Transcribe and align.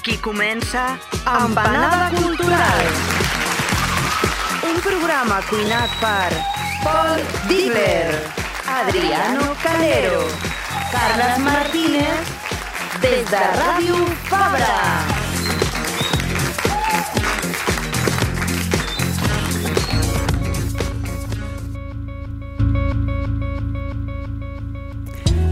Aquí 0.00 0.16
comença 0.16 0.98
Empanada 1.28 2.08
Cultural. 2.16 2.80
Un 4.64 4.80
programa 4.80 5.42
cuinat 5.44 5.90
per 6.00 6.32
Paul 6.80 7.20
Dibler, 7.46 8.08
Adriano 8.64 9.54
Calero, 9.62 10.24
Carles 10.90 11.36
Martínez, 11.44 12.32
des 13.02 13.28
de 13.28 13.44
Ràdio 13.60 14.00
Fabra. 14.24 15.04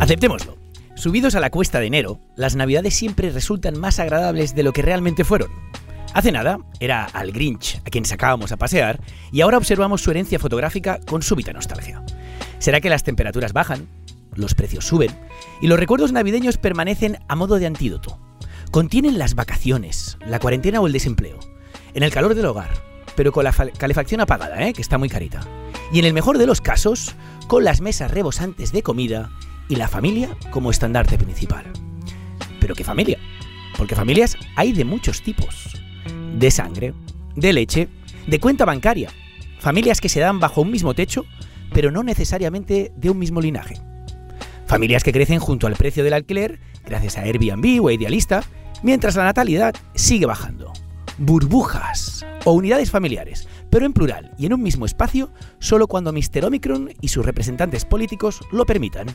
Aceptémoslo. 0.01 0.58
Subidos 0.99 1.37
a 1.37 1.41
la 1.41 1.51
cuesta 1.51 1.79
de 1.79 1.87
enero, 1.87 2.19
las 2.35 2.57
navidades 2.57 2.93
siempre 2.93 3.31
resultan 3.31 3.79
más 3.79 4.01
agradables 4.01 4.57
de 4.57 4.65
lo 4.65 4.73
que 4.73 4.83
realmente 4.83 5.23
fueron. 5.23 5.49
Hace 6.13 6.33
nada 6.33 6.59
era 6.81 7.05
al 7.05 7.31
Grinch 7.31 7.81
a 7.87 7.91
quien 7.91 8.05
sacábamos 8.05 8.51
a 8.51 8.57
pasear 8.57 9.01
y 9.31 9.41
ahora 9.43 9.59
observamos 9.59 10.03
su 10.03 10.11
herencia 10.11 10.41
fotográfica 10.41 10.99
con 11.07 11.23
súbita 11.23 11.53
nostalgia. 11.53 12.03
¿Será 12.59 12.81
que 12.81 12.91
las 12.91 13.05
temperaturas 13.05 13.53
bajan, 13.53 13.87
los 14.35 14.57
precios 14.57 14.87
suben 14.87 15.17
y 15.63 15.69
los 15.69 15.79
recuerdos 15.79 16.11
navideños 16.11 16.57
permanecen 16.57 17.19
a 17.29 17.37
modo 17.37 17.61
de 17.61 17.67
antídoto? 17.67 18.19
Contienen 18.73 19.19
las 19.21 19.37
vacaciones, 19.37 20.19
la 20.27 20.41
cuarentena 20.41 20.81
o 20.81 20.89
el 20.89 20.93
desempleo, 20.93 21.39
en 21.95 22.03
el 22.03 22.11
calor 22.11 22.35
del 22.35 22.47
hogar, 22.47 22.71
pero 23.15 23.31
con 23.31 23.45
la 23.45 23.53
fa- 23.53 23.69
calefacción 23.71 24.21
apagada, 24.21 24.67
¿eh? 24.67 24.73
que 24.73 24.83
está 24.83 24.99
muy 24.99 25.09
carita. 25.09 25.43
Y 25.93 26.01
en 26.01 26.07
el 26.07 26.13
mejor 26.13 26.39
de 26.39 26.47
los 26.47 26.61
casos, 26.61 27.15
con 27.47 27.63
las 27.63 27.81
mesas 27.81 28.11
rebosantes 28.11 28.73
de 28.73 28.83
comida 28.83 29.31
y 29.69 29.77
la 29.77 29.89
familia 29.89 30.37
como 30.51 30.71
estandarte 30.71 31.19
principal. 31.19 31.65
¿Pero 32.61 32.75
qué 32.75 32.85
familia? 32.85 33.19
Porque 33.77 33.95
familias 33.95 34.37
hay 34.57 34.73
de 34.73 34.85
muchos 34.85 35.23
tipos. 35.23 35.77
De 36.37 36.51
sangre, 36.51 36.95
de 37.37 37.53
leche, 37.53 37.89
de 38.27 38.41
cuenta 38.41 38.65
bancaria. 38.65 39.11
Familias 39.61 40.01
que 40.01 40.09
se 40.09 40.21
dan 40.21 40.41
bajo 40.41 40.63
un 40.63 40.71
mismo 40.71 40.95
techo, 40.95 41.25
pero 41.73 41.91
no 41.91 42.03
necesariamente 42.03 42.93
de 42.97 43.11
un 43.11 43.19
mismo 43.19 43.41
linaje. 43.41 43.77
Familias 44.67 45.03
que 45.03 45.13
crecen 45.13 45.41
junto 45.41 45.67
al 45.67 45.77
precio 45.77 46.05
del 46.05 46.13
alquiler, 46.13 46.61
gracias 46.85 47.17
a 47.17 47.23
Airbnb 47.23 47.83
o 47.83 47.89
a 47.89 47.93
Idealista, 47.93 48.45
mientras 48.83 49.17
la 49.17 49.25
natalidad 49.25 49.75
sigue 49.95 50.27
bajando. 50.27 50.73
Burbujas 51.19 52.25
o 52.45 52.53
unidades 52.53 52.91
familiares, 52.91 53.49
pero 53.71 53.87
en 53.87 53.93
plural 53.93 54.33
y 54.39 54.47
en 54.47 54.55
un 54.55 54.63
mismo 54.63 54.87
espacio, 54.87 55.31
solo 55.59 55.87
cuando 55.87 56.13
Mr. 56.13 56.45
Omicron 56.45 56.91
y 57.01 57.09
sus 57.09 57.25
representantes 57.25 57.85
políticos 57.85 58.41
lo 58.53 58.67
permitan. 58.67 59.07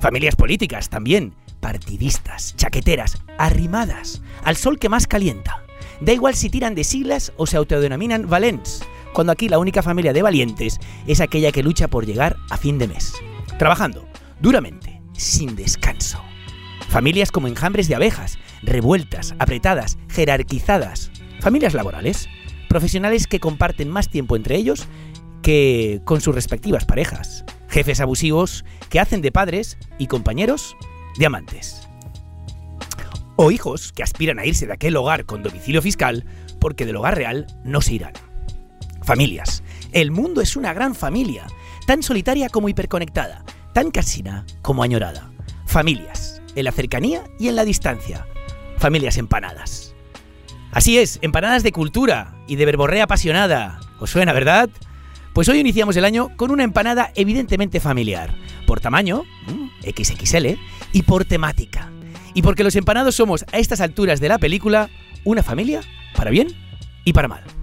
Familias 0.00 0.36
políticas 0.36 0.88
también, 0.88 1.34
partidistas, 1.60 2.54
chaqueteras, 2.56 3.18
arrimadas, 3.38 4.22
al 4.44 4.56
sol 4.56 4.78
que 4.78 4.88
más 4.88 5.06
calienta. 5.06 5.64
Da 6.00 6.12
igual 6.12 6.34
si 6.34 6.48
tiran 6.50 6.74
de 6.74 6.84
siglas 6.84 7.32
o 7.36 7.46
se 7.46 7.56
autodenominan 7.56 8.28
valents, 8.28 8.82
cuando 9.12 9.32
aquí 9.32 9.48
la 9.48 9.58
única 9.58 9.82
familia 9.82 10.12
de 10.12 10.22
valientes 10.22 10.78
es 11.06 11.20
aquella 11.20 11.52
que 11.52 11.62
lucha 11.62 11.88
por 11.88 12.06
llegar 12.06 12.36
a 12.50 12.56
fin 12.56 12.78
de 12.78 12.88
mes. 12.88 13.14
Trabajando, 13.58 14.06
duramente, 14.40 15.02
sin 15.12 15.56
descanso. 15.56 16.22
Familias 16.88 17.32
como 17.32 17.48
enjambres 17.48 17.88
de 17.88 17.96
abejas, 17.96 18.38
revueltas, 18.62 19.34
apretadas, 19.38 19.98
jerarquizadas. 20.08 21.10
Familias 21.40 21.74
laborales, 21.74 22.28
profesionales 22.68 23.26
que 23.26 23.40
comparten 23.40 23.88
más 23.88 24.08
tiempo 24.08 24.36
entre 24.36 24.56
ellos 24.56 24.86
que 25.42 26.00
con 26.04 26.20
sus 26.20 26.34
respectivas 26.34 26.84
parejas. 26.84 27.44
Jefes 27.68 28.00
abusivos 28.00 28.64
que 28.88 29.00
hacen 29.00 29.22
de 29.22 29.32
padres 29.32 29.78
y 29.98 30.06
compañeros 30.06 30.76
de 31.18 31.26
amantes. 31.26 31.88
O 33.36 33.50
hijos 33.50 33.92
que 33.92 34.02
aspiran 34.02 34.38
a 34.38 34.46
irse 34.46 34.66
de 34.66 34.72
aquel 34.72 34.96
hogar 34.96 35.24
con 35.24 35.42
domicilio 35.42 35.82
fiscal 35.82 36.24
porque 36.60 36.86
del 36.86 36.96
hogar 36.96 37.16
real 37.16 37.46
no 37.64 37.80
se 37.80 37.94
irán. 37.94 38.12
Familias. 39.02 39.62
El 39.92 40.10
mundo 40.10 40.40
es 40.40 40.56
una 40.56 40.74
gran 40.74 40.94
familia, 40.94 41.46
tan 41.86 42.02
solitaria 42.02 42.48
como 42.48 42.68
hiperconectada, 42.68 43.44
tan 43.72 43.90
casina 43.90 44.44
como 44.60 44.82
añorada. 44.82 45.30
Familias, 45.66 46.42
en 46.56 46.64
la 46.64 46.72
cercanía 46.72 47.24
y 47.38 47.48
en 47.48 47.56
la 47.56 47.64
distancia. 47.64 48.26
Familias 48.76 49.16
empanadas. 49.16 49.94
Así 50.78 50.96
es, 50.96 51.18
empanadas 51.22 51.64
de 51.64 51.72
cultura 51.72 52.36
y 52.46 52.54
de 52.54 52.64
verborrea 52.64 53.02
apasionada. 53.02 53.80
¿Os 53.98 54.10
suena, 54.10 54.32
verdad? 54.32 54.70
Pues 55.32 55.48
hoy 55.48 55.58
iniciamos 55.58 55.96
el 55.96 56.04
año 56.04 56.28
con 56.36 56.52
una 56.52 56.62
empanada 56.62 57.10
evidentemente 57.16 57.80
familiar, 57.80 58.32
por 58.64 58.78
tamaño, 58.78 59.24
XXL, 59.82 60.56
y 60.92 61.02
por 61.02 61.24
temática. 61.24 61.90
Y 62.32 62.42
porque 62.42 62.62
los 62.62 62.76
empanados 62.76 63.16
somos 63.16 63.44
a 63.52 63.58
estas 63.58 63.80
alturas 63.80 64.20
de 64.20 64.28
la 64.28 64.38
película 64.38 64.88
una 65.24 65.42
familia 65.42 65.80
para 66.14 66.30
bien 66.30 66.54
y 67.04 67.12
para 67.12 67.26
mal. 67.26 67.57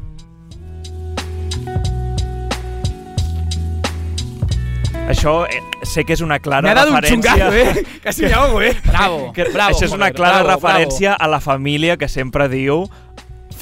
Això 5.07 5.45
eh, 5.45 5.61
sé 5.85 6.03
que 6.03 6.16
és 6.16 6.21
una 6.25 6.39
clara 6.39 6.66
Me 6.66 6.71
ha 6.71 6.75
dado 6.79 6.91
un 6.91 6.97
referència... 6.97 7.35
chungazo, 7.35 7.53
¿eh? 7.53 7.85
Casi 8.03 8.23
me 8.23 8.33
ahogo, 8.33 8.61
¿eh? 8.61 8.75
Bravo, 8.85 9.31
Que, 9.33 9.43
bravo. 9.53 9.75
això 9.75 9.85
és 9.85 9.93
una 9.93 10.09
clara 10.11 10.41
bravo, 10.41 10.55
referència 10.59 11.13
a 11.13 11.27
la 11.29 11.39
família 11.39 11.97
que 11.97 12.09
sempre 12.09 12.47
diu 12.49 12.88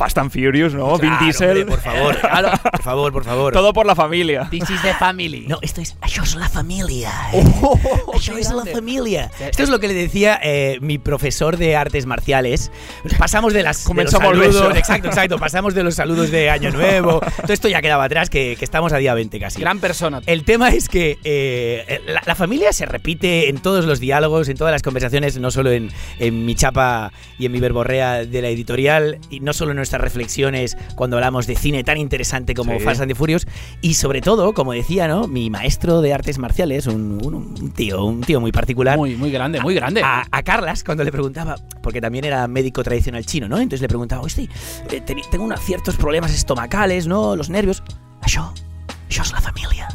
Fast 0.04 0.18
and 0.18 0.32
Furious, 0.32 0.74
¿no? 0.74 0.98
Vin 0.98 1.12
Claro, 1.12 1.24
Diesel. 1.24 1.48
hombre, 1.50 1.66
por 1.66 1.80
favor, 1.80 2.20
por 2.20 2.82
favor, 2.82 3.14
por 3.14 3.24
favor. 3.24 3.54
Todo 3.54 3.72
por 3.72 3.86
la 3.86 3.96
familia. 3.96 4.50
This 4.52 4.70
is 4.70 4.82
the 4.82 4.94
family. 4.96 5.46
No, 5.48 5.60
esto 5.62 5.80
es. 5.80 5.96
Això 6.02 6.24
es 6.24 6.36
la 6.36 6.50
familia. 6.50 7.10
Oh, 7.32 7.78
Això 8.14 8.34
qué 8.36 8.42
es 8.42 8.52
la 8.52 8.66
familia. 8.66 9.32
Esto 9.40 9.64
es 9.64 9.70
lo 9.70 9.80
que 9.80 9.88
le 9.88 9.94
decía 9.94 10.38
eh, 10.44 10.78
mi 10.82 10.98
profesor 10.98 11.56
de 11.56 11.78
artes 11.78 12.06
marciales. 12.06 12.70
Pasamos 13.18 13.54
de 13.54 13.64
las. 13.64 13.78
de 13.78 13.82
los 13.82 13.88
Comenzamos 13.88 14.38
saludos. 14.38 14.76
Exacto, 14.76 15.08
exacto. 15.08 15.38
Pasamos 15.38 15.74
de 15.74 15.84
los 15.84 15.96
saludos 15.96 16.32
de 16.32 16.50
Año 16.50 16.70
Nuevo. 16.74 17.22
Todo 17.42 17.54
esto 17.54 17.70
ya 17.70 17.82
quedaba 17.82 18.04
atrás, 18.04 18.30
que, 18.30 18.58
que 18.60 18.66
estamos 18.66 18.92
a 18.92 18.98
día 18.98 19.14
20 19.14 19.40
casi. 19.40 19.62
Gran 19.62 19.80
persona. 19.80 20.20
El 20.26 20.44
tema 20.44 20.68
es 20.72 20.90
que 20.90 21.18
eh, 21.24 22.02
la, 22.08 22.22
la 22.26 22.36
familia 22.36 22.74
se 22.74 22.86
repite 22.86 23.48
en 23.48 23.60
todos 23.60 23.86
los 23.86 24.02
diálogos, 24.02 24.50
en 24.50 24.58
todas 24.58 24.74
las 24.74 24.82
conversaciones, 24.82 25.40
no 25.40 25.50
solo 25.50 25.72
en, 25.72 25.92
en 26.20 26.46
mi 26.46 26.56
chapa 26.56 27.14
y 27.40 27.46
en 27.46 27.54
mi 27.54 27.62
verborrea 27.62 28.26
de 28.26 28.42
la 28.42 28.50
editorial, 28.50 29.20
y 29.30 29.40
no 29.40 29.54
solo 29.54 29.72
en 29.72 29.80
nuestras 29.94 30.02
reflexiones 30.02 30.76
cuando 30.96 31.18
hablamos 31.18 31.46
de 31.46 31.56
cine 31.56 31.84
tan 31.84 31.98
interesante 31.98 32.54
como 32.56 32.74
Sí. 32.74 32.80
Fast 32.84 33.02
and 33.02 33.12
the 33.12 33.16
Furious, 33.16 33.46
y 33.82 33.94
sobre 33.94 34.22
todo, 34.22 34.54
como 34.54 34.74
decía, 34.74 35.08
¿no? 35.08 35.28
Mi 35.28 35.50
maestro 35.52 36.02
de 36.02 36.14
artes 36.14 36.40
marciales, 36.40 36.88
un, 36.88 37.20
un- 37.24 37.36
un 37.36 37.72
tío, 37.72 38.04
un 38.04 38.22
tío 38.22 38.40
muy 38.42 38.52
particular. 38.52 38.98
Muy, 38.98 39.16
muy 39.16 39.30
grande, 39.32 39.62
muy 39.62 39.76
grande. 39.76 40.02
A, 40.04 40.26
a 40.32 40.42
Carlas, 40.44 40.84
cuando 40.84 41.04
le 41.04 41.12
preguntaba, 41.12 41.56
porque 41.84 42.02
también 42.02 42.26
era 42.26 42.48
médico 42.48 42.82
tradicional 42.84 43.24
chino, 43.26 43.48
¿no? 43.48 43.58
Entonces 43.58 43.82
le 43.82 43.88
preguntaba, 43.88 44.24
oye, 44.24 44.50
eh, 44.90 45.02
tengo 45.30 45.44
unos 45.44 45.60
ciertos 45.62 45.96
problemas 45.96 46.34
estomacales, 46.34 47.06
¿no? 47.06 47.36
Los 47.36 47.50
nervios. 47.52 47.84
Això, 48.22 48.52
això 49.14 49.22
es 49.24 49.32
la 49.32 49.42
familia. 49.42 49.88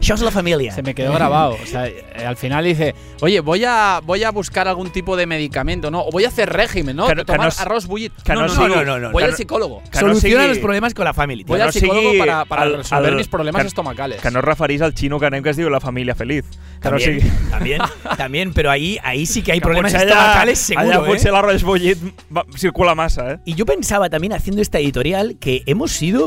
Això 0.00 0.14
es 0.14 0.20
la 0.22 0.30
familia. 0.30 0.72
Se 0.72 0.82
me 0.82 0.94
quedó 0.94 1.12
grabado. 1.12 1.56
O 1.62 1.66
sea, 1.66 1.86
eh, 1.86 2.04
al 2.26 2.36
final 2.36 2.64
dice, 2.64 2.94
oye, 3.20 3.40
voy 3.40 3.64
a, 3.64 4.00
voy 4.04 4.24
a 4.24 4.30
buscar 4.30 4.66
algún 4.68 4.90
tipo 4.90 5.16
de 5.16 5.26
medicamento, 5.26 5.90
¿no? 5.90 6.02
O 6.02 6.10
voy 6.10 6.24
a 6.24 6.28
hacer 6.28 6.52
régimen, 6.52 6.96
¿no? 6.96 7.06
Que 7.06 7.14
no- 7.14 7.24
Tomar 7.24 7.48
que 7.50 7.56
no 7.56 7.62
arroz 7.62 7.86
bullit. 7.86 8.12
que 8.22 8.32
no 8.34 8.48
sigui- 8.48 8.68
no, 8.68 8.84
no, 8.84 8.98
no, 8.98 9.10
Voy 9.12 9.22
al 9.22 9.30
no- 9.30 9.36
psicólogo. 9.36 9.82
que 9.84 10.00
no 10.00 10.08
Soluciona 10.08 10.44
sigui- 10.44 10.48
los 10.48 10.58
problemas 10.58 10.94
con 10.94 11.04
la 11.04 11.14
family. 11.14 11.44
tío. 11.44 11.52
Voy 11.54 11.60
al 11.60 11.66
no 11.68 11.72
psicólogo 11.72 12.10
para, 12.18 12.44
para 12.44 12.64
el- 12.64 12.76
resolver 12.78 13.10
el- 13.10 13.16
mis 13.16 13.28
problemas 13.28 13.62
que- 13.62 13.68
estomacales. 13.68 14.20
Que 14.20 14.30
no 14.30 14.40
referís 14.42 14.82
al 14.82 14.92
xino 14.94 15.20
que 15.20 15.26
anem 15.26 15.42
que 15.42 15.50
es 15.50 15.56
diu 15.56 15.70
la 15.70 15.80
família 15.80 16.14
feliz. 16.14 16.44
También, 16.82 17.20
sigui... 17.20 17.30
también, 17.50 17.80
también, 18.16 18.52
pero 18.52 18.70
ahí, 18.70 18.98
ahí 19.02 19.26
sí 19.26 19.42
que 19.42 19.52
hay 19.52 19.58
Que 19.58 19.64
problemas 19.64 19.94
estomacales 19.94 20.58
seguro, 20.58 21.04
Allà 21.04 21.14
¿eh? 21.14 21.30
l'arròs 21.32 21.62
bullit 21.62 21.98
va- 22.34 22.44
circula 22.56 22.94
massa, 22.94 23.32
eh? 23.32 23.38
Y 23.44 23.54
yo 23.54 23.64
pensaba 23.66 24.10
también 24.10 24.32
haciendo 24.32 24.60
esta 24.62 24.78
editorial 24.78 25.36
que 25.38 25.62
hemos 25.66 25.92
sido, 25.92 26.26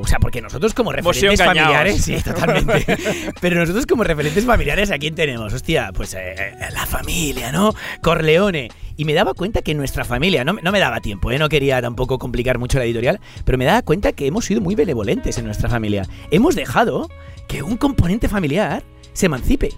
o 0.00 0.06
sea, 0.06 0.18
porque 0.18 0.40
nosotros 0.40 0.74
como 0.74 0.92
referentes 0.92 1.42
familiares, 1.42 2.02
sí, 2.02 2.16
totalmente. 2.24 2.96
Pero 3.40 3.60
nosotros 3.60 3.86
como 3.86 4.04
referentes 4.04 4.44
familiares, 4.44 4.90
¿a 4.90 4.98
quién 4.98 5.14
tenemos? 5.14 5.52
Hostia, 5.52 5.90
pues 5.94 6.14
eh, 6.14 6.34
eh, 6.36 6.54
la 6.72 6.86
familia, 6.86 7.52
¿no? 7.52 7.74
Corleone. 8.02 8.68
Y 8.96 9.04
me 9.04 9.14
daba 9.14 9.32
cuenta 9.34 9.62
que 9.62 9.74
nuestra 9.74 10.04
familia, 10.04 10.44
no, 10.44 10.52
no 10.52 10.72
me 10.72 10.78
daba 10.78 11.00
tiempo, 11.00 11.30
¿eh? 11.30 11.38
no 11.38 11.48
quería 11.48 11.80
tampoco 11.80 12.18
complicar 12.18 12.58
mucho 12.58 12.78
la 12.78 12.84
editorial, 12.84 13.18
pero 13.44 13.56
me 13.56 13.64
daba 13.64 13.80
cuenta 13.82 14.12
que 14.12 14.26
hemos 14.26 14.44
sido 14.44 14.60
muy 14.60 14.74
benevolentes 14.74 15.38
en 15.38 15.46
nuestra 15.46 15.70
familia. 15.70 16.06
Hemos 16.30 16.54
dejado 16.54 17.08
que 17.48 17.62
un 17.62 17.76
componente 17.78 18.28
familiar 18.28 18.82
se 19.12 19.26
emancipe. 19.26 19.70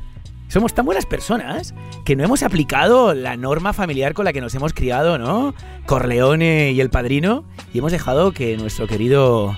Somos 0.53 0.75
tan 0.75 0.85
buenas 0.85 1.07
personas 1.07 1.75
que 2.05 2.15
no 2.15 2.25
hemos 2.25 2.43
aplicado 2.43 3.15
la 3.15 3.39
norma 3.39 3.73
familiar 3.73 4.13
con 4.13 4.27
la 4.27 4.35
que 4.35 4.43
nos 4.43 4.55
hemos 4.55 4.75
criado, 4.75 5.17
¿no? 5.17 5.55
Corleone 5.87 6.73
y 6.73 6.81
el 6.83 6.91
padrino, 6.91 7.45
y 7.73 7.79
hemos 7.79 7.91
dejado 7.91 8.33
que 8.33 8.59
nuestro 8.59 8.87
querido 8.87 9.57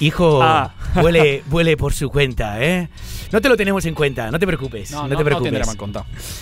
hijo 0.00 0.40
Ah. 0.42 0.72
vuele, 0.94 1.42
vuele 1.46 1.76
por 1.76 1.92
su 1.92 2.08
cuenta, 2.08 2.62
¿eh? 2.64 2.88
No 3.32 3.42
te 3.42 3.50
lo 3.50 3.56
tenemos 3.58 3.84
en 3.84 3.94
cuenta, 3.94 4.30
no 4.30 4.38
te 4.38 4.46
preocupes, 4.46 4.92
no, 4.92 5.02
No, 5.02 5.08
te 5.08 5.14
no, 5.14 5.18
no 5.20 5.24
preocupes. 5.26 5.52
tendrem 5.52 5.70
en 5.70 5.76
compte. 5.76 6.00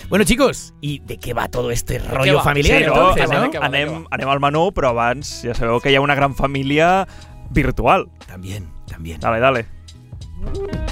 bueno, 0.09 0.25
chicos, 0.25 0.75
¿y 0.81 1.01
de 1.01 1.19
qué 1.19 1.35
va 1.35 1.49
todo 1.49 1.73
este 1.73 1.99
rollo 1.99 2.41
familiar 2.41 2.81
Sí, 2.83 2.87
no? 2.87 2.93
entonces, 3.17 3.31
no? 3.31 3.51
què 3.51 3.59
anem, 3.61 4.05
anem 4.13 4.29
al 4.29 4.39
menú, 4.41 4.71
però 4.73 4.91
abans 4.95 5.41
ja 5.43 5.55
sabeu 5.59 5.81
que 5.83 5.91
hi 5.91 5.97
ha 5.97 6.01
una 6.05 6.15
gran 6.15 6.37
família 6.37 7.09
virtual. 7.51 8.07
También, 8.29 8.71
también. 8.87 9.19
Dale, 9.21 9.41
dale. 9.41 9.67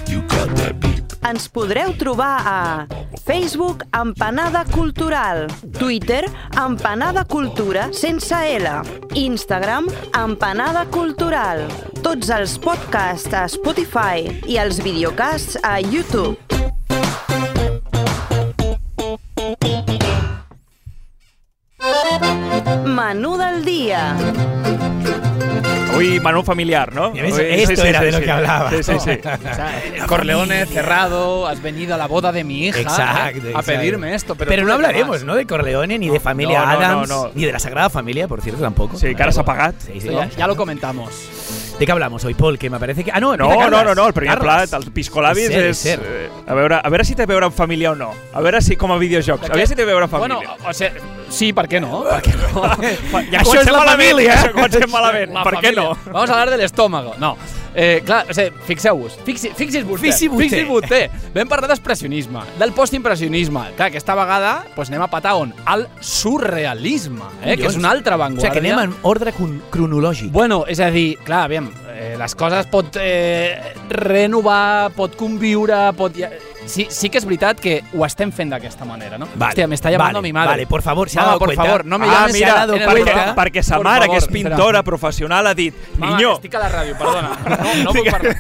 You 0.09 0.23
got 0.27 0.49
that 0.59 0.75
beep. 0.81 1.10
Ens 1.29 1.47
podreu 1.49 1.93
trobar 1.97 2.41
a 2.47 2.87
Facebook 3.25 3.85
Empanada 3.93 4.65
Cultural, 4.65 5.47
Twitter 5.79 6.25
Empanada 6.57 7.25
Cultura 7.25 7.93
sense 7.93 8.35
L, 8.35 8.67
Instagram 9.15 9.87
Empanada 10.17 10.87
Cultural, 10.87 11.67
tots 12.03 12.31
els 12.33 12.57
podcasts 12.59 13.37
a 13.37 13.45
Spotify 13.53 14.25
i 14.49 14.57
els 14.57 14.81
videocasts 14.81 15.61
a 15.63 15.77
YouTube. 15.81 16.39
Menú 22.87 23.37
del 23.37 23.65
dia. 23.65 24.50
Menú 26.21 26.43
familiar, 26.43 26.95
¿no? 26.95 27.13
Avui- 27.13 27.41
esto 27.41 27.85
era 27.85 28.01
de 28.01 28.13
lo 28.13 28.21
que 28.21 28.31
hablaba. 28.31 28.71
Sí, 28.71 28.83
sí, 28.83 28.93
sí. 28.99 29.11
O 29.51 29.55
sea, 29.55 29.83
el 29.95 30.07
Corleone 30.07 30.67
cerrado, 30.67 31.47
has 31.47 31.61
venido 31.63 31.95
a 31.95 31.99
la 31.99 32.07
boda 32.07 32.33
de 32.33 32.45
mi 32.45 32.67
hija 32.67 32.81
Exacto, 32.81 33.39
¿eh? 33.39 33.47
a 33.47 33.49
exacto. 33.51 33.63
pedirme 33.67 34.15
esto. 34.15 34.35
Pero, 34.35 34.65
no 34.65 34.73
hablaremos, 34.73 35.17
vas? 35.19 35.25
¿no? 35.25 35.35
De 35.35 35.47
Corleone, 35.47 35.99
ni 35.99 36.09
de 36.09 36.21
familia 36.21 36.61
no, 36.61 36.67
no, 36.67 36.73
Adams, 36.73 37.09
no, 37.09 37.25
no. 37.25 37.31
ni 37.35 37.45
de 37.45 37.53
la 37.53 37.59
Sagrada 37.59 37.91
Familia, 37.91 38.29
por 38.29 38.41
cierto, 38.41 38.61
tampoco. 38.63 38.97
Sí, 38.97 39.15
que 39.15 39.23
ara 39.23 39.33
s'ha 39.33 39.45
pagat. 39.45 39.75
Sí, 39.79 39.93
sí. 39.93 39.99
Esto 40.09 40.13
ya, 40.13 40.29
ya 40.29 40.47
lo 40.47 40.57
comentamos. 40.57 41.11
¿De 41.79 41.87
qué 41.87 41.93
hablamos 41.93 42.25
hoy, 42.25 42.35
Paul? 42.35 42.59
Que 42.59 42.69
me 42.69 42.79
parece 42.79 43.03
que... 43.05 43.11
Ah, 43.13 43.21
no, 43.21 43.37
No, 43.37 43.71
no, 43.71 43.85
no, 43.85 43.95
no, 43.95 44.07
el 44.07 44.13
primer 44.13 44.39
plat, 44.39 44.73
el 44.75 44.91
piscolabis 44.93 45.49
És 45.49 45.79
cert, 45.81 46.03
és... 46.03 46.11
eh, 46.11 46.29
a, 46.47 46.55
veure, 46.55 46.81
a 46.83 46.89
veure 46.91 47.05
si 47.09 47.15
té 47.17 47.25
a 47.25 47.27
veure 47.31 47.47
amb 47.49 47.57
família 47.57 47.93
o 47.93 47.95
no. 47.97 48.11
A 48.35 48.41
veure 48.45 48.61
si, 48.61 48.77
com 48.77 48.93
a 48.93 48.99
videojocs, 49.01 49.49
a 49.49 49.55
veure 49.55 49.67
si 49.67 49.75
té 49.79 49.83
a 49.83 49.89
veure 49.89 50.05
amb 50.05 50.13
família. 50.13 50.37
Bueno, 50.37 50.57
o 50.69 50.75
sea, 50.75 50.93
sí, 51.31 51.53
¿por 51.53 51.69
qué 51.69 51.81
no? 51.81 52.03
¿Por 52.05 52.21
qué 52.23 52.33
no? 52.37 52.63
ja 53.33 53.41
això 53.41 53.63
és 53.63 53.71
la 53.73 53.87
família. 53.89 54.35
Això 54.37 54.53
comencem 54.53 54.91
malament. 54.99 55.33
La 55.39 55.47
per 55.47 55.57
què 55.63 55.73
no? 55.75 55.89
Vamos 56.11 56.29
a 56.29 56.35
hablar 56.35 56.51
del 56.51 56.67
estómago. 56.67 57.15
No. 57.19 57.37
Eh, 57.73 58.03
clar, 58.05 58.25
o 58.29 58.35
sigui, 58.35 58.51
fixeu-vos, 58.67 59.15
fixi, 59.25 59.53
fixis 59.55 59.85
vostè. 59.87 60.09
Fixi 60.09 60.29
vostè. 60.29 60.43
Fixis 60.49 60.67
vostè. 60.67 61.01
Vam 61.37 61.51
parlar 61.51 61.71
d'expressionisme, 61.71 62.43
del 62.59 62.73
postimpressionisme. 62.75 63.63
Clar, 63.79 63.93
aquesta 63.93 64.17
vegada 64.19 64.55
pues, 64.75 64.91
anem 64.91 65.05
a 65.07 65.11
patar 65.13 65.37
on? 65.39 65.53
Al 65.71 65.87
surrealisme, 66.03 67.29
eh, 67.45 67.57
que 67.57 67.69
és 67.71 67.79
una 67.79 67.93
altra 67.95 68.19
O 68.19 68.25
vanguardia. 68.25 68.51
sigui, 68.51 68.61
que 68.61 68.75
anem 68.75 68.89
en 68.89 68.97
ordre 69.07 69.33
cronològic. 69.71 70.33
Bueno, 70.35 70.65
és 70.67 70.83
a 70.83 70.91
dir, 70.91 71.15
clar, 71.25 71.45
aviam, 71.47 71.71
eh, 71.95 72.17
les 72.19 72.35
coses 72.35 72.67
pot 72.67 72.99
eh, 72.99 73.75
renovar, 73.89 74.91
pot 74.97 75.15
conviure, 75.17 75.93
pot... 75.99 76.19
Ja... 76.19 76.33
Sí, 76.67 76.87
sí 76.91 77.09
que 77.11 77.19
és 77.19 77.25
veritat 77.25 77.59
que 77.59 77.83
ho 77.95 78.05
estem 78.07 78.31
fent 78.31 78.51
d'aquesta 78.53 78.85
manera, 78.85 79.17
no? 79.19 79.27
Vale, 79.35 79.51
Hòstia, 79.53 79.67
me 79.67 79.75
está 79.75 79.91
llamando 79.91 80.19
vale, 80.19 80.29
mi 80.29 80.33
madre. 80.33 80.51
Vale, 80.51 80.67
por 80.67 80.83
favor, 80.83 81.09
se 81.11 81.19
ha 81.19 81.25
dado 81.25 81.39
por 81.39 81.49
cuenta. 81.49 81.65
favor, 81.65 81.85
no 81.85 81.99
me 81.99 82.07
Ah, 82.07 82.13
llames 82.13 82.37
se 82.37 82.45
ha 82.45 82.47
mira, 82.49 82.59
dado 82.61 82.75
en 82.75 82.83
el 82.83 82.89
cuenta. 82.91 83.11
WhatsApp. 83.15 83.39
perquè 83.39 83.63
sa 83.63 83.79
mare, 83.81 84.01
favor, 84.07 84.11
que 84.11 84.17
és 84.19 84.25
espera. 84.25 84.51
pintora 84.57 84.83
professional, 84.83 85.47
ha 85.47 85.55
dit 85.55 85.75
Mama, 85.99 86.17
Niño, 86.17 86.33
estic 86.35 86.55
a 86.55 86.59
la 86.59 86.69
ràdio, 86.71 86.97
perdona. 86.99 87.31
No, 87.49 87.85
no 87.85 87.93
puc 87.97 88.11
parlar. 88.11 88.37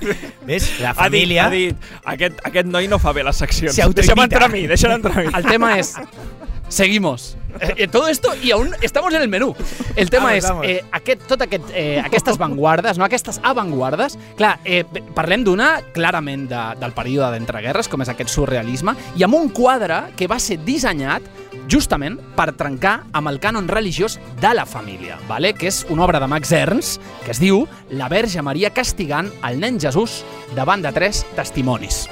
¿Ves? 0.47 0.81
La 0.81 0.91
ha 0.91 0.93
dit, 0.93 1.01
familia... 1.03 1.47
ha 1.47 1.51
dit 1.51 1.77
aquest, 2.05 2.41
aquest 2.45 2.67
noi 2.67 2.89
no 2.89 2.99
fa 2.99 3.13
bé 3.13 3.25
les 3.25 3.37
seccions. 3.37 3.75
Se. 3.75 3.89
Deixa'm 3.89 4.19
entrar 4.23 4.45
a 4.45 4.49
mi, 4.49 4.67
deixa'm 4.67 4.93
entrar 4.93 5.19
a 5.19 5.23
mi. 5.23 5.29
El 5.35 5.45
tema 5.47 5.79
es. 5.79 5.97
Seguimos. 6.71 7.37
Eh, 7.59 7.75
eh, 7.79 7.89
todo 7.89 8.07
esto 8.07 8.31
y 8.41 8.53
aún 8.53 8.71
estamos 8.81 9.13
en 9.13 9.23
el 9.23 9.29
menú. 9.29 9.57
El 9.97 10.09
tema 10.09 10.27
Vamos, 10.27 10.39
és 10.39 10.49
vamos. 10.49 10.67
eh, 10.67 10.85
aquest, 10.93 11.27
tot 11.27 11.43
aquest, 11.43 11.65
eh, 11.75 12.01
aquestes 12.01 12.39
vanguardes, 12.39 12.97
no? 12.97 13.05
aquestes 13.05 13.41
avantguardes. 13.43 14.17
Clar, 14.39 14.61
eh, 14.65 14.85
parlem 15.15 15.43
d'una 15.45 15.81
clarament 15.93 16.47
de, 16.49 16.61
del 16.79 16.95
període 16.95 17.33
d'entreguerres, 17.35 17.91
com 17.91 18.07
és 18.07 18.13
aquest 18.15 18.31
surrealisme, 18.31 18.95
i 19.19 19.27
amb 19.27 19.35
un 19.35 19.51
quadre 19.51 20.15
que 20.17 20.31
va 20.31 20.39
ser 20.39 20.61
dissenyat 20.65 21.27
justament 21.67 22.21
per 22.39 22.53
trencar 22.55 23.01
amb 23.13 23.29
el 23.29 23.43
cànon 23.43 23.67
religiós 23.69 24.21
de 24.41 24.55
la 24.55 24.65
família, 24.65 25.19
vale? 25.29 25.53
que 25.59 25.67
és 25.67 25.85
una 25.91 26.07
obra 26.07 26.23
de 26.23 26.31
Max 26.31 26.55
Ernst 26.55 27.03
que 27.25 27.35
es 27.35 27.43
diu 27.43 27.67
La 27.91 28.09
Verge 28.09 28.43
Maria 28.47 28.71
castigant 28.71 29.29
el 29.43 29.59
nen 29.59 29.83
Jesús 29.83 30.23
davant 30.55 30.87
de 30.87 30.95
tres 30.95 31.27
testimonis. 31.35 32.07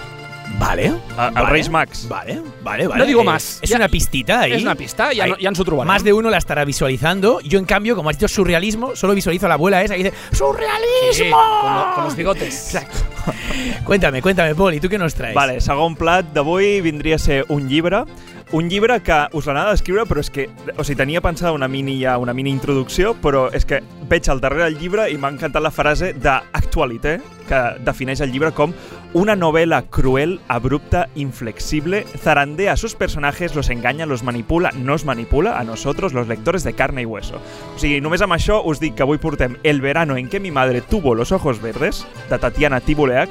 Vale. 0.58 0.86
El 0.86 0.94
vale. 1.34 1.46
Reis 1.50 1.68
Max. 1.70 2.06
Vale, 2.08 2.40
vale, 2.62 2.86
vale. 2.88 2.98
No 3.00 3.06
digo 3.06 3.22
más. 3.24 3.58
Es 3.62 3.70
Ya- 3.70 3.76
una 3.76 3.88
pistita 3.88 4.40
ahí. 4.40 4.52
És 4.52 4.62
una 4.62 4.74
pista, 4.74 5.08
Ahí. 5.08 5.18
no, 5.30 5.36
ens 5.38 5.58
ho 5.60 5.64
trobarem. 5.64 5.86
Más 5.86 6.02
de 6.02 6.12
uno 6.12 6.30
la 6.30 6.38
estará 6.38 6.64
visualizando. 6.64 7.40
Yo, 7.40 7.58
en 7.58 7.64
cambio, 7.64 7.94
como 7.94 8.10
has 8.10 8.18
dicho 8.18 8.28
surrealismo, 8.28 8.96
solo 8.96 9.14
visualizo 9.14 9.46
a 9.46 9.48
la 9.50 9.54
abuela 9.54 9.82
esa 9.82 9.96
y 9.96 10.02
dice 10.04 10.16
¡Surrealismo! 10.32 11.12
Sí, 11.12 11.30
con, 11.30 11.74
lo- 11.74 11.94
con 11.94 12.04
los 12.04 12.16
bigotes. 12.16 12.74
Exacto. 12.74 12.98
cuéntame, 13.84 14.22
cuéntame, 14.22 14.54
Paul, 14.54 14.74
¿y 14.74 14.80
tú 14.80 14.88
qué 14.88 14.98
nos 14.98 15.14
traes? 15.14 15.34
Vale, 15.34 15.60
segon 15.60 15.94
plat 15.96 16.26
d'avui 16.32 16.80
vindria 16.80 17.16
a 17.16 17.18
ser 17.18 17.44
un 17.48 17.68
llibre. 17.68 18.04
Un 18.50 18.70
llibre 18.70 19.02
que 19.02 19.26
us 19.36 19.44
l'anava 19.44 19.72
a 19.72 19.74
escriure, 19.76 20.06
però 20.08 20.22
és 20.24 20.30
que... 20.32 20.46
O 20.78 20.84
sigui, 20.84 20.96
tenia 20.96 21.20
pensada 21.20 21.52
una 21.52 21.68
mini, 21.68 21.98
ja, 22.00 22.14
una 22.16 22.32
mini 22.32 22.48
introducció, 22.48 23.12
però 23.20 23.50
és 23.52 23.66
que 23.68 23.82
veig 24.08 24.24
al 24.32 24.40
darrere 24.40 24.64
del 24.70 24.78
llibre 24.80 25.04
i 25.12 25.18
m'ha 25.20 25.28
encantat 25.28 25.60
la 25.60 25.68
frase 25.70 26.14
d'actualité, 26.16 27.18
que 27.46 27.60
defineix 27.84 28.22
el 28.24 28.32
llibre 28.32 28.52
com 28.56 28.72
una 29.14 29.36
novela 29.36 29.82
cruel, 29.82 30.40
abrupta, 30.48 31.08
inflexible, 31.14 32.04
zarandea 32.18 32.72
a 32.72 32.76
sus 32.76 32.94
personajes, 32.94 33.54
los 33.54 33.70
engaña, 33.70 34.06
los 34.06 34.22
manipula, 34.22 34.70
nos 34.72 35.04
manipula 35.04 35.58
a 35.58 35.64
nosotros, 35.64 36.12
los 36.12 36.28
lectores 36.28 36.62
de 36.64 36.74
carne 36.74 37.02
y 37.02 37.06
hueso. 37.06 37.40
O 37.74 37.78
sigui, 37.78 38.02
només 38.04 38.20
amb 38.20 38.36
això 38.36 38.60
us 38.64 38.80
dic 38.80 38.94
que 38.98 39.06
avui 39.06 39.18
portem 39.18 39.56
El 39.62 39.80
verano 39.80 40.16
en 40.16 40.28
que 40.28 40.40
mi 40.40 40.50
madre 40.50 40.82
tuvo 40.82 41.14
los 41.14 41.32
ojos 41.32 41.62
verdes, 41.62 42.06
de 42.28 42.38
Tatiana 42.38 42.80
Tibuleac, 42.80 43.30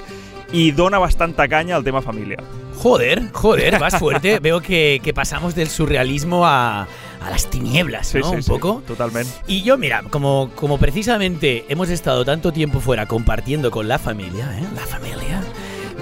i 0.53 0.71
dona 0.71 0.97
bastanta 0.97 1.47
canya 1.47 1.75
al 1.75 1.83
tema 1.83 2.01
família. 2.01 2.37
Joder, 2.77 3.31
joder, 3.33 3.79
vas 3.79 3.95
fuerte. 3.99 4.39
Veo 4.39 4.61
que, 4.61 5.01
que 5.03 5.13
pasamos 5.13 5.55
del 5.55 5.67
surrealismo 5.67 6.45
a, 6.45 6.83
a 7.21 7.29
las 7.29 7.49
tinieblas, 7.49 8.15
¿no? 8.15 8.23
sí, 8.29 8.35
Un 8.35 8.43
sí, 8.43 8.49
poco. 8.49 8.81
totalment. 8.87 9.27
Y 9.47 9.63
yo, 9.63 9.77
mira, 9.77 10.03
como, 10.09 10.49
como 10.55 10.77
precisamente 10.77 11.65
hemos 11.69 11.89
estado 11.89 12.23
tanto 12.23 12.53
tiempo 12.53 12.79
fuera 12.79 13.05
compartiendo 13.07 13.71
con 13.71 13.87
la 13.87 13.99
familia, 13.99 14.57
¿eh? 14.57 14.63
La 14.73 14.85
familia. 14.85 15.43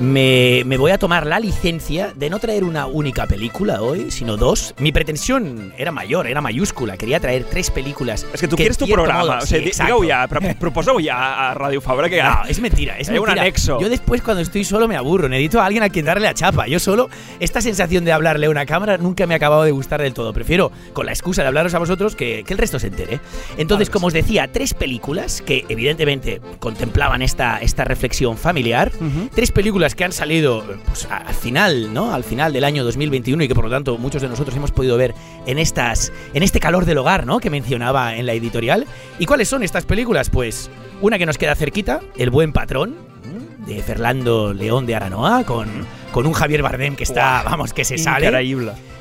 Me, 0.01 0.63
me 0.65 0.77
voy 0.77 0.92
a 0.92 0.97
tomar 0.97 1.25
la 1.25 1.39
licencia 1.39 2.12
de 2.13 2.30
no 2.30 2.38
traer 2.39 2.65
una 2.65 2.86
única 2.86 3.27
película 3.27 3.81
hoy, 3.81 4.12
sino 4.12 4.36
dos. 4.36 4.74
Mi 4.77 4.92
pretensión 4.92 5.74
era 5.77 5.92
mayor, 5.94 6.27
era 6.27 6.42
mayúscula. 6.42 6.97
Quería 6.97 7.21
traer 7.21 7.45
tres 7.45 7.71
películas. 7.71 8.25
És 8.33 8.42
que 8.42 8.47
tu 8.50 8.56
en 8.56 8.57
quieres 8.57 8.77
tu 8.77 8.88
programa. 8.88 9.19
modo- 9.21 9.38
o 9.38 9.42
sigui, 9.45 9.68
sí, 9.68 9.74
sí, 9.74 9.81
digueu 9.83 10.03
exacto. 10.03 10.09
ja, 10.09 10.27
pro- 10.27 10.59
proposeu 10.59 10.97
ja 11.01 11.50
a 11.50 11.56
Ràdio 11.56 11.80
Fabra 11.80 12.09
que. 12.09 12.21
No, 12.21 12.44
es 12.45 12.59
mentira, 12.59 12.97
es 13.00 13.07
Hay 13.09 13.17
un 13.17 13.24
mentira. 13.24 13.43
anexo. 13.43 13.79
Yo 13.79 13.88
después 13.88 14.22
cuando 14.22 14.41
estoy 14.41 14.65
solo 14.65 14.89
me 14.89 14.98
aburro, 14.98 15.29
necesito 15.29 15.62
a 15.62 15.65
alguien 15.65 15.84
a 15.84 15.89
quien 15.89 16.03
darle 16.03 16.27
la 16.27 16.34
chapa. 16.34 16.67
Yo 16.67 16.79
solo, 16.79 17.10
esta 17.39 17.62
sensación 17.62 18.03
de 18.03 18.12
hablarle 18.12 18.48
a 18.48 18.50
una 18.50 18.65
cámara 18.65 18.98
nunca 18.98 19.25
me 19.27 19.34
ha 19.36 19.38
acabado 19.38 19.63
de 19.63 19.72
gustar 19.72 20.01
del 20.01 20.13
todo. 20.13 20.34
Prefiero, 20.34 20.74
con 20.91 21.05
la 21.05 21.13
excusa 21.13 21.41
de 21.41 21.48
hablaros 21.48 21.74
a 21.74 21.79
vosotros, 21.79 22.17
que, 22.17 22.43
que 22.46 22.51
el 22.53 22.60
resto 22.60 22.79
se 22.79 22.88
entere. 22.88 23.22
Entonces, 23.58 23.89
como 23.89 24.08
os 24.08 24.13
decía, 24.13 24.50
tres 24.51 24.74
películas 24.74 25.41
que 25.41 25.63
evidentemente 25.69 26.41
contemplaban 26.60 27.22
esta, 27.22 27.60
esta 27.60 27.86
reflexión 27.86 28.38
familiar. 28.38 28.91
Tres 29.34 29.51
películas 29.51 29.85
que 29.94 30.06
han 30.06 30.12
salido 30.12 30.63
pues, 30.86 31.08
al 31.12 31.36
final, 31.36 31.94
¿no? 31.94 32.13
Al 32.13 32.24
final 32.24 32.54
del 32.54 32.63
año 32.63 32.84
2021 32.84 33.44
y 33.44 33.48
que 33.48 33.54
por 33.54 33.65
lo 33.65 33.70
tanto 33.70 33.98
muchos 33.98 34.22
de 34.22 34.30
nosotros 34.30 34.56
hemos 34.56 34.72
podido 34.72 34.98
ver 34.98 35.13
en 35.46 35.60
estas 35.60 36.12
en 36.34 36.42
este 36.42 36.60
calor 36.60 36.86
del 36.86 36.98
hogar, 36.98 37.27
¿no? 37.27 37.39
Que 37.39 37.50
mencionaba 37.50 38.15
en 38.15 38.25
la 38.25 38.34
editorial. 38.34 38.88
¿Y 39.20 39.25
cuáles 39.25 39.50
son 39.50 39.62
estas 39.62 39.86
películas? 39.86 40.30
Pues 40.30 40.72
una 41.01 41.20
que 41.20 41.25
nos 41.25 41.38
queda 41.38 41.56
cerquita, 41.56 42.00
El 42.18 42.32
buen 42.32 42.54
patrón, 42.54 42.96
¿m? 43.25 43.68
de 43.68 43.84
Fernando 43.84 44.54
León 44.54 44.86
de 44.88 44.96
Aranoa 44.96 45.44
con 45.44 45.86
con 46.15 46.25
un 46.25 46.32
Javier 46.32 46.62
Bardem 46.62 46.96
que 46.96 47.04
está, 47.04 47.44
vamos, 47.44 47.74
que 47.74 47.84
se 47.84 47.98
sale. 47.98 48.32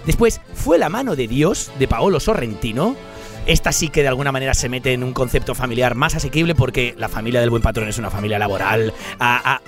Después 0.05 0.41
fue 0.53 0.79
La 0.79 0.89
mano 0.89 1.15
de 1.15 1.29
Dios 1.29 1.71
de 1.79 1.87
Paolo 1.87 2.19
Sorrentino. 2.19 2.97
Esta 3.47 3.73
sí 3.73 3.91
que 3.91 4.01
de 4.01 4.09
alguna 4.09 4.33
manera 4.33 4.55
se 4.55 4.71
mete 4.71 4.95
en 4.95 5.05
un 5.05 5.13
concepto 5.13 5.55
familiar 5.55 5.95
más 5.95 6.15
asequible 6.15 6.55
porque 6.55 6.95
la 6.97 7.11
familia 7.11 7.41
del 7.41 7.51
buen 7.51 7.63
patrón 7.63 7.89
es 7.89 7.99
una 7.99 8.11
familia 8.11 8.39
laboral 8.39 8.95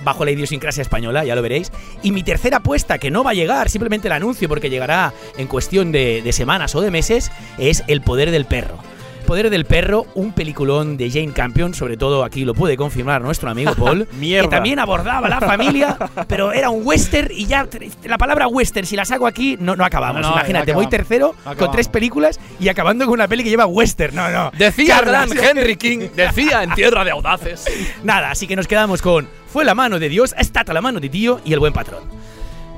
bajo 0.03 0.25
la 0.25 0.31
idiosincrasia 0.31 0.81
española, 0.81 1.23
ya 1.23 1.35
lo 1.35 1.43
veréis. 1.43 1.71
Y 2.01 2.11
mi 2.11 2.23
tercera 2.23 2.57
apuesta, 2.57 2.97
que 2.97 3.11
no 3.11 3.23
va 3.23 3.31
a 3.31 3.35
llegar, 3.35 3.69
simplemente 3.69 4.09
la 4.09 4.15
anuncio 4.15 4.49
porque 4.49 4.71
llegará 4.71 5.13
en 5.37 5.47
cuestión 5.47 5.91
de 5.91 6.27
semanas 6.31 6.73
o 6.73 6.81
de 6.81 6.89
meses, 6.89 7.31
es 7.59 7.83
El 7.87 8.01
poder 8.01 8.31
del 8.31 8.45
perro. 8.45 8.79
Poder 9.27 9.49
del 9.49 9.65
perro, 9.65 10.05
un 10.15 10.31
peliculón 10.31 10.95
de 10.95 11.11
Jane 11.11 11.33
Campion, 11.33 11.73
sobre 11.73 11.97
todo 11.97 12.23
aquí 12.23 12.45
lo 12.45 12.53
puede 12.53 12.77
confirmar 12.77 13.21
nuestro 13.21 13.49
amigo 13.49 13.75
Paul, 13.77 14.07
que 14.07 14.47
también 14.49 14.79
abordaba 14.79 15.27
la 15.27 15.41
familia, 15.41 15.97
pero 16.29 16.53
era 16.53 16.69
un 16.69 16.87
western 16.87 17.27
y 17.31 17.45
ya 17.45 17.67
la 18.05 18.17
palabra 18.17 18.47
western, 18.47 18.87
si 18.87 18.95
la 18.95 19.03
saco 19.03 19.27
aquí, 19.27 19.57
no, 19.59 19.75
no 19.75 19.83
acabamos. 19.83 20.21
No, 20.21 20.29
no, 20.29 20.35
Imagínate, 20.35 20.71
no 20.71 20.77
voy 20.77 20.85
acabamos. 20.85 21.07
tercero 21.09 21.27
con 21.43 21.51
acabamos. 21.51 21.75
tres 21.75 21.89
películas 21.89 22.39
y 22.57 22.69
acabando 22.69 23.03
con 23.03 23.15
una 23.15 23.27
peli 23.27 23.43
que 23.43 23.49
lleva 23.49 23.65
western. 23.65 24.15
No, 24.15 24.29
no. 24.29 24.49
Decía 24.57 25.01
gran 25.01 25.29
Henry 25.37 25.75
King, 25.75 26.07
decía 26.15 26.63
en 26.63 26.73
Tierra 26.73 27.03
de 27.03 27.11
Audaces. 27.11 27.65
Nada, 28.05 28.31
así 28.31 28.47
que 28.47 28.55
nos 28.55 28.65
quedamos 28.65 29.01
con 29.01 29.27
Fue 29.51 29.65
la 29.65 29.75
mano 29.75 29.99
de 29.99 30.07
Dios, 30.07 30.33
ha 30.37 30.41
estado 30.41 30.71
la 30.71 30.79
mano 30.79 31.01
de 31.01 31.09
tío 31.09 31.41
y 31.43 31.51
el 31.51 31.59
buen 31.59 31.73
patrón. 31.73 32.03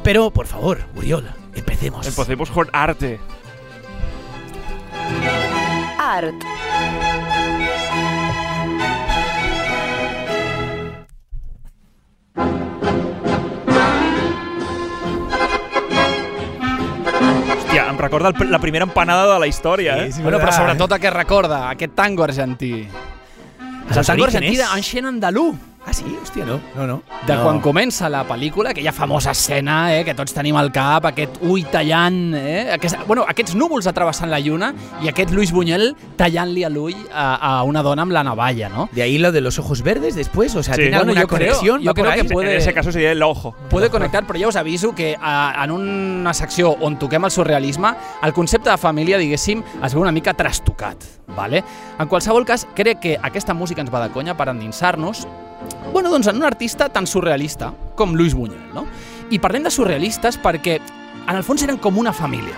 Pero, 0.04 0.32
por 0.32 0.48
favor, 0.48 0.80
Uriol, 0.96 1.30
empecemos. 1.54 2.08
Empecemos 2.08 2.50
con 2.50 2.70
arte. 2.74 3.20
Art. 6.10 6.42
Hòstia, 17.70 17.86
em 17.92 17.98
recorda 18.02 18.32
el, 18.32 18.50
la 18.50 18.60
primera 18.60 18.86
empanada 18.88 19.28
de 19.34 19.40
la 19.40 19.48
història, 19.48 20.00
eh? 20.02 20.12
Sí, 20.12 20.24
Bueno, 20.26 20.40
però 20.42 20.54
sobretot 20.56 20.98
aquest 20.98 21.14
recorda, 21.14 21.68
aquest 21.70 21.94
tango 21.94 22.26
argentí. 22.26 22.74
És 23.90 23.98
el 24.02 24.06
tango 24.10 24.26
argentí 24.26 24.58
d'Anxen 24.58 25.06
Andalú. 25.12 25.52
Ah, 25.90 25.94
sí? 25.94 26.06
Hòstia, 26.22 26.46
no, 26.46 26.60
no, 26.76 26.86
no. 26.86 27.02
De 27.26 27.34
no. 27.34 27.42
quan 27.44 27.60
comença 27.66 28.08
la 28.14 28.20
pel·lícula, 28.28 28.70
aquella 28.76 28.92
famosa 28.94 29.32
escena 29.32 29.96
eh, 29.98 30.04
que 30.06 30.14
tots 30.14 30.36
tenim 30.36 30.56
al 30.60 30.70
cap, 30.72 31.08
aquest 31.10 31.40
ull 31.42 31.64
tallant, 31.72 32.36
eh, 32.38 32.68
aquest, 32.76 33.00
bueno, 33.08 33.24
aquests 33.28 33.56
núvols 33.58 33.88
atravessant 33.90 34.30
la 34.30 34.38
lluna 34.40 34.70
i 35.02 35.10
aquest 35.10 35.32
Luis 35.34 35.50
Buñuel 35.52 35.96
tallant-li 36.20 36.64
a 36.64 36.70
l'ull 36.70 36.94
a, 37.12 37.26
a 37.42 37.64
una 37.66 37.82
dona 37.82 38.04
amb 38.06 38.14
la 38.14 38.22
navalla, 38.24 38.70
no? 38.70 38.88
De 38.92 39.02
ahí 39.02 39.18
lo 39.18 39.32
de 39.32 39.42
los 39.42 39.58
ojos 39.58 39.82
verdes 39.82 40.14
después, 40.14 40.56
o 40.56 40.62
sea, 40.62 40.76
Sí. 40.76 40.82
¿tiene 40.82 40.98
Bueno, 40.98 41.10
alguna 41.14 41.22
yo 41.22 41.28
creo- 41.28 41.40
conexión? 41.48 41.82
yo 41.82 41.90
¿Va 41.90 41.94
por 41.96 42.04
creo 42.04 42.14
ahí? 42.14 42.22
que 42.22 42.34
puede- 42.34 42.52
En 42.52 42.58
ese 42.60 42.74
caso 42.74 42.92
sería 42.92 43.12
el 43.12 43.24
ojo. 43.24 43.56
Puede 43.72 43.90
connectar, 43.90 44.28
però 44.28 44.40
ja 44.40 44.48
us 44.48 44.56
aviso 44.58 44.94
que 44.94 45.18
a, 45.20 45.64
en 45.64 45.72
una 45.72 46.34
secció 46.36 46.78
on 46.82 47.00
toquem 47.00 47.26
el 47.26 47.32
surrealisme, 47.32 47.96
el 48.22 48.34
concepte 48.34 48.70
de 48.70 48.78
família, 48.78 49.18
diguéssim, 49.18 49.64
es 49.84 49.94
veu 49.96 50.04
una 50.04 50.12
mica 50.12 50.36
trastocat. 50.36 51.02
Vale? 51.36 51.64
En 52.00 52.08
qualsevol 52.08 52.46
cas, 52.46 52.68
crec 52.76 53.00
que 53.00 53.18
aquesta 53.22 53.54
música 53.56 53.82
ens 53.82 53.92
va 53.94 54.02
de 54.08 54.12
conya 54.14 54.36
per 54.38 54.50
endinsar-nos 54.50 55.28
bueno, 55.94 56.10
doncs 56.10 56.28
en 56.28 56.38
un 56.38 56.44
artista 56.44 56.90
tan 56.90 57.08
surrealista 57.08 57.74
com 57.96 58.16
Luis 58.16 58.34
Buñuel, 58.34 58.74
no? 58.74 58.86
I 59.30 59.40
parlem 59.40 59.66
de 59.66 59.72
surrealistes 59.72 60.40
perquè, 60.42 60.80
en 61.28 61.36
el 61.36 61.46
fons, 61.46 61.64
eren 61.66 61.78
com 61.78 61.98
una 62.02 62.14
família. 62.14 62.56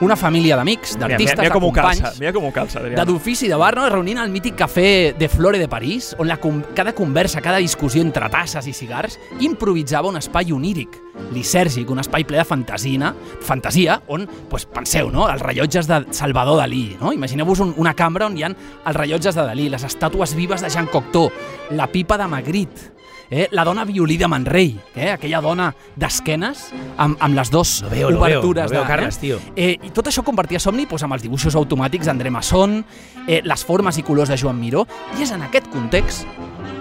Una 0.00 0.14
família 0.14 0.54
d'amics, 0.54 0.92
d'artistes, 0.94 1.40
de 1.42 1.50
com 1.50 1.64
companys... 1.64 1.98
calça, 2.04 2.20
mira 2.20 2.30
com 2.32 2.44
ho 2.46 2.52
calça, 2.54 2.78
Adrià. 2.78 3.02
d'ofici 3.04 3.48
de 3.50 3.56
bar, 3.58 3.72
no? 3.74 3.88
reunint 3.90 4.20
al 4.22 4.30
mític 4.30 4.54
cafè 4.54 5.14
de 5.18 5.26
Flore 5.28 5.58
de 5.58 5.66
París, 5.66 6.12
on 6.22 6.28
la, 6.30 6.36
con- 6.38 6.60
cada 6.76 6.92
conversa, 6.94 7.40
cada 7.42 7.58
discussió 7.58 8.00
entre 8.06 8.28
tasses 8.30 8.68
i 8.70 8.72
cigars 8.72 9.18
improvisava 9.42 10.06
un 10.06 10.16
espai 10.20 10.52
oníric, 10.54 10.94
lisèrgic, 11.34 11.90
un 11.90 11.98
espai 11.98 12.22
ple 12.28 12.38
de 12.38 12.44
fantasina, 12.46 13.10
fantasia, 13.42 13.98
on, 14.06 14.28
pues, 14.48 14.66
penseu, 14.70 15.10
no? 15.10 15.26
els 15.28 15.42
rellotges 15.42 15.90
de 15.90 16.04
Salvador 16.14 16.60
Dalí. 16.62 16.96
No? 17.00 17.10
Imagineu-vos 17.12 17.58
un, 17.66 17.74
una 17.76 17.94
cambra 17.98 18.28
on 18.30 18.38
hi 18.38 18.46
ha 18.46 18.52
els 18.54 18.96
rellotges 18.96 19.34
de 19.34 19.48
Dalí, 19.50 19.66
les 19.68 19.82
estàtues 19.82 20.36
vives 20.38 20.62
de 20.62 20.70
Jean 20.70 20.86
Cocteau, 20.86 21.26
la 21.74 21.90
pipa 21.90 22.16
de 22.22 22.30
Magritte, 22.30 22.92
eh? 23.30 23.48
la 23.50 23.64
dona 23.64 23.84
violí 23.84 24.16
de 24.16 24.28
Manrey, 24.28 24.78
eh? 24.94 25.10
aquella 25.12 25.40
dona 25.44 25.68
d'esquenes 25.96 26.68
amb, 26.96 27.16
amb 27.20 27.38
les 27.38 27.50
dues 27.50 27.82
Lo 27.82 27.90
veo, 27.90 28.10
lo 28.10 28.20
veo, 28.20 28.38
obertures 28.38 28.70
lo 28.70 28.78
veo, 28.78 28.82
de, 28.82 28.88
Carles, 28.88 29.18
tio. 29.18 29.38
Eh, 29.56 29.76
I 29.82 29.92
tot 29.94 30.08
això 30.10 30.24
convertia 30.26 30.60
somni 30.60 30.86
doncs, 30.88 31.04
amb 31.06 31.16
els 31.16 31.24
dibuixos 31.24 31.56
automàtics 31.58 32.08
d'André 32.08 32.32
Masson, 32.34 32.82
eh, 33.26 33.40
les 33.44 33.64
formes 33.64 33.98
i 33.98 34.04
colors 34.06 34.32
de 34.32 34.38
Joan 34.40 34.60
Miró, 34.60 34.86
i 35.18 35.24
és 35.26 35.32
en 35.34 35.44
aquest 35.46 35.68
context 35.72 36.26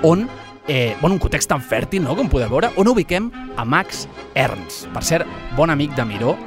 on, 0.03 0.27
eh, 0.67 0.95
bueno, 1.01 1.15
un 1.15 1.23
context 1.23 1.49
tan 1.49 1.61
fèrtil, 1.61 2.03
no?, 2.03 2.15
com 2.15 2.29
podeu 2.29 2.49
veure, 2.51 2.71
on 2.77 2.87
ubiquem 2.87 3.31
a 3.57 3.65
Max 3.65 4.07
Ernst. 4.35 4.87
Per 4.93 5.03
cert, 5.03 5.27
bon 5.57 5.73
amic 5.73 5.95
de 5.95 6.05
Miró, 6.05 6.37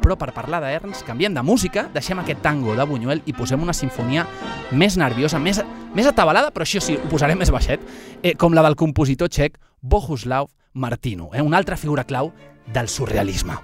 però 0.00 0.16
per 0.16 0.32
parlar 0.34 0.62
d'Ernst, 0.64 1.04
canviem 1.06 1.34
de 1.36 1.42
música, 1.44 1.88
deixem 1.94 2.18
aquest 2.18 2.40
tango 2.42 2.74
de 2.74 2.86
Buñuel 2.88 3.22
i 3.28 3.34
posem 3.36 3.62
una 3.62 3.74
sinfonia 3.76 4.26
més 4.72 4.96
nerviosa, 4.98 5.38
més, 5.38 5.60
més 5.94 6.06
atabalada, 6.06 6.52
però 6.54 6.66
això 6.66 6.82
sí, 6.84 6.96
ho 6.96 7.10
posarem 7.10 7.38
més 7.40 7.50
baixet, 7.50 7.82
eh, 8.22 8.34
com 8.38 8.54
la 8.54 8.62
del 8.66 8.78
compositor 8.78 9.30
txec 9.30 9.58
Bohuslav 9.80 10.50
Martinu, 10.72 11.30
eh, 11.34 11.42
una 11.42 11.58
altra 11.58 11.76
figura 11.76 12.04
clau 12.04 12.32
del 12.72 12.88
surrealisme. 12.88 13.54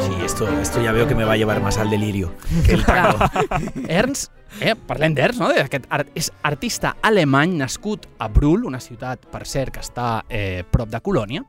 Sí, 0.00 0.12
esto, 0.24 0.48
esto 0.60 0.82
ya 0.82 0.92
veo 0.92 1.06
que 1.06 1.14
me 1.14 1.24
va 1.24 1.32
a 1.32 1.36
llevar 1.36 1.60
más 1.60 1.78
al 1.78 1.90
delirio 1.90 2.32
que 2.64 2.74
el 2.74 2.84
tango. 2.84 3.18
Ernst, 3.88 4.32
eh, 4.60 4.74
parlem 4.74 5.14
d'Ernst, 5.14 5.40
no? 5.40 5.50
Aquest 5.52 5.84
art, 5.90 6.08
és 6.16 6.30
artista 6.42 6.96
alemany 7.02 7.58
nascut 7.58 8.08
a 8.18 8.28
Brühl, 8.32 8.64
una 8.64 8.80
ciutat, 8.80 9.26
per 9.28 9.44
cert, 9.46 9.74
que 9.76 9.84
està 9.84 10.24
eh, 10.28 10.64
prop 10.70 10.88
de 10.88 11.02
Colònia, 11.04 11.44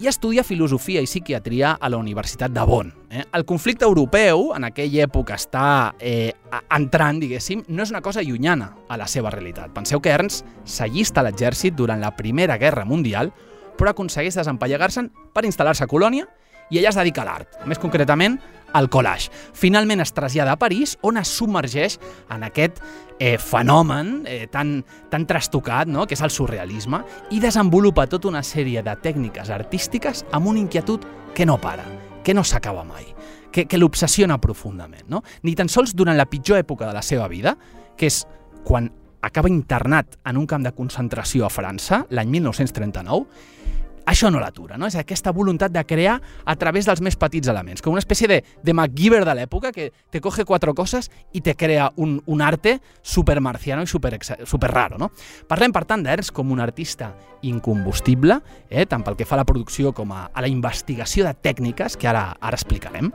i 0.00 0.08
estudia 0.08 0.42
filosofia 0.44 1.00
i 1.00 1.06
psiquiatria 1.06 1.76
a 1.80 1.88
la 1.88 1.98
Universitat 1.98 2.52
de 2.52 2.64
Bonn. 2.66 2.92
Eh? 3.10 3.22
El 3.32 3.44
conflicte 3.44 3.84
europeu, 3.84 4.50
en 4.56 4.66
aquella 4.66 5.04
època 5.06 5.36
està 5.38 5.94
eh, 6.00 6.32
entrant, 6.74 7.20
diguéssim, 7.22 7.62
no 7.68 7.84
és 7.84 7.92
una 7.94 8.02
cosa 8.02 8.22
llunyana 8.22 8.72
a 8.88 8.98
la 8.98 9.06
seva 9.06 9.30
realitat. 9.30 9.70
Penseu 9.74 10.02
que 10.02 10.10
Ernst 10.10 10.46
s'allista 10.64 11.22
a 11.22 11.28
l'exèrcit 11.28 11.76
durant 11.78 12.02
la 12.02 12.14
Primera 12.16 12.58
Guerra 12.58 12.84
Mundial, 12.84 13.30
però 13.78 13.94
aconsegueix 13.94 14.36
desempallegar-se'n 14.38 15.10
per 15.34 15.46
instal·lar-se 15.46 15.86
a 15.86 15.90
Colònia 15.90 16.26
i 16.70 16.78
ella 16.78 16.92
es 16.92 16.98
dedica 16.98 17.22
a 17.22 17.28
l'art, 17.28 17.58
més 17.68 17.80
concretament 17.80 18.38
al 18.74 18.90
collage. 18.90 19.30
Finalment 19.54 20.02
es 20.02 20.12
trasllada 20.12 20.56
a 20.56 20.58
París, 20.58 20.96
on 21.02 21.16
es 21.20 21.30
submergeix 21.30 21.98
en 22.34 22.42
aquest 22.42 22.80
eh, 23.18 23.38
fenomen 23.38 24.24
eh, 24.26 24.48
tan, 24.50 24.80
tan 25.10 25.26
trastocat, 25.30 25.88
no? 25.88 26.08
que 26.10 26.18
és 26.18 26.24
el 26.26 26.34
surrealisme, 26.34 27.04
i 27.30 27.40
desenvolupa 27.40 28.08
tota 28.10 28.28
una 28.28 28.42
sèrie 28.42 28.82
de 28.82 28.96
tècniques 29.00 29.52
artístiques 29.54 30.24
amb 30.32 30.50
una 30.50 30.60
inquietud 30.60 31.06
que 31.34 31.46
no 31.46 31.60
para, 31.62 31.86
que 32.26 32.34
no 32.34 32.44
s'acaba 32.44 32.82
mai, 32.84 33.06
que, 33.54 33.68
que 33.70 33.78
l'obsessiona 33.78 34.40
profundament. 34.42 35.06
No? 35.08 35.22
Ni 35.46 35.54
tan 35.54 35.70
sols 35.70 35.94
durant 35.94 36.18
la 36.18 36.26
pitjor 36.26 36.58
època 36.58 36.90
de 36.90 36.98
la 36.98 37.06
seva 37.06 37.30
vida, 37.30 37.54
que 37.96 38.10
és 38.10 38.24
quan 38.66 38.90
acaba 39.24 39.48
internat 39.48 40.18
en 40.26 40.36
un 40.36 40.46
camp 40.50 40.66
de 40.66 40.74
concentració 40.76 41.46
a 41.46 41.52
França, 41.52 42.02
l'any 42.10 42.28
1939, 42.34 43.24
això 44.06 44.30
no 44.30 44.40
l'atura, 44.40 44.78
no? 44.78 44.86
És 44.86 44.96
aquesta 45.00 45.32
voluntat 45.32 45.72
de 45.72 45.84
crear 45.86 46.18
a 46.44 46.56
través 46.60 46.86
dels 46.88 47.00
més 47.04 47.16
petits 47.16 47.48
elements, 47.48 47.82
com 47.82 47.94
una 47.94 48.02
espècie 48.02 48.28
de, 48.30 48.40
de 48.62 48.76
MacGyver 48.76 49.24
de 49.24 49.36
l'època 49.40 49.72
que 49.72 49.90
te 50.10 50.20
coge 50.24 50.44
quatre 50.44 50.74
coses 50.74 51.10
i 51.32 51.40
te 51.40 51.56
crea 51.56 51.90
un, 51.96 52.18
un 52.26 52.42
arte 52.42 52.78
super 53.02 53.40
marciano 53.40 53.82
i 53.82 53.90
super, 53.90 54.18
super 54.44 54.70
raro, 54.72 54.98
no? 55.00 55.10
Parlem, 55.48 55.72
per 55.72 55.84
tant, 55.88 56.04
d'Ernst 56.04 56.34
com 56.36 56.52
un 56.52 56.60
artista 56.60 57.14
incombustible, 57.42 58.40
eh, 58.68 58.86
tant 58.86 59.04
pel 59.04 59.16
que 59.16 59.28
fa 59.28 59.38
a 59.38 59.42
la 59.42 59.48
producció 59.48 59.92
com 59.96 60.12
a, 60.12 60.26
a 60.32 60.44
la 60.44 60.50
investigació 60.50 61.24
de 61.24 61.34
tècniques, 61.34 61.96
que 61.96 62.10
ara, 62.10 62.30
ara 62.40 62.60
explicarem. 62.60 63.12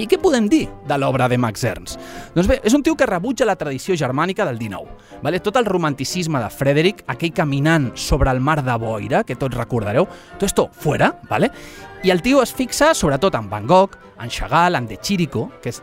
I 0.00 0.06
què 0.08 0.16
podem 0.16 0.46
dir 0.48 0.62
de 0.88 0.96
l'obra 0.96 1.26
de 1.28 1.36
Max 1.36 1.64
Ernst? 1.68 2.00
Doncs 2.32 2.48
bé, 2.48 2.58
és 2.64 2.72
un 2.72 2.82
tio 2.84 2.94
que 2.96 3.08
rebutja 3.08 3.44
la 3.44 3.58
tradició 3.60 3.96
germànica 3.98 4.46
del 4.48 4.56
19. 4.58 5.20
Vale? 5.22 5.40
Tot 5.44 5.58
el 5.60 5.68
romanticisme 5.68 6.40
de 6.40 6.48
Frederick, 6.50 7.04
aquell 7.12 7.34
caminant 7.36 7.90
sobre 7.94 8.32
el 8.32 8.40
mar 8.40 8.62
de 8.64 8.76
boira, 8.80 9.20
que 9.28 9.36
tots 9.36 9.56
recordareu, 9.58 10.08
tot 10.38 10.48
esto 10.48 10.70
fuera, 10.72 11.12
vale? 11.28 11.52
i 12.02 12.10
el 12.10 12.22
tio 12.22 12.40
es 12.42 12.50
fixa 12.56 12.94
sobretot 12.98 13.36
en 13.38 13.50
Van 13.50 13.66
Gogh, 13.68 13.98
en 14.18 14.32
Chagall, 14.32 14.74
en 14.74 14.88
De 14.88 14.96
Chirico, 14.96 15.50
que 15.62 15.70
és 15.70 15.82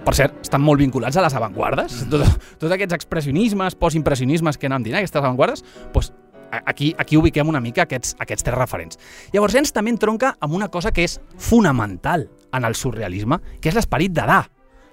per 0.00 0.14
cert, 0.16 0.40
estan 0.42 0.62
molt 0.64 0.80
vinculats 0.80 1.18
a 1.20 1.22
les 1.22 1.36
avantguardes. 1.36 2.00
Tot, 2.10 2.24
tots 2.58 2.72
aquests 2.72 2.96
expressionismes, 2.96 3.76
postimpressionismes 3.78 4.58
que 4.58 4.70
anem 4.70 4.86
dient, 4.86 4.96
aquestes 4.98 5.20
avantguardes, 5.20 5.62
doncs 5.92 6.10
aquí, 6.50 6.94
aquí 6.98 7.16
ubiquem 7.16 7.48
una 7.48 7.60
mica 7.60 7.84
aquests, 7.86 8.16
aquests 8.18 8.46
tres 8.46 8.58
referents. 8.58 9.00
Llavors, 9.32 9.56
Ens 9.60 9.72
també 9.72 9.92
entronca 9.94 10.34
amb 10.40 10.54
una 10.54 10.68
cosa 10.68 10.92
que 10.92 11.04
és 11.06 11.18
fonamental 11.38 12.28
en 12.52 12.64
el 12.64 12.74
surrealisme, 12.74 13.40
que 13.60 13.70
és 13.70 13.78
l'esperit 13.78 14.12
Dada. 14.12 14.42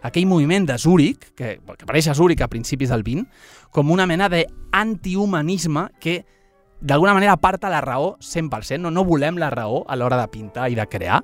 Aquell 0.05 0.27
moviment 0.29 0.67
de 0.69 0.77
Zúrich, 0.77 1.31
que, 1.35 1.57
que 1.59 1.83
apareix 1.83 2.07
a 2.07 2.15
Zúrich 2.15 2.41
a 2.45 2.47
principis 2.47 2.93
del 2.93 3.03
20, 3.03 3.25
com 3.73 3.91
una 3.91 4.05
mena 4.07 4.29
d'antihumanisme 4.29 5.87
que 5.99 6.21
d'alguna 6.79 7.15
manera 7.17 7.33
aparta 7.33 7.69
la 7.69 7.81
raó 7.81 8.15
100%, 8.21 8.79
no, 8.79 8.91
no 8.91 9.03
volem 9.03 9.39
la 9.41 9.49
raó 9.49 9.83
a 9.89 9.97
l'hora 9.97 10.19
de 10.21 10.27
pintar 10.29 10.69
i 10.69 10.77
de 10.77 10.85
crear, 10.87 11.23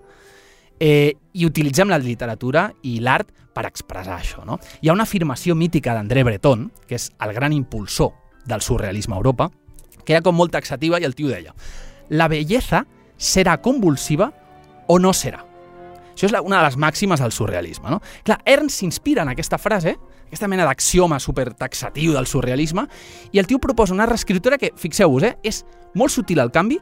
eh, 0.80 1.14
i 1.34 1.46
utilitzem 1.46 1.90
la 1.90 2.02
literatura 2.02 2.72
i 2.84 2.98
l'art 3.00 3.30
per 3.54 3.68
expressar 3.70 4.18
això. 4.18 4.44
No? 4.46 4.58
Hi 4.82 4.90
ha 4.90 4.98
una 4.98 5.06
afirmació 5.06 5.56
mítica 5.56 5.94
d'André 5.94 6.26
Breton, 6.26 6.72
que 6.88 6.98
és 6.98 7.12
el 7.22 7.34
gran 7.38 7.54
impulsor 7.54 8.12
del 8.50 8.62
surrealisme 8.66 9.16
a 9.16 9.22
Europa, 9.22 9.52
que 10.04 10.14
era 10.14 10.22
com 10.22 10.36
molt 10.36 10.54
taxativa 10.54 11.00
i 11.00 11.08
el 11.08 11.16
tio 11.16 11.32
deia 11.32 11.56
la 12.10 12.28
belleza 12.28 12.86
serà 13.18 13.58
convulsiva 13.62 14.32
o 14.88 15.00
no 15.00 15.14
serà. 15.14 15.44
Això 16.14 16.28
és 16.28 16.34
la, 16.34 16.44
una 16.46 16.60
de 16.60 16.68
les 16.68 16.78
màximes 16.78 17.22
del 17.24 17.32
surrealisme. 17.34 17.90
No? 17.90 18.00
Clar, 18.26 18.40
Ernst 18.46 18.82
s'inspira 18.82 19.24
en 19.24 19.32
aquesta 19.32 19.58
frase, 19.58 19.96
aquesta 20.28 20.50
mena 20.52 20.68
d'axioma 20.68 21.20
supertaxatiu 21.24 22.14
del 22.14 22.30
surrealisme, 22.30 22.86
i 23.32 23.42
el 23.42 23.50
tio 23.50 23.60
proposa 23.60 23.96
una 23.96 24.06
reescriptura 24.10 24.60
que, 24.62 24.74
fixeu-vos, 24.78 25.26
eh, 25.26 25.38
és 25.42 25.64
molt 25.98 26.14
sutil 26.14 26.44
al 26.44 26.52
canvi, 26.54 26.78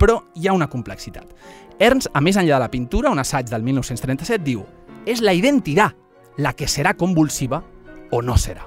però 0.00 0.22
hi 0.34 0.48
ha 0.48 0.56
una 0.56 0.70
complexitat. 0.70 1.28
Ernst, 1.80 2.08
a 2.14 2.20
més 2.24 2.38
enllà 2.40 2.56
de 2.56 2.64
la 2.64 2.72
pintura, 2.72 3.12
un 3.12 3.20
assaig 3.20 3.50
del 3.50 3.64
1937, 3.66 4.44
diu 4.44 4.64
és 5.08 5.20
la 5.24 5.32
identitat 5.32 5.96
la 6.40 6.52
que 6.52 6.68
serà 6.68 6.94
convulsiva 6.96 7.62
o 8.12 8.20
no 8.22 8.36
serà. 8.40 8.66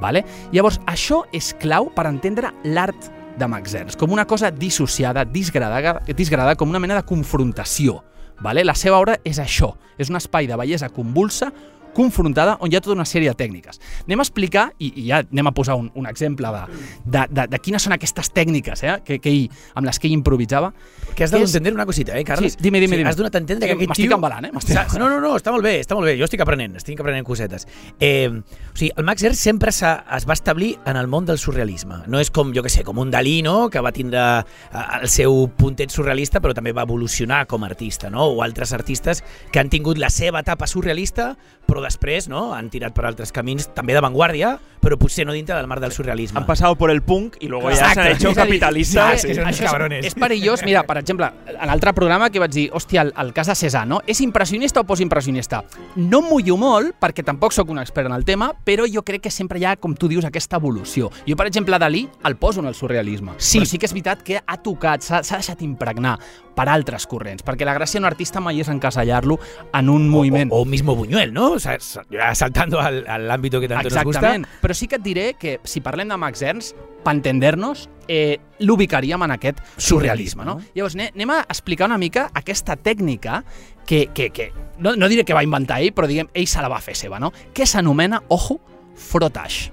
Vale? 0.00 0.24
Llavors, 0.52 0.80
això 0.90 1.22
és 1.32 1.52
clau 1.60 1.90
per 1.94 2.06
entendre 2.10 2.52
l'art 2.64 3.10
de 3.38 3.48
Max 3.50 3.74
Ernst, 3.74 3.98
com 3.98 4.12
una 4.14 4.26
cosa 4.26 4.50
dissociada, 4.50 5.24
disgradada, 5.24 6.00
disgradada 6.14 6.56
com 6.56 6.70
una 6.70 6.82
mena 6.82 7.00
de 7.00 7.06
confrontació. 7.06 8.02
Vale? 8.42 8.64
La 8.64 8.74
seva 8.74 8.98
obra 8.98 9.18
és 9.24 9.38
això, 9.38 9.74
és 9.98 10.10
un 10.10 10.18
espai 10.18 10.48
de 10.50 10.56
bellesa 10.58 10.90
convulsa 10.90 11.52
confrontada 11.94 12.56
on 12.60 12.72
hi 12.72 12.76
ha 12.76 12.82
tota 12.84 12.96
una 12.96 13.06
sèrie 13.08 13.30
de 13.32 13.36
tècniques. 13.38 13.80
Anem 14.04 14.20
a 14.20 14.26
explicar, 14.26 14.66
i, 14.78 14.90
i 15.00 15.06
ja 15.08 15.22
anem 15.24 15.48
a 15.50 15.54
posar 15.56 15.76
un, 15.80 15.90
un 15.94 16.06
exemple 16.10 16.50
de, 16.52 16.64
de, 17.04 17.24
de, 17.30 17.46
de 17.54 17.60
quines 17.62 17.82
són 17.86 17.94
aquestes 17.96 18.32
tècniques 18.34 18.82
eh, 18.84 18.98
que, 19.06 19.20
que 19.22 19.30
ell, 19.32 19.48
amb 19.74 19.86
les 19.88 19.98
que 19.98 20.08
ell 20.10 20.16
improvisava. 20.18 20.72
Que 21.14 21.24
has 21.24 21.32
a 21.32 21.38
És- 21.38 21.54
una 21.74 21.86
cosita, 21.86 22.16
eh, 22.18 22.24
Carles? 22.24 22.54
Sí, 22.54 22.58
dime, 22.60 22.80
dime, 22.80 22.96
dime. 22.96 23.08
Has 23.10 23.16
donat 23.16 23.34
a 23.34 23.38
entendre 23.38 23.66
que 23.68 23.74
Sí, 23.74 23.78
aquest 23.78 23.88
m'estic 23.94 24.08
tio... 24.08 24.16
embalant, 24.16 24.44
eh? 24.46 24.52
M'estic? 24.52 24.98
No, 24.98 25.08
no, 25.08 25.20
no, 25.20 25.34
està 25.38 25.52
molt 25.54 25.64
bé, 25.64 25.78
està 25.80 25.94
molt 25.94 26.06
bé. 26.06 26.16
Jo 26.18 26.26
estic 26.26 26.42
aprenent, 26.42 26.76
estic 26.76 27.00
aprenent 27.00 27.24
cosetes. 27.26 27.66
Eh, 28.00 28.28
o 28.30 28.76
sigui, 28.76 28.90
el 28.96 29.04
Max 29.06 29.22
Ernst 29.22 29.40
sempre 29.42 29.70
es 29.70 30.26
va 30.28 30.34
establir 30.34 30.74
en 30.84 30.96
el 30.96 31.06
món 31.08 31.26
del 31.26 31.38
surrealisme. 31.38 32.02
No 32.10 32.20
és 32.20 32.30
com, 32.34 32.52
jo 32.54 32.62
que 32.62 32.72
sé, 32.72 32.82
com 32.84 32.98
un 32.98 33.10
Dalí, 33.14 33.40
no?, 33.46 33.68
que 33.70 33.80
va 33.84 33.92
tindre 33.94 34.20
eh, 34.40 34.84
el 35.00 35.08
seu 35.08 35.46
puntet 35.56 35.90
surrealista, 35.94 36.40
però 36.40 36.54
també 36.56 36.72
va 36.74 36.82
evolucionar 36.88 37.44
com 37.46 37.62
a 37.64 37.70
artista, 37.70 38.10
no? 38.10 38.26
O 38.34 38.42
altres 38.42 38.72
artistes 38.72 39.22
que 39.52 39.60
han 39.62 39.70
tingut 39.70 39.98
la 39.98 40.10
seva 40.10 40.40
etapa 40.42 40.66
surrealista, 40.66 41.34
però 41.66 41.83
després 41.84 42.28
no? 42.28 42.52
han 42.54 42.70
tirat 42.72 42.94
per 42.96 43.04
altres 43.06 43.30
camins, 43.32 43.68
també 43.74 43.94
d'avantguàrdia, 43.94 44.56
però 44.84 44.98
potser 45.00 45.24
no 45.24 45.32
dintre 45.32 45.54
del 45.56 45.66
mar 45.66 45.78
del 45.80 45.92
surrealisme. 45.92 46.38
Han 46.40 46.46
pasado 46.46 46.76
por 46.76 46.90
el 46.90 47.00
punk 47.02 47.36
y 47.40 47.48
luego 47.48 47.70
ya 47.70 47.76
Exacto. 47.76 47.94
se 47.94 48.00
han 48.08 48.16
hecho 48.16 48.34
capitalistas. 48.34 49.22
sí, 49.22 49.34
són 49.34 49.46
uns 49.46 49.54
això 49.56 49.64
és- 49.64 49.70
cabrones. 49.70 50.06
És, 50.06 50.14
perillós. 50.14 50.62
Mira, 50.64 50.82
per 50.84 50.98
exemple, 50.98 51.30
en 51.48 51.66
l'altre 51.66 51.92
programa 51.94 52.28
que 52.30 52.38
vaig 52.38 52.50
dir, 52.52 52.70
hòstia, 52.72 53.02
el, 53.02 53.14
el 53.16 53.32
cas 53.32 53.46
de 53.46 53.54
César, 53.54 53.86
no? 53.86 54.00
És 54.06 54.20
impressionista 54.20 54.80
o 54.80 54.84
postimpressionista? 54.84 55.62
No 55.96 56.20
em 56.20 56.28
mullo 56.28 56.56
molt, 56.60 56.94
perquè 57.00 57.24
tampoc 57.24 57.52
sóc 57.52 57.68
un 57.70 57.78
expert 57.78 58.06
en 58.10 58.12
el 58.16 58.24
tema, 58.24 58.52
però 58.64 58.84
jo 58.92 59.02
crec 59.02 59.22
que 59.22 59.30
sempre 59.30 59.58
hi 59.58 59.64
ha, 59.64 59.76
com 59.76 59.94
tu 59.94 60.08
dius, 60.08 60.24
aquesta 60.24 60.56
evolució. 60.56 61.10
Jo, 61.26 61.36
per 61.36 61.46
exemple, 61.46 61.78
Dalí 61.78 62.08
el 62.24 62.36
poso 62.36 62.60
en 62.60 62.66
el 62.66 62.74
surrealisme. 62.74 63.32
Sí. 63.38 63.58
Però 63.60 63.66
sí 63.66 63.78
que 63.78 63.86
és 63.86 63.92
veritat 63.92 64.22
que 64.22 64.40
ha 64.46 64.56
tocat, 64.58 65.02
s'ha 65.02 65.22
deixat 65.22 65.62
impregnar 65.62 66.18
per 66.54 66.68
altres 66.70 67.06
corrents, 67.10 67.42
perquè 67.42 67.64
la 67.66 67.74
gràcia 67.74 67.98
d'un 67.98 68.06
artista 68.06 68.38
mai 68.40 68.60
és 68.60 68.68
encasellar-lo 68.70 69.40
en 69.74 69.88
un 69.90 70.08
moviment. 70.08 70.50
O, 70.52 70.60
o 70.62 70.64
mismo 70.64 70.94
Buñuel, 70.94 71.32
¿no? 71.32 71.52
O 71.52 71.58
sea, 71.58 71.73
saltando 71.80 72.80
al, 72.80 73.04
al 73.06 73.30
ámbito 73.30 73.60
que 73.60 73.68
tanto 73.68 73.88
nos 73.88 74.04
gusta. 74.04 74.18
Exactament. 74.20 74.46
Però 74.62 74.74
sí 74.74 74.86
que 74.88 74.96
et 74.96 75.02
diré 75.02 75.34
que 75.38 75.60
si 75.64 75.80
parlem 75.80 76.08
de 76.08 76.16
Max 76.16 76.42
Ernst, 76.42 76.76
per 77.04 77.12
entender-nos, 77.14 77.88
eh, 78.08 78.38
l'ubicaríem 78.60 79.22
en 79.22 79.30
aquest 79.36 79.58
surrealisme. 79.76 80.44
No? 80.44 80.58
Llavors, 80.74 80.94
ane- 80.96 81.10
anem 81.14 81.30
a 81.30 81.40
explicar 81.48 81.86
una 81.90 81.98
mica 81.98 82.30
aquesta 82.34 82.76
tècnica 82.76 83.42
que, 83.86 84.06
que, 84.14 84.30
que 84.30 84.52
no, 84.78 84.94
no 84.96 85.08
diré 85.08 85.24
que 85.24 85.34
va 85.36 85.42
inventar 85.44 85.80
ell, 85.82 85.92
però 85.92 86.08
diguem, 86.08 86.30
ell 86.32 86.46
se 86.48 86.62
la 86.64 86.68
va 86.72 86.80
fer 86.80 86.96
seva, 86.96 87.18
no? 87.20 87.32
que 87.52 87.66
s'anomena, 87.66 88.22
ojo, 88.28 88.60
frottage. 88.96 89.70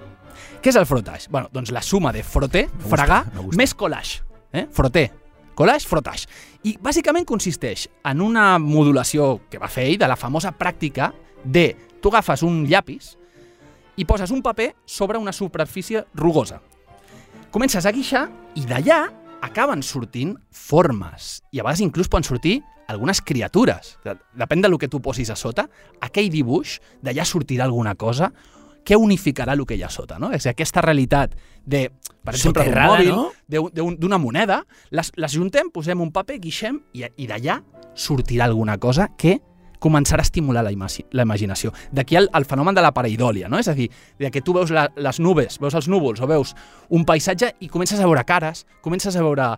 Què 0.62 0.70
és 0.70 0.76
el 0.78 0.86
frottage? 0.86 1.30
Bueno, 1.32 1.50
doncs 1.52 1.72
la 1.74 1.82
suma 1.82 2.12
de 2.14 2.22
froter, 2.22 2.68
fregar, 2.90 3.24
més 3.58 3.74
collage. 3.74 4.20
Eh? 4.54 4.68
Froter, 4.70 5.08
collage, 5.58 5.88
frottage. 5.90 6.28
I 6.68 6.76
bàsicament 6.78 7.26
consisteix 7.26 7.88
en 8.06 8.22
una 8.22 8.60
modulació 8.62 9.40
que 9.50 9.58
va 9.58 9.70
fer 9.72 9.88
ell 9.90 9.98
de 9.98 10.10
la 10.12 10.18
famosa 10.20 10.52
pràctica 10.54 11.10
de 11.44 11.72
tu 12.02 12.10
agafes 12.10 12.44
un 12.44 12.66
llapis 12.68 13.16
i 13.98 14.06
poses 14.06 14.32
un 14.32 14.42
paper 14.42 14.74
sobre 14.86 15.18
una 15.20 15.34
superfície 15.34 16.06
rugosa. 16.16 16.62
Comences 17.52 17.86
a 17.86 17.92
guixar 17.92 18.30
i 18.56 18.64
d'allà 18.66 19.02
acaben 19.42 19.82
sortint 19.84 20.36
formes. 20.52 21.42
I 21.52 21.60
a 21.60 21.64
vegades 21.66 21.82
inclús 21.84 22.08
poden 22.10 22.24
sortir 22.28 22.62
algunes 22.92 23.22
criatures. 23.22 23.98
De- 24.06 24.18
Depèn 24.38 24.62
del 24.62 24.78
que 24.80 24.88
tu 24.92 25.02
posis 25.02 25.30
a 25.30 25.36
sota, 25.36 25.68
aquell 26.02 26.30
dibuix, 26.32 26.80
d'allà 27.02 27.26
sortirà 27.26 27.66
alguna 27.66 27.96
cosa 27.96 28.32
que 28.84 28.96
unificarà 28.98 29.54
el 29.54 29.66
que 29.66 29.76
hi 29.78 29.84
ha 29.84 29.90
sota. 29.90 30.18
No? 30.20 30.32
És 30.34 30.48
aquesta 30.50 30.82
realitat 30.82 31.36
de, 31.66 31.90
per 32.24 32.34
exemple, 32.34 32.64
d'un 32.64 32.72
Soterrada, 32.72 32.96
mòbil, 32.96 33.12
no? 33.14 33.28
d'un- 33.48 33.70
d'un- 33.74 33.98
d'una 34.00 34.18
moneda, 34.18 34.64
les, 34.90 35.12
les 35.16 35.32
juntem, 35.38 35.70
posem 35.72 36.02
un 36.02 36.12
paper, 36.12 36.40
guixem 36.42 36.80
i, 36.94 37.06
i 37.18 37.28
d'allà 37.30 37.60
sortirà 37.94 38.46
alguna 38.46 38.78
cosa 38.80 39.10
que 39.18 39.40
començarà 39.82 40.22
a 40.22 40.28
estimular 40.28 40.64
la, 40.64 40.72
imagi 40.72 41.06
la 41.18 41.26
imaginació. 41.26 41.74
D'aquí 41.92 42.16
el, 42.20 42.30
el 42.38 42.46
fenomen 42.46 42.78
de 42.78 42.84
la 42.86 42.94
pareidòlia, 42.96 43.50
no? 43.50 43.60
És 43.60 43.70
a 43.72 43.76
dir, 43.78 43.90
de 44.20 44.32
que 44.32 44.44
tu 44.46 44.54
veus 44.56 44.72
la, 44.72 44.88
les 44.96 45.20
nubes, 45.20 45.58
veus 45.62 45.78
els 45.78 45.90
núvols 45.92 46.22
o 46.22 46.30
veus 46.30 46.56
un 46.90 47.06
paisatge 47.08 47.56
i 47.60 47.70
comences 47.72 48.00
a 48.00 48.08
veure 48.10 48.24
cares, 48.30 48.66
comences 48.86 49.18
a 49.18 49.26
veure 49.26 49.56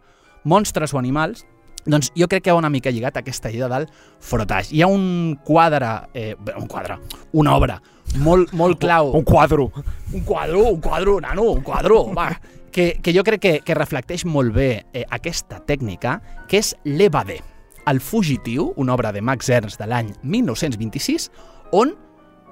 monstres 0.47 0.93
o 0.93 0.99
animals, 0.99 1.45
doncs 1.83 2.13
jo 2.15 2.29
crec 2.31 2.45
que 2.45 2.53
va 2.53 2.61
una 2.61 2.71
mica 2.71 2.91
lligat 2.91 3.17
a 3.17 3.23
aquesta 3.23 3.51
idea 3.51 3.67
del 3.67 3.89
frotage. 4.23 4.71
Hi 4.71 4.83
ha 4.83 4.87
un 4.87 5.37
quadre, 5.43 5.91
eh, 6.13 6.35
un 6.55 6.67
quadre, 6.71 6.97
una 7.33 7.57
obra 7.57 7.81
molt, 8.19 8.53
molt 8.53 8.79
clau 8.79 9.11
Un 9.17 9.23
quadro. 9.23 9.71
un 10.13 10.21
quadro, 10.21 10.67
un 10.69 10.81
quadro, 10.81 11.19
nano, 11.19 11.43
un 11.43 11.61
quadro, 11.61 12.13
va, 12.13 12.29
que, 12.71 12.99
que 13.01 13.13
jo 13.13 13.23
crec 13.23 13.41
que, 13.41 13.53
que 13.65 13.75
reflecteix 13.75 14.25
molt 14.25 14.53
bé 14.53 14.85
eh, 14.93 15.05
aquesta 15.09 15.59
tècnica, 15.65 16.21
que 16.47 16.59
és 16.61 16.75
l'Evadé, 16.85 17.41
el 17.87 17.99
fugitiu, 18.01 18.73
una 18.75 18.93
obra 18.93 19.11
de 19.11 19.21
Max 19.21 19.49
Ernst 19.49 19.79
de 19.81 19.87
l'any 19.87 20.13
1926, 20.23 21.29
on, 21.71 21.95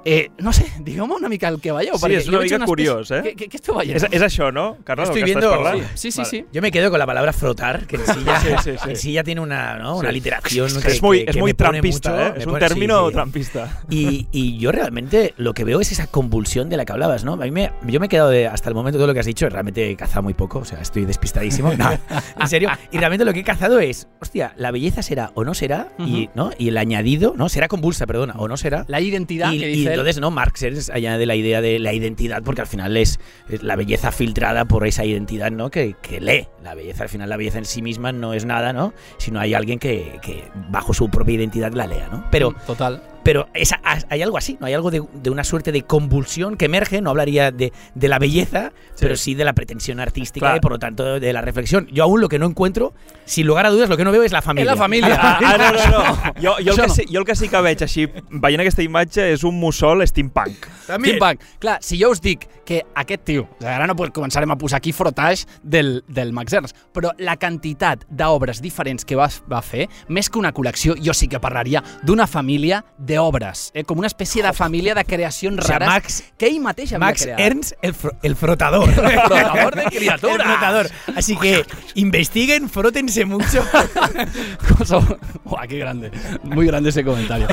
eh, 0.05 0.29
no 0.39 0.51
sé, 0.53 0.65
digueu-me 0.79 1.13
una 1.15 1.29
mica 1.29 1.47
el 1.47 1.59
que 1.61 1.71
veieu. 1.71 1.97
Sí, 1.97 2.13
és 2.13 2.27
una 2.27 2.39
mica 2.39 2.59
curiós, 2.65 3.11
eh? 3.11 3.21
Què, 3.23 3.35
què, 3.35 3.47
què 3.51 3.55
esteu 3.59 3.75
veient? 3.75 3.97
És, 3.97 4.05
és 4.11 4.21
això, 4.21 4.51
¿no, 4.51 4.77
Carlos? 4.83 5.09
Estoy 5.09 5.21
el 5.21 5.25
que 5.27 5.33
viendo- 5.35 5.51
parlant? 5.51 5.83
Sí, 5.95 6.11
sí, 6.11 6.25
sí. 6.25 6.45
Yo 6.51 6.61
me 6.61 6.71
quedo 6.71 6.89
con 6.89 6.99
la 6.99 7.05
palabra 7.05 7.33
frotar, 7.33 7.85
que 7.87 7.97
en 7.97 8.01
sí 8.05 8.23
ya, 8.25 8.39
Sí, 8.41 8.47
sí, 8.63 8.71
sí. 8.83 8.89
en 8.89 8.95
sí 8.95 9.11
ya 9.13 9.23
tiene 9.23 9.41
una, 9.41 9.77
¿no? 9.77 9.97
una 9.97 10.09
Sí. 10.09 10.15
literación. 10.15 10.67
Es, 10.67 10.77
que- 10.77 11.01
muy, 11.01 11.23
que- 11.23 11.29
es 11.29 11.35
que 11.35 11.39
muy 11.41 11.53
trampista, 11.53 12.09
mucho, 12.11 12.21
¿eh? 12.23 12.33
Es 12.37 12.45
un 12.45 12.53
pone- 12.53 12.67
término 12.67 13.07
sí. 13.07 13.13
trampista. 13.13 13.81
Y, 13.89 14.27
y 14.31 14.57
yo 14.57 14.71
realmente 14.71 15.33
lo 15.37 15.53
que 15.53 15.63
veo 15.63 15.79
es 15.81 15.91
esa 15.91 16.07
convulsión 16.07 16.69
de 16.69 16.77
la 16.77 16.85
que 16.85 16.91
hablabas, 16.93 17.23
¿no? 17.23 17.33
A 17.33 17.37
mí 17.37 17.51
me, 17.51 17.71
yo 17.87 17.99
me 17.99 18.07
he 18.07 18.09
quedado 18.09 18.29
de, 18.29 18.47
hasta 18.47 18.69
el 18.69 18.75
momento 18.75 18.97
todo 18.97 19.07
lo 19.07 19.13
que 19.13 19.19
has 19.19 19.25
dicho, 19.25 19.47
realmente 19.49 19.89
he 19.89 19.95
cazado 19.95 20.23
muy 20.23 20.33
poco, 20.33 20.59
o 20.59 20.65
sea, 20.65 20.79
estoy 20.81 21.05
despistadísimo. 21.05 21.71
No, 21.81 21.91
en 22.39 22.47
serio. 22.47 22.69
Y 22.91 22.97
realmente 22.97 23.25
lo 23.25 23.33
que 23.33 23.39
he 23.39 23.43
cazado 23.43 23.79
es, 23.79 24.07
hostia, 24.19 24.53
la 24.57 24.71
belleza 24.71 25.01
será 25.01 25.31
o 25.35 25.43
no 25.43 25.53
será, 25.53 25.89
y, 25.99 26.29
¿no? 26.35 26.51
y 26.57 26.67
el 26.69 26.77
añadido, 26.77 27.33
¿no? 27.35 27.49
Será 27.49 27.67
convulsa, 27.67 28.05
perdona, 28.05 28.33
o 28.37 28.47
no 28.47 28.55
será. 28.57 28.85
La 28.87 28.99
identidad 29.01 29.51
y, 29.51 29.59
que 29.59 29.67
dice 29.67 29.90
entonces, 29.93 30.19
¿no? 30.19 30.31
Marx 30.31 30.63
añade 30.91 31.25
la 31.25 31.35
idea 31.35 31.61
de 31.61 31.79
la 31.79 31.93
identidad, 31.93 32.43
porque 32.43 32.61
al 32.61 32.67
final 32.67 32.97
es, 32.97 33.19
es 33.49 33.63
la 33.63 33.75
belleza 33.75 34.11
filtrada 34.11 34.65
por 34.65 34.85
esa 34.85 35.05
identidad, 35.05 35.51
¿no? 35.51 35.69
Que, 35.69 35.95
que 36.01 36.19
lee. 36.19 36.47
La 36.63 36.75
belleza, 36.75 37.03
al 37.03 37.09
final, 37.09 37.29
la 37.29 37.37
belleza 37.37 37.57
en 37.57 37.65
sí 37.65 37.81
misma 37.81 38.11
no 38.11 38.33
es 38.33 38.45
nada, 38.45 38.73
¿no? 38.73 38.93
Sino 39.17 39.39
hay 39.39 39.53
alguien 39.53 39.79
que, 39.79 40.19
que 40.21 40.43
bajo 40.69 40.93
su 40.93 41.09
propia 41.09 41.35
identidad 41.35 41.73
la 41.73 41.87
lea, 41.87 42.07
¿no? 42.09 42.25
Pero 42.31 42.53
Total. 42.65 43.01
Pero 43.23 43.47
esa- 43.53 43.79
hay 44.09 44.21
algo 44.21 44.37
así, 44.37 44.57
¿no? 44.59 44.67
Hay 44.67 44.73
algo 44.73 44.91
de, 44.91 45.03
de 45.13 45.29
una 45.29 45.43
suerte 45.43 45.71
de 45.71 45.83
convulsión 45.83 46.57
que 46.57 46.65
emerge, 46.65 47.01
no 47.01 47.09
hablaría 47.11 47.51
de, 47.51 47.71
de 47.95 48.07
la 48.07 48.19
belleza, 48.19 48.71
pero 48.99 49.15
sí 49.15 49.35
de 49.35 49.45
la 49.45 49.53
pretensión 49.53 49.99
artística 49.99 50.45
Claro. 50.45 50.57
y 50.57 50.59
por 50.59 50.71
lo 50.71 50.79
tanto 50.79 51.19
de 51.19 51.33
la 51.33 51.41
reflexión. 51.41 51.87
Yo 51.91 52.03
aún 52.03 52.21
lo 52.21 52.29
que 52.29 52.39
no 52.39 52.45
encuentro, 52.45 52.93
sin 53.25 53.47
lugar 53.47 53.65
a 53.65 53.69
dudas, 53.69 53.89
lo 53.89 53.97
que 53.97 54.03
no 54.03 54.11
veo 54.11 54.23
es 54.23 54.31
la 54.31 54.41
familia. 54.41 54.71
la 54.71 54.77
familia. 54.77 55.17
Ah, 55.19 55.39
ah, 55.45 55.57
no, 55.57 55.71
no, 55.71 56.03
no. 56.03 56.15
Jo, 56.41 56.53
jo, 56.53 56.57
el 56.71 56.75
que 56.75 56.87
no. 56.87 56.93
sí, 56.93 57.03
jo 57.11 57.19
el 57.19 57.25
que 57.25 57.35
sí 57.35 57.47
que 57.49 57.61
veig 57.61 57.83
així, 57.83 58.07
veient 58.29 58.61
aquesta 58.61 58.83
imatge, 58.83 59.31
és 59.33 59.43
un 59.43 59.57
mussol 59.59 60.05
steampunk. 60.07 60.65
También. 60.87 61.15
Steampunk. 61.17 61.43
Clar, 61.59 61.77
si 61.81 61.99
jo 62.01 62.09
us 62.11 62.21
dic 62.21 62.47
que 62.65 62.83
aquest 62.95 63.23
tio, 63.25 63.47
ara 63.61 63.85
no 63.87 63.95
començarem 63.95 64.51
a 64.51 64.57
posar 64.57 64.77
aquí 64.79 64.91
frotage 64.93 65.45
del, 65.63 66.03
del 66.07 66.31
Max 66.33 66.53
Ernst, 66.53 66.77
però 66.93 67.11
la 67.17 67.35
quantitat 67.37 68.05
d'obres 68.09 68.61
diferents 68.61 69.05
que 69.05 69.15
va, 69.15 69.27
va 69.51 69.61
fer, 69.61 69.87
més 70.09 70.29
que 70.29 70.39
una 70.39 70.53
col·lecció, 70.53 70.95
jo 71.01 71.13
sí 71.13 71.27
que 71.27 71.39
parlaria 71.39 71.83
d'una 72.03 72.27
família 72.27 72.83
d'obres, 73.17 73.71
eh? 73.73 73.83
com 73.83 73.99
una 73.99 74.07
espècie 74.07 74.43
de 74.43 74.53
família 74.53 74.93
de 74.95 75.03
creacions 75.05 75.59
O 75.59 75.67
sea, 75.67 75.79
rares 75.79 75.89
Max- 75.93 76.23
que 76.37 76.47
ell 76.47 76.59
mateix 76.61 76.93
havia 76.93 77.05
Max 77.07 77.23
creat. 77.23 77.39
Ernst, 77.39 77.73
el, 77.81 77.93
fro- 77.95 78.15
el 78.23 78.35
frotador. 78.35 78.89
El 78.89 78.95
frotador 79.19 79.75
de 79.75 79.85
criaturas. 79.85 80.39
El 80.47 80.51
frotador. 80.51 80.89
Así 81.15 81.35
que 81.37 81.65
investiguen, 81.95 82.69
frótense 82.69 83.25
mucho. 83.25 83.63
Uah, 85.45 85.67
que 85.67 85.77
grande. 85.77 86.11
Muy 86.43 86.65
grande 86.65 86.89
ese 86.89 87.03
comentario. 87.03 87.47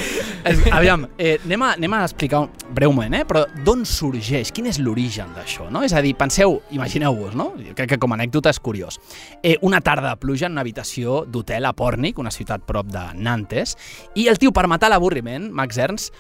Aviam, 0.73 1.07
eh, 1.19 1.39
anem, 1.45 1.63
a, 1.63 1.73
anem 1.73 1.93
a 1.95 2.03
explicar 2.05 2.41
un- 2.41 2.51
breument, 2.75 3.15
eh? 3.15 3.25
però 3.27 3.45
d'on 3.65 3.85
sorgeix? 3.89 4.53
Quin 4.55 4.67
és 4.71 4.79
l'origen 4.79 5.33
d'això? 5.37 5.69
No? 5.73 5.83
És 5.87 5.93
a 5.97 6.03
dir, 6.05 6.15
penseu, 6.19 6.61
imagineu-vos, 6.75 7.35
no? 7.39 7.53
Crec 7.75 7.95
que 7.95 7.99
com 7.99 8.13
a 8.13 8.19
anècdota 8.19 8.51
és 8.53 8.61
curiós. 8.61 8.99
Eh, 9.43 9.57
una 9.63 9.81
tarda 9.81 10.11
de 10.15 10.21
pluja 10.21 10.47
en 10.47 10.53
una 10.57 10.63
habitació 10.63 11.25
d'hotel 11.27 11.67
a 11.69 11.73
Pòrnic, 11.77 12.19
una 12.19 12.31
ciutat 12.35 12.63
prop 12.67 12.87
de 12.93 13.03
Nantes, 13.15 13.77
i 14.15 14.29
el 14.29 14.39
tio, 14.39 14.53
per 14.53 14.67
matar 14.71 14.91
l'avorriment, 14.93 15.48
Max 15.53 15.79
Ernst, 15.79 16.15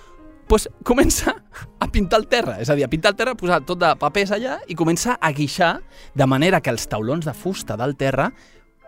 pues, 0.48 0.68
comença 0.82 1.34
a 1.78 1.88
pintar 1.92 2.20
el 2.22 2.28
terra. 2.28 2.56
És 2.62 2.70
a 2.70 2.76
dir, 2.78 2.86
a 2.86 2.90
pintar 2.90 3.12
el 3.12 3.18
terra, 3.20 3.36
posar 3.38 3.60
tot 3.68 3.80
de 3.82 3.92
papers 4.00 4.32
allà 4.34 4.58
i 4.66 4.76
comença 4.78 5.18
a 5.20 5.32
guixar 5.36 5.78
de 6.16 6.26
manera 6.26 6.62
que 6.64 6.72
els 6.72 6.88
taulons 6.88 7.28
de 7.28 7.34
fusta 7.36 7.76
del 7.76 7.96
terra 8.00 8.30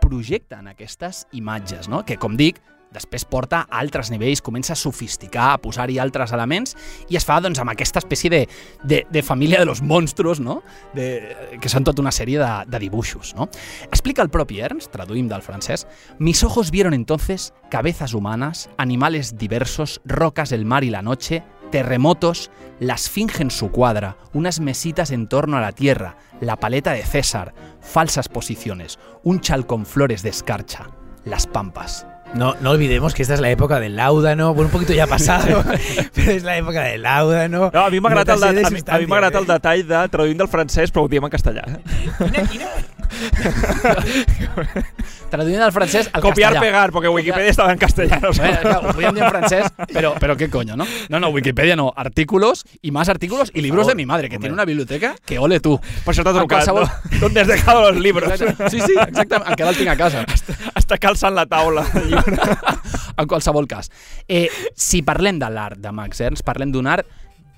projecten 0.01 0.67
aquestes 0.71 1.27
imatges, 1.37 1.87
no? 1.87 2.01
que, 2.03 2.17
com 2.17 2.35
dic, 2.35 2.57
després 2.91 3.25
porta 3.25 3.63
a 3.63 3.79
altres 3.79 4.11
nivells, 4.11 4.43
comença 4.43 4.73
a 4.73 4.79
sofisticar, 4.79 5.51
a 5.53 5.61
posar-hi 5.61 5.99
altres 5.99 6.33
elements, 6.35 6.75
i 7.09 7.17
es 7.19 7.25
fa 7.27 7.39
doncs, 7.41 7.61
amb 7.61 7.73
aquesta 7.73 8.01
espècie 8.03 8.31
de, 8.33 8.41
de, 8.83 9.03
de 9.09 9.23
família 9.23 9.59
de 9.59 9.65
los 9.65 9.81
monstruos, 9.81 10.39
no? 10.39 10.61
de, 10.93 11.57
que 11.61 11.71
són 11.71 11.87
tota 11.87 12.03
una 12.03 12.11
sèrie 12.11 12.39
de, 12.41 12.51
de. 12.67 12.91
No? 13.37 13.47
Explica 13.87 14.23
el 14.25 14.29
propi 14.33 14.59
Ernst, 14.59 14.91
traduïm 14.91 15.29
del 15.29 15.43
francès, 15.45 15.85
Mis 16.19 16.43
ojos 16.43 16.71
vieron 16.71 16.93
entonces 16.93 17.53
cabezas 17.69 18.13
humanas, 18.13 18.69
animales 18.77 19.37
diversos, 19.37 20.01
rocas, 20.05 20.51
el 20.51 20.65
mar 20.65 20.83
y 20.83 20.89
la 20.89 21.01
noche, 21.01 21.43
terremotos, 21.71 22.51
la 22.79 22.95
esfinge 22.95 23.41
en 23.41 23.51
su 23.51 23.71
cuadra, 23.71 24.17
unas 24.33 24.59
mesitas 24.59 25.11
en 25.11 25.27
torno 25.27 25.57
a 25.57 25.61
la 25.61 25.71
tierra, 25.71 26.17
la 26.41 26.57
paleta 26.57 26.93
de 26.93 27.03
César, 27.03 27.53
falsas 27.79 28.29
posiciones, 28.29 28.99
un 29.23 29.39
chal 29.39 29.65
con 29.65 29.85
flores 29.85 30.21
de 30.21 30.29
escarcha, 30.29 30.89
las 31.23 31.47
pampas. 31.47 32.05
No, 32.33 32.55
no 32.61 32.71
olvidemos 32.71 33.13
que 33.13 33.23
esta 33.23 33.33
es 33.33 33.41
la 33.41 33.49
época 33.49 33.79
del 33.81 33.97
láudano, 33.97 34.53
bueno, 34.53 34.67
un 34.67 34.71
poquito 34.71 34.93
ya 34.93 35.05
pasado, 35.05 35.63
pero 36.15 36.31
es 36.31 36.43
la 36.43 36.57
época 36.57 36.81
del 36.83 37.01
láudano. 37.01 37.69
No, 37.73 37.79
a 37.81 37.89
mi 37.89 37.99
m'ha 37.99 38.09
agradat, 38.09 38.35
el, 38.41 38.55
de, 38.55 38.65
a 38.65 38.69
mi, 38.69 38.79
a 38.87 38.97
mi 38.99 39.03
agradat 39.13 39.35
el 39.35 39.47
substàncies, 39.47 39.47
detall 39.47 39.87
de 39.87 40.09
traduint 40.09 40.37
del 40.39 40.47
francès, 40.47 40.91
però 40.95 41.03
ho 41.05 41.09
diem 41.11 41.27
en 41.27 41.33
castellà. 41.33 41.65
Quina, 42.17 42.45
quina? 42.47 42.71
Traduint 45.31 45.59
del 45.59 45.71
francès 45.71 46.09
al 46.13 46.21
Copiar, 46.21 46.53
castellà. 46.53 46.59
pegar, 46.61 46.91
porque 46.91 47.07
Wikipedia 47.09 47.49
estaba 47.49 47.71
en 47.73 47.77
castellano. 47.79 48.29
Eh, 48.31 48.57
clar, 48.61 48.77
ho 48.85 48.93
podíem 48.93 49.13
dir 49.15 49.23
en 49.23 49.29
francès, 49.29 49.67
però, 49.91 50.13
però 50.19 50.35
qué 50.35 50.49
coño, 50.49 50.75
¿no? 50.75 50.85
No, 51.09 51.19
no, 51.19 51.29
Wikipedia 51.29 51.75
no. 51.75 51.93
Artículos 51.95 52.63
y 52.81 52.91
más 52.91 53.07
artículos 53.09 53.51
y 53.53 53.61
libros 53.61 53.87
de 53.87 53.95
mi 53.95 54.05
madre, 54.05 54.29
que 54.29 54.39
tiene 54.39 54.53
una 54.53 54.65
biblioteca 54.65 55.15
que 55.25 55.37
ole 55.39 55.59
tú. 55.59 55.79
Per 56.05 56.13
això 56.15 56.23
t'ha 56.23 56.31
En 56.31 56.37
trucat, 56.39 56.63
qualsevol- 56.67 56.87
no? 57.11 57.19
¿Dónde 57.19 57.41
has 57.41 57.47
dejado 57.47 57.91
los 57.91 58.01
libros? 58.01 58.31
Sí, 58.69 58.79
sí, 58.81 58.93
exactament. 59.07 59.51
Encara 59.51 59.69
el 59.71 59.77
tinc 59.77 59.89
a 59.91 59.95
casa. 59.99 60.25
Està 60.75 60.97
calçant 60.99 61.35
la 61.35 61.45
taula. 61.45 61.83
en 63.17 63.27
qualsevol 63.27 63.67
cas. 63.67 63.91
Eh, 64.27 64.47
si 64.75 65.01
parlem 65.05 65.39
de 65.39 65.49
l'art 65.49 65.81
de 65.81 65.91
Max 65.91 66.21
Ernst, 66.21 66.45
parlem 66.47 66.71
d'un 66.71 66.87
art 66.87 67.07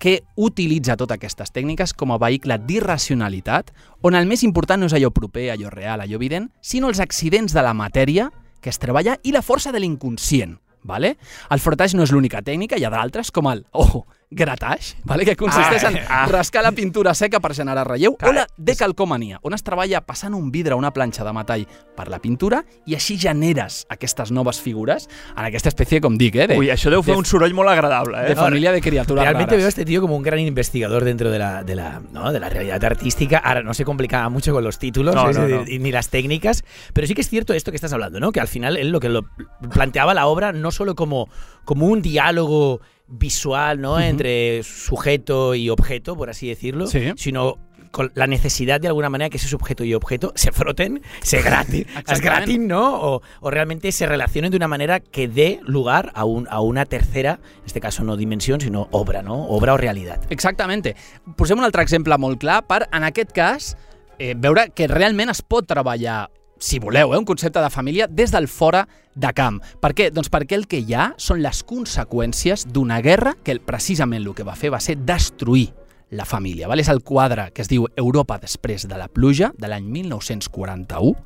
que 0.03 0.17
utilitza 0.35 0.97
totes 0.99 1.15
aquestes 1.15 1.53
tècniques 1.55 1.93
com 1.95 2.11
a 2.11 2.19
vehicle 2.19 2.57
d'irracionalitat, 2.67 3.71
on 4.03 4.17
el 4.19 4.27
més 4.27 4.43
important 4.43 4.81
no 4.83 4.89
és 4.89 4.95
allò 4.97 5.13
proper, 5.15 5.47
allò 5.53 5.71
real, 5.71 6.03
allò 6.03 6.17
evident, 6.19 6.49
sinó 6.59 6.89
els 6.91 6.99
accidents 6.99 7.55
de 7.55 7.63
la 7.63 7.71
matèria 7.77 8.27
que 8.59 8.71
es 8.71 8.79
treballa 8.79 9.15
i 9.23 9.31
la 9.31 9.41
força 9.41 9.71
de 9.71 9.79
l'inconscient. 9.79 10.57
Vale? 10.83 11.13
El 11.47 11.61
frotage 11.63 11.95
no 11.95 12.03
és 12.03 12.11
l'única 12.11 12.41
tècnica, 12.43 12.75
hi 12.75 12.83
ha 12.83 12.91
d'altres, 12.91 13.31
com 13.31 13.47
el, 13.47 13.63
oh, 13.71 14.03
gratage, 14.29 14.95
vale? 15.03 15.25
que 15.25 15.35
consisteix 15.35 15.83
en 15.83 15.97
Ah, 16.07 16.23
ah. 16.23 16.27
rascar 16.27 16.63
la 16.63 16.71
pintura 16.71 17.13
seca 17.13 17.39
per 17.39 17.53
generar 17.53 17.87
relleu, 17.87 18.15
Clar, 18.17 18.29
o 18.29 18.33
la 18.33 18.47
decalcomania, 18.57 19.39
on 19.43 19.53
es 19.53 19.63
treballa 19.63 20.01
passant 20.01 20.33
un 20.33 20.51
vidre 20.51 20.73
o 20.73 20.77
una 20.77 20.91
planxa 20.91 21.23
de 21.23 21.33
metall 21.33 21.65
per 21.95 22.07
la 22.09 22.19
pintura 22.19 22.63
i 22.85 22.95
així 22.95 23.17
generes 23.19 23.85
aquestes 23.89 24.31
noves 24.31 24.59
figures 24.61 25.07
en 25.37 25.45
aquesta 25.45 25.69
espècie, 25.69 26.01
com 26.01 26.17
dic, 26.17 26.35
eh, 26.35 26.47
de, 26.47 26.57
Uy, 26.57 26.69
això 26.73 26.89
deu 26.89 27.03
fer 27.03 27.13
de- 27.13 27.19
un 27.19 27.25
soroll 27.25 27.53
molt 27.53 27.69
agradable, 27.69 28.17
de 28.19 28.31
eh? 28.33 28.35
família 28.35 28.71
de 28.71 28.81
criatures 28.81 29.23
Realmente 29.23 29.55
veo 29.55 29.65
a 29.65 29.69
este 29.69 29.85
tío 29.85 30.01
como 30.01 30.15
un 30.15 30.23
gran 30.23 30.39
investigador 30.39 31.03
dentro 31.03 31.29
de 31.29 31.39
la, 31.39 31.63
de 31.63 31.75
la, 31.75 32.01
¿no? 32.11 32.31
de 32.31 32.39
la 32.39 32.49
realidad 32.49 32.83
artística. 32.83 33.37
Ahora 33.37 33.61
no 33.63 33.73
se 33.73 33.85
complicaba 33.85 34.29
mucho 34.29 34.51
con 34.53 34.63
los 34.63 34.79
títulos 34.79 35.13
No, 35.15 35.29
es 35.29 35.37
no, 35.37 35.47
decir, 35.47 35.79
no. 35.79 35.83
ni 35.83 35.91
las 35.91 36.09
técnicas, 36.09 36.63
pero 36.93 37.05
sí 37.07 37.13
que 37.13 37.21
es 37.21 37.29
cierto 37.29 37.53
esto 37.53 37.71
que 37.71 37.75
estás 37.77 37.93
hablando, 37.93 38.19
¿no? 38.19 38.31
Que 38.31 38.39
al 38.39 38.47
final 38.47 38.77
él 38.77 38.89
lo 38.89 38.99
que 38.99 39.09
lo 39.09 39.23
planteaba 39.71 40.13
la 40.13 40.25
obra 40.27 40.51
no 40.53 40.71
solo 40.71 40.95
como, 40.95 41.29
como 41.65 41.85
un 41.87 42.01
diálogo 42.01 42.81
visual, 43.17 43.79
¿no? 43.81 43.99
Entre 43.99 44.63
sujeto 44.63 45.55
y 45.55 45.69
objeto, 45.69 46.15
por 46.15 46.29
así 46.29 46.47
decirlo, 46.47 46.87
Sí. 46.87 47.11
sino 47.15 47.57
con 47.91 48.11
la 48.15 48.25
necesidad 48.25 48.81
de 48.81 48.87
alguna 48.87 49.07
manera 49.11 49.29
que 49.29 49.37
ese 49.37 49.47
sujeto 49.47 49.83
y 49.83 49.93
objeto 49.93 50.33
se 50.35 50.51
froten, 50.51 51.03
se 51.21 51.43
gratin, 51.43 51.85
es 52.11 52.21
gratin, 52.21 52.67
¿no? 52.67 52.95
O, 52.99 53.21
o 53.39 53.51
realmente 53.51 53.91
se 53.91 54.07
relacionen 54.07 54.49
de 54.49 54.57
una 54.57 54.67
manera 54.67 54.99
que 54.99 55.27
dé 55.27 55.59
lugar 55.61 56.11
a, 56.15 56.25
un, 56.25 56.47
a 56.49 56.59
una 56.59 56.85
tercera, 56.85 57.39
en 57.59 57.65
este 57.67 57.79
caso 57.79 58.03
no 58.03 58.17
dimensión, 58.17 58.59
sino 58.61 58.87
obra, 58.89 59.21
¿no? 59.21 59.45
Obra 59.45 59.75
o 59.75 59.77
realidad. 59.77 60.19
Exactamente. 60.31 60.95
Posem 61.37 61.59
un 61.59 61.65
altre 61.65 61.83
exemple 61.83 62.17
molt 62.17 62.39
clar 62.41 62.63
per, 62.65 62.87
en 62.91 63.03
aquest 63.05 63.31
cas, 63.31 63.75
eh, 64.17 64.33
veure 64.35 64.71
que 64.73 64.87
realment 64.89 65.29
es 65.29 65.43
pot 65.45 65.67
treballar 65.69 66.31
si 66.63 66.79
voleu, 66.79 67.13
eh, 67.13 67.17
un 67.17 67.25
concepte 67.25 67.59
de 67.59 67.69
família 67.69 68.07
des 68.07 68.31
del 68.31 68.47
fora 68.47 68.87
de 69.15 69.33
camp. 69.35 69.59
Per 69.81 69.91
què? 69.91 70.09
Doncs 70.15 70.29
perquè 70.31 70.55
el 70.55 70.63
que 70.71 70.79
hi 70.79 70.93
ha 70.95 71.09
són 71.19 71.41
les 71.43 71.59
conseqüències 71.67 72.69
d'una 72.71 73.01
guerra 73.03 73.33
que 73.43 73.57
precisament 73.59 74.23
el 74.23 74.31
que 74.33 74.45
va 74.47 74.55
fer 74.55 74.71
va 74.71 74.79
ser 74.79 74.95
destruir 75.03 75.73
la 76.09 76.23
família. 76.23 76.69
Val? 76.71 76.79
És 76.79 76.87
el 76.87 77.03
quadre 77.03 77.49
que 77.51 77.65
es 77.65 77.67
diu 77.67 77.89
Europa 77.97 78.39
després 78.39 78.87
de 78.87 78.95
la 78.95 79.09
pluja, 79.11 79.51
de 79.59 79.67
l'any 79.67 79.91
1941, 79.91 81.17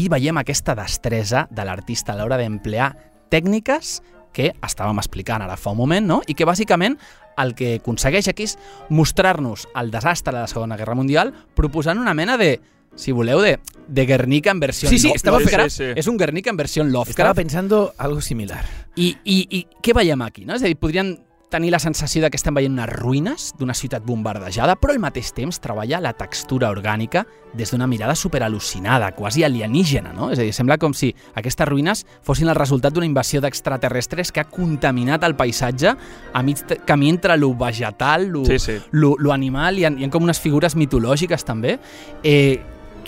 i 0.00 0.08
veiem 0.08 0.40
aquesta 0.40 0.74
destresa 0.74 1.46
de 1.50 1.68
l'artista 1.68 2.14
a 2.14 2.16
l'hora 2.16 2.40
d'emplear 2.40 2.94
tècniques 3.28 4.00
que 4.32 4.54
estàvem 4.64 4.96
explicant 4.96 5.44
ara 5.44 5.60
fa 5.60 5.74
un 5.74 5.82
moment, 5.84 6.06
no? 6.06 6.22
i 6.26 6.32
que 6.32 6.48
bàsicament 6.48 6.96
el 7.36 7.52
que 7.54 7.76
aconsegueix 7.82 8.32
aquí 8.32 8.48
és 8.48 8.56
mostrar-nos 8.88 9.68
el 9.76 9.90
desastre 9.92 10.32
de 10.32 10.40
la 10.40 10.48
Segona 10.48 10.80
Guerra 10.80 10.96
Mundial 10.96 11.34
proposant 11.54 12.00
una 12.00 12.14
mena 12.14 12.38
de, 12.40 12.60
si 12.94 13.12
voleu, 13.12 13.40
de, 13.40 13.58
de 13.88 14.06
Guernica 14.06 14.50
en 14.50 14.60
versió 14.60 14.88
Sí, 14.88 14.98
sí, 14.98 15.12
estava. 15.14 15.38
Sí, 15.40 15.46
sí, 15.48 15.70
sí. 15.70 15.84
És 15.96 16.06
un 16.06 16.16
Guernica 16.18 16.50
en 16.50 16.56
versió 16.56 16.84
Lovecraft. 16.84 17.36
pensando 17.36 17.94
algo 17.98 18.20
similar. 18.20 18.64
I, 18.96 19.16
i, 19.24 19.46
I 19.50 19.66
què 19.82 19.94
veiem 19.94 20.20
aquí? 20.22 20.44
No? 20.44 20.54
És 20.54 20.62
a 20.62 20.66
dir, 20.66 20.76
podrien 20.76 21.18
tenir 21.50 21.72
la 21.72 21.80
sensació 21.82 22.22
de 22.22 22.28
que 22.30 22.36
estem 22.38 22.54
veient 22.54 22.70
unes 22.76 22.86
ruïnes 22.86 23.48
d'una 23.58 23.74
ciutat 23.74 24.04
bombardejada, 24.06 24.76
però 24.78 24.92
al 24.94 25.00
mateix 25.02 25.32
temps 25.34 25.58
treballa 25.58 25.98
la 25.98 26.12
textura 26.14 26.68
orgànica 26.70 27.24
des 27.58 27.72
d'una 27.72 27.88
mirada 27.90 28.14
superal·lucinada, 28.14 29.08
quasi 29.16 29.42
alienígena, 29.42 30.12
no? 30.14 30.28
És 30.30 30.38
a 30.38 30.42
dir, 30.46 30.52
sembla 30.54 30.76
com 30.78 30.94
si 30.94 31.10
aquestes 31.34 31.66
ruïnes 31.66 32.04
fossin 32.22 32.46
el 32.48 32.54
resultat 32.54 32.94
d'una 32.94 33.06
invasió 33.08 33.40
d'extraterrestres 33.42 34.30
que 34.30 34.44
ha 34.44 34.46
contaminat 34.46 35.24
el 35.26 35.34
paisatge 35.34 35.96
a 36.32 36.42
mig 36.46 36.62
camí 36.86 37.08
entre 37.10 37.36
lo 37.36 37.52
vegetal, 37.58 38.28
lo, 38.28 38.44
Sí, 38.44 38.60
sí. 38.60 38.78
lo, 38.92 39.16
lo 39.18 39.32
animal, 39.32 39.78
hi 39.78 39.84
ha, 39.86 39.90
hi 39.90 40.04
ha 40.06 40.10
com 40.10 40.22
unes 40.22 40.38
figures 40.38 40.76
mitològiques 40.78 41.44
també. 41.44 41.80
Eh, 42.22 42.60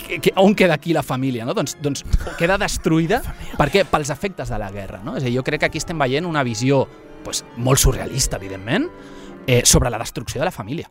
que, 0.03 0.19
que, 0.19 0.33
on 0.35 0.55
queda 0.55 0.75
aquí 0.75 0.93
la 0.93 1.03
família? 1.03 1.45
No? 1.45 1.55
Doncs, 1.57 1.77
doncs 1.81 2.03
queda 2.39 2.57
destruïda 2.61 3.21
per 3.57 3.69
què? 3.73 3.85
pels 3.89 4.11
efectes 4.13 4.51
de 4.53 4.59
la 4.59 4.69
guerra. 4.71 5.01
No? 5.03 5.17
És 5.17 5.23
a 5.23 5.29
dir, 5.29 5.37
jo 5.37 5.45
crec 5.47 5.63
que 5.63 5.71
aquí 5.71 5.81
estem 5.81 5.99
veient 5.99 6.27
una 6.29 6.43
visió 6.43 6.83
pues, 7.23 7.43
molt 7.57 7.79
surrealista, 7.79 8.37
evidentment, 8.37 8.89
eh, 9.47 9.63
sobre 9.65 9.89
la 9.89 9.99
destrucció 9.99 10.41
de 10.41 10.45
la 10.45 10.51
família. 10.51 10.89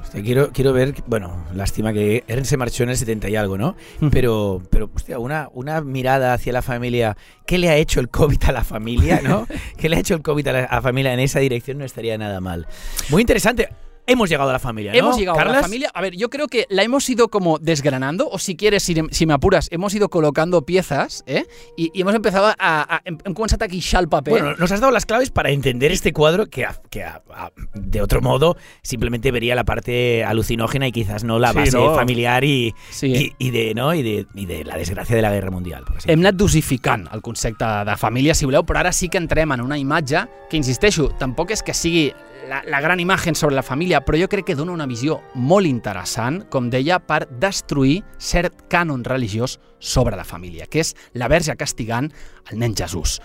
Hostia, 0.00 0.22
quiero, 0.22 0.52
quiero 0.52 0.72
ver, 0.72 0.94
bueno, 1.06 1.44
lástima 1.52 1.92
que 1.92 2.22
Ernst 2.28 2.50
se 2.50 2.56
marchó 2.56 2.84
en 2.84 2.90
el 2.90 2.96
70 2.96 3.28
y 3.28 3.36
algo, 3.36 3.58
¿no? 3.58 3.74
Pero, 4.12 4.62
pero 4.70 4.88
hostia, 4.94 5.18
una, 5.18 5.48
una 5.52 5.80
mirada 5.80 6.32
hacia 6.32 6.52
la 6.52 6.62
familia, 6.62 7.16
¿qué 7.44 7.58
le 7.58 7.70
ha 7.70 7.76
hecho 7.76 7.98
el 7.98 8.08
COVID 8.08 8.44
a 8.44 8.52
la 8.52 8.62
familia, 8.62 9.20
no? 9.22 9.48
¿Qué 9.76 9.88
le 9.88 9.96
ha 9.96 9.98
hecho 9.98 10.14
el 10.14 10.22
COVID 10.22 10.46
a 10.46 10.52
la, 10.52 10.64
a 10.64 10.76
la 10.76 10.82
familia 10.82 11.12
en 11.12 11.20
esa 11.20 11.40
dirección? 11.40 11.78
No 11.78 11.84
estaría 11.84 12.16
nada 12.18 12.40
mal. 12.40 12.68
Muy 13.08 13.22
interesante. 13.22 13.68
Hemos 14.06 14.28
llegado 14.28 14.50
a 14.50 14.52
la 14.52 14.58
familia, 14.58 14.92
¿no? 14.92 14.98
Hemos 14.98 15.16
llegado 15.18 15.38
a 15.38 15.44
la 15.44 15.62
familia. 15.62 15.90
A 15.92 16.00
ver, 16.00 16.14
yo 16.16 16.30
creo 16.30 16.46
que 16.46 16.66
la 16.70 16.82
hemos 16.84 17.08
ido 17.10 17.28
como 17.28 17.58
desgranando, 17.58 18.28
o 18.30 18.38
si 18.38 18.54
quieres, 18.56 18.82
si, 18.84 18.94
si 19.10 19.26
me 19.26 19.34
apuras, 19.34 19.68
hemos 19.72 19.94
ido 19.94 20.08
colocando 20.08 20.62
piezas, 20.64 21.24
¿eh? 21.26 21.44
Y, 21.76 21.90
y 21.92 22.02
hemos 22.02 22.14
empezado 22.14 22.46
a, 22.46 22.54
a, 22.58 23.02
a 23.02 23.66
guixar 23.66 24.02
el 24.02 24.08
paper. 24.08 24.30
Bueno, 24.30 24.54
nos 24.58 24.70
has 24.70 24.80
dado 24.80 24.92
las 24.92 25.06
claves 25.06 25.30
para 25.30 25.50
entender 25.50 25.90
este 25.92 26.12
cuadro 26.12 26.46
que, 26.46 26.64
a- 26.64 26.80
que 26.90 27.02
a- 27.02 27.22
a- 27.34 27.50
de 27.74 28.00
otro 28.00 28.20
modo 28.20 28.56
simplemente 28.82 29.30
vería 29.32 29.54
la 29.54 29.64
parte 29.64 30.24
alucinógena 30.24 30.86
y 30.86 30.92
quizás 30.92 31.24
no 31.24 31.38
la 31.38 31.50
Sí, 31.50 31.56
base 31.58 31.72
¿no? 31.76 31.94
familiar 31.94 32.44
y, 32.44 32.74
sí. 32.90 33.34
y, 33.38 33.46
y 33.48 33.50
de, 33.50 33.74
¿no? 33.74 33.92
y, 33.94 34.02
de, 34.02 34.26
y 34.34 34.46
de 34.46 34.64
la 34.64 34.76
desgracia 34.76 35.16
de 35.16 35.22
la 35.22 35.32
guerra 35.32 35.50
mundial. 35.50 35.84
así 35.96 36.10
Hem 36.10 36.20
anat 36.20 36.36
dosificant 36.36 37.08
el 37.12 37.22
concepte 37.22 37.64
de 37.64 37.96
família, 37.96 38.34
si 38.34 38.44
voleu, 38.46 38.62
però 38.64 38.78
ara 38.80 38.92
sí 38.92 39.08
que 39.08 39.18
entrem 39.18 39.52
en 39.52 39.60
una 39.60 39.78
imatge 39.78 40.26
que, 40.50 40.56
insisteixo, 40.56 41.08
tampoc 41.18 41.50
és 41.50 41.62
que 41.62 41.74
sigui 41.74 42.12
la, 42.48 42.62
la 42.66 42.80
gran 42.80 43.00
imatge 43.00 43.34
sobre 43.34 43.56
la 43.56 43.62
família, 43.62 44.00
però 44.04 44.18
jo 44.20 44.28
crec 44.30 44.46
que 44.50 44.56
dona 44.58 44.74
una 44.74 44.86
visió 44.86 45.18
molt 45.34 45.66
interessant, 45.68 46.44
com 46.50 46.70
deia, 46.70 46.98
per 47.02 47.26
destruir 47.42 48.00
cert 48.18 48.66
cànon 48.72 49.04
religiós 49.04 49.58
sobre 49.78 50.16
la 50.16 50.24
família, 50.24 50.66
que 50.70 50.82
és 50.84 50.94
la 51.14 51.28
verge 51.28 51.56
castigant 51.58 52.10
el 52.50 52.60
nen 52.62 52.76
Jesús. 52.76 53.18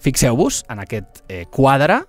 Fixeu-vos 0.00 0.64
en 0.70 0.82
aquest 0.84 1.24
eh, 1.28 1.44
quadre 1.50 2.02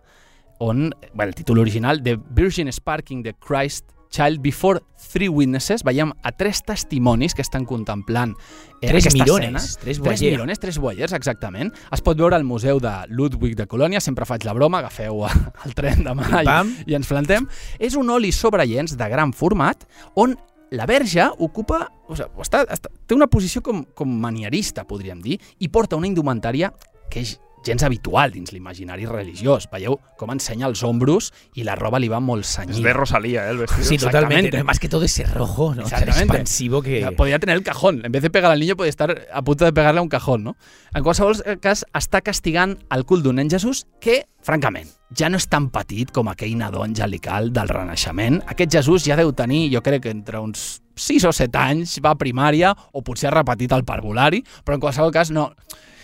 on, 0.60 0.89
bé, 1.13 1.25
el 1.25 1.36
títol 1.36 1.60
original, 1.60 2.03
The 2.03 2.17
Virgin 2.17 2.71
Sparking 2.71 3.23
the 3.23 3.34
Christ 3.34 3.98
Child 4.09 4.41
Before 4.41 4.81
Three 5.11 5.29
Witnesses, 5.29 5.83
veiem 5.85 6.11
a 6.23 6.31
tres 6.33 6.63
testimonis 6.65 7.35
que 7.37 7.41
estan 7.45 7.65
contemplant 7.65 8.33
eh, 8.81 8.87
Tres 8.89 9.13
mirones, 9.13 9.39
escena. 9.45 9.59
tres 9.59 9.77
Tres 9.83 9.99
voyeurs. 9.99 10.21
mirones, 10.21 10.59
tres 10.59 10.77
voyeurs, 10.81 11.13
exactament. 11.13 11.71
Es 11.93 12.01
pot 12.01 12.17
veure 12.17 12.35
al 12.35 12.43
Museu 12.43 12.79
de 12.81 12.91
Ludwig 13.09 13.55
de 13.55 13.67
Colònia, 13.69 14.01
sempre 14.01 14.25
faig 14.25 14.45
la 14.45 14.53
broma, 14.57 14.79
agafeu 14.83 15.23
el 15.29 15.73
tren 15.79 16.03
demà 16.05 16.43
i, 16.43 16.91
i 16.91 16.97
ens 16.97 17.07
plantem. 17.09 17.47
És 17.79 17.95
un 17.95 18.09
oli 18.09 18.31
sobre 18.35 18.65
llenç 18.65 18.97
de 18.97 19.09
gran 19.09 19.33
format 19.33 19.85
on 20.15 20.35
la 20.71 20.85
verge 20.85 21.23
ocupa, 21.41 21.87
o 22.07 22.13
sigui, 22.17 22.29
està, 22.45 22.61
està, 22.69 22.91
té 23.09 23.15
una 23.17 23.25
posició 23.29 23.61
com, 23.65 23.83
com 23.97 24.09
manierista, 24.21 24.83
podríem 24.85 25.21
dir, 25.21 25.39
i 25.59 25.69
porta 25.73 25.97
una 25.97 26.05
indumentària 26.09 26.69
que 27.09 27.23
és 27.25 27.39
gens 27.65 27.83
habitual 27.83 28.31
dins 28.31 28.51
l'imaginari 28.53 29.05
religiós. 29.05 29.67
Veieu 29.71 29.99
com 30.17 30.31
ensenya 30.31 30.67
els 30.67 30.83
ombros 30.83 31.31
i 31.55 31.65
la 31.67 31.75
roba 31.75 31.99
li 31.99 32.07
va 32.07 32.19
molt 32.19 32.45
cenyida. 32.45 32.87
de 32.87 32.93
Rosalía, 32.93 33.47
¿eh? 33.47 33.51
El 33.51 33.57
vestido. 33.57 33.83
Sí, 33.83 33.97
totalmente. 33.97 34.47
Exactamente. 34.47 34.57
No, 34.59 34.63
Más 34.65 34.79
que 34.79 34.89
todo 34.89 35.03
ese 35.03 35.23
rojo, 35.25 35.75
¿no? 35.75 35.83
Tan 35.83 36.07
expansivo 36.07 36.81
que... 36.81 37.05
Podría 37.17 37.39
tener 37.39 37.55
el 37.55 37.63
cajón. 37.63 38.01
En 38.05 38.11
vez 38.11 38.21
de 38.21 38.29
pegar 38.29 38.51
al 38.51 38.59
niño, 38.59 38.75
podria 38.75 38.89
estar 38.89 39.27
a 39.31 39.41
punto 39.41 39.65
de 39.65 39.73
pegarle 39.73 39.99
a 39.99 40.01
un 40.03 40.09
cajón, 40.09 40.43
no? 40.43 40.55
En 40.93 41.03
qualsevol 41.03 41.35
cas, 41.61 41.85
està 41.93 42.21
castigant 42.21 42.77
el 42.89 43.05
cul 43.05 43.23
d'un 43.23 43.35
nen 43.39 43.49
Jesús 43.49 43.85
que, 43.99 44.23
francament, 44.41 44.89
ja 45.15 45.29
no 45.29 45.37
és 45.37 45.47
tan 45.49 45.69
petit 45.73 46.11
com 46.15 46.29
aquell 46.31 46.55
nadó 46.57 46.83
angelical 46.83 47.51
del 47.53 47.69
Renaixement. 47.69 48.41
Aquest 48.47 48.71
Jesús 48.79 49.05
ja 49.05 49.17
deu 49.19 49.33
tenir, 49.33 49.67
jo 49.73 49.81
crec 49.85 50.03
que 50.03 50.13
entre 50.13 50.39
uns 50.39 50.81
6 50.95 51.25
o 51.29 51.33
7 51.33 51.57
anys, 51.57 51.99
va 52.03 52.13
a 52.15 52.19
primària, 52.19 52.73
o 52.93 53.01
potser 53.01 53.29
ha 53.29 53.37
repetit 53.37 53.71
el 53.75 53.85
parvulari, 53.87 54.43
però 54.63 54.77
en 54.77 54.83
qualsevol 54.87 55.13
cas 55.15 55.31
no... 55.31 55.51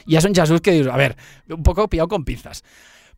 Ja 0.09 0.21
és 0.21 0.27
un 0.27 0.35
Jesús 0.37 0.61
que 0.61 0.75
dius, 0.75 0.89
a 0.91 0.99
veure, 0.99 1.17
un 1.49 1.63
poco 1.63 1.87
pillau 1.89 2.07
con 2.11 2.25
pinzas. 2.27 2.63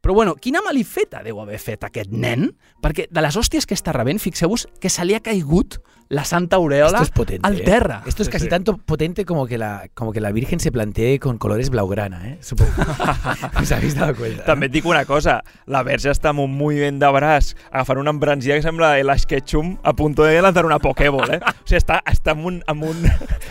Però 0.01 0.13
bueno, 0.13 0.35
quina 0.37 0.61
malifeta 0.61 1.23
deu 1.25 1.41
haver 1.41 1.57
fet 1.59 1.83
aquest 1.87 2.11
nen? 2.13 2.51
Perquè 2.83 3.07
de 3.09 3.23
les 3.23 3.37
hòsties 3.37 3.65
que 3.65 3.75
està 3.75 3.95
rebent, 3.95 4.21
fixeu-vos 4.21 4.67
que 4.81 4.91
se 4.93 5.05
li 5.05 5.17
ha 5.17 5.23
caigut 5.25 5.79
la 6.09 6.23
santa 6.25 6.55
aureola 6.55 6.87
Esto 6.99 7.03
es 7.03 7.11
potente. 7.11 7.47
al 7.47 7.59
¿eh? 7.59 7.63
terra. 7.63 8.03
Esto 8.05 8.23
es 8.23 8.29
casi 8.29 8.45
sí. 8.45 8.49
tanto 8.49 8.77
potente 8.77 9.25
como 9.25 9.47
que 9.47 9.57
la 9.57 9.89
como 9.93 10.11
que 10.13 10.21
la 10.21 10.31
Virgen 10.31 10.59
se 10.59 10.71
plantee 10.71 11.19
con 11.19 11.37
colores 11.37 11.69
blaugrana, 11.69 12.29
¿eh? 12.29 12.37
Supongo. 12.41 12.71
¿Os 13.61 13.71
habéis 13.71 13.95
dado 13.95 14.15
cuenta? 14.15 14.45
També 14.45 14.67
et 14.67 14.71
dic 14.73 14.85
una 14.85 15.03
cosa, 15.05 15.41
la 15.65 15.83
verge 15.83 16.11
està 16.11 16.31
amb 16.31 16.43
un 16.45 16.53
moviment 16.57 16.99
de 17.01 17.09
braç 17.11 17.53
agafant 17.71 17.99
una 17.99 18.13
embranzida 18.15 18.55
que 18.55 18.61
sembla 18.61 18.97
el 18.99 19.11
Ketchum 19.27 19.77
a 19.83 19.93
punto 19.93 20.23
de 20.23 20.41
lanzar 20.41 20.65
una 20.65 20.79
Pokéball, 20.79 21.35
eh? 21.35 21.39
O 21.41 21.67
sigui, 21.67 21.77
està, 21.81 22.01
està 22.05 22.31
amb 22.31 22.45
un... 22.45 22.61
Amb 22.67 22.83
un... 22.87 23.03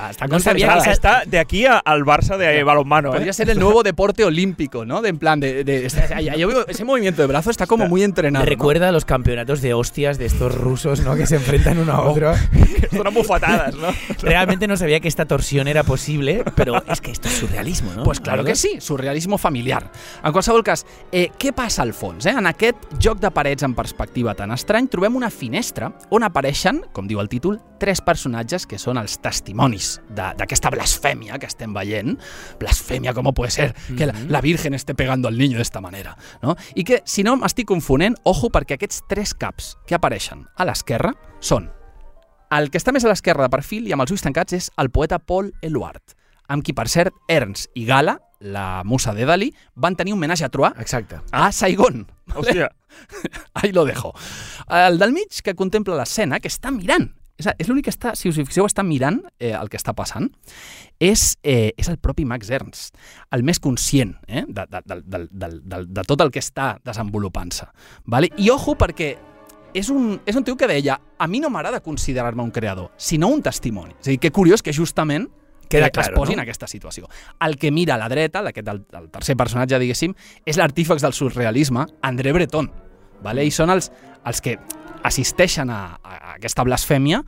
Està 0.09 0.29
No 0.29 0.41
sabia 0.41 0.79
que 0.83 0.91
Està 0.97 1.23
de 1.27 1.39
aquí 1.39 1.67
a- 1.67 1.79
al 1.79 2.05
Barça 2.05 2.37
de 2.39 2.63
balonmano, 2.65 3.11
eh? 3.11 3.19
Podría 3.19 3.33
ser 3.33 3.51
el 3.51 3.59
nuevo 3.59 3.83
deporte 3.83 4.25
olímpico, 4.25 4.85
¿no? 4.85 5.03
De 5.03 5.11
en 5.11 5.19
plan 5.19 5.41
de, 5.41 5.65
de- 5.65 5.89
yo 6.39 6.49
veo 6.49 6.67
ese 6.67 6.85
movimiento 6.85 7.23
de 7.23 7.29
brazo 7.29 7.51
está 7.51 7.67
como 7.67 7.87
muy 7.87 8.03
entrenado. 8.03 8.45
Me 8.45 8.51
¿no? 8.51 8.57
recuerda 8.57 8.89
a 8.89 8.93
los 8.93 9.05
campeonatos 9.05 9.61
de 9.61 9.75
hostias 9.75 10.19
de 10.19 10.27
estos 10.27 10.55
rusos, 10.55 11.01
¿no? 11.01 11.17
Que 11.17 11.27
se 11.27 11.37
enfrentan 11.37 11.79
uno 11.79 11.93
a 11.93 12.01
otro. 12.03 12.35
Donen 12.93 13.15
bufetades, 13.15 13.75
no? 13.77 13.89
Realmente 14.21 14.67
no 14.67 14.77
sabía 14.77 15.01
que 15.01 15.09
esta 15.09 15.27
torsión 15.27 15.69
era 15.69 15.83
posible, 15.85 16.45
pero 16.55 16.83
es 16.89 17.01
que 17.01 17.11
esto 17.11 17.29
es 17.29 17.35
surrealismo, 17.35 17.93
¿no? 17.95 18.05
Pues 18.05 18.21
claro 18.21 18.45
que 18.45 18.55
sí, 18.55 18.81
surrealismo 18.81 19.39
familiar. 19.39 19.91
En 20.25 20.33
qualsevol 20.33 20.65
cas, 20.65 20.87
eh, 21.13 21.31
què 21.39 21.53
passa 21.53 21.83
al 21.83 21.95
fons? 21.95 22.27
Eh? 22.27 22.35
En 22.37 22.47
aquest 22.47 22.77
joc 23.03 23.21
de 23.21 23.31
parets 23.31 23.67
en 23.67 23.75
perspectiva 23.75 24.35
tan 24.35 24.53
estrany 24.55 24.89
trobem 24.93 25.17
una 25.17 25.31
finestra 25.31 25.93
on 26.11 26.27
apareixen, 26.27 26.83
com 26.93 27.09
diu 27.09 27.21
el 27.21 27.31
títol, 27.33 27.61
tres 27.81 28.01
personatges 28.01 28.67
que 28.67 28.79
són 28.81 29.01
els 29.01 29.19
testimonis 29.23 30.01
d'aquesta 30.17 30.73
blasfèmia 30.73 31.41
que 31.41 31.49
estem 31.51 31.75
veient. 31.77 32.17
Blasfèmia, 32.61 33.15
com 33.15 33.27
puede 33.37 33.51
ser 33.51 33.73
que 33.97 34.07
la, 34.07 34.15
la 34.29 34.41
Virgen 34.41 34.75
esté 34.75 34.95
pegando 34.95 35.29
al 35.29 35.37
niño 35.39 35.59
d'esta 35.59 35.81
manera? 35.81 36.17
No? 36.43 36.57
I 36.75 36.85
que, 36.85 37.03
si 37.05 37.25
no 37.27 37.37
m'estic 37.37 37.69
confonent, 37.69 38.17
ojo, 38.25 38.51
perquè 38.55 38.79
aquests 38.79 39.05
tres 39.11 39.35
caps 39.35 39.75
que 39.87 39.99
apareixen 39.99 40.47
a 40.57 40.69
l'esquerra 40.69 41.13
són 41.41 41.69
el 42.55 42.71
que 42.71 42.79
està 42.79 42.95
més 42.95 43.05
a 43.05 43.11
l'esquerra 43.11 43.47
de 43.47 43.53
perfil 43.53 43.89
i 43.89 43.95
amb 43.97 44.05
els 44.05 44.15
ulls 44.15 44.25
tancats 44.25 44.57
és 44.57 44.71
el 44.79 44.91
poeta 44.95 45.19
Paul 45.19 45.53
Eluard, 45.67 46.15
amb 46.49 46.63
qui, 46.63 46.75
per 46.77 46.87
cert, 46.89 47.15
Ernst 47.29 47.73
i 47.75 47.87
Gala, 47.89 48.19
la 48.41 48.83
musa 48.85 49.15
de 49.17 49.27
Dalí, 49.27 49.51
van 49.75 49.97
tenir 49.97 50.13
un 50.15 50.21
homenatge 50.21 50.47
a 50.47 50.53
Troyes 50.53 50.79
Exacte. 50.81 51.21
a 51.33 51.51
Saigon. 51.53 52.05
Hòstia, 52.35 52.71
Ahí 53.55 53.73
lo 53.73 53.85
dejo. 53.85 54.15
El 54.69 54.99
del 54.99 55.13
mig, 55.13 55.43
que 55.43 55.55
contempla 55.55 55.97
l'escena, 55.97 56.41
que 56.41 56.51
està 56.53 56.73
mirant. 56.75 57.11
És, 57.37 57.49
és 57.61 57.69
l'únic 57.69 57.89
que 57.89 57.93
està, 57.93 58.15
si 58.17 58.31
us 58.31 58.39
hi 58.39 58.47
fixeu, 58.49 58.65
està 58.65 58.81
mirant 58.87 59.19
eh, 59.37 59.53
el 59.53 59.69
que 59.73 59.77
està 59.77 59.93
passant. 59.97 60.31
És, 61.03 61.35
eh, 61.45 61.75
és 61.77 61.91
el 61.93 61.99
propi 62.01 62.25
Max 62.25 62.51
Ernst, 62.51 62.97
el 63.37 63.45
més 63.45 63.61
conscient 63.61 64.15
eh, 64.27 64.47
de, 64.49 64.65
de, 64.73 64.83
de, 64.87 65.01
de, 65.05 65.23
de, 65.31 65.51
de, 65.61 65.81
de 65.99 66.05
tot 66.09 66.25
el 66.25 66.33
que 66.33 66.41
està 66.41 66.77
desenvolupant-se. 66.85 67.69
Vale? 68.09 68.33
I 68.41 68.49
ojo, 68.55 68.77
perquè 68.81 69.13
és 69.77 69.91
un, 69.93 70.17
és 70.25 70.37
un 70.37 70.45
tio 70.45 70.57
que 70.57 70.69
deia 70.71 70.97
a 70.97 71.27
mi 71.29 71.41
no 71.43 71.51
m'agrada 71.53 71.83
considerar-me 71.85 72.43
un 72.43 72.51
creador, 72.51 72.91
sinó 72.97 73.29
un 73.29 73.43
testimoni. 73.45 73.93
És 74.01 74.09
a 74.09 74.15
dir, 74.15 74.21
que 74.23 74.33
curiós 74.33 74.65
que 74.65 74.73
justament 74.73 75.29
Queda 75.69 75.89
eh, 75.89 75.91
claro, 75.91 76.15
es 76.15 76.15
posi 76.15 76.33
no? 76.33 76.39
en 76.39 76.45
aquesta 76.45 76.69
situació. 76.71 77.09
El 77.43 77.57
que 77.59 77.73
mira 77.75 77.97
a 77.97 77.99
la 77.99 78.09
dreta, 78.09 78.39
aquest, 78.47 78.69
el, 78.71 78.85
el 78.95 79.09
tercer 79.11 79.35
personatge, 79.37 79.81
diguéssim, 79.83 80.15
és 80.47 80.59
l'artífex 80.61 81.03
del 81.03 81.15
surrealisme, 81.17 81.87
André 82.07 82.33
Breton. 82.33 82.71
Vale? 83.25 83.45
I 83.45 83.51
són 83.51 83.75
els, 83.75 83.91
els 84.25 84.43
que 84.45 84.57
assisteixen 85.03 85.71
a, 85.75 85.81
a, 85.99 86.13
a 86.15 86.35
aquesta 86.37 86.65
blasfèmia 86.67 87.23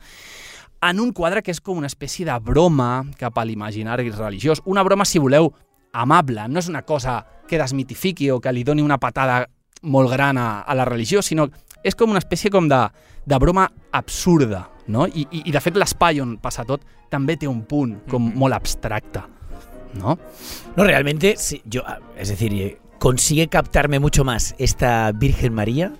en 0.87 0.99
un 1.03 1.11
quadre 1.11 1.43
que 1.43 1.51
és 1.51 1.59
com 1.59 1.79
una 1.81 1.91
espècie 1.91 2.25
de 2.25 2.37
broma 2.39 3.03
cap 3.19 3.37
a 3.37 3.45
l'imaginari 3.45 4.07
religiós. 4.15 4.63
Una 4.65 4.85
broma, 4.87 5.05
si 5.05 5.19
voleu, 5.19 5.51
amable. 5.91 6.47
No 6.47 6.63
és 6.63 6.69
una 6.71 6.85
cosa 6.87 7.19
que 7.49 7.59
desmitifiqui 7.59 8.29
o 8.31 8.39
que 8.39 8.53
li 8.55 8.63
doni 8.63 8.85
una 8.85 9.01
patada 9.01 9.43
molt 9.81 10.11
gran 10.11 10.37
a, 10.37 10.61
a 10.61 10.75
la 10.75 10.85
religió, 10.85 11.21
sinó 11.21 11.49
és 11.83 11.95
com 11.95 12.09
una 12.11 12.19
espècie 12.19 12.49
com 12.51 12.67
de, 12.67 12.79
de 13.25 13.37
broma 13.39 13.69
absurda, 13.91 14.69
no? 14.87 15.07
I, 15.07 15.27
i, 15.31 15.43
i 15.45 15.51
de 15.51 15.61
fet 15.61 15.77
l'espai 15.77 16.19
on 16.21 16.37
passa 16.41 16.65
tot 16.67 16.81
també 17.09 17.37
té 17.37 17.47
un 17.47 17.63
punt 17.65 17.99
com 18.09 18.31
molt 18.35 18.53
abstracte, 18.57 19.21
no? 19.99 20.17
No, 20.75 20.83
realmente, 20.83 21.35
sí, 21.37 21.61
yo, 21.65 21.83
es 22.17 22.29
decir, 22.29 22.53
eh, 22.53 22.77
consigue 22.99 23.47
captarme 23.47 23.99
mucho 23.99 24.23
más 24.23 24.55
esta 24.59 25.11
Virgen 25.13 25.53
María 25.53 25.93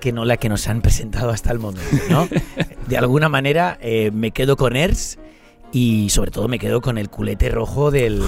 que 0.00 0.12
no 0.12 0.24
la 0.24 0.36
que 0.36 0.48
nos 0.48 0.68
han 0.68 0.82
presentado 0.82 1.30
hasta 1.30 1.52
el 1.52 1.58
momento, 1.58 1.96
¿no? 2.10 2.28
De 2.86 2.96
alguna 2.98 3.28
manera 3.28 3.78
eh, 3.80 4.10
me 4.12 4.30
quedo 4.30 4.56
con 4.56 4.76
Ers 4.76 5.18
y 5.72 6.08
sobre 6.10 6.30
todo 6.30 6.48
me 6.48 6.58
quedo 6.58 6.80
con 6.80 6.96
el 6.98 7.10
culete 7.10 7.48
rojo 7.50 7.90
del, 7.90 8.22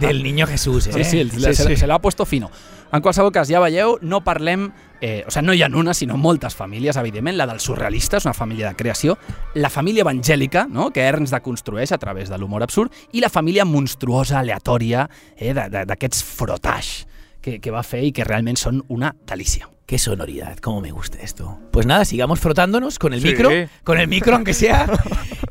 del 0.00 0.22
niño 0.22 0.46
Jesús. 0.46 0.86
¿eh? 0.88 0.92
Sí, 0.92 1.04
sí, 1.04 1.20
el- 1.20 1.30
se, 1.30 1.54
se, 1.54 1.76
se 1.76 1.86
l'ha 1.86 1.98
puesto 2.00 2.26
fino. 2.26 2.50
En 2.92 3.00
qualsevol 3.00 3.32
cas, 3.32 3.48
ja 3.48 3.60
veieu, 3.62 3.96
no 4.04 4.20
parlem... 4.20 4.66
Eh, 5.02 5.24
o 5.26 5.32
sigui, 5.32 5.46
no 5.48 5.54
hi 5.56 5.62
ha 5.64 5.70
una, 5.72 5.94
sinó 5.96 6.18
moltes 6.20 6.54
famílies, 6.54 6.98
evidentment. 7.00 7.38
La 7.40 7.46
dels 7.48 7.64
surrealistes, 7.64 8.26
una 8.28 8.36
família 8.36 8.68
de 8.68 8.76
creació. 8.76 9.16
La 9.56 9.70
família 9.72 10.04
evangèlica, 10.04 10.66
no? 10.68 10.90
que 10.92 11.08
Ernst 11.08 11.32
deconstrueix 11.32 11.96
a 11.96 11.98
través 11.98 12.28
de 12.28 12.36
l'humor 12.36 12.62
absurd. 12.62 12.92
I 13.16 13.24
la 13.24 13.32
família 13.32 13.64
monstruosa, 13.64 14.42
aleatòria, 14.44 15.08
eh, 15.38 15.54
d'aquests 15.56 16.20
frotage 16.36 17.08
que, 17.40 17.60
que 17.64 17.72
va 17.72 17.82
fer 17.82 18.04
i 18.04 18.12
que 18.12 18.28
realment 18.28 18.60
són 18.60 18.84
una 18.92 19.16
delícia. 19.24 19.71
Qué 19.86 19.98
sonoridad, 19.98 20.56
cómo 20.58 20.80
me 20.80 20.90
gusta 20.90 21.18
esto. 21.18 21.58
Pues 21.70 21.86
nada, 21.86 22.04
sigamos 22.04 22.40
frotándonos 22.40 22.98
con 22.98 23.12
el 23.12 23.20
Sí. 23.20 23.28
micro, 23.28 23.50
con 23.84 23.98
el 23.98 24.08
micro 24.08 24.34
aunque 24.36 24.54
sea. 24.54 24.86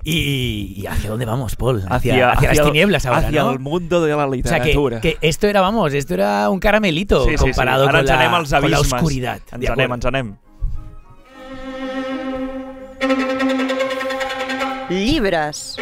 Y, 0.04 0.74
y 0.78 0.88
hacia 0.88 1.12
dónde 1.12 1.26
vamos, 1.26 1.56
Paul? 1.56 1.84
Hacia, 1.88 2.32
hacia 2.32 2.50
las 2.50 2.58
el- 2.58 2.66
tinieblas 2.66 3.06
ahora, 3.06 3.28
hacia 3.28 3.44
¿no? 3.44 3.52
el 3.52 3.60
mundo 3.60 4.02
de 4.02 4.10
la 4.10 4.26
O 4.26 4.32
sea, 4.34 4.60
que, 4.60 4.70
literatura. 4.70 5.00
que 5.02 5.18
esto 5.22 5.46
era, 5.48 5.62
vamos, 5.62 5.94
esto 5.94 6.16
era 6.16 6.50
un 6.50 6.60
caramelito 6.60 7.24
sí, 7.26 7.32
sí, 7.32 7.38
sí. 7.38 7.44
comparado 7.44 7.84
Ara 7.88 8.00
con, 8.00 8.06
la, 8.08 8.60
con 8.62 8.74
oscuridad. 8.74 9.40
Ens 9.52 9.70
anem, 9.70 9.92
ens 9.94 10.06
anem. 10.06 10.36
Llibres. 14.90 15.76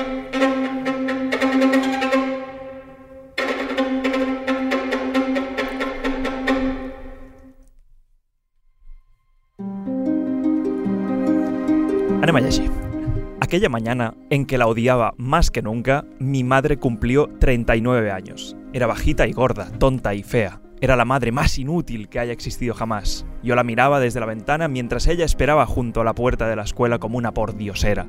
Aquella 13.42 13.70
mañana 13.70 14.14
en 14.30 14.46
que 14.46 14.60
la 14.60 14.68
odiaba 14.68 15.16
más 15.18 15.50
que 15.50 15.64
nunca, 15.64 16.06
mi 16.20 16.44
madre 16.44 16.78
cumplió 16.78 17.28
39 17.40 18.12
años. 18.12 18.56
Era 18.72 18.86
bajita 18.86 19.26
y 19.26 19.34
gorda, 19.34 19.72
tonta 19.80 20.14
y 20.14 20.22
fea. 20.22 20.62
Era 20.80 20.96
la 20.96 21.06
madre 21.06 21.32
más 21.32 21.58
inútil 21.58 22.08
que 22.08 22.20
haya 22.20 22.32
existido 22.32 22.76
jamás. 22.76 23.26
Yo 23.42 23.56
la 23.56 23.64
miraba 23.64 24.00
desde 24.00 24.20
la 24.20 24.28
ventana 24.28 24.68
mientras 24.68 25.08
ella 25.08 25.26
esperaba 25.26 25.66
junto 25.66 26.02
a 26.02 26.04
la 26.04 26.14
puerta 26.14 26.48
de 26.48 26.56
la 26.56 26.62
escuela 26.62 27.00
como 27.00 27.18
una 27.18 27.34
pordiosera. 27.34 28.06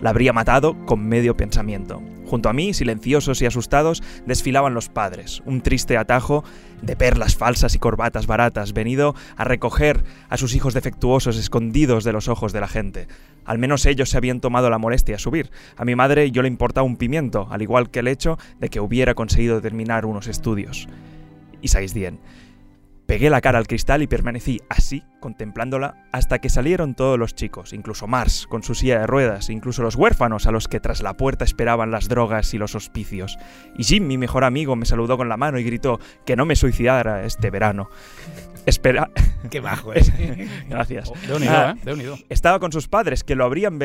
La 0.00 0.10
habría 0.10 0.32
matado 0.32 0.76
con 0.86 1.08
medio 1.08 1.36
pensamiento. 1.36 2.00
Junto 2.24 2.48
a 2.48 2.52
mí, 2.52 2.72
silenciosos 2.72 3.42
y 3.42 3.46
asustados, 3.46 4.02
desfilaban 4.26 4.74
los 4.74 4.88
padres, 4.88 5.42
un 5.44 5.60
triste 5.60 5.96
atajo 5.96 6.44
de 6.82 6.94
perlas 6.94 7.36
falsas 7.36 7.74
y 7.74 7.78
corbatas 7.78 8.26
baratas, 8.26 8.74
venido 8.74 9.14
a 9.36 9.44
recoger 9.44 10.04
a 10.28 10.36
sus 10.36 10.54
hijos 10.54 10.74
defectuosos 10.74 11.36
escondidos 11.36 12.04
de 12.04 12.12
los 12.12 12.28
ojos 12.28 12.52
de 12.52 12.60
la 12.60 12.68
gente. 12.68 13.08
Al 13.44 13.58
menos 13.58 13.86
ellos 13.86 14.10
se 14.10 14.18
habían 14.18 14.40
tomado 14.40 14.68
la 14.70 14.78
molestia 14.78 15.16
de 15.16 15.20
subir. 15.20 15.50
A 15.76 15.84
mi 15.84 15.96
madre 15.96 16.30
yo 16.30 16.42
le 16.42 16.48
importaba 16.48 16.86
un 16.86 16.96
pimiento, 16.96 17.48
al 17.50 17.62
igual 17.62 17.90
que 17.90 18.00
el 18.00 18.08
hecho 18.08 18.38
de 18.60 18.68
que 18.68 18.78
hubiera 18.78 19.14
conseguido 19.14 19.60
terminar 19.60 20.04
unos 20.04 20.28
estudios. 20.28 20.86
Y 21.60 21.68
sabéis 21.68 21.94
bien. 21.94 22.20
Pegué 23.08 23.30
la 23.30 23.40
cara 23.40 23.56
al 23.56 23.66
cristal 23.66 24.02
y 24.02 24.06
permanecí 24.06 24.60
así, 24.68 25.02
contemplándola, 25.18 25.94
hasta 26.12 26.40
que 26.40 26.50
salieron 26.50 26.94
todos 26.94 27.18
los 27.18 27.34
chicos, 27.34 27.72
incluso 27.72 28.06
Mars, 28.06 28.46
con 28.46 28.62
su 28.62 28.74
silla 28.74 29.00
de 29.00 29.06
ruedas, 29.06 29.48
incluso 29.48 29.82
los 29.82 29.96
huérfanos 29.96 30.46
a 30.46 30.52
los 30.52 30.68
que 30.68 30.78
tras 30.78 31.00
la 31.00 31.16
puerta 31.16 31.46
esperaban 31.46 31.90
las 31.90 32.10
drogas 32.10 32.52
y 32.52 32.58
los 32.58 32.74
hospicios. 32.74 33.38
Y 33.78 33.84
Jim, 33.84 34.06
mi 34.06 34.18
mejor 34.18 34.44
amigo, 34.44 34.76
me 34.76 34.84
saludó 34.84 35.16
con 35.16 35.30
la 35.30 35.38
mano 35.38 35.58
y 35.58 35.64
gritó 35.64 35.98
que 36.26 36.36
no 36.36 36.44
me 36.44 36.54
suicidara 36.54 37.24
este 37.24 37.48
verano. 37.48 37.88
Espera... 38.66 39.08
Qué 39.50 39.60
bajo, 39.60 39.94
¿eh? 39.94 40.46
Gracias. 40.68 41.10
Déu-n'hi-do, 41.26 41.50
Ah, 41.50 41.74
eh? 41.78 41.80
Déu-n'hi-do. 41.82 42.18
Estaba 42.28 42.60
con 42.60 42.72
sus 42.72 42.88
padres 42.88 43.24
que 43.24 43.36
lo 43.36 43.46
habrían 43.46 43.78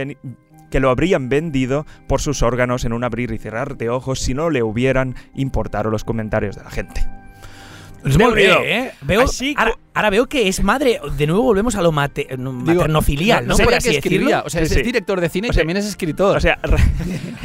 que 0.70 0.80
lo 0.82 0.90
habrían 0.90 1.30
vendido 1.30 1.86
por 2.10 2.20
sus 2.20 2.44
órganos 2.44 2.84
en 2.84 2.92
un 2.92 3.06
abrir 3.06 3.32
y 3.32 3.38
cerrar 3.38 3.78
de 3.78 3.90
ojos 3.90 4.20
si 4.20 4.34
no 4.34 4.50
le 4.50 4.64
hubieran 4.64 5.16
importado 5.34 5.90
los 5.90 6.04
comentarios 6.04 6.58
de 6.58 6.64
la 6.66 6.72
gente. 6.72 7.23
Do. 8.04 8.34
bien, 8.34 8.58
¿eh? 8.63 8.92
Veo, 9.02 9.22
Así 9.24 9.56
ahora, 9.94 10.10
veo 10.10 10.28
que 10.28 10.48
es 10.48 10.63
madre. 10.63 11.00
De 11.18 11.28
nuevo 11.28 11.44
volvemos 11.44 11.76
a 11.76 11.82
lo 11.82 11.92
mate- 11.92 12.28
no, 12.38 12.52
maternofilial, 12.52 13.48
¿no? 13.48 13.56
Por 13.58 13.68
que 13.70 13.76
así 13.76 13.94
decirlo. 13.94 14.44
O 14.46 14.50
sea, 14.50 14.66
Sí, 14.66 14.80
es 14.80 14.86
director 14.86 15.22
de 15.22 15.30
cine 15.30 15.48
O 15.48 15.52
y 15.52 15.54
sea, 15.54 15.62
también 15.62 15.78
es 15.78 15.86
escritor. 15.86 16.38
O 16.38 16.39
sigui, 16.39 16.54
re- 16.63 16.78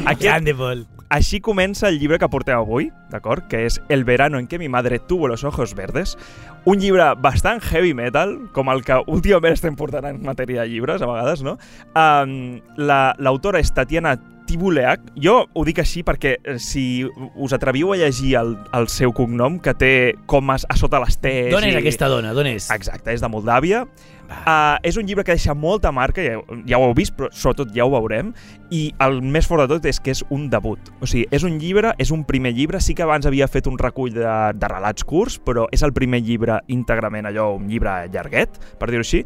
aquest, 0.05 0.21
Grande, 0.23 0.55
Paul. 0.55 0.87
així 1.09 1.39
comença 1.41 1.87
el 1.89 1.97
llibre 1.99 2.19
que 2.19 2.27
porteu 2.29 2.59
avui, 2.59 2.91
d'acord? 3.09 3.47
Que 3.47 3.65
és 3.65 3.81
El 3.89 4.03
verano 4.03 4.37
en 4.37 4.47
que 4.47 4.59
mi 4.59 4.69
madre 4.69 4.99
tuvo 4.99 5.27
los 5.27 5.43
ojos 5.43 5.73
verdes. 5.75 6.17
Un 6.65 6.79
llibre 6.79 7.03
bastant 7.17 7.61
heavy 7.63 7.93
metal, 7.93 8.49
com 8.51 8.69
el 8.69 8.83
que 8.83 8.99
últimament 9.07 9.53
estem 9.53 9.75
portant 9.75 10.05
en 10.05 10.21
matèria 10.21 10.61
de 10.61 10.69
llibres, 10.69 11.01
a 11.01 11.07
vegades, 11.07 11.41
no? 11.41 11.57
Um, 11.95 12.59
la- 12.75 13.15
L'autora 13.17 13.59
és 13.59 13.71
Tatiana 13.73 14.19
Tibuleac. 14.49 15.03
Jo 15.21 15.43
ho 15.53 15.63
dic 15.67 15.79
així 15.83 16.01
perquè 16.05 16.35
eh, 16.41 16.57
si 16.61 17.05
us 17.37 17.53
atreviu 17.53 17.93
a 17.93 17.97
llegir 18.01 18.33
el, 18.41 18.55
el 18.73 18.87
seu 18.89 19.13
cognom, 19.15 19.59
que 19.61 19.75
té 19.77 19.91
comes 20.29 20.65
a 20.69 20.77
sota 20.79 20.99
les 21.03 21.19
T's... 21.21 21.51
D'on 21.53 21.67
és 21.67 21.75
i- 21.75 21.81
aquesta 21.83 22.09
dona? 22.09 22.33
D'on 22.33 22.49
és? 22.49 22.71
Exacte, 22.73 23.13
és 23.13 23.21
de 23.21 23.29
Moldàvia. 23.29 23.85
Uh, 24.29 24.77
és 24.85 24.93
un 25.01 25.07
llibre 25.09 25.23
que 25.25 25.33
deixa 25.33 25.55
molta 25.57 25.89
marca, 25.91 26.21
ja, 26.21 26.35
ja 26.69 26.77
ho 26.77 26.83
heu 26.85 26.93
vist, 26.93 27.15
però 27.17 27.31
sobretot 27.33 27.71
ja 27.73 27.87
ho 27.87 27.89
veurem, 27.89 28.27
i 28.69 28.91
el 29.01 29.23
més 29.25 29.47
fort 29.49 29.63
de 29.63 29.71
tot 29.71 29.87
és 29.89 29.97
que 30.05 30.13
és 30.13 30.21
un 30.29 30.43
debut. 30.53 30.91
O 31.01 31.09
sigui, 31.09 31.23
és 31.33 31.45
un 31.47 31.55
llibre, 31.57 31.95
és 31.97 32.11
un 32.13 32.21
primer 32.29 32.51
llibre, 32.53 32.77
sí 32.81 32.93
que 32.93 33.01
abans 33.07 33.25
havia 33.25 33.47
fet 33.49 33.65
un 33.69 33.79
recull 33.81 34.13
de, 34.13 34.29
de 34.53 34.69
relats 34.69 35.05
curts, 35.09 35.39
però 35.41 35.65
és 35.73 35.81
el 35.81 35.95
primer 35.97 36.21
llibre 36.21 36.59
íntegrament 36.69 37.25
allò, 37.25 37.55
un 37.57 37.65
llibre 37.73 38.03
llarguet, 38.13 38.61
per 38.77 38.91
dir-ho 38.93 39.01
així, 39.01 39.23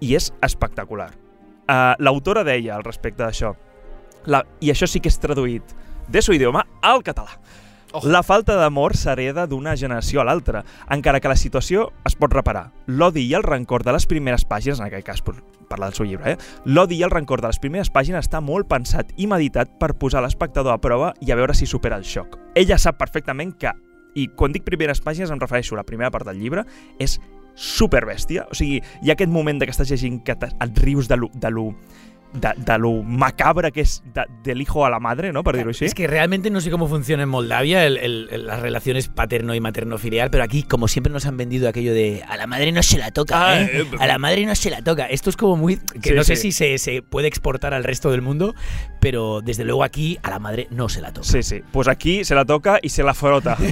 i 0.00 0.14
és 0.16 0.30
espectacular. 0.40 1.10
Uh, 1.68 1.92
L'autora 2.00 2.40
deia 2.48 2.78
al 2.78 2.86
respecte 2.88 3.20
d'això, 3.26 3.52
la, 4.28 4.44
i 4.60 4.70
això 4.70 4.86
sí 4.86 5.00
que 5.00 5.10
és 5.10 5.18
traduït 5.20 5.74
de 6.08 6.22
su 6.22 6.36
idioma 6.36 6.66
al 6.82 7.02
català. 7.02 7.40
Oh. 7.92 8.02
La 8.04 8.20
falta 8.22 8.58
d'amor 8.60 8.92
s'hereda 9.00 9.46
d'una 9.48 9.72
generació 9.80 10.20
a 10.20 10.24
l'altra, 10.28 10.60
encara 10.92 11.20
que 11.24 11.30
la 11.30 11.38
situació 11.40 11.86
es 12.04 12.18
pot 12.20 12.34
reparar. 12.36 12.66
L'odi 12.86 13.24
i 13.24 13.32
el 13.34 13.46
rancor 13.46 13.84
de 13.84 13.94
les 13.96 14.04
primeres 14.06 14.44
pàgines, 14.44 14.80
en 14.80 14.90
aquest 14.90 15.06
cas 15.06 15.22
per 15.24 15.38
parlar 15.70 15.88
del 15.88 15.96
seu 15.96 16.08
llibre, 16.08 16.34
eh? 16.34 16.36
l'odi 16.68 16.98
i 17.00 17.06
el 17.06 17.12
rancor 17.12 17.40
de 17.40 17.48
les 17.48 17.60
primeres 17.60 17.88
pàgines 17.92 18.28
està 18.28 18.42
molt 18.44 18.68
pensat 18.68 19.14
i 19.16 19.28
meditat 19.28 19.72
per 19.80 19.94
posar 19.96 20.20
l'espectador 20.24 20.74
a 20.74 20.82
prova 20.84 21.14
i 21.24 21.32
a 21.32 21.40
veure 21.40 21.56
si 21.56 21.68
supera 21.68 21.96
el 21.96 22.04
xoc. 22.04 22.36
Ella 22.56 22.76
sap 22.76 23.00
perfectament 23.00 23.56
que, 23.56 23.72
i 24.16 24.28
quan 24.36 24.52
dic 24.52 24.68
primeres 24.68 25.00
pàgines 25.00 25.32
em 25.32 25.40
refereixo 25.40 25.76
a 25.76 25.80
la 25.80 25.88
primera 25.88 26.12
part 26.12 26.28
del 26.28 26.40
llibre, 26.40 26.66
és 27.00 27.16
superbèstia. 27.58 28.46
O 28.52 28.56
sigui, 28.56 28.78
hi 29.02 29.10
ha 29.10 29.16
aquest 29.16 29.32
moment 29.32 29.58
de 29.58 29.66
que 29.66 29.74
estàs 29.74 29.90
llegint 29.90 30.20
que 30.24 30.36
et 30.36 30.84
rius 30.84 31.08
de 31.10 31.18
lo, 31.18 31.32
de 31.34 31.50
lo, 31.50 31.72
de, 32.32 32.50
de 32.56 32.78
lo 32.78 33.02
macabre 33.02 33.72
que 33.72 33.82
de, 33.82 34.24
del 34.42 34.60
hijo 34.60 34.84
a 34.84 34.90
la 34.90 35.00
madre, 35.00 35.32
no?, 35.32 35.42
dir-ho 35.42 35.68
així. 35.70 35.84
Es 35.86 35.94
que 35.94 36.06
realmente 36.06 36.50
no 36.50 36.60
sé 36.60 36.70
cómo 36.70 36.86
funciona 36.88 37.22
en 37.22 37.28
Moldavia 37.28 37.84
el- 37.86 37.96
el- 37.96 38.28
el- 38.30 38.46
las 38.46 38.60
relaciones 38.60 39.08
paterno 39.08 39.54
y 39.54 39.60
materno 39.60 39.98
filial, 39.98 40.30
pero 40.30 40.44
aquí, 40.44 40.62
como 40.62 40.88
siempre, 40.88 41.12
nos 41.12 41.26
han 41.26 41.36
vendido 41.36 41.68
aquello 41.68 41.92
de 41.94 42.22
a 42.28 42.36
la 42.36 42.46
madre 42.46 42.72
no 42.72 42.82
se 42.82 42.98
la 42.98 43.10
toca, 43.10 43.50
Ah, 43.52 43.60
¿eh? 43.62 43.70
eh, 43.82 43.86
A 43.98 44.06
la 44.06 44.18
madre 44.18 44.44
no 44.46 44.54
se 44.54 44.70
la 44.70 44.82
toca. 44.82 45.06
Esto 45.06 45.30
es 45.30 45.36
como 45.36 45.56
muy. 45.56 45.76
que 46.02 46.10
Sí, 46.10 46.14
no 46.14 46.24
sé 46.24 46.36
sí. 46.36 46.52
si 46.52 46.52
se, 46.52 46.78
se 46.78 47.02
puede 47.02 47.28
exportar 47.28 47.72
al 47.74 47.84
resto 47.84 48.10
del 48.10 48.22
mundo, 48.22 48.54
pero 49.00 49.40
desde 49.40 49.64
luego 49.64 49.82
aquí 49.84 50.18
a 50.22 50.30
la 50.30 50.38
madre 50.38 50.66
no 50.70 50.88
se 50.88 51.00
la 51.00 51.12
toca. 51.12 51.26
Sí, 51.26 51.42
sí. 51.42 51.62
Pues 51.72 51.88
aquí 51.88 52.24
se 52.24 52.34
la 52.34 52.44
toca 52.44 52.78
y 52.82 52.90
se 52.90 53.02
la 53.02 53.14
frota. 53.14 53.56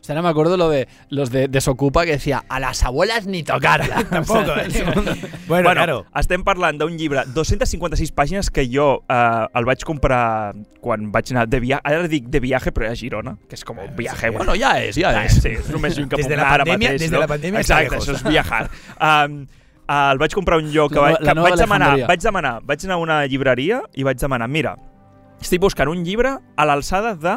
O 0.00 0.04
sea, 0.08 0.14
no 0.14 0.22
me 0.22 0.28
acuerdo 0.28 0.56
lo 0.56 0.70
de 0.70 0.88
los 1.10 1.30
de 1.30 1.48
Desocupa 1.48 2.04
que 2.04 2.12
decía 2.12 2.44
a 2.48 2.60
las 2.60 2.82
abuelas 2.84 3.26
ni 3.26 3.42
tocarla. 3.42 4.04
Tampoco, 4.10 4.52
¿eh? 4.56 4.68
bueno, 4.74 5.24
bueno, 5.46 5.70
claro. 5.72 6.06
estem 6.14 6.44
parlant 6.44 6.78
d'un 6.80 6.96
llibre, 6.96 7.07
256 7.08 8.12
pàgines, 8.12 8.50
que 8.50 8.64
jo 8.70 9.02
eh, 9.08 9.46
el 9.54 9.64
vaig 9.68 9.82
comprar 9.84 10.54
quan 10.80 11.10
vaig 11.12 11.32
anar 11.32 11.46
de 11.48 11.60
viatge, 11.60 11.82
ara 11.84 12.08
dic 12.08 12.28
de 12.28 12.40
viatge, 12.40 12.72
però 12.72 12.90
a 12.90 12.94
Girona, 12.96 13.36
que 13.48 13.54
és 13.58 13.64
com 13.64 13.78
un 13.78 13.94
viatge. 13.96 14.30
Bueno, 14.30 14.54
ya 14.54 14.76
es, 14.82 14.96
ya 14.96 15.10
Ah, 15.10 15.24
es. 15.24 15.40
Sí, 15.42 15.48
és 15.58 15.70
només 15.70 15.96
lluny 15.98 16.08
que 16.08 16.16
Des 16.16 16.28
de 16.28 16.34
puc 16.34 16.38
la 16.38 16.42
anar 16.44 16.54
ara 16.54 16.64
pandèmia- 16.64 16.88
mateix. 16.92 17.00
des 17.00 17.10
de 17.10 17.16
no? 17.16 17.20
la 17.20 17.28
pandèmia 17.28 17.60
Exacte, 17.60 17.96
això 17.96 18.14
és 18.14 18.22
viajar. 18.24 18.70
Um, 19.00 19.46
uh, 19.88 20.10
el 20.12 20.18
vaig 20.18 20.34
comprar 20.34 20.58
un 20.58 20.70
lloc 20.72 20.92
que, 20.92 21.00
la 21.00 21.16
que 21.34 21.40
vaig 21.40 21.56
demanar, 21.56 22.06
vaig 22.06 22.20
demanar, 22.20 22.60
vaig 22.64 22.84
anar 22.84 22.94
a 22.94 22.98
una 22.98 23.26
llibreria 23.26 23.82
i 23.94 24.02
vaig 24.04 24.18
demanar, 24.18 24.48
mira, 24.48 24.76
estic 25.40 25.60
buscant 25.60 25.88
un 25.88 26.04
llibre 26.04 26.36
a 26.56 26.64
l'alçada 26.66 27.14
de 27.14 27.36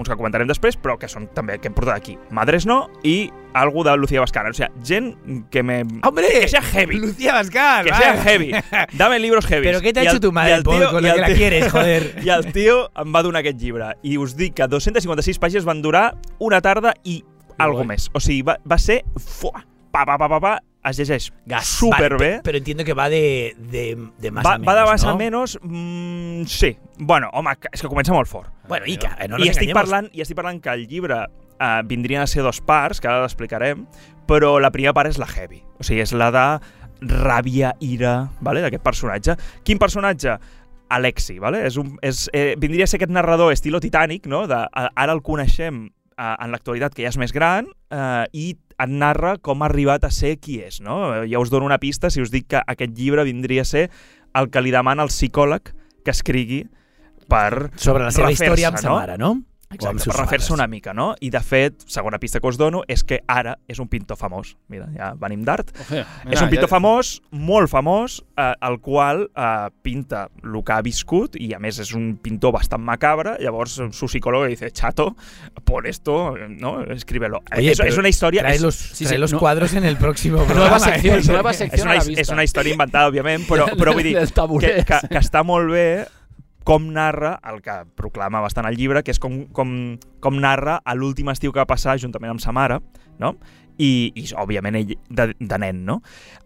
uns 0.00 0.08
que 0.10 0.16
comentarem 0.18 0.48
després, 0.48 0.78
però 0.80 0.96
que 0.98 1.08
són 1.10 1.28
també 1.36 1.58
que 1.60 1.70
hem 1.70 1.76
portat 1.76 1.96
aquí. 1.96 2.16
Madres 2.34 2.66
no 2.68 2.86
i 3.06 3.30
algú 3.54 3.84
de 3.84 3.96
Lucía 3.96 4.20
Bascana. 4.20 4.50
O 4.50 4.54
sea, 4.54 4.70
gent 4.84 5.14
que 5.50 5.62
me... 5.62 5.82
¡Hombre! 6.02 6.28
Que 6.32 6.48
sea 6.48 6.62
heavy. 6.62 6.98
Lucía 6.98 7.34
Bascal. 7.34 7.84
Que 7.84 7.90
vale. 7.90 8.04
sea 8.04 8.22
heavy. 8.22 8.52
Dame 8.92 9.18
libros 9.18 9.46
heavy. 9.46 9.66
¿Pero 9.66 9.80
qué 9.80 9.92
te 9.92 10.00
ha 10.00 10.02
hecho 10.04 10.20
tu 10.20 10.32
madre, 10.32 10.62
Paul, 10.62 10.88
con 10.90 11.02
la 11.02 11.14
que 11.14 11.20
la 11.20 11.34
quieres, 11.34 11.70
joder? 11.72 12.14
I 12.24 12.30
el 12.30 12.52
tio 12.52 12.90
em 12.96 13.14
va 13.14 13.22
donar 13.22 13.44
aquest 13.44 13.60
llibre. 13.60 13.94
I 14.02 14.16
us 14.18 14.36
dic 14.36 14.56
que 14.58 14.68
256 14.68 15.40
pàgines 15.42 15.66
van 15.68 15.82
durar 15.82 16.14
una 16.38 16.60
tarda 16.60 16.94
i 17.04 17.20
algo 17.58 17.84
més. 17.84 18.08
O 18.14 18.20
sigui, 18.20 18.42
va, 18.46 18.58
va 18.64 18.78
ser... 18.80 19.02
Fuà, 19.20 19.64
pa, 19.92 20.06
pa, 20.06 20.16
pa, 20.16 20.28
pa, 20.28 20.40
pa, 20.40 20.58
es 20.84 20.96
llegeix 20.96 21.32
Gas. 21.46 21.66
superbé. 21.66 22.16
Vale, 22.16 22.36
pe- 22.36 22.40
pero 22.42 22.58
entiendo 22.58 22.84
que 22.84 22.94
va 22.94 23.08
de, 23.08 23.54
de, 23.58 23.98
de 24.18 24.30
más 24.30 24.44
Va, 24.46 24.54
a 24.54 24.58
menos, 24.58 24.68
va 24.74 24.78
de 24.80 24.86
más 24.90 25.04
¿no? 25.04 25.10
a 25.10 25.16
menos, 25.16 25.58
mm, 25.62 26.44
sí. 26.44 26.76
Bueno, 26.98 27.28
home, 27.32 27.52
és 27.72 27.80
que 27.82 27.88
comença 27.88 28.12
molt 28.12 28.28
fort. 28.28 28.48
Bueno, 28.68 28.86
i 28.86 28.96
que 28.96 29.08
no 29.28 29.36
nos 29.38 29.46
I 29.46 29.50
estic, 29.50 29.68
engañemos. 29.70 29.82
parlant, 29.82 30.08
I 30.12 30.20
estic 30.22 30.36
parlant 30.36 30.60
que 30.62 30.70
el 30.72 30.86
llibre 30.88 31.18
uh, 31.26 31.82
vindrien 31.84 32.22
a 32.22 32.26
ser 32.26 32.42
dos 32.42 32.60
parts, 32.60 33.00
que 33.00 33.08
ara 33.08 33.20
l'explicarem, 33.22 33.86
però 34.26 34.58
la 34.60 34.70
primera 34.70 34.92
part 34.96 35.10
és 35.10 35.18
la 35.18 35.26
heavy. 35.28 35.62
O 35.78 35.84
sigui, 35.84 36.00
és 36.00 36.12
la 36.12 36.30
de 36.32 36.46
ràbia, 37.02 37.74
ira, 37.80 38.30
vale, 38.40 38.60
d'aquest 38.64 38.82
personatge. 38.84 39.36
Quin 39.64 39.78
personatge? 39.78 40.38
Alexi, 40.90 41.38
vale? 41.38 41.60
és 41.68 41.76
un, 41.78 41.92
és, 42.02 42.24
eh, 42.34 42.56
vindria 42.58 42.82
a 42.82 42.86
ser 42.90 42.98
aquest 42.98 43.12
narrador 43.14 43.52
estilo 43.52 43.78
Titanic, 43.78 44.26
no? 44.26 44.46
de, 44.50 44.56
ara 44.74 45.12
el 45.12 45.20
coneixem 45.22 45.84
eh, 45.86 45.90
en 46.20 46.52
l'actualitat, 46.52 46.94
que 46.94 47.04
ja 47.04 47.12
és 47.12 47.18
més 47.20 47.32
gran, 47.32 47.68
eh, 47.90 48.24
i 48.36 48.46
et 48.80 48.92
narra 48.92 49.36
com 49.42 49.62
ha 49.62 49.68
arribat 49.68 50.04
a 50.04 50.10
ser 50.14 50.36
qui 50.40 50.58
és. 50.64 50.80
No? 50.84 51.00
Ja 51.28 51.40
us 51.42 51.52
dono 51.52 51.68
una 51.68 51.80
pista 51.80 52.10
si 52.10 52.22
us 52.22 52.32
dic 52.32 52.50
que 52.54 52.62
aquest 52.64 52.96
llibre 52.96 53.24
vindria 53.28 53.64
a 53.64 53.68
ser 53.68 53.88
el 54.36 54.50
que 54.52 54.62
li 54.62 54.72
demana 54.72 55.04
el 55.04 55.12
psicòleg 55.12 55.72
que 56.04 56.14
escrigui 56.14 56.64
per 57.30 57.70
Sobre 57.76 58.06
la 58.06 58.12
seva 58.14 58.32
història 58.32 58.70
amb 58.70 58.80
no? 58.80 58.82
sa 58.82 58.96
mare, 58.96 59.18
no? 59.20 59.34
Exacte, 59.70 60.10
per 60.10 60.16
refer-se 60.24 60.52
una 60.52 60.66
mica, 60.66 60.90
no? 60.92 61.12
I, 61.22 61.28
de 61.30 61.40
fet, 61.46 61.84
segona 61.86 62.18
pista 62.18 62.40
que 62.42 62.48
us 62.50 62.56
dono 62.58 62.80
és 62.90 63.04
que 63.06 63.20
ara 63.30 63.52
és 63.70 63.78
un 63.78 63.86
pintor 63.86 64.18
famós. 64.18 64.56
Mira, 64.72 64.88
ja 64.96 65.12
venim 65.14 65.44
d'art. 65.46 65.70
Oje, 65.84 66.02
és 66.26 66.42
un 66.42 66.50
pintor 66.50 66.66
famós, 66.72 67.12
molt 67.30 67.70
famós, 67.70 68.16
eh, 68.34 68.50
el 68.66 68.80
qual 68.82 69.28
eh, 69.30 69.70
pinta 69.86 70.24
el 70.42 70.58
que 70.66 70.74
ha 70.74 70.80
viscut 70.82 71.38
i, 71.38 71.52
a 71.54 71.62
més, 71.62 71.78
és 71.78 71.94
un 71.94 72.16
pintor 72.18 72.56
bastant 72.58 72.82
macabre. 72.82 73.36
Llavors, 73.38 73.78
su 73.94 74.10
psicòlogo 74.10 74.50
dice, 74.50 74.72
chato, 74.74 75.14
por 75.62 75.86
esto, 75.86 76.34
¿no? 76.48 76.80
Escríbelo. 76.90 77.44
Oye, 77.54 77.70
és, 77.70 77.86
és 77.86 78.02
una 78.02 78.10
història... 78.10 78.42
Trae 78.42 78.58
és, 78.58 78.66
los, 78.66 78.74
sí, 78.74 79.04
trae 79.04 79.14
sí, 79.14 79.22
los 79.22 79.32
no. 79.32 79.38
cuadros 79.38 79.74
en 79.74 79.84
el 79.84 79.96
próximo 79.96 80.38
Nueva 80.50 80.50
programa. 80.50 80.78
sección, 80.80 81.20
¿eh? 81.20 81.26
nueva 81.30 81.50
és, 81.52 81.58
sección 81.58 81.86
una, 81.86 81.92
a 82.00 82.02
la 82.02 82.02
és 82.02 82.16
vista. 82.16 82.34
una 82.34 82.44
història 82.44 82.74
inventada, 82.74 83.06
òbviament, 83.14 83.46
però, 83.46 83.70
però 83.78 83.94
vull 83.94 84.10
dir 84.10 84.18
que, 84.18 84.80
que, 84.82 85.06
que 85.14 85.20
està 85.22 85.46
molt 85.46 85.70
bé 85.70 85.90
com 86.64 86.90
narra 86.92 87.38
el 87.48 87.62
que 87.64 87.76
proclama 87.96 88.42
bastant 88.44 88.68
el 88.68 88.76
llibre, 88.78 89.04
que 89.04 89.14
és 89.14 89.20
com, 89.22 89.44
com, 89.56 89.72
com 90.20 90.38
narra 90.40 90.80
a 90.84 90.94
l'últim 90.96 91.30
estiu 91.32 91.54
que 91.54 91.62
va 91.62 91.68
passar 91.68 91.98
juntament 92.00 92.34
amb 92.34 92.42
sa 92.42 92.54
mare, 92.56 92.80
no? 93.20 93.36
I, 93.80 94.10
i 94.12 94.26
òbviament, 94.36 94.76
ell 94.76 94.90
de, 94.92 95.24
de 95.32 95.58
nen, 95.62 95.78
no? 95.88 96.00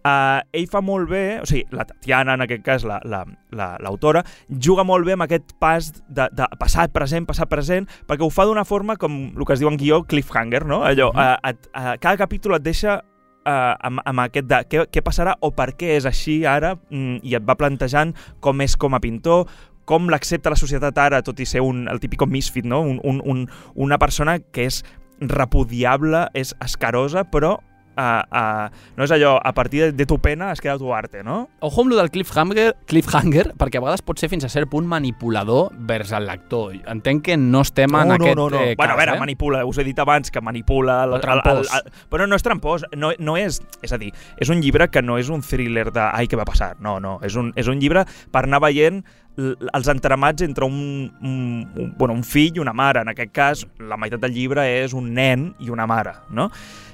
Uh, 0.06 0.38
ell 0.54 0.68
fa 0.70 0.78
molt 0.86 1.08
bé, 1.10 1.22
o 1.42 1.48
sigui, 1.50 1.64
la 1.74 1.82
Tatiana, 1.88 2.36
en 2.38 2.44
aquest 2.44 2.62
cas, 2.62 2.84
l'autora, 2.86 3.10
la, 3.10 3.56
la, 3.58 3.66
l'autora, 3.82 4.22
juga 4.46 4.84
molt 4.86 5.08
bé 5.08 5.16
amb 5.16 5.26
aquest 5.26 5.56
pas 5.58 5.88
de, 5.90 6.28
de 6.30 6.46
passat, 6.60 6.92
present, 6.94 7.26
passat, 7.26 7.50
present, 7.50 7.88
perquè 8.06 8.22
ho 8.22 8.30
fa 8.30 8.46
d'una 8.46 8.62
forma 8.68 8.94
com 9.00 9.16
el 9.32 9.48
que 9.48 9.56
es 9.56 9.64
diu 9.64 9.72
en 9.72 9.80
guió 9.80 10.04
cliffhanger, 10.06 10.62
no? 10.70 10.84
Allò, 10.86 11.10
uh, 11.10 11.34
et, 11.50 11.66
uh, 11.74 11.96
cada 11.98 12.14
capítol 12.22 12.54
et 12.60 12.68
deixa 12.70 13.00
uh, 13.44 13.74
amb, 13.82 14.02
amb 14.06 14.24
aquest 14.24 14.48
de 14.50 14.60
què, 14.70 14.86
què 14.92 15.02
passarà 15.04 15.34
o 15.42 15.50
per 15.56 15.72
què 15.78 15.94
és 15.98 16.08
així 16.08 16.42
ara 16.48 16.74
mm, 16.76 17.22
i 17.26 17.36
et 17.38 17.46
va 17.46 17.58
plantejant 17.58 18.14
com 18.44 18.62
és 18.64 18.76
com 18.80 18.96
a 18.96 19.02
pintor, 19.02 19.48
com 19.84 20.08
l'accepta 20.12 20.52
la 20.52 20.60
societat 20.60 20.98
ara, 20.98 21.22
tot 21.22 21.40
i 21.40 21.46
ser 21.48 21.62
un, 21.64 21.86
el 21.90 22.00
típic 22.02 22.24
misfit, 22.28 22.64
no? 22.64 22.80
un, 22.80 23.00
un, 23.04 23.20
un, 23.24 23.46
una 23.74 23.98
persona 23.98 24.38
que 24.40 24.68
és 24.70 24.82
repudiable, 25.20 26.28
és 26.34 26.54
escarosa, 26.64 27.24
però 27.30 27.58
uh, 27.96 28.22
uh, 28.26 28.94
no 28.96 29.06
és 29.06 29.12
allò, 29.14 29.36
a 29.42 29.52
partir 29.54 29.82
de, 29.82 29.92
de 29.92 30.06
tu 30.06 30.18
pena 30.22 30.50
es 30.52 30.60
queda 30.60 30.76
tu 30.78 30.92
arte, 30.94 31.22
no? 31.22 31.48
Ojo 31.60 31.82
amb 31.82 31.92
lo 31.92 31.98
del 31.98 32.10
cliffhanger, 32.10 32.74
cliffhanger, 32.90 33.52
perquè 33.58 33.80
a 33.80 33.84
vegades 33.84 34.04
pot 34.06 34.20
ser 34.20 34.30
fins 34.32 34.46
a 34.46 34.50
cert 34.52 34.70
punt 34.70 34.86
manipulador 34.88 35.72
vers 35.88 36.12
el 36.16 36.26
lector. 36.28 36.74
Entenc 36.90 37.24
que 37.28 37.38
no 37.40 37.62
estem 37.64 37.94
en 37.94 38.12
no, 38.12 38.18
aquest 38.18 38.36
no, 38.38 38.48
no. 38.50 38.60
Eh, 38.60 38.74
bueno, 38.76 38.94
cas, 38.94 38.96
a 38.96 39.00
veure, 39.00 39.16
eh? 39.16 39.22
manipula, 39.22 39.64
us 39.66 39.78
he 39.78 39.86
dit 39.86 39.98
abans 39.98 40.30
que 40.30 40.42
manipula... 40.44 41.02
El, 41.04 41.18
O 41.18 41.20
trampós. 41.22 41.68
El, 41.70 41.86
el, 41.86 41.92
el, 41.92 42.08
però 42.10 42.28
no 42.28 42.38
és 42.38 42.46
trampós, 42.46 42.86
no, 42.96 43.12
no 43.18 43.36
és... 43.40 43.60
És 43.84 43.94
a 43.94 44.00
dir, 44.00 44.12
és 44.40 44.50
un 44.52 44.62
llibre 44.64 44.88
que 44.90 45.02
no 45.04 45.18
és 45.20 45.30
un 45.32 45.44
thriller 45.44 45.90
de 45.92 46.04
ai, 46.04 46.28
què 46.30 46.38
va 46.40 46.48
passar? 46.48 46.74
No, 46.82 46.98
no, 47.02 47.18
és 47.24 47.36
un, 47.38 47.52
és 47.60 47.70
un 47.70 47.80
llibre 47.82 48.06
per 48.32 48.46
anar 48.46 48.62
veient 48.64 49.04
els 49.36 49.88
entramats 49.90 50.44
entre 50.46 50.64
un, 50.64 51.10
un, 51.22 51.36
un, 51.74 51.92
bueno, 51.98 52.14
un 52.14 52.22
fill 52.24 52.56
i 52.56 52.62
una 52.62 52.72
mare. 52.72 53.02
En 53.02 53.10
aquest 53.10 53.32
cas, 53.34 53.64
la 53.78 53.98
meitat 53.98 54.22
del 54.22 54.34
llibre 54.34 54.66
és 54.84 54.94
un 54.94 55.12
nen 55.16 55.50
i 55.58 55.70
una 55.74 55.88
mare, 55.90 56.14
no? 56.30 56.50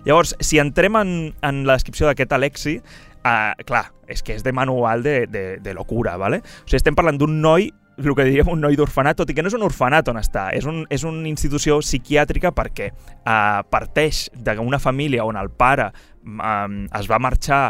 Llavors, 0.07 0.35
si 0.41 0.59
entrem 0.59 0.97
en, 0.97 1.11
en 1.45 1.65
la 1.69 1.77
descripció 1.77 2.09
d'aquest 2.09 2.33
Alexi, 2.33 2.79
uh, 3.25 3.53
clar, 3.69 3.91
és 4.09 4.25
que 4.25 4.35
és 4.39 4.47
de 4.47 4.55
manual 4.57 5.05
de, 5.05 5.27
de, 5.29 5.45
de 5.61 5.75
locura, 5.77 6.17
¿vale? 6.17 6.41
O 6.41 6.65
sigui, 6.65 6.81
estem 6.81 6.97
parlant 6.97 7.21
d'un 7.21 7.41
noi 7.43 7.71
el 8.01 8.15
que 8.17 8.25
diríem 8.25 8.49
un 8.49 8.63
noi 8.65 8.79
d'orfenat, 8.79 9.19
tot 9.19 9.29
i 9.29 9.35
que 9.37 9.43
no 9.45 9.51
és 9.51 9.57
un 9.59 9.65
orfenat 9.67 10.09
on 10.09 10.17
està, 10.17 10.49
és, 10.57 10.65
un, 10.65 10.87
és 10.89 11.03
una 11.05 11.29
institució 11.29 11.77
psiquiàtrica 11.85 12.55
perquè 12.57 12.89
uh, 12.95 13.61
parteix 13.69 14.29
d'una 14.33 14.81
família 14.81 15.27
on 15.29 15.37
el 15.37 15.51
pare 15.53 15.91
um, 16.25 16.87
es 16.97 17.11
va 17.11 17.21
marxar 17.21 17.67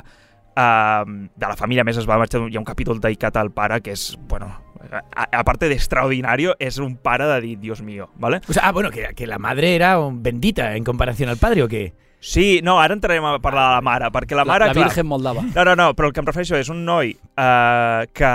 de 0.54 1.46
la 1.46 1.56
família, 1.56 1.84
més 1.84 2.00
es 2.00 2.08
va 2.08 2.18
marxar, 2.20 2.42
hi 2.48 2.56
ha 2.56 2.60
un 2.60 2.66
capítol 2.68 3.00
dedicat 3.00 3.36
al 3.40 3.52
pare 3.54 3.80
que 3.80 3.94
és, 3.96 4.10
bueno, 4.28 4.50
a, 4.90 5.28
a 5.30 5.44
parte 5.44 5.68
de 5.68 5.74
extraordinario, 5.74 6.56
és 6.58 6.78
un 6.78 6.96
pare 6.96 7.26
de 7.26 7.40
dir, 7.40 7.58
Dios 7.58 7.82
mío, 7.82 8.10
¿vale? 8.16 8.40
O 8.48 8.52
sea, 8.52 8.68
ah, 8.68 8.72
bueno, 8.72 8.90
que, 8.90 9.14
que 9.14 9.26
la 9.26 9.38
madre 9.38 9.74
era 9.74 9.98
bendita 10.12 10.76
en 10.76 10.84
comparación 10.84 11.28
al 11.28 11.38
padre 11.38 11.62
o 11.62 11.68
qué? 11.68 11.94
Sí, 12.20 12.60
no, 12.62 12.78
ara 12.80 12.92
entrarem 12.92 13.24
a 13.24 13.38
parlar 13.40 13.70
de 13.70 13.74
la 13.78 13.80
mare, 13.80 14.10
perquè 14.12 14.36
la 14.36 14.44
mare, 14.44 14.66
la, 14.66 14.74
la 14.74 14.76
clar, 14.76 14.88
Virgen 14.90 15.06
Moldava. 15.08 15.42
No, 15.54 15.64
no, 15.64 15.74
no, 15.76 15.88
però 15.96 16.10
el 16.10 16.12
que 16.12 16.20
em 16.20 16.28
refereixo 16.28 16.58
és 16.58 16.68
un 16.68 16.84
noi 16.84 17.14
eh, 17.16 18.02
que 18.12 18.32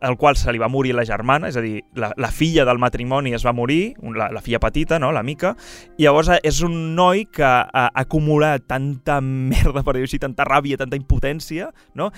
el 0.00 0.16
qual 0.16 0.36
se 0.36 0.52
li 0.52 0.60
va 0.60 0.70
morir 0.72 0.94
la 0.96 1.04
germana, 1.04 1.50
és 1.50 1.58
a 1.58 1.64
dir, 1.64 1.82
la, 1.98 2.10
la 2.16 2.30
filla 2.32 2.64
del 2.68 2.80
matrimoni 2.80 3.34
es 3.36 3.44
va 3.46 3.52
morir, 3.56 3.94
la, 4.16 4.30
la 4.32 4.42
filla 4.44 4.60
petita, 4.62 4.98
no, 4.98 5.12
la 5.12 5.22
Mica, 5.26 5.54
i 5.98 6.06
llavors 6.06 6.32
eh, 6.32 6.40
és 6.46 6.62
un 6.66 6.76
noi 6.96 7.26
que 7.32 7.46
ha 7.46 7.86
acumulat 8.02 8.66
tanta 8.70 9.20
merda, 9.52 9.84
per 9.84 9.96
dir-ho 9.96 10.08
així, 10.08 10.20
tanta 10.22 10.46
ràbia, 10.48 10.80
tanta 10.80 10.98
impotència, 10.98 11.70
no? 11.94 12.10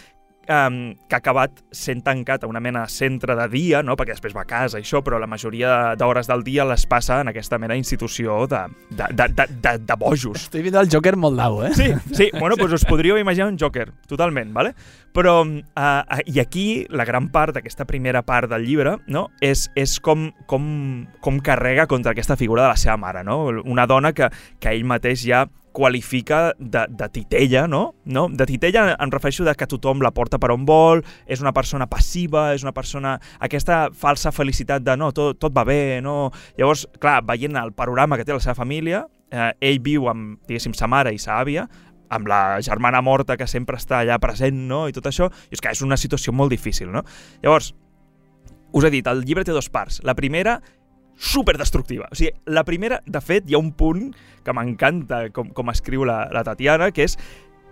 Um, 0.49 0.95
que 1.09 1.17
ha 1.17 1.21
acabat 1.21 1.63
sent 1.75 2.03
tancat 2.05 2.45
a 2.45 2.51
una 2.51 2.61
mena 2.61 2.85
de 2.87 2.93
centre 2.93 3.37
de 3.39 3.47
dia, 3.53 3.83
no? 3.83 3.97
perquè 3.99 4.17
després 4.17 4.35
va 4.37 4.45
a 4.45 4.49
casa 4.49 4.81
i 4.81 4.87
això, 4.87 5.03
però 5.05 5.21
la 5.23 5.29
majoria 5.31 5.95
d'hores 5.99 6.31
del 6.31 6.45
dia 6.47 6.67
les 6.69 6.87
passa 6.87 7.21
en 7.23 7.31
aquesta 7.33 7.59
mena 7.63 7.77
d'institució 7.77 8.43
de, 8.51 8.65
de, 8.91 9.09
de, 9.11 9.29
de, 9.37 9.47
de, 9.53 9.77
de 9.87 9.99
bojos. 9.99 10.47
Estic 10.47 10.67
veient 10.67 10.81
el 10.83 10.91
Joker 10.93 11.15
molt 11.21 11.39
d'au, 11.39 11.63
eh? 11.67 11.73
Sí, 11.79 11.91
sí, 12.13 12.31
bueno, 12.39 12.57
doncs 12.59 12.81
us 12.81 12.89
podríeu 12.89 13.21
imaginar 13.21 13.51
un 13.53 13.59
Joker, 13.61 13.91
totalment, 14.11 14.53
¿vale? 14.55 14.75
Però, 15.13 15.43
uh, 15.45 16.21
i 16.25 16.41
aquí 16.41 16.87
la 16.89 17.05
gran 17.05 17.29
part 17.33 17.57
d'aquesta 17.57 17.85
primera 17.85 18.23
part 18.25 18.49
del 18.49 18.65
llibre 18.65 18.97
no? 19.13 19.27
és, 19.45 19.67
és 19.77 19.99
com, 20.01 20.31
com, 20.49 20.65
com 21.21 21.41
carrega 21.45 21.87
contra 21.87 22.15
aquesta 22.17 22.39
figura 22.41 22.65
de 22.65 22.73
la 22.73 22.81
seva 22.81 22.97
mare, 22.97 23.25
no? 23.25 23.45
Una 23.69 23.87
dona 23.87 24.15
que, 24.17 24.31
que 24.59 24.73
ell 24.73 24.89
mateix 24.89 25.27
ja 25.27 25.45
qualifica 25.73 26.55
de, 26.59 26.87
de 26.89 27.09
titella, 27.09 27.67
no? 27.67 27.95
no? 28.05 28.29
De 28.29 28.47
titella 28.47 28.93
em 28.95 29.13
refereixo 29.13 29.45
de 29.45 29.55
que 29.59 29.69
tothom 29.69 30.03
la 30.05 30.13
porta 30.15 30.39
per 30.39 30.53
on 30.55 30.67
vol, 30.69 31.03
és 31.27 31.43
una 31.45 31.55
persona 31.57 31.89
passiva, 31.91 32.51
és 32.57 32.65
una 32.67 32.75
persona... 32.77 33.17
Aquesta 33.43 33.87
falsa 33.97 34.33
felicitat 34.33 34.85
de 34.85 34.97
no, 35.01 35.11
tot, 35.17 35.41
tot 35.43 35.55
va 35.57 35.65
bé, 35.69 36.01
no... 36.05 36.31
Llavors, 36.59 36.87
clar, 37.01 37.21
veient 37.29 37.59
el 37.59 37.73
panorama 37.77 38.19
que 38.21 38.29
té 38.29 38.37
la 38.37 38.43
seva 38.45 38.57
família, 38.59 39.07
eh, 39.33 39.51
ell 39.73 39.81
viu 39.83 40.09
amb, 40.13 40.39
diguéssim, 40.49 40.77
sa 40.77 40.91
mare 40.91 41.15
i 41.15 41.21
sa 41.23 41.41
àvia, 41.41 41.67
amb 42.13 42.29
la 42.29 42.61
germana 42.61 43.01
morta 43.01 43.39
que 43.41 43.49
sempre 43.49 43.79
està 43.81 44.03
allà 44.03 44.19
present, 44.21 44.67
no?, 44.69 44.85
i 44.89 44.95
tot 44.95 45.09
això, 45.09 45.31
i 45.49 45.57
és 45.57 45.65
que 45.65 45.73
és 45.73 45.81
una 45.83 45.97
situació 45.97 46.35
molt 46.37 46.53
difícil, 46.53 46.93
no? 46.93 47.07
Llavors, 47.41 47.73
us 48.73 48.85
he 48.85 48.93
dit, 48.93 49.09
el 49.09 49.25
llibre 49.25 49.45
té 49.45 49.53
dues 49.53 49.69
parts. 49.73 50.01
La 50.05 50.17
primera 50.17 50.61
super 51.23 51.55
destructiva. 51.61 52.09
O 52.11 52.19
sigui, 52.19 52.33
la 52.51 52.65
primera, 52.67 52.99
de 53.07 53.21
fet, 53.23 53.47
hi 53.47 53.55
ha 53.55 53.61
un 53.63 53.71
punt 53.79 54.09
que 54.43 54.53
m'encanta 54.57 55.29
com, 55.31 55.53
com 55.55 55.71
escriu 55.71 56.03
la, 56.09 56.25
la 56.35 56.43
Tatiana, 56.43 56.91
que 56.91 57.07
és 57.07 57.15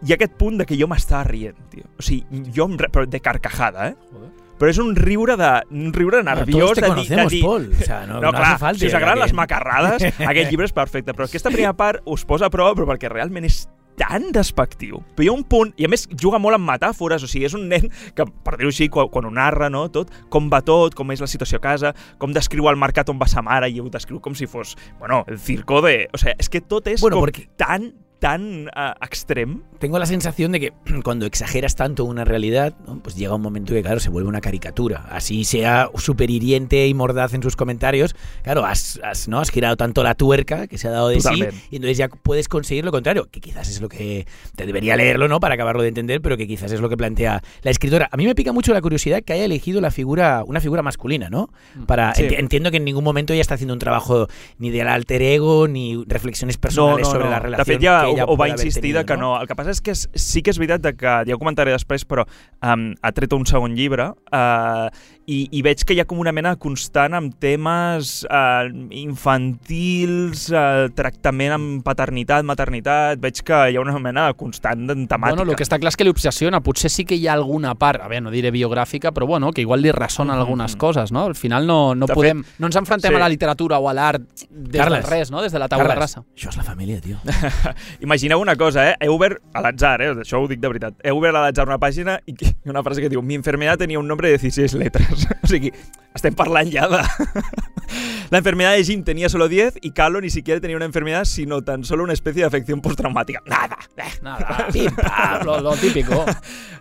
hi 0.06 0.12
ha 0.12 0.16
aquest 0.20 0.36
punt 0.38 0.60
de 0.62 0.64
que 0.68 0.78
jo 0.78 0.86
m'estava 0.88 1.24
rient, 1.26 1.58
tio. 1.72 1.88
O 1.98 2.04
sigui, 2.06 2.44
jo 2.54 2.68
em, 2.70 2.78
re- 2.78 2.88
però 2.94 3.08
de 3.10 3.20
carcajada, 3.20 3.88
eh? 3.90 3.96
Joder. 4.12 4.30
Però 4.60 4.68
és 4.68 4.78
un 4.78 4.90
riure 4.94 5.38
de 5.40 5.48
un 5.72 5.90
riure 5.96 6.18
nerviós 6.22 6.74
te 6.76 6.82
de 6.84 6.86
dir, 6.86 7.08
de 7.08 7.16
conocemos, 7.16 7.32
dir, 7.32 7.42
Paul. 7.42 7.70
O 7.72 7.84
sea, 7.84 8.02
no- 8.06 8.20
no 8.20 8.30
clar, 8.30 8.44
hace 8.54 8.58
falta 8.60 8.78
si 8.78 8.86
us 8.90 8.94
agraden 8.94 9.18
que- 9.18 9.24
les 9.24 9.32
macarrades, 9.34 10.02
aquest 10.30 10.50
llibre 10.50 10.66
és 10.68 10.72
perfecte, 10.76 11.14
però 11.16 11.24
aquesta 11.26 11.48
primera 11.50 11.72
part 11.74 12.02
us 12.04 12.24
posa 12.28 12.46
a 12.46 12.50
prova 12.52 12.74
però 12.76 12.86
perquè 12.92 13.08
realment 13.10 13.48
és 13.48 13.62
tan 14.00 14.30
despectiu. 14.32 15.02
Però 15.14 15.26
hi 15.26 15.28
ha 15.28 15.34
un 15.36 15.44
punt, 15.44 15.74
i 15.76 15.84
a 15.84 15.90
més 15.92 16.06
juga 16.16 16.40
molt 16.40 16.56
amb 16.56 16.66
metàfores, 16.70 17.22
o 17.26 17.28
sigui, 17.28 17.44
és 17.50 17.56
un 17.58 17.66
nen 17.68 17.86
que, 18.16 18.24
per 18.24 18.56
dir-ho 18.56 18.72
així, 18.72 18.88
quan, 18.92 19.10
quan 19.12 19.28
ho 19.28 19.32
narra, 19.36 19.68
no, 19.72 19.84
tot, 19.92 20.08
com 20.32 20.48
va 20.52 20.62
tot, 20.64 20.96
com 20.96 21.12
és 21.12 21.20
la 21.20 21.28
situació 21.30 21.60
a 21.60 21.64
casa, 21.68 21.94
com 22.18 22.32
descriu 22.32 22.70
el 22.72 22.80
mercat 22.80 23.12
on 23.12 23.20
va 23.20 23.28
sa 23.28 23.44
mare, 23.44 23.68
i 23.68 23.80
ho 23.80 23.88
descriu 23.92 24.20
com 24.24 24.34
si 24.34 24.48
fos, 24.50 24.76
bueno, 24.98 25.24
el 25.28 25.38
circo 25.38 25.82
de... 25.84 26.08
O 26.16 26.18
sea, 26.18 26.32
és 26.40 26.48
que 26.48 26.62
tot 26.64 26.88
és 26.88 27.00
Bueno, 27.04 27.20
com 27.20 27.28
porque- 27.28 27.48
tan, 27.60 27.92
tan 28.20 28.66
uh, 28.68 29.04
extrem. 29.04 29.62
Tengo 29.78 29.98
la 29.98 30.06
sensación 30.06 30.52
de 30.52 30.60
que 30.60 30.72
cuando 31.02 31.26
exageras 31.26 31.74
tanto 31.74 32.04
una 32.04 32.24
realidad, 32.24 32.74
¿no? 32.86 33.00
pues 33.00 33.16
llega 33.16 33.34
un 33.34 33.42
momento 33.42 33.72
que, 33.74 33.82
claro, 33.82 33.98
se 33.98 34.10
vuelve 34.10 34.28
una 34.28 34.40
caricatura. 34.40 35.06
Así 35.10 35.44
sea 35.44 35.90
súper 35.96 36.30
hiriente 36.30 36.86
y 36.86 36.94
mordaz 36.94 37.34
en 37.34 37.42
sus 37.42 37.56
comentarios, 37.56 38.14
claro, 38.42 38.64
has, 38.64 39.00
has, 39.02 39.26
¿no? 39.26 39.40
has 39.40 39.50
girado 39.50 39.76
tanto 39.76 40.02
la 40.04 40.14
tuerca 40.14 40.66
que 40.66 40.78
se 40.78 40.86
ha 40.88 40.90
dado 40.90 41.08
de 41.08 41.16
Totalmente. 41.16 41.56
sí 41.56 41.62
y 41.70 41.76
entonces 41.76 41.96
ya 41.98 42.08
puedes 42.08 42.46
conseguir 42.48 42.84
lo 42.84 42.92
contrario, 42.92 43.28
que 43.30 43.40
quizás 43.40 43.68
es 43.68 43.80
lo 43.80 43.88
que 43.88 44.26
te 44.54 44.66
debería 44.66 44.96
leerlo, 44.96 45.26
¿no? 45.26 45.40
Para 45.40 45.54
acabarlo 45.54 45.82
de 45.82 45.88
entender, 45.88 46.20
pero 46.20 46.36
que 46.36 46.46
quizás 46.46 46.70
es 46.72 46.80
lo 46.80 46.88
que 46.88 46.96
plantea 46.96 47.42
la 47.62 47.70
escritora. 47.70 48.08
A 48.12 48.16
mí 48.16 48.26
me 48.26 48.34
pica 48.34 48.52
mucho 48.52 48.72
la 48.74 48.82
curiosidad 48.82 49.22
que 49.22 49.32
haya 49.32 49.46
elegido 49.46 49.80
la 49.80 49.90
figura, 49.90 50.44
una 50.46 50.60
figura 50.60 50.82
masculina, 50.82 51.30
¿no? 51.30 51.48
Para, 51.86 52.14
Sí. 52.14 52.24
enti- 52.24 52.38
entiendo 52.38 52.70
que 52.70 52.76
en 52.76 52.84
ningún 52.84 53.04
momento 53.04 53.32
ella 53.32 53.40
está 53.42 53.54
haciendo 53.54 53.72
un 53.72 53.80
trabajo 53.80 54.28
ni 54.58 54.70
del 54.70 54.88
alter 54.88 55.22
ego 55.22 55.68
ni 55.68 56.04
reflexiones 56.06 56.58
personales 56.58 57.08
sobre 57.08 57.30
la 57.30 57.36
De 57.36 57.40
relación 57.40 57.64
fet, 57.66 57.82
ja 57.82 58.04
que 58.04 58.09
ella 58.12 58.26
ho, 58.26 58.34
ho 58.34 58.38
va 58.40 58.50
insistir 58.52 58.92
de 58.96 59.04
que 59.06 59.16
no. 59.20 59.32
El 59.40 59.48
que 59.50 59.56
passa 59.58 59.74
és 59.74 59.82
que 59.84 59.94
és, 59.94 60.06
sí 60.14 60.42
que 60.44 60.52
és 60.54 60.60
veritat 60.60 60.84
de 60.84 60.94
que, 60.96 61.14
ja 61.28 61.36
ho 61.36 61.40
comentaré 61.40 61.74
després, 61.74 62.06
però 62.08 62.26
um, 62.26 62.90
ha 63.00 63.12
tret 63.16 63.34
un 63.36 63.46
segon 63.48 63.76
llibre 63.78 64.10
uh, 64.10 64.88
i, 65.30 65.44
i 65.54 65.60
veig 65.62 65.84
que 65.86 65.94
hi 65.94 66.00
ha 66.02 66.06
com 66.10 66.18
una 66.22 66.32
mena 66.34 66.56
constant 66.58 67.14
amb 67.14 67.36
temes 67.42 68.24
uh, 68.26 68.66
infantils, 68.90 70.48
uh, 70.50 70.88
tractament 70.96 71.54
amb 71.54 71.84
paternitat, 71.86 72.44
maternitat, 72.48 73.20
veig 73.22 73.38
que 73.46 73.60
hi 73.70 73.78
ha 73.78 73.82
una 73.84 73.94
mena 74.02 74.26
de 74.30 74.34
constant 74.38 74.86
de 74.88 74.96
temàtica. 75.06 75.36
Bueno, 75.36 75.46
el 75.52 75.56
que 75.58 75.66
està 75.66 75.78
clar 75.80 75.92
és 75.92 75.98
que 76.00 76.06
li 76.06 76.12
obsessiona. 76.12 76.60
Potser 76.64 76.90
sí 76.92 77.04
que 77.06 77.14
hi 77.18 77.28
ha 77.28 77.34
alguna 77.38 77.74
part, 77.78 78.02
a 78.02 78.08
veure, 78.10 78.24
no 78.26 78.32
diré 78.34 78.50
biogràfica, 78.54 79.12
però 79.14 79.28
bueno, 79.30 79.52
que 79.54 79.62
igual 79.62 79.82
li 79.84 79.92
ressonen 79.92 80.34
Mhm. 80.34 80.40
algunes 80.40 80.76
coses, 80.76 81.12
no? 81.12 81.24
Al 81.26 81.34
final 81.34 81.66
no, 81.66 81.94
no 81.94 82.06
De 82.06 82.14
podem... 82.14 82.42
no 82.58 82.66
ens 82.66 82.76
enfrontem 82.76 83.10
sí. 83.10 83.16
a 83.16 83.18
la 83.18 83.28
literatura 83.28 83.78
o 83.78 83.88
a 83.88 83.94
l'art 83.94 84.22
des 84.50 84.80
Carles. 84.80 85.04
de 85.04 85.10
res, 85.10 85.30
no? 85.30 85.42
Des 85.42 85.52
de 85.52 85.58
la 85.58 85.68
taula 85.68 85.84
Carles, 85.88 86.00
rasa. 86.00 86.24
Això 86.36 86.48
és 86.50 86.56
la 86.56 86.64
família, 86.64 87.00
tio. 87.00 87.18
Imagineu 88.00 88.40
una 88.40 88.56
cosa, 88.56 88.90
eh? 88.90 88.96
He 89.00 89.08
obert 89.08 89.38
a 89.54 89.60
l'atzar, 89.62 90.00
eh? 90.02 90.10
Això 90.24 90.40
ho 90.42 90.48
dic 90.48 90.60
de 90.60 90.68
veritat. 90.68 90.94
He 91.02 91.10
obert 91.12 91.34
a 91.36 91.42
l'atzar 91.46 91.66
una 91.66 91.78
pàgina 91.78 92.18
i 92.26 92.34
una 92.66 92.82
frase 92.82 93.00
que 93.00 93.08
diu 93.08 93.22
mi 93.22 93.34
enfermedad 93.34 93.78
tenia 93.78 93.98
un 93.98 94.08
nombre 94.08 94.28
de 94.30 94.38
16 94.38 94.74
letras. 94.74 95.19
o 95.44 95.50
sigui, 95.50 95.72
estem 96.14 96.34
parlant 96.34 96.70
ja 96.72 96.88
de... 96.90 97.02
La 98.30 98.38
enfermedad 98.38 98.74
de 98.74 98.84
Jim 98.84 99.02
tenía 99.02 99.28
solo 99.28 99.48
10 99.48 99.78
y 99.80 99.90
Carlo 99.90 100.20
ni 100.20 100.30
siquiera 100.30 100.60
tenía 100.60 100.76
una 100.76 100.84
enfermedad, 100.84 101.24
sino 101.24 101.62
tan 101.62 101.82
solo 101.82 102.04
una 102.04 102.12
especie 102.12 102.42
de 102.42 102.46
afección 102.46 102.80
postraumática. 102.80 103.42
Nada. 103.44 103.76
Eh. 103.96 104.02
Nada, 104.22 104.68
pim, 104.72 104.94
pam, 104.94 105.44
lo, 105.44 105.60
lo 105.60 105.76
típico. 105.76 106.24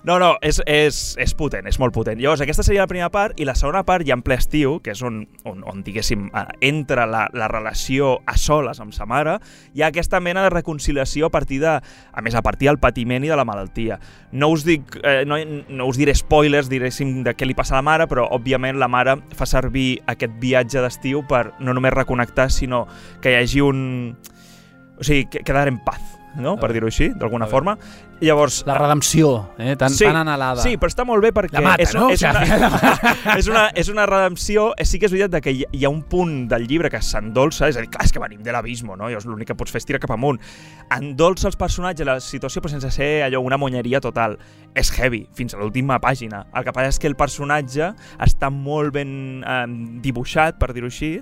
No, 0.03 0.19
no, 0.19 0.37
és, 0.41 0.61
és, 0.65 1.15
és 1.19 1.33
potent, 1.35 1.65
és 1.67 1.79
molt 1.81 1.95
potent. 1.95 2.19
Llavors, 2.21 2.43
aquesta 2.45 2.63
seria 2.63 2.85
la 2.85 2.91
primera 2.91 3.09
part, 3.09 3.33
i 3.41 3.47
la 3.47 3.55
segona 3.57 3.81
part, 3.87 4.05
ja 4.07 4.13
en 4.13 4.21
ple 4.21 4.37
estiu, 4.37 4.77
que 4.85 4.93
és 4.93 5.01
on, 5.01 5.23
on, 5.49 5.63
on 5.67 5.81
diguéssim, 5.83 6.29
eh, 6.29 6.45
entra 6.69 7.07
la, 7.09 7.25
la 7.33 7.49
relació 7.51 8.19
a 8.29 8.37
soles 8.37 8.79
amb 8.79 8.93
sa 8.93 9.09
mare, 9.09 9.39
hi 9.73 9.83
ha 9.83 9.89
aquesta 9.89 10.21
mena 10.21 10.45
de 10.45 10.53
reconciliació 10.53 11.27
a 11.27 11.33
partir 11.33 11.59
de, 11.65 11.73
a 11.81 12.23
més, 12.23 12.37
a 12.37 12.45
partir 12.45 12.69
del 12.69 12.79
patiment 12.79 13.25
i 13.25 13.33
de 13.33 13.39
la 13.39 13.47
malaltia. 13.47 13.97
No 14.31 14.51
us 14.53 14.63
dic, 14.67 14.95
eh, 15.01 15.23
no, 15.25 15.41
no 15.41 15.89
us 15.89 15.97
diré 15.97 16.13
spoilers, 16.15 16.69
diréssim, 16.69 17.23
de 17.25 17.33
què 17.33 17.49
li 17.49 17.57
passa 17.57 17.75
a 17.75 17.81
la 17.81 17.87
mare, 17.89 18.07
però, 18.07 18.28
òbviament, 18.35 18.77
la 18.79 18.87
mare 18.87 19.17
fa 19.35 19.45
servir 19.49 20.01
aquest 20.07 20.37
viatge 20.41 20.81
d'estiu 20.83 21.23
per 21.27 21.53
no 21.59 21.73
només 21.73 21.93
reconnectar, 21.95 22.49
sinó 22.53 22.85
que 23.21 23.33
hi 23.33 23.39
hagi 23.41 23.61
un... 23.65 23.81
O 24.99 25.03
sigui, 25.03 25.25
que- 25.31 25.43
quedar 25.47 25.67
en 25.71 25.77
paz, 25.83 26.18
no? 26.35 26.57
Per 26.59 26.71
dir-ho 26.73 26.87
així, 26.87 27.09
d'alguna 27.15 27.47
forma. 27.47 27.77
Llavors, 28.21 28.63
La 28.67 28.75
redempció, 28.77 29.51
eh? 29.57 29.77
tan, 29.79 29.89
Sí, 29.95 30.03
tan 30.03 30.17
anhelada. 30.19 30.61
Sí, 30.61 30.75
però 30.77 30.89
està 30.91 31.05
molt 31.07 31.23
bé 31.23 31.31
perquè 31.31 31.55
La 31.55 31.61
mata, 31.63 31.83
és, 31.83 31.93
no? 31.95 32.09
és, 32.11 32.21
una, 32.21 32.41
és, 33.39 33.47
una, 33.47 33.63
és 33.73 33.89
una 33.89 34.05
redempció. 34.05 34.73
eh, 34.77 34.83
Sí 34.85 34.99
que 34.99 35.05
és 35.07 35.11
veritat 35.13 35.31
de 35.37 35.41
que 35.41 35.53
hi, 35.55 35.63
hi 35.71 35.85
ha 35.85 35.89
un 35.89 36.01
punt 36.03 36.47
del 36.51 36.67
llibre 36.67 36.89
que 36.91 36.99
s'endolça, 37.01 37.69
és 37.69 37.77
a 37.77 37.81
dir, 37.81 37.89
clar, 37.89 38.03
és 38.05 38.11
que 38.11 38.19
venim 38.19 38.43
de 38.43 38.51
l'abismo, 38.51 38.97
no? 38.97 39.07
Llavors 39.07 39.25
l'únic 39.25 39.47
que 39.47 39.55
pots 39.55 39.71
fer 39.71 39.79
és 39.79 39.87
tirar 39.87 40.01
cap 40.03 40.11
amunt. 40.11 40.39
Endolça 40.91 41.47
els 41.47 41.55
personatges, 41.59 42.05
la 42.07 42.19
situació, 42.19 42.61
però 42.61 42.71
sense 42.73 42.91
ser 42.91 43.23
allò 43.23 43.39
una 43.45 43.57
monyeria 43.57 44.01
total. 44.03 44.37
És 44.75 44.91
heavy, 44.99 45.23
fins 45.33 45.55
a 45.55 45.57
l'última 45.61 45.97
pàgina. 46.03 46.43
El 46.53 46.63
que 46.67 46.73
passa 46.75 46.91
és 46.91 46.99
que 46.99 47.07
el 47.07 47.15
personatge 47.15 47.93
està 48.19 48.51
molt 48.51 48.93
ben 48.93 49.43
eh, 49.45 49.63
dibuixat, 50.03 50.59
per 50.59 50.73
dir-ho 50.75 50.91
així, 50.91 51.15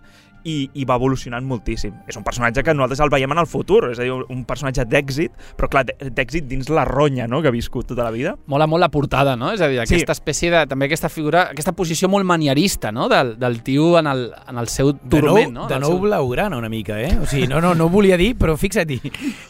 i, 0.43 0.69
i 0.73 0.85
va 0.85 0.95
evolucionant 0.95 1.45
moltíssim. 1.45 1.93
És 2.07 2.15
un 2.17 2.23
personatge 2.23 2.63
que 2.63 2.73
nosaltres 2.73 2.99
el 3.03 3.09
veiem 3.09 3.31
en 3.31 3.37
el 3.39 3.47
futur, 3.47 3.91
és 3.91 3.99
a 3.99 4.03
dir, 4.03 4.11
un 4.13 4.43
personatge 4.45 4.85
d'èxit, 4.85 5.31
però 5.57 5.69
clar, 5.69 5.85
d'èxit 5.87 6.45
dins 6.47 6.69
la 6.69 6.85
ronya 6.85 7.27
no? 7.27 7.41
que 7.41 7.47
ha 7.49 7.51
viscut 7.51 7.87
tota 7.87 8.03
la 8.03 8.11
vida. 8.11 8.35
Mola 8.47 8.67
molt 8.67 8.81
la 8.81 8.89
portada, 8.89 9.35
no? 9.35 9.51
És 9.51 9.61
a 9.61 9.67
dir, 9.67 9.79
aquesta 9.79 10.13
Sí. 10.13 10.19
espècie 10.21 10.51
de... 10.51 10.65
També 10.67 10.85
aquesta 10.85 11.09
figura, 11.09 11.49
aquesta 11.51 11.71
posició 11.73 12.07
molt 12.09 12.25
manierista, 12.25 12.91
no? 12.91 13.07
Del, 13.09 13.37
del 13.39 13.61
tio 13.63 13.97
en 13.99 14.07
el, 14.07 14.31
en 14.47 14.57
el 14.57 14.67
seu 14.67 14.93
De 14.93 14.99
nou, 15.01 15.09
turment, 15.09 15.53
no? 15.53 15.67
de 15.67 15.79
nou 15.79 15.91
seu... 15.95 15.99
blaugrana 15.99 16.57
una 16.57 16.69
mica, 16.69 16.99
eh? 17.01 17.17
O 17.21 17.25
sigui, 17.25 17.47
no, 17.47 17.59
no, 17.61 17.73
no 17.75 17.85
ho 17.85 17.89
volia 17.89 18.17
dir, 18.17 18.35
però 18.37 18.55
fixa't-hi. 18.57 18.99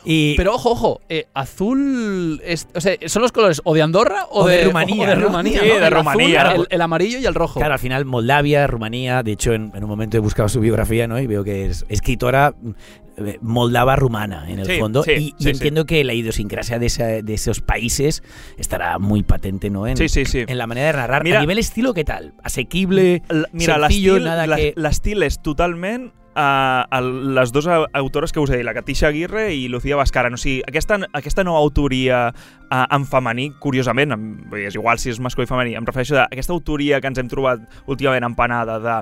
I, 0.05 0.33
Pero 0.37 0.55
ojo, 0.55 0.71
ojo, 0.71 1.01
eh, 1.09 1.25
azul, 1.33 2.41
es, 2.43 2.67
o 2.75 2.81
sea, 2.81 2.95
¿son 3.07 3.21
los 3.21 3.31
colores 3.31 3.61
o 3.63 3.73
de 3.73 3.81
Andorra 3.81 4.25
o, 4.29 4.43
O 4.43 4.47
de 4.47 4.63
Rumanía, 4.65 5.03
o 5.03 5.07
de 5.09 5.15
¿no? 5.15 5.27
Rumanía, 5.27 5.59
Sí, 5.59 5.67
¿no? 5.67 5.75
de 5.79 5.85
El 5.87 5.91
Rumanía. 5.91 6.41
azul, 6.41 6.61
el, 6.61 6.67
el 6.75 6.81
amarillo 6.81 7.19
y 7.19 7.25
el 7.25 7.33
rojo. 7.35 7.59
Claro, 7.59 7.73
al 7.73 7.79
final 7.79 8.05
Moldavia, 8.05 8.67
Rumanía, 8.67 9.23
de 9.23 9.31
hecho 9.33 9.53
en, 9.53 9.71
en 9.75 9.83
un 9.83 9.89
momento 9.89 10.17
he 10.17 10.19
buscado 10.19 10.49
su 10.49 10.59
biografía 10.77 11.07
¿no? 11.07 11.19
y 11.19 11.27
veo 11.27 11.43
que 11.43 11.65
es 11.65 11.85
escritora 11.89 12.53
eh, 13.17 13.39
moldava 13.41 13.95
rumana 13.95 14.45
en 14.49 14.59
el 14.59 14.67
Sí, 14.67 14.79
fondo 14.79 15.01
sí, 15.03 15.11
y, 15.11 15.35
y 15.39 15.43
sí, 15.43 15.49
entiendo 15.49 15.85
que 15.85 16.03
la 16.03 16.13
idiosincrasia 16.13 16.77
de, 16.77 16.85
esa- 16.85 17.21
de 17.23 17.33
esos 17.33 17.61
países 17.61 18.21
estará 18.57 18.99
muy 18.99 19.23
patente 19.23 19.69
¿no? 19.71 19.87
en, 19.87 19.97
Sí, 19.97 20.07
sí, 20.07 20.25
sí. 20.25 20.43
en 20.47 20.57
la 20.57 20.67
manera 20.67 20.87
de 20.87 20.93
narrar. 20.93 21.23
Mira- 21.23 21.39
a 21.39 21.41
nivel 21.41 21.57
estilo, 21.57 21.93
¿qué 21.95 22.03
tal? 22.03 22.33
Asequible, 22.43 23.23
L- 23.29 23.45
Mira, 23.53 23.79
sencillo, 23.79 24.13
l'estil 24.13 24.23
nada 24.25 24.45
la- 24.47 24.55
que... 24.57 24.73
l'estil 24.75 25.23
és 25.23 25.41
totalment 25.41 26.11
uh, 26.37 26.85
el, 26.97 27.33
les 27.35 27.51
dues 27.51 27.65
au- 27.67 27.87
autores 27.97 28.31
que 28.31 28.39
us 28.39 28.51
he 28.51 28.57
dit, 28.61 28.65
la 28.65 28.75
Katisha 28.77 29.07
Aguirre 29.09 29.49
i 29.55 29.67
Lucía 29.67 29.97
Bascaran. 29.97 30.35
O 30.35 30.37
sigui, 30.37 30.61
aquesta, 30.67 30.99
aquesta 31.17 31.43
nova 31.43 31.59
autoria 31.59 32.27
uh, 32.29 32.83
en 32.95 33.05
femení, 33.09 33.49
curiosament, 33.59 34.13
dir, 34.51 34.67
és 34.69 34.75
igual 34.77 34.99
si 35.01 35.09
és 35.09 35.19
masculí 35.19 35.47
o 35.49 35.51
femení, 35.51 35.73
em 35.75 35.85
refereixo 35.87 36.19
a 36.21 36.27
aquesta 36.29 36.53
autoria 36.53 37.01
que 37.01 37.09
ens 37.09 37.17
hem 37.19 37.27
trobat 37.31 37.65
últimament 37.87 38.23
empanada 38.29 38.77
de 38.79 38.97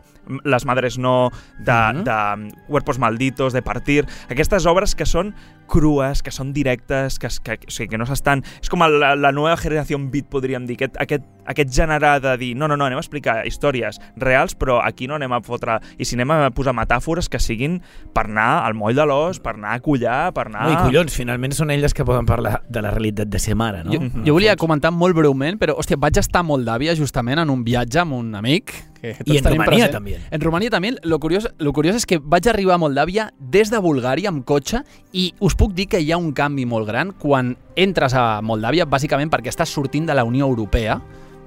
Les 0.48 0.66
Madres 0.66 0.98
No, 0.98 1.30
de, 1.60 1.76
Mhm. 1.76 2.04
de 2.08 2.56
Cuerpos 2.68 2.98
Malditos, 3.00 3.54
de 3.54 3.62
Partir, 3.62 4.06
aquestes 4.30 4.66
obres 4.66 4.96
que 4.96 5.06
són 5.06 5.36
crues, 5.70 6.22
que 6.24 6.34
són 6.34 6.53
directes, 6.55 7.20
que, 7.20 7.30
que, 7.43 7.59
o 7.68 7.74
sigui, 7.74 7.91
que 7.93 7.99
no 8.01 8.07
s'estan... 8.09 8.43
És 8.61 8.72
com 8.72 8.84
la, 8.86 9.13
la 9.16 9.32
nova 9.36 9.55
generació 9.59 9.99
beat, 10.11 10.28
podríem 10.32 10.66
dir, 10.70 10.78
aquest, 10.80 10.99
aquest, 11.01 11.26
aquest 11.51 11.72
gènere 11.74 12.16
de 12.24 12.36
dir 12.41 12.51
no, 12.57 12.68
no, 12.68 12.78
no, 12.78 12.88
anem 12.88 12.99
a 12.99 13.03
explicar 13.03 13.38
històries 13.47 13.99
reals, 14.22 14.55
però 14.57 14.80
aquí 14.84 15.09
no 15.09 15.18
anem 15.20 15.36
a 15.36 15.41
fotre... 15.45 15.80
I 15.97 16.07
si 16.07 16.18
anem 16.18 16.34
a 16.36 16.51
posar 16.55 16.76
metàfores 16.78 17.30
que 17.32 17.41
siguin 17.41 17.80
per 18.16 18.28
anar 18.30 18.66
al 18.66 18.78
moll 18.78 18.95
de 18.97 19.05
l'os, 19.07 19.41
per 19.43 19.55
anar 19.55 19.76
a 19.76 19.84
collar, 19.84 20.32
per 20.36 20.47
anar... 20.49 20.68
No, 20.70 20.76
I 20.76 20.82
collons, 20.89 21.16
finalment 21.16 21.55
són 21.55 21.74
elles 21.74 21.95
que 21.95 22.05
poden 22.07 22.28
parlar 22.30 22.59
de 22.70 22.84
la 22.86 22.93
realitat 22.93 23.32
de 23.32 23.41
ser 23.41 23.57
mare, 23.59 23.84
no? 23.86 23.95
Jo, 23.95 24.24
jo 24.26 24.38
volia 24.38 24.57
comentar 24.59 24.93
molt 24.95 25.18
breument, 25.18 25.59
però, 25.61 25.78
hòstia, 25.80 25.99
vaig 26.01 26.22
estar 26.22 26.43
a 26.43 26.47
Moldàvia 26.47 26.95
justament 26.97 27.41
en 27.41 27.53
un 27.53 27.63
viatge 27.68 28.03
amb 28.03 28.18
un 28.18 28.34
amic. 28.38 28.74
Que 29.14 29.24
tots 29.24 29.36
I 29.36 29.38
en 29.38 29.43
tenim 29.43 29.62
Romania 29.62 29.86
present. 29.86 29.93
també. 29.93 30.20
En 30.32 30.41
Romania 30.41 30.70
també. 30.74 30.93
Lo 31.03 31.20
curiós, 31.20 31.49
lo 31.60 31.74
curiós 31.74 31.95
és 31.95 32.06
que 32.06 32.18
vaig 32.18 32.47
arribar 32.47 32.76
a 32.76 32.82
Moldàvia 32.82 33.30
des 33.39 33.70
de 33.70 33.78
Bulgària 33.80 34.30
amb 34.30 34.45
cotxe 34.45 34.84
i 35.14 35.34
us 35.39 35.56
puc 35.56 35.74
dir 35.74 35.88
que 35.88 35.99
hi 35.99 36.12
ha 36.12 36.18
un 36.18 36.34
canvi 36.34 36.66
molt 36.66 36.88
gran 36.88 37.12
quan 37.12 37.56
entres 37.76 38.16
a 38.16 38.41
Moldàvia, 38.41 38.86
bàsicament 38.86 39.30
perquè 39.30 39.51
estàs 39.53 39.70
sortint 39.70 40.08
de 40.08 40.16
la 40.16 40.24
Unió 40.24 40.47
Europea, 40.47 40.99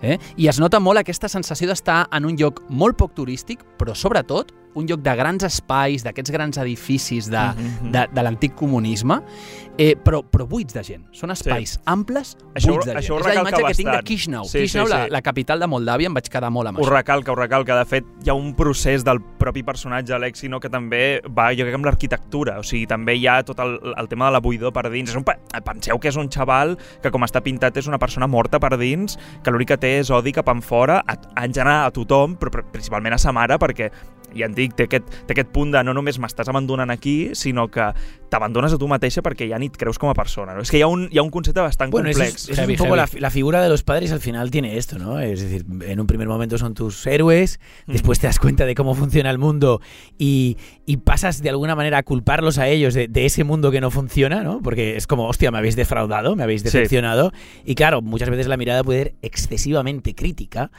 eh? 0.03 0.19
i 0.37 0.49
es 0.49 0.61
nota 0.61 0.81
molt 0.81 1.01
aquesta 1.01 1.29
sensació 1.29 1.69
d'estar 1.69 2.07
en 2.13 2.29
un 2.29 2.37
lloc 2.39 2.63
molt 2.69 2.99
poc 2.99 3.15
turístic, 3.17 3.65
però 3.79 3.95
sobretot 3.95 4.53
un 4.75 4.87
lloc 4.87 5.01
de 5.01 5.15
grans 5.17 5.43
espais, 5.45 6.05
d'aquests 6.05 6.31
grans 6.31 6.59
edificis 6.59 7.31
de, 7.31 7.39
Mhm. 7.39 7.91
de, 7.93 8.07
de 8.13 8.23
l'antic 8.23 8.55
comunisme, 8.55 9.21
eh, 9.79 9.97
però, 9.97 10.23
però 10.25 10.47
buits 10.47 10.75
de 10.75 10.83
gent. 10.85 11.05
Són 11.13 11.31
espais 11.31 11.71
sí. 11.71 11.79
amples, 11.87 12.37
Això 12.55 12.71
ho- 12.71 12.75
buits 12.75 12.87
de 12.87 12.93
gent. 12.93 12.99
això 13.03 13.15
ho 13.15 13.19
És 13.21 13.27
la 13.27 13.35
imatge 13.41 13.57
que 13.57 13.75
tinc 13.75 13.79
de 13.79 13.85
bastant. 13.93 14.07
Chisinau. 14.07 14.45
Sí, 14.45 14.51
sí, 14.51 14.59
Chisinau, 14.65 14.87
sí. 14.87 14.93
La, 14.93 15.09
la 15.09 15.23
capital 15.23 15.61
de 15.61 15.67
Moldàvia, 15.67 16.07
em 16.07 16.15
vaig 16.15 16.29
quedar 16.29 16.51
molt 16.51 16.69
amb 16.69 16.79
Ho 16.79 16.83
això. 16.83 16.91
recalca, 16.93 17.33
ho 17.33 17.35
recalca. 17.35 17.77
De 17.79 17.85
fet, 17.87 18.05
hi 18.25 18.31
ha 18.31 18.35
un 18.35 18.55
procés 18.55 19.05
del 19.05 19.21
propi 19.21 19.63
personatge, 19.63 20.13
Alexi, 20.15 20.49
no, 20.49 20.61
que 20.61 20.69
també 20.69 21.21
va, 21.29 21.51
jo 21.55 21.65
crec, 21.65 21.75
amb 21.75 21.85
l'arquitectura. 21.87 22.59
O 22.59 22.63
sigui, 22.63 22.87
també 22.87 23.15
hi 23.17 23.27
ha 23.27 23.43
tot 23.45 23.59
el, 23.61 23.79
el 23.97 24.09
tema 24.09 24.27
de 24.27 24.33
la 24.33 24.41
buidor 24.41 24.73
per 24.73 24.91
dins. 24.91 25.11
És 25.11 25.17
un, 25.17 25.25
penseu 25.25 25.99
que 25.99 26.09
és 26.09 26.17
un 26.17 26.29
xaval 26.29 26.77
que, 27.03 27.11
com 27.11 27.23
està 27.23 27.41
pintat, 27.43 27.77
és 27.77 27.87
una 27.87 27.99
persona 27.99 28.27
morta 28.27 28.59
per 28.61 28.77
dins, 28.79 29.19
que 29.43 29.51
l'únic 29.51 29.69
que 29.69 29.77
té 29.79 29.99
és 30.01 30.11
odi 30.11 30.33
cap 30.33 30.49
en 30.49 30.63
fora, 30.63 31.03
a, 31.07 31.17
en 31.45 31.53
general 31.53 31.87
a 31.87 31.91
tothom, 31.91 32.37
però 32.37 32.51
pr- 32.51 32.65
principalment 32.73 33.15
a 33.15 33.19
sa 33.19 33.33
mare, 33.33 33.59
perquè 33.59 33.91
ja 34.37 34.47
et 34.47 34.55
dic, 34.57 34.75
té 34.75 34.85
aquest, 34.85 35.05
té 35.27 35.33
aquest 35.37 35.51
punt 35.53 35.71
de 35.73 35.83
no 35.85 35.95
només 35.95 36.19
m'estàs 36.19 36.49
abandonant 36.49 36.91
aquí, 36.91 37.31
sinó 37.35 37.69
que 37.69 37.93
t'abandones 38.29 38.73
a 38.75 38.79
tu 38.79 38.87
mateixa 38.89 39.23
perquè 39.25 39.47
ja 39.49 39.59
ni 39.59 39.67
et 39.71 39.77
creus 39.77 39.99
com 39.99 40.11
a 40.11 40.15
persona. 40.15 40.55
No? 40.55 40.61
És 40.61 40.71
que 40.71 40.79
hi 40.79 40.83
ha 40.83 40.87
un, 40.87 41.07
hi 41.11 41.19
ha 41.19 41.23
un 41.23 41.31
concepte 41.31 41.61
bastant 41.61 41.91
Bueno, 41.91 42.11
complex. 42.11 42.35
es, 42.45 42.49
es 42.51 42.59
Heavy, 42.59 42.75
un 42.75 42.79
poco 42.79 42.97
la, 42.97 43.09
la 43.19 43.31
figura 43.31 43.63
de 43.63 43.69
los 43.71 43.83
padres 43.83 44.13
al 44.13 44.21
final 44.21 44.51
tiene 44.51 44.77
esto, 44.77 44.99
¿no? 44.99 45.19
Es 45.21 45.41
decir, 45.41 45.65
en 45.83 46.01
un 46.01 46.07
primer 46.07 46.29
momento 46.29 46.59
son 46.59 46.75
tus 46.75 47.07
héroes, 47.07 47.59
después 47.87 48.19
te 48.19 48.27
das 48.27 48.39
cuenta 48.39 48.67
de 48.67 48.75
cómo 48.75 48.95
funciona 48.95 49.31
el 49.31 49.39
mundo 49.39 49.81
y, 50.19 50.57
y 50.85 50.99
pasas 50.99 51.41
de 51.43 51.49
alguna 51.51 51.75
manera 51.75 51.99
a 51.99 52.03
culparlos 52.03 52.59
a 52.59 52.69
ellos 52.69 52.93
de, 52.95 53.09
de 53.09 53.25
ese 53.25 53.45
mundo 53.45 53.71
que 53.71 53.81
no 53.81 53.91
funciona, 53.91 54.43
¿no? 54.43 54.61
Porque 54.61 54.97
es 54.97 55.07
como, 55.07 55.27
hostia, 55.27 55.51
me 55.51 55.59
habéis 55.59 55.77
defraudado, 55.77 56.37
me 56.37 56.43
habéis 56.43 56.61
Sí. 56.63 56.65
decepcionado. 56.67 57.33
Y 57.65 57.75
claro, 57.77 58.03
muchas 58.03 58.29
veces 58.29 58.47
la 58.49 58.57
mirada 58.57 58.85
puede 58.85 58.99
ser 59.05 59.15
excesivamente 59.23 60.15
crítica. 60.15 60.71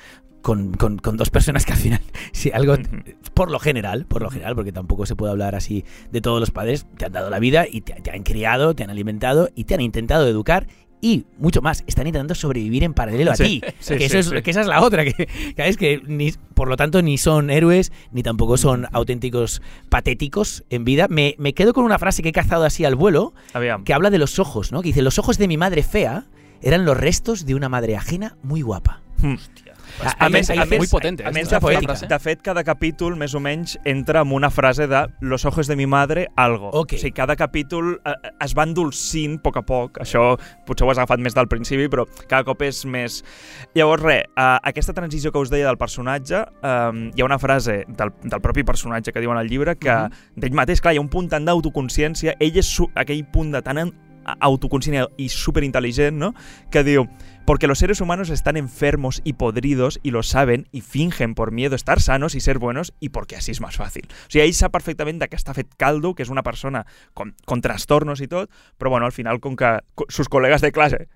Con, 0.41 0.73
con- 0.73 0.97
con 0.99 1.17
dos 1.17 1.29
personas 1.29 1.65
que 1.65 1.73
al 1.73 1.79
final, 1.79 1.99
si 2.31 2.49
algo, 2.51 2.75
por 3.33 3.51
lo 3.51 3.59
general, 3.59 4.05
por 4.05 4.21
lo 4.21 4.29
general, 4.29 4.55
porque 4.55 4.71
tampoco 4.71 5.05
se 5.05 5.15
puede 5.15 5.31
hablar 5.31 5.53
así 5.53 5.83
de 6.11 6.21
todos 6.21 6.39
los 6.39 6.51
padres, 6.51 6.87
te 6.97 7.05
han 7.05 7.11
dado 7.11 7.29
la 7.29 7.39
vida 7.39 7.65
y 7.69 7.81
te, 7.81 7.93
te 8.01 8.11
han 8.11 8.23
criado, 8.23 8.73
te 8.73 8.83
han 8.83 8.89
alimentado 8.89 9.49
y 9.53 9.65
te 9.65 9.73
han 9.73 9.81
intentado 9.81 10.27
educar 10.27 10.67
y 11.01 11.25
mucho 11.37 11.61
más, 11.61 11.83
están 11.87 12.07
intentando 12.07 12.35
sobrevivir 12.35 12.83
en 12.83 12.93
paralelo 12.93 13.31
a 13.31 13.35
Sí, 13.35 13.61
ti. 13.61 13.73
sí, 13.79 13.97
que, 13.97 14.05
eso 14.05 14.21
sí, 14.23 14.35
es, 14.35 14.43
que 14.43 14.51
esa 14.51 14.61
es 14.61 14.67
la 14.67 14.81
otra, 14.81 15.03
que, 15.05 15.13
que 15.13 15.67
es 15.67 15.77
que 15.77 16.01
ni, 16.07 16.31
por 16.53 16.67
lo 16.69 16.75
tanto 16.77 17.01
ni 17.01 17.17
son 17.17 17.49
héroes 17.49 17.91
ni 18.11 18.21
tampoco 18.23 18.57
son 18.57 18.85
auténticos 18.93 19.61
patéticos 19.89 20.63
en 20.69 20.85
vida. 20.85 21.07
Me, 21.09 21.35
me 21.37 21.53
quedo 21.53 21.73
con 21.73 21.83
una 21.83 21.99
frase 21.99 22.21
que 22.23 22.29
he 22.29 22.33
cazado 22.33 22.63
así 22.63 22.85
al 22.85 22.95
vuelo, 22.95 23.33
que 23.83 23.93
habla 23.93 24.09
de 24.09 24.17
los 24.19 24.39
ojos, 24.39 24.71
¿no? 24.71 24.81
Que 24.81 24.87
dice, 24.89 25.01
los 25.01 25.19
ojos 25.19 25.37
de 25.37 25.47
mi 25.49 25.57
madre 25.57 25.83
fea 25.83 26.25
eran 26.61 26.85
los 26.85 26.95
restos 26.97 27.45
de 27.45 27.55
una 27.55 27.67
madre 27.69 27.95
ajena 27.97 28.37
muy 28.43 28.61
guapa. 28.61 29.01
Mm. 29.17 29.35
A, 30.03 30.25
A 30.25 30.29
més, 30.29 30.49
a 30.49 30.55
muy 30.65 30.79
més, 30.79 30.91
potente, 30.91 31.23
a 31.23 31.29
eh? 31.29 31.33
més 31.33 31.47
Mucha 31.49 31.59
de, 31.59 31.67
fet, 31.67 32.07
de 32.09 32.19
fet, 32.19 32.41
cada 32.41 32.63
capítol, 32.63 33.15
més 33.19 33.33
o 33.35 33.41
menys, 33.43 33.77
entra 33.85 34.21
amb 34.21 34.33
una 34.33 34.49
frase 34.49 34.87
de 34.87 35.05
los 35.21 35.45
ojos 35.45 35.67
de 35.67 35.75
mi 35.75 35.85
madre, 35.87 36.27
algo. 36.35 36.69
Ok. 36.73 36.93
O 36.93 36.97
sigui, 37.01 37.11
cada 37.13 37.35
capítol 37.35 38.01
eh, 38.05 38.13
es 38.45 38.55
va 38.57 38.63
endolcint 38.67 39.39
a 39.39 39.43
poc 39.43 39.57
a 39.57 39.63
poc. 39.65 39.99
Això 40.03 40.37
potser 40.65 40.87
ho 40.87 40.91
has 40.91 40.97
agafat 41.01 41.19
més 41.19 41.35
del 41.35 41.47
principi, 41.51 41.89
però 41.89 42.05
cada 42.27 42.43
cop 42.47 42.61
és 42.61 42.83
més... 42.85 43.21
Llavors, 43.75 44.03
res, 44.03 44.25
eh, 44.29 44.57
aquesta 44.71 44.93
transició 44.93 45.31
que 45.31 45.39
us 45.39 45.51
deia 45.51 45.67
del 45.67 45.77
personatge, 45.77 46.43
eh, 46.45 47.09
hi 47.15 47.21
ha 47.21 47.25
una 47.25 47.39
frase 47.39 47.83
del, 47.87 48.13
del 48.23 48.41
propi 48.41 48.63
personatge 48.63 49.13
que 49.13 49.21
diu 49.23 49.31
en 49.31 49.41
el 49.41 49.49
llibre 49.49 49.75
que 49.75 49.89
Mhm. 49.89 50.35
d'ell 50.35 50.53
mateix, 50.53 50.81
clar, 50.81 50.93
hi 50.93 50.97
ha 50.97 51.01
un 51.01 51.09
punt 51.09 51.29
tant 51.29 51.45
d'autoconsciència, 51.45 52.35
ell 52.39 52.57
és 52.57 52.69
aquell 52.95 53.25
punt 53.25 53.51
de 53.51 53.61
tant 53.61 53.91
en- 54.31 54.37
autoconscient 54.39 55.07
i 55.17 55.29
superintel·ligent, 55.29 56.13
no?, 56.17 56.33
que 56.71 56.83
diu 56.83 57.07
porque 57.45 57.65
los 57.65 57.79
seres 57.79 57.99
humanos 57.99 58.29
están 58.29 58.57
enfermos 58.57 59.21
y 59.23 59.33
podridos 59.33 59.99
y 60.03 60.11
lo 60.11 60.21
saben 60.21 60.67
y 60.71 60.81
fingen 60.81 61.33
por 61.33 61.51
miedo 61.51 61.75
estar 61.75 61.99
sanos 61.99 62.35
y 62.35 62.41
ser 62.41 62.59
buenos 62.59 62.93
y 62.99 63.09
porque 63.09 63.35
así 63.37 63.49
es 63.51 63.59
más 63.59 63.75
fácil. 63.75 64.03
O 64.07 64.29
sigui, 64.29 64.45
ell 64.45 64.53
sap 64.53 64.71
perfectament 64.71 65.17
de 65.17 65.25
què 65.31 65.33
està 65.39 65.55
fet 65.57 65.71
caldo, 65.75 66.13
que 66.13 66.21
és 66.21 66.29
una 66.29 66.43
persona 66.45 66.85
con, 67.17 67.33
con 67.49 67.61
trastornos 67.65 68.21
i 68.21 68.27
tot, 68.29 68.51
però 68.77 68.91
bueno, 68.93 69.07
al 69.09 69.15
final, 69.15 69.39
com 69.41 69.55
que 69.57 69.79
co- 69.95 70.05
sus 70.09 70.29
colegas 70.29 70.61
de 70.61 70.71
clase 70.71 71.07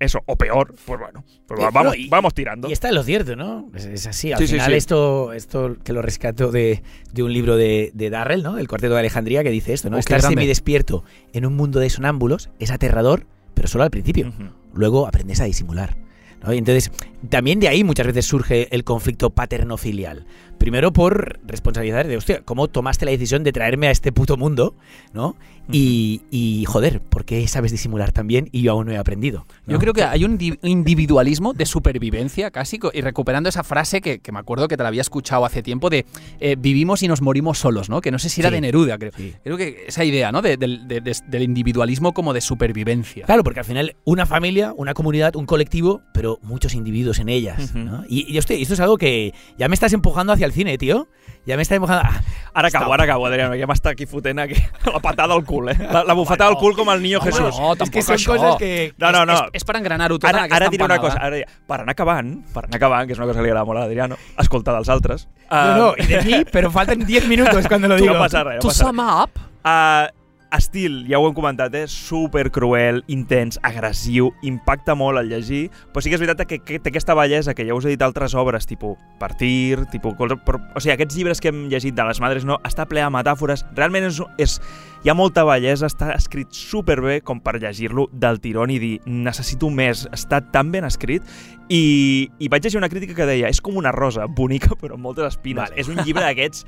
eso, 0.00 0.22
o 0.26 0.36
peor, 0.36 0.74
pues 0.84 0.98
bueno, 1.00 1.24
pues 1.46 1.60
Eh, 1.60 1.68
vamos, 1.72 1.84
no, 1.84 1.94
y- 1.94 2.08
vamos 2.08 2.34
tirando. 2.34 2.68
Y 2.68 2.72
está 2.72 2.88
en 2.88 2.94
lo 2.94 3.02
cierto, 3.02 3.36
¿no? 3.36 3.70
Es, 3.74 3.84
es 3.86 4.06
así. 4.06 4.32
Al 4.32 4.38
Sí, 4.38 4.46
final 4.54 4.70
sí. 4.70 4.76
Esto, 4.76 5.32
esto 5.32 5.76
que 5.84 5.92
lo 5.92 6.02
rescato 6.02 6.50
de, 6.50 6.82
de 7.12 7.22
un 7.22 7.32
libro 7.32 7.56
de, 7.56 7.90
de 7.94 8.10
Darrell, 8.10 8.42
¿no? 8.42 8.58
El 8.58 8.68
Cuarteto 8.68 8.94
de 8.94 9.00
Alejandría, 9.00 9.42
que 9.42 9.50
dice 9.50 9.72
esto, 9.72 9.90
¿no? 9.90 9.96
Oh, 9.96 10.00
Estar 10.00 10.22
semidespierto 10.22 11.04
en 11.32 11.46
un 11.46 11.54
mundo 11.56 11.80
de 11.80 11.90
sonámbulos 11.90 12.50
es 12.58 12.70
aterrador, 12.70 13.26
pero 13.54 13.68
solo 13.68 13.84
al 13.84 13.90
principio. 13.90 14.32
Luego 14.72 15.06
aprendes 15.06 15.40
a 15.40 15.44
disimular. 15.44 15.96
¿no? 16.42 16.52
Y 16.54 16.58
entonces, 16.58 16.92
también 17.28 17.58
de 17.58 17.66
ahí 17.66 17.82
muchas 17.82 18.06
veces 18.06 18.24
surge 18.24 18.72
el 18.74 18.84
conflicto 18.84 19.30
paterno-filial. 19.30 20.24
Primero 20.58 20.92
por 20.92 21.38
responsabilidad 21.46 22.04
de, 22.04 22.16
hostia, 22.16 22.42
¿cómo 22.44 22.68
tomaste 22.68 23.04
la 23.04 23.10
decisión 23.12 23.44
de 23.44 23.52
traerme 23.52 23.86
a 23.88 23.90
este 23.90 24.12
puto 24.12 24.36
mundo? 24.36 24.74
¿no? 25.12 25.36
Y, 25.70 26.22
y, 26.30 26.64
joder, 26.66 27.00
¿por 27.00 27.24
qué 27.24 27.46
sabes 27.46 27.70
disimular 27.72 28.10
tan 28.12 28.26
bien 28.26 28.48
y 28.52 28.62
yo 28.62 28.72
aún 28.72 28.86
no 28.86 28.92
he 28.92 28.96
aprendido? 28.96 29.46
¿no? 29.66 29.72
Yo 29.74 29.78
creo 29.78 29.92
que 29.92 30.02
hay 30.02 30.24
un 30.24 30.38
di- 30.38 30.58
individualismo 30.62 31.52
de 31.52 31.66
supervivencia 31.66 32.50
casi, 32.50 32.78
y 32.92 33.00
recuperando 33.02 33.48
esa 33.50 33.62
frase 33.64 34.00
que, 34.00 34.18
que 34.20 34.32
me 34.32 34.38
acuerdo 34.38 34.66
que 34.68 34.76
te 34.76 34.82
la 34.82 34.88
había 34.88 35.02
escuchado 35.02 35.44
hace 35.44 35.62
tiempo 35.62 35.90
de 35.90 36.06
eh, 36.40 36.56
vivimos 36.58 37.02
y 37.02 37.08
nos 37.08 37.20
morimos 37.22 37.58
solos, 37.58 37.88
¿no? 37.90 38.00
Que 38.00 38.10
no 38.10 38.18
sé 38.18 38.28
si 38.28 38.40
era 38.40 38.48
Sí. 38.50 38.54
de 38.56 38.60
Neruda, 38.62 38.98
creo. 38.98 39.12
Sí. 39.16 39.34
Creo 39.44 39.56
que 39.56 39.84
esa 39.86 40.04
idea, 40.04 40.32
¿no? 40.32 40.40
De- 40.42 40.56
del- 40.56 40.88
de- 40.88 41.00
de- 41.00 41.16
del 41.28 41.42
individualismo 41.42 42.12
como 42.14 42.32
de 42.32 42.40
supervivencia. 42.40 43.26
Claro, 43.26 43.44
porque 43.44 43.60
al 43.60 43.66
final 43.66 43.94
una 44.04 44.26
familia, 44.26 44.72
una 44.76 44.94
comunidad, 44.94 45.36
un 45.36 45.46
colectivo, 45.46 46.00
pero 46.14 46.38
muchos 46.42 46.74
individuos 46.74 47.18
en 47.18 47.28
ellas. 47.28 47.74
Y, 48.08 48.32
y 48.32 48.38
hostia, 48.38 48.56
esto 48.56 48.74
es 48.74 48.80
algo 48.80 48.96
que 48.98 49.34
ya 49.58 49.68
me 49.68 49.74
estás 49.74 49.92
empujando 49.92 50.32
hacia 50.32 50.46
el 50.48 50.52
cine, 50.56 50.78
tío. 50.78 51.06
Ya 51.46 51.56
me 51.56 51.62
estás 51.62 51.76
empujando. 51.76 52.02
Ah, 52.04 52.20
Ara 52.52 52.68
acabo, 52.68 52.92
ara 52.92 53.04
acabo, 53.04 53.24
Adriano, 53.26 53.52
que 53.54 53.60
ja 53.62 53.66
m'està 53.70 53.92
aquí 53.94 54.04
fotent 54.04 54.40
aquí 54.42 54.56
la 54.92 54.98
patada 55.00 55.32
al 55.32 55.44
cul, 55.46 55.70
eh? 55.70 55.76
La, 55.78 56.02
la 56.04 56.12
bufetada 56.12 56.50
al 56.50 56.56
cul 56.58 56.74
com 56.76 56.90
el 56.90 57.00
niño 57.00 57.20
Jesús. 57.22 57.56
no, 57.56 57.72
es 57.72 57.78
que 57.78 58.02
tampoc 58.02 58.02
son 58.02 58.16
això. 58.16 58.32
cosas 58.34 58.56
que... 58.58 58.92
No, 58.98 59.12
no, 59.12 59.24
no. 59.24 59.36
És, 59.54 59.62
és 59.62 59.64
per 59.64 59.76
engranar-ho 59.78 60.18
tot 60.18 60.28
Ara, 60.28 60.40
en 60.42 60.44
aquesta 60.48 60.56
ara 60.64 60.68
diré 60.74 60.84
una 60.84 60.98
cosa, 60.98 61.16
ara, 61.22 61.38
ja- 61.38 61.46
per 61.70 61.78
anar 61.80 61.94
acabant, 61.94 62.34
per 62.52 62.64
anar 62.66 62.76
acabant, 62.80 63.06
que 63.06 63.14
és 63.14 63.18
una 63.22 63.28
cosa 63.30 63.38
que 63.38 63.46
li 63.46 63.52
agrada 63.54 63.64
molt 63.64 63.78
a 63.80 63.86
l'Adriano, 63.86 64.18
escoltar 64.36 64.74
dels 64.74 64.88
altres. 64.92 65.28
No, 65.50 65.76
no, 65.76 65.94
y 65.96 66.04
de 66.10 66.20
mí, 66.26 66.42
pero 66.52 66.70
faltan 66.70 67.06
10 67.06 67.28
minutos 67.28 67.66
cuando 67.70 67.88
lo 67.88 67.96
no 67.96 68.02
digo. 68.02 68.18
passa 68.18 68.42
res, 68.44 68.56
no 68.56 68.60
To 68.66 68.68
passa 68.68 68.84
sum 68.90 68.98
up, 68.98 69.30
res. 69.38 69.46
Uh, 69.64 70.17
estil, 70.54 71.02
ja 71.08 71.18
ho 71.20 71.26
hem 71.28 71.34
comentat, 71.36 71.74
és 71.76 71.92
super 71.92 72.46
cruel, 72.54 73.02
intens, 73.12 73.58
agressiu, 73.66 74.30
impacta 74.46 74.94
molt 74.96 75.20
al 75.20 75.28
llegir, 75.28 75.68
però 75.92 76.02
sí 76.02 76.10
que 76.10 76.16
és 76.16 76.22
veritat 76.22 76.48
que, 76.48 76.60
que 76.64 76.78
té 76.80 76.92
aquesta 76.92 77.16
bellesa 77.18 77.54
que 77.56 77.66
ja 77.68 77.76
us 77.76 77.84
he 77.84 77.92
dit 77.92 78.04
altres 78.04 78.34
obres, 78.38 78.66
tipus 78.68 78.96
Partir, 79.20 79.84
tipus... 79.92 80.14
però, 80.16 80.60
o 80.74 80.80
sigui, 80.80 80.94
aquests 80.94 81.18
llibres 81.18 81.42
que 81.42 81.52
hem 81.52 81.66
llegit 81.68 81.96
de 81.96 82.06
les 82.08 82.20
madres 82.22 82.46
no, 82.48 82.58
està 82.64 82.86
ple 82.88 83.04
de 83.04 83.10
metàfores, 83.12 83.66
realment 83.76 84.08
és, 84.08 84.22
és, 84.40 84.56
hi 85.04 85.12
ha 85.12 85.16
molta 85.18 85.44
bellesa, 85.48 85.90
està 85.90 86.12
escrit 86.16 86.54
superbé 86.54 87.20
com 87.20 87.42
per 87.44 87.58
llegir-lo 87.60 88.08
del 88.12 88.40
tirón 88.40 88.72
i 88.72 88.80
dir 88.82 88.94
necessito 89.06 89.70
més, 89.70 90.06
està 90.16 90.40
tan 90.54 90.72
ben 90.72 90.88
escrit 90.88 91.26
i, 91.68 92.30
i 92.38 92.48
vaig 92.48 92.64
llegir 92.64 92.80
una 92.80 92.88
crítica 92.88 93.16
que 93.18 93.28
deia 93.28 93.52
és 93.52 93.60
com 93.60 93.76
una 93.76 93.92
rosa, 93.92 94.26
bonica 94.26 94.76
però 94.80 94.96
amb 94.96 95.04
moltes 95.10 95.34
espines. 95.34 95.68
Vale. 95.68 95.80
És 95.80 95.90
un 95.92 96.00
llibre 96.04 96.24
d'aquests 96.24 96.64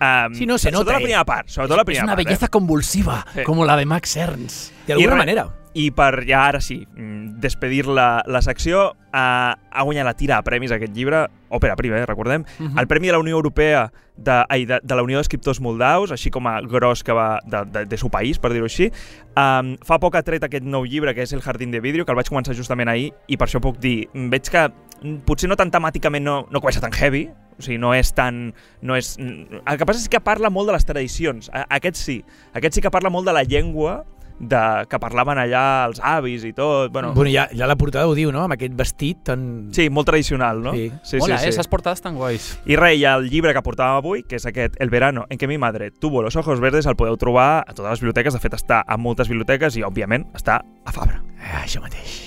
Um, 0.00 0.34
Sí, 0.34 0.44
no, 0.44 0.58
se 0.58 0.68
sobretot 0.70 0.80
nota, 0.86 0.92
la 0.92 0.98
eh. 0.98 1.02
primera 1.02 1.24
part, 1.24 1.48
sobretot 1.48 1.76
la 1.78 1.84
primera 1.84 2.04
una 2.04 2.16
part, 2.16 2.26
belleza 2.26 2.46
eh? 2.46 2.50
convulsiva, 2.50 3.24
Sí. 3.34 3.42
como 3.44 3.64
la 3.64 3.76
de 3.76 3.86
Max 3.86 4.16
Ernst. 4.16 4.72
De 4.86 4.92
alguna 4.92 5.06
I 5.06 5.10
re- 5.10 5.16
manera. 5.16 5.48
I 5.72 5.90
per 5.90 6.24
ja 6.26 6.46
ara 6.46 6.60
sí, 6.60 6.86
mm, 6.96 7.38
despedir 7.40 7.86
la, 7.86 8.22
la 8.26 8.40
secció, 8.40 8.92
uh, 8.92 8.96
ha 9.12 9.82
guanyat 9.84 10.04
la 10.06 10.14
tira 10.14 10.38
a 10.38 10.42
premis 10.42 10.72
aquest 10.72 10.94
llibre, 10.96 11.26
òpera 11.50 11.76
prima, 11.76 11.98
eh, 11.98 12.06
recordem, 12.06 12.44
Mhm. 12.58 12.78
el 12.78 12.86
Premi 12.86 13.06
de 13.08 13.12
la 13.12 13.18
Unió 13.18 13.36
Europea 13.36 13.92
de, 14.16 14.44
ai, 14.48 14.64
de, 14.64 14.80
de 14.82 14.94
la 14.94 15.02
Unió 15.02 15.18
d'Escriptors 15.18 15.60
Moldaus, 15.60 16.12
així 16.12 16.30
com 16.30 16.46
a 16.46 16.60
gros 16.62 17.02
que 17.04 17.12
va 17.12 17.40
de, 17.46 17.64
de, 17.66 17.84
de 17.86 17.96
su 17.98 18.08
país, 18.10 18.38
per 18.38 18.52
dir-ho 18.52 18.64
així. 18.64 18.90
Um, 19.36 19.76
fa 19.84 19.98
poc 19.98 20.14
ha 20.16 20.22
tret 20.22 20.42
aquest 20.44 20.64
nou 20.64 20.84
llibre, 20.84 21.14
que 21.14 21.22
és 21.22 21.32
El 21.32 21.42
Jardín 21.42 21.70
de 21.70 21.80
Vidrio, 21.80 22.04
que 22.06 22.12
el 22.12 22.16
vaig 22.16 22.28
començar 22.28 22.54
justament 22.56 22.88
ahir, 22.88 23.12
i 23.28 23.36
per 23.36 23.48
això 23.48 23.60
puc 23.60 23.76
dir, 23.78 24.08
veig 24.14 24.48
que 24.48 24.70
mm, 25.02 25.16
potser 25.26 25.48
no 25.48 25.56
tan 25.56 25.70
temàticament 25.70 26.24
no, 26.24 26.46
no 26.50 26.60
comença 26.60 26.80
tan 26.80 26.92
heavy, 26.92 27.28
o 27.58 27.62
sigui, 27.64 27.78
no 27.82 27.94
és 27.96 28.12
tan... 28.16 28.52
No 28.82 28.96
és, 28.96 29.14
el 29.18 29.78
que 29.78 29.86
passa 29.88 30.02
és 30.02 30.08
que 30.12 30.20
parla 30.20 30.50
molt 30.52 30.68
de 30.70 30.76
les 30.76 30.84
tradicions, 30.88 31.48
A- 31.52 31.66
aquest 31.78 31.96
sí, 31.96 32.20
aquest 32.54 32.74
sí 32.76 32.84
que 32.84 32.90
parla 32.92 33.10
molt 33.10 33.26
de 33.26 33.32
la 33.36 33.42
llengua 33.44 34.04
de, 34.36 34.58
que 34.92 34.98
parlaven 35.00 35.38
allà 35.40 35.86
els 35.88 35.96
avis 36.04 36.42
i 36.44 36.50
tot. 36.52 36.90
Bueno, 36.92 37.14
Bueno, 37.16 37.30
ja, 37.32 37.46
ja 37.56 37.64
la 37.66 37.76
portada 37.80 38.04
ho 38.06 38.12
diu, 38.14 38.28
no? 38.34 38.42
Amb 38.44 38.52
aquest 38.52 38.74
vestit 38.76 39.22
tan... 39.24 39.70
Sí, 39.72 39.86
molt 39.88 40.10
tradicional, 40.10 40.60
no? 40.60 40.74
Sí. 40.76 40.90
sí, 41.02 41.16
Mola, 41.22 41.38
sí, 41.38 41.46
eh? 41.46 41.46
sí. 41.46 41.54
Esas 41.54 41.68
portades 41.72 42.02
tan 42.04 42.16
guais. 42.20 42.50
I 42.68 42.76
res, 42.76 42.98
i 43.00 43.06
el 43.08 43.30
llibre 43.32 43.54
que 43.56 43.64
portàvem 43.64 43.96
avui, 44.02 44.26
que 44.28 44.36
és 44.36 44.44
aquest 44.44 44.76
El 44.76 44.92
verano 44.92 45.24
en 45.30 45.40
que 45.40 45.48
mi 45.48 45.56
madre 45.56 45.90
tuvo 45.90 46.20
los 46.20 46.36
ojos 46.36 46.60
verdes, 46.60 46.84
el 46.84 46.96
podeu 47.00 47.16
trobar 47.16 47.64
a 47.64 47.72
totes 47.72 47.88
les 47.96 48.04
biblioteques. 48.04 48.36
De 48.36 48.44
fet, 48.44 48.52
està 48.60 48.84
a 48.86 49.00
moltes 49.00 49.32
biblioteques 49.32 49.80
i, 49.80 49.86
òbviament, 49.88 50.28
està 50.36 50.60
a 50.84 50.92
Fabra. 50.92 51.22
Ah, 51.40 51.62
això 51.64 51.80
mateix. 51.80 52.25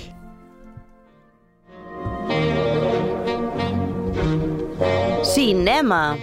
Cinema. 5.40 6.18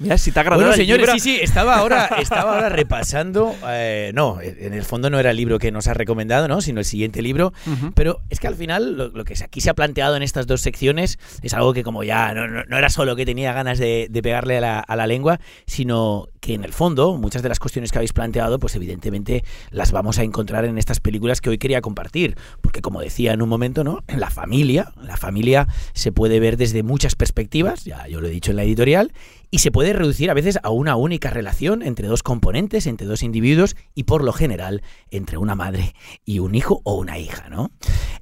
Mira, 0.00 0.16
si 0.16 0.30
t'ha 0.30 0.42
agradat 0.42 0.60
Bueno, 0.62 0.76
señores, 0.76 1.10
sí, 1.10 1.18
sí, 1.18 1.38
estaba 1.42 1.74
ahora, 1.74 2.06
estaba 2.20 2.54
ahora 2.54 2.68
repasando. 2.68 3.52
eh, 3.66 4.12
no, 4.14 4.38
en 4.40 4.72
el 4.72 4.84
fondo 4.84 5.10
no 5.10 5.18
era 5.18 5.32
el 5.32 5.36
libro 5.36 5.58
que 5.58 5.72
nos 5.72 5.88
ha 5.88 5.94
recomendado, 5.94 6.46
¿no? 6.46 6.60
Sino 6.60 6.78
el 6.78 6.84
siguiente 6.84 7.20
libro. 7.20 7.52
Pero 7.96 8.20
es 8.30 8.38
que 8.38 8.46
al 8.46 8.54
final 8.54 8.96
lo, 8.96 9.08
lo 9.08 9.24
que 9.24 9.34
aquí 9.42 9.60
se 9.60 9.70
ha 9.70 9.74
planteado 9.74 10.14
en 10.14 10.22
estas 10.22 10.46
dos 10.46 10.60
secciones 10.60 11.18
es 11.42 11.52
algo 11.52 11.72
que 11.74 11.82
como 11.82 12.04
ya 12.04 12.32
no, 12.32 12.46
no- 12.46 12.62
no 12.64 12.78
era 12.78 12.90
solo 12.90 13.16
que 13.16 13.26
tenía 13.26 13.52
ganas 13.52 13.78
de, 13.80 14.06
de 14.08 14.22
pegarle 14.22 14.58
a 14.58 14.60
la, 14.60 14.78
a 14.78 14.94
la 14.94 15.08
lengua, 15.08 15.40
sino 15.66 16.28
que 16.40 16.54
en 16.54 16.64
el 16.64 16.72
fondo 16.72 17.16
muchas 17.16 17.42
de 17.42 17.48
las 17.48 17.58
cuestiones 17.58 17.92
que 17.92 17.98
habéis 17.98 18.12
planteado, 18.12 18.58
pues 18.58 18.74
evidentemente 18.76 19.44
las 19.70 19.92
vamos 19.92 20.18
a 20.18 20.22
encontrar 20.22 20.64
en 20.64 20.78
estas 20.78 21.00
películas 21.00 21.40
que 21.40 21.50
hoy 21.50 21.58
quería 21.58 21.80
compartir. 21.80 22.36
Porque 22.60 22.80
como 22.80 23.00
decía 23.00 23.32
en 23.32 23.42
un 23.42 23.48
momento, 23.48 23.84
¿no? 23.84 24.04
La 24.08 24.30
familia, 24.30 24.92
la 25.00 25.16
familia 25.16 25.68
se 25.94 26.12
puede 26.12 26.40
ver 26.40 26.56
desde 26.56 26.82
muchas 26.82 27.14
perspectivas, 27.14 27.84
ya 27.84 28.06
yo 28.08 28.20
lo 28.20 28.28
he 28.28 28.30
dicho 28.30 28.50
en 28.50 28.56
la 28.56 28.64
editorial, 28.64 29.12
y 29.50 29.58
se 29.58 29.70
puede 29.70 29.92
reducir 29.92 30.30
a 30.30 30.34
veces 30.34 30.58
a 30.62 30.70
una 30.70 30.96
única 30.96 31.30
relación 31.30 31.82
entre 31.82 32.08
dos 32.08 32.22
componentes, 32.22 32.86
entre 32.86 33.06
dos 33.06 33.22
individuos 33.22 33.76
y 33.94 34.04
por 34.04 34.22
lo 34.22 34.32
general 34.32 34.82
entre 35.10 35.38
una 35.38 35.54
madre 35.54 35.94
y 36.24 36.38
un 36.38 36.54
hijo 36.54 36.80
o 36.84 36.94
una 36.94 37.18
hija, 37.18 37.48
¿no? 37.48 37.70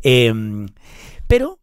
Em, 0.02 0.68
pero 1.26 1.58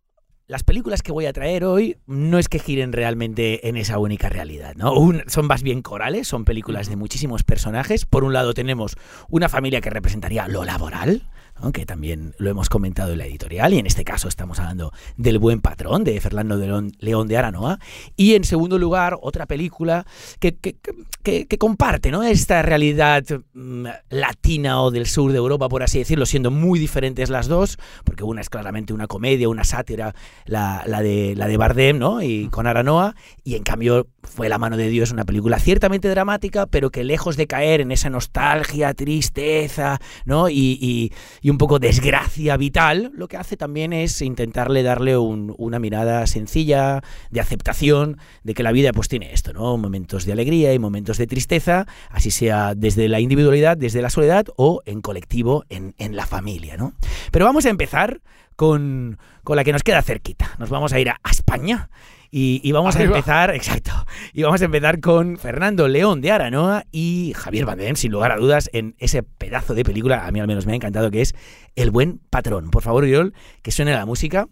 las 0.48 0.64
películas 0.64 1.02
que 1.02 1.12
voy 1.12 1.26
a 1.26 1.34
traer 1.34 1.64
hoy 1.64 1.98
no 2.06 2.38
es 2.38 2.50
que 2.50 2.60
giren 2.60 2.92
realmente 2.92 3.68
en 3.70 3.78
esa 3.78 3.98
única 3.98 4.28
realidad, 4.30 4.76
¿no? 4.76 4.94
Un- 4.94 5.24
son 5.28 5.48
más 5.48 5.64
bien 5.64 5.82
corales, 5.82 6.28
son 6.28 6.44
películas 6.44 6.90
de 6.90 6.96
muchísimos 6.98 7.44
personajes. 7.44 8.06
Por 8.06 8.24
un 8.24 8.34
lado 8.34 8.54
tenemos 8.54 8.96
una 9.30 9.48
familia 9.48 9.80
que 9.82 9.90
representaría 9.90 10.48
lo 10.50 10.66
laboral, 10.66 11.24
¿no? 11.62 11.72
que 11.72 11.86
también 11.86 12.34
lo 12.38 12.50
hemos 12.50 12.70
comentado 12.70 13.12
en 13.14 13.18
la 13.20 13.26
editorial, 13.26 13.74
y 13.74 13.80
en 13.80 13.86
este 13.88 14.04
caso 14.04 14.28
estamos 14.28 14.60
hablando 14.60 14.92
del 15.18 15.40
buen 15.40 15.62
patrón 15.62 16.04
de 16.04 16.20
Fernando 16.22 16.58
de 16.58 16.92
León, 17.00 17.28
de 17.28 17.38
Aranoa. 17.38 17.80
Y 18.16 18.36
en 18.36 18.44
segundo 18.44 18.78
lugar, 18.80 19.18
otra 19.22 19.46
película 19.46 20.06
que, 20.40 20.56
que- 20.56 20.76
que- 21.24 21.46
que 21.48 21.58
comparte 21.58 22.12
¿no? 22.12 22.24
esta 22.24 22.62
realidad 22.62 23.24
mm, 23.54 23.86
latina 24.10 24.82
o 24.82 24.92
del 24.92 25.06
sur 25.08 25.32
de 25.32 25.38
Europa, 25.38 25.70
por 25.70 25.84
así 25.84 26.00
decirlo, 26.00 26.26
siendo 26.26 26.52
muy 26.52 26.80
diferentes 26.80 27.30
las 27.30 27.48
dos, 27.48 27.78
porque 28.04 28.24
una 28.24 28.42
es 28.42 28.50
claramente 28.50 28.94
una 28.94 29.08
comedia, 29.08 29.48
una 29.50 29.64
sátira, 29.64 30.14
la, 30.46 30.84
la 30.86 31.02
de, 31.02 31.36
la 31.36 31.48
de 31.48 31.58
Bardem 31.58 31.98
¿no? 31.98 32.22
y 32.22 32.48
con 32.50 32.68
Aranoa, 32.68 33.16
y 33.44 33.56
en 33.56 33.64
cambio 33.64 34.08
fue 34.24 34.50
La 34.50 34.58
mano 34.58 34.78
de 34.78 34.90
Dios, 34.90 35.12
una 35.12 35.26
película 35.26 35.60
ciertamente 35.60 36.08
dramática, 36.10 36.66
pero 36.66 36.90
que 36.92 37.04
lejos 37.04 37.38
de 37.38 37.48
caer 37.48 37.82
en 37.82 37.92
esa 37.92 38.10
nostalgia, 38.10 38.94
tristeza 38.94 40.00
¿no? 40.26 40.50
y, 40.50 40.78
y- 40.82 41.12
y 41.44 41.52
un 41.52 41.60
poco 41.60 41.78
desgracia 41.78 42.58
vital, 42.58 43.12
lo 43.14 43.28
que 43.28 43.38
hace 43.38 43.58
también 43.58 43.94
es 43.94 44.20
intentarle 44.24 44.82
darle 44.82 45.18
un- 45.18 45.54
una 45.60 45.78
mirada 45.78 46.26
sencilla, 46.26 47.04
de 47.30 47.42
aceptación, 47.42 48.18
de 48.44 48.54
que 48.56 48.64
la 48.64 48.72
vida 48.72 48.94
pues 48.94 49.10
tiene 49.10 49.32
esto, 49.34 49.54
¿no? 49.54 49.78
Momentos 49.78 50.26
de 50.26 50.32
alegría 50.32 50.74
y 50.74 50.80
momentos 50.80 51.18
de 51.18 51.28
tristeza, 51.28 51.86
así 52.10 52.32
sea 52.32 52.74
desde 52.76 53.08
la 53.10 53.20
individualidad, 53.20 53.78
desde 53.78 54.02
la 54.02 54.10
soledad 54.10 54.46
o 54.56 54.82
en 54.86 55.02
colectivo, 55.02 55.66
en, 55.70 55.94
en 55.98 56.16
la 56.16 56.26
familia, 56.26 56.78
¿no? 56.78 56.94
Pero 57.32 57.46
vamos 57.46 57.66
a 57.66 57.70
empezar 57.70 58.22
con, 58.56 59.20
con 59.44 59.56
la 59.58 59.64
que 59.64 59.74
nos 59.74 59.84
queda 59.84 60.02
cerquita. 60.02 60.52
Nos 60.60 60.70
vamos 60.70 60.94
a 60.94 61.00
ir 61.00 61.10
a 61.10 61.20
España. 61.30 61.90
Y, 62.36 62.62
y 62.64 62.72
vamos 62.72 62.96
Arriba. 62.96 63.14
a 63.14 63.18
empezar, 63.20 63.52
exacto, 63.56 63.92
y 64.34 64.42
vamos 64.42 64.60
a 64.60 64.66
empezar 64.66 65.00
con 65.00 65.38
Fernando 65.38 65.88
León 65.88 66.20
de 66.20 66.32
Aranoa 66.32 66.84
y 66.92 67.32
Javier 67.36 67.68
Bardem, 67.68 67.96
sin 67.96 68.12
lugar 68.12 68.32
a 68.32 68.38
dudas, 68.38 68.72
en 68.74 68.96
ese 68.98 69.22
pedazo 69.22 69.76
de 69.76 69.84
película, 69.84 70.26
a 70.26 70.32
mí 70.32 70.40
al 70.40 70.48
menos 70.48 70.66
me 70.66 70.74
ha 70.74 70.76
encantado, 70.76 71.12
que 71.12 71.22
es 71.22 71.36
El 71.76 71.92
Buen 71.92 72.22
Patrón. 72.32 72.72
Por 72.72 72.82
favor, 72.82 73.04
Oriol, 73.04 73.36
que 73.62 73.70
suene 73.70 73.94
la 73.94 74.08
música. 74.08 74.48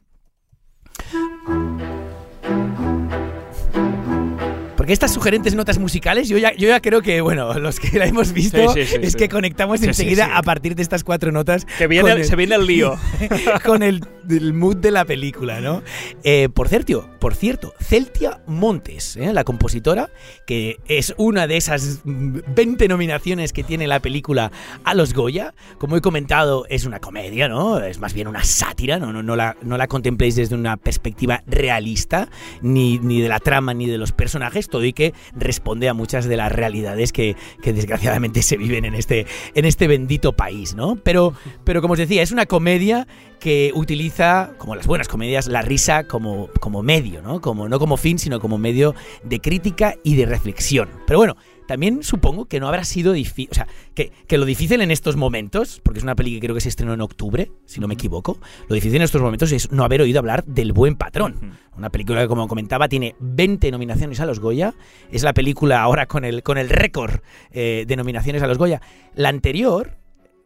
Porque 4.92 5.06
estas 5.06 5.14
sugerentes 5.14 5.56
notas 5.56 5.78
musicales, 5.78 6.28
yo 6.28 6.38
ya, 6.38 6.54
yo 6.54 6.68
ya 6.68 6.82
creo 6.82 7.02
que, 7.02 7.22
bueno, 7.22 7.54
los 7.54 7.80
que 7.80 7.98
la 7.98 8.08
hemos 8.08 8.34
visto, 8.34 8.74
Sí, 8.74 8.84
sí, 8.84 8.98
sí, 8.98 9.00
es 9.02 9.16
que 9.16 9.30
conectamos 9.30 9.82
enseguida 9.82 10.36
a 10.36 10.44
partir 10.44 10.76
de 10.76 10.82
estas 10.82 11.06
cuatro 11.06 11.32
notas. 11.32 11.64
Que 11.78 11.88
viene 11.88 12.12
el, 12.12 12.26
se 12.26 12.36
viene 12.36 12.56
el 12.56 12.66
lío. 12.66 13.00
con 13.66 13.84
el, 13.84 14.04
el 14.30 14.52
mood 14.52 14.76
de 14.76 14.92
la 14.92 15.06
película, 15.06 15.62
¿no? 15.62 15.82
Eh, 16.26 16.50
por 16.54 16.68
cierto, 16.68 17.10
por 17.22 17.36
cierto, 17.36 17.74
Celtia 17.80 18.42
Montes, 18.48 19.16
¿eh? 19.16 19.32
la 19.32 19.46
compositora, 19.46 20.10
que 20.46 20.80
es 20.89 21.14
una 21.16 21.48
de 21.48 21.56
esas 21.56 22.02
mm, 22.04 22.39
20 22.54 22.89
nominaciones 22.89 23.54
que 23.54 23.64
tiene 23.64 23.88
la 23.88 24.02
película 24.02 24.52
a 24.84 24.94
los 24.94 25.14
Goya. 25.14 25.54
Como 25.78 25.96
he 25.96 26.02
comentado, 26.02 26.66
es 26.68 26.84
una 26.84 27.00
comedia, 27.00 27.48
¿no? 27.48 27.80
Es 27.80 28.00
más 28.00 28.14
bien 28.14 28.28
una 28.28 28.44
sátira, 28.44 29.00
no, 29.00 29.14
no, 29.14 29.24
no, 29.24 29.38
la, 29.38 29.56
no 29.62 29.78
la 29.78 29.88
contempléis 29.88 30.36
desde 30.36 30.56
una 30.56 30.76
perspectiva 30.76 31.44
realista, 31.48 32.28
ni, 32.62 33.00
ni 33.00 33.22
de 33.22 33.30
la 33.30 33.39
trama 33.39 33.74
ni 33.74 33.88
de 33.88 33.98
los 33.98 34.12
personajes, 34.12 34.68
todo 34.68 34.81
y 34.86 34.94
que 34.94 35.14
responde 35.36 35.90
a 35.90 35.94
muchas 35.94 36.26
de 36.26 36.38
las 36.38 36.52
realidades 36.52 37.12
que, 37.12 37.36
que 37.62 37.74
desgraciadamente 37.74 38.42
se 38.42 38.58
viven 38.58 38.86
en 38.86 38.96
este, 38.96 39.26
en 39.56 39.66
este 39.66 39.88
bendito 39.88 40.34
país, 40.34 40.76
¿no? 40.76 40.96
Pero, 40.96 41.34
pero 41.64 41.82
como 41.82 41.94
os 41.94 42.00
decía, 42.00 42.22
es 42.22 42.32
una 42.32 42.46
comedia 42.46 43.08
que 43.40 43.72
utiliza, 43.74 44.52
como 44.60 44.76
las 44.76 44.86
buenas 44.86 45.08
comedias, 45.08 45.48
la 45.48 45.64
risa 45.64 46.04
como, 46.04 46.48
como 46.60 46.84
medio, 46.84 47.22
¿no? 47.22 47.42
Como, 47.42 47.68
no 47.68 47.80
como 47.80 47.98
fin, 47.98 48.20
sino 48.20 48.40
como 48.40 48.58
medio 48.58 48.94
de 49.24 49.40
crítica 49.40 49.96
y 50.04 50.16
de 50.16 50.28
reflexión. 50.28 50.90
Pero 51.08 51.20
bueno, 51.20 51.36
también 51.72 52.04
supongo 52.04 52.48
que 52.48 52.60
no 52.60 52.68
habrá 52.68 52.84
sido 52.84 53.14
difícil, 53.14 53.48
o 53.50 53.54
sea, 53.56 53.66
que, 53.94 54.12
que 54.28 54.38
lo 54.38 54.44
difícil 54.44 54.82
en 54.82 54.92
estos 54.92 55.16
momentos, 55.16 55.80
porque 55.86 56.00
es 56.00 56.04
una 56.04 56.18
peli 56.18 56.34
que 56.34 56.42
creo 56.42 56.54
que 56.54 56.60
se 56.60 56.68
estrenó 56.68 56.94
en 56.94 57.00
octubre, 57.00 57.50
si 57.66 57.80
no 57.80 57.88
me 57.88 57.94
equivoco, 57.94 58.42
lo 58.68 58.76
difícil 58.76 58.98
en 58.98 59.04
estos 59.04 59.22
momentos 59.22 59.54
es 59.54 59.72
no 59.72 59.86
haber 59.86 60.02
oído 60.02 60.20
hablar 60.20 60.44
del 60.44 60.74
buen 60.74 60.98
patrón. 60.98 61.54
Una 61.78 61.90
película 61.90 62.20
que, 62.20 62.28
como 62.28 62.50
comentaba, 62.50 62.90
tiene 62.90 63.16
20 63.22 63.72
nominaciones 63.72 64.20
a 64.20 64.26
los 64.26 64.42
Goya. 64.42 64.74
Es 65.14 65.24
la 65.24 65.34
película 65.34 65.82
ahora 65.82 66.08
con 66.08 66.26
el, 66.26 66.44
con 66.44 66.58
el 66.58 66.68
récord 66.68 67.22
eh, 67.52 67.86
de 67.88 67.96
nominaciones 67.96 68.44
a 68.44 68.48
los 68.48 68.58
Goya. 68.58 68.82
La 69.16 69.30
anterior, 69.30 69.96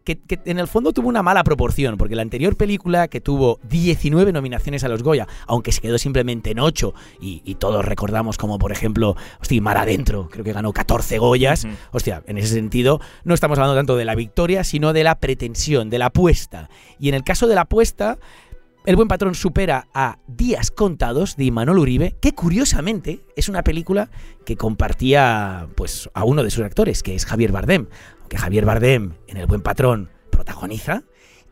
que, 0.06 0.18
que 0.18 0.40
en 0.46 0.60
el 0.60 0.68
fondo 0.68 0.94
tuvo 0.94 1.10
una 1.10 1.24
mala 1.24 1.44
proporción, 1.44 1.98
porque 1.98 2.16
la 2.16 2.22
anterior 2.22 2.56
película 2.56 3.10
que 3.10 3.20
tuvo 3.20 3.60
19 3.70 4.32
nominaciones 4.32 4.84
a 4.84 4.88
los 4.88 5.04
Goya, 5.04 5.28
aunque 5.48 5.72
se 5.72 5.82
quedó 5.82 5.98
simplemente 5.98 6.52
en 6.52 6.60
8, 6.60 6.94
y, 7.20 7.42
y 7.44 7.56
todos 7.56 7.84
recordamos 7.84 8.38
como, 8.38 8.58
por 8.58 8.72
ejemplo, 8.72 9.16
hostia, 9.42 9.62
Mar 9.62 9.78
Adentro, 9.78 10.30
creo 10.32 10.44
que 10.44 10.54
ganó 10.54 10.72
14 10.72 11.18
Goyas. 11.18 11.68
Hostia, 11.92 12.24
en 12.28 12.38
ese 12.38 12.54
sentido, 12.54 13.02
no 13.24 13.34
estamos 13.34 13.58
hablando 13.58 13.76
tanto 13.76 13.98
de 13.98 14.06
la 14.06 14.16
victoria, 14.16 14.64
sino 14.64 14.94
de 14.94 15.04
la 15.04 15.20
pretensión, 15.20 15.90
de 15.90 16.00
la 16.00 16.08
apuesta. 16.08 16.70
Y 17.00 17.10
en 17.10 17.16
el 17.16 17.24
caso 17.24 17.48
de 17.48 17.56
la 17.56 17.62
apuesta, 17.62 18.20
el 18.86 18.96
buen 18.96 19.08
patrón 19.08 19.34
supera 19.34 19.88
a 19.96 20.20
Días 20.28 20.70
Contados 20.70 21.38
de 21.38 21.46
Imanol 21.46 21.80
Uribe, 21.80 22.16
que 22.22 22.34
curiosamente 22.34 23.22
es 23.36 23.50
una 23.50 23.64
película 23.64 24.12
que 24.46 24.58
compartía 24.58 25.68
pues 25.76 26.08
a 26.14 26.24
uno 26.24 26.44
de 26.44 26.52
sus 26.52 26.64
actores, 26.64 27.02
que 27.02 27.16
es 27.16 27.26
Javier 27.26 27.52
Bardem. 27.52 27.88
Aunque 28.26 28.38
Javier 28.40 28.66
Bardem 28.66 29.14
en 29.28 29.38
El 29.38 29.46
buen 29.46 29.62
patrón 29.62 30.10
protagoniza 30.32 31.04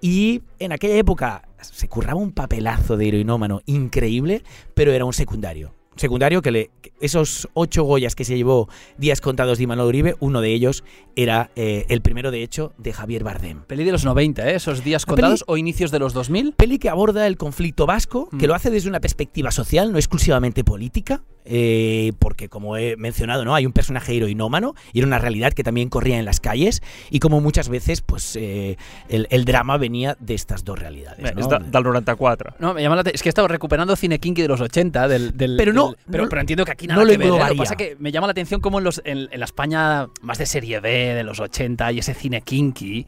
y 0.02 0.42
en 0.58 0.72
aquella 0.72 0.96
época 0.96 1.48
se 1.62 1.88
curraba 1.88 2.20
un 2.20 2.32
papelazo 2.32 2.98
de 2.98 3.10
heroinómano 3.10 3.62
increíble, 3.68 4.42
pero 4.74 4.92
era 4.92 5.06
un 5.06 5.14
secundario. 5.14 5.76
Un 5.92 6.00
secundario 6.00 6.42
que 6.42 6.50
le 6.50 6.72
que 6.82 6.92
esos 7.00 7.48
ocho 7.54 7.84
Goyas 7.84 8.16
que 8.16 8.26
se 8.26 8.36
llevó 8.36 8.68
Días 8.98 9.22
Contados 9.22 9.60
de 9.60 9.66
Imanol 9.66 9.86
Uribe, 9.90 10.16
uno 10.20 10.42
de 10.42 10.52
ellos 10.52 10.84
era 11.16 11.52
eh, 11.56 11.86
el 11.90 12.02
primero 12.02 12.32
de 12.32 12.42
hecho 12.42 12.74
de 12.80 12.92
Javier 12.92 13.24
Bardem. 13.24 13.62
Peli 13.66 13.84
de 13.84 13.92
los 13.92 14.04
90, 14.04 14.50
¿eh? 14.50 14.56
Esos 14.56 14.84
días 14.84 15.06
contados 15.06 15.44
o 15.46 15.58
inicios 15.58 15.92
de 15.92 16.00
los 16.00 16.14
2000. 16.14 16.54
peli 16.54 16.80
que 16.80 16.90
aborda 16.90 17.28
el 17.28 17.38
conflicto 17.38 17.86
vasco, 17.86 18.30
que 18.32 18.48
Mm. 18.48 18.50
lo 18.50 18.56
hace 18.56 18.72
desde 18.72 18.90
una 18.90 19.00
perspectiva 19.00 19.52
social, 19.52 19.92
no 19.92 20.00
exclusivamente 20.00 20.64
política, 20.64 21.22
eh, 21.46 22.14
porque 22.20 22.50
como 22.50 22.78
he 22.78 22.96
mencionado, 22.98 23.46
¿no? 23.46 23.56
Hay 23.56 23.66
un 23.66 23.74
personaje 23.74 24.16
heroinómano 24.16 24.76
y 24.94 25.00
era 25.00 25.08
una 25.08 25.20
realidad 25.20 25.54
que 25.54 25.64
también 25.64 25.90
corría 25.90 26.18
en 26.20 26.26
las 26.26 26.40
calles, 26.40 26.82
y 27.10 27.20
como 27.20 27.42
muchas 27.42 27.70
veces, 27.70 28.02
pues 28.02 28.36
eh, 28.36 28.78
el, 29.10 29.28
el 29.30 29.46
drama 29.46 29.78
venía 29.78 30.16
de 30.20 30.34
estas 30.36 30.64
dos 30.64 30.80
realidades. 30.80 31.20
¿no? 31.36 31.40
és 31.42 31.48
de, 31.50 31.60
del 31.72 31.84
94. 31.84 32.56
No, 32.60 32.74
me 32.74 32.82
llama 32.82 32.96
la 32.96 33.02
atención. 33.02 33.16
Es 33.16 33.24
que 33.24 33.30
he 33.30 33.32
estado 33.32 33.48
recuperando 33.48 33.96
cine 33.96 34.20
kinky 34.20 34.42
de 34.42 34.48
los 34.48 34.62
80. 34.62 35.08
Del, 35.08 35.38
del- 35.38 35.58
Pero 35.58 35.74
no, 35.74 35.88
del- 35.90 35.98
pero, 36.12 36.24
no- 36.24 36.30
pero 36.30 36.42
entiendo 36.42 36.66
que 36.66 36.72
aquí 36.72 36.88
no 36.88 36.94
nada 36.96 37.06
lo 37.06 37.12
que 37.12 37.18
ver. 37.18 37.28
¿eh? 37.28 37.30
Lo 37.30 37.34
que 37.36 37.42
englobaría. 37.42 37.58
pasa 37.58 37.74
es 37.74 37.78
que 37.78 37.96
me 38.00 38.12
llama 38.12 38.28
la 38.28 38.32
atención 38.32 38.62
como 38.62 38.78
en, 38.80 38.84
los, 38.86 39.02
en, 39.06 39.28
en 39.32 39.40
la 39.40 39.46
España 39.46 40.08
más 40.22 40.38
de 40.38 40.46
serie 40.46 40.80
B 40.80 40.90
de 41.14 41.24
los 41.24 41.40
80 41.40 41.92
y 41.92 42.00
ese 42.00 42.14
cine 42.14 42.42
kinky 42.42 43.06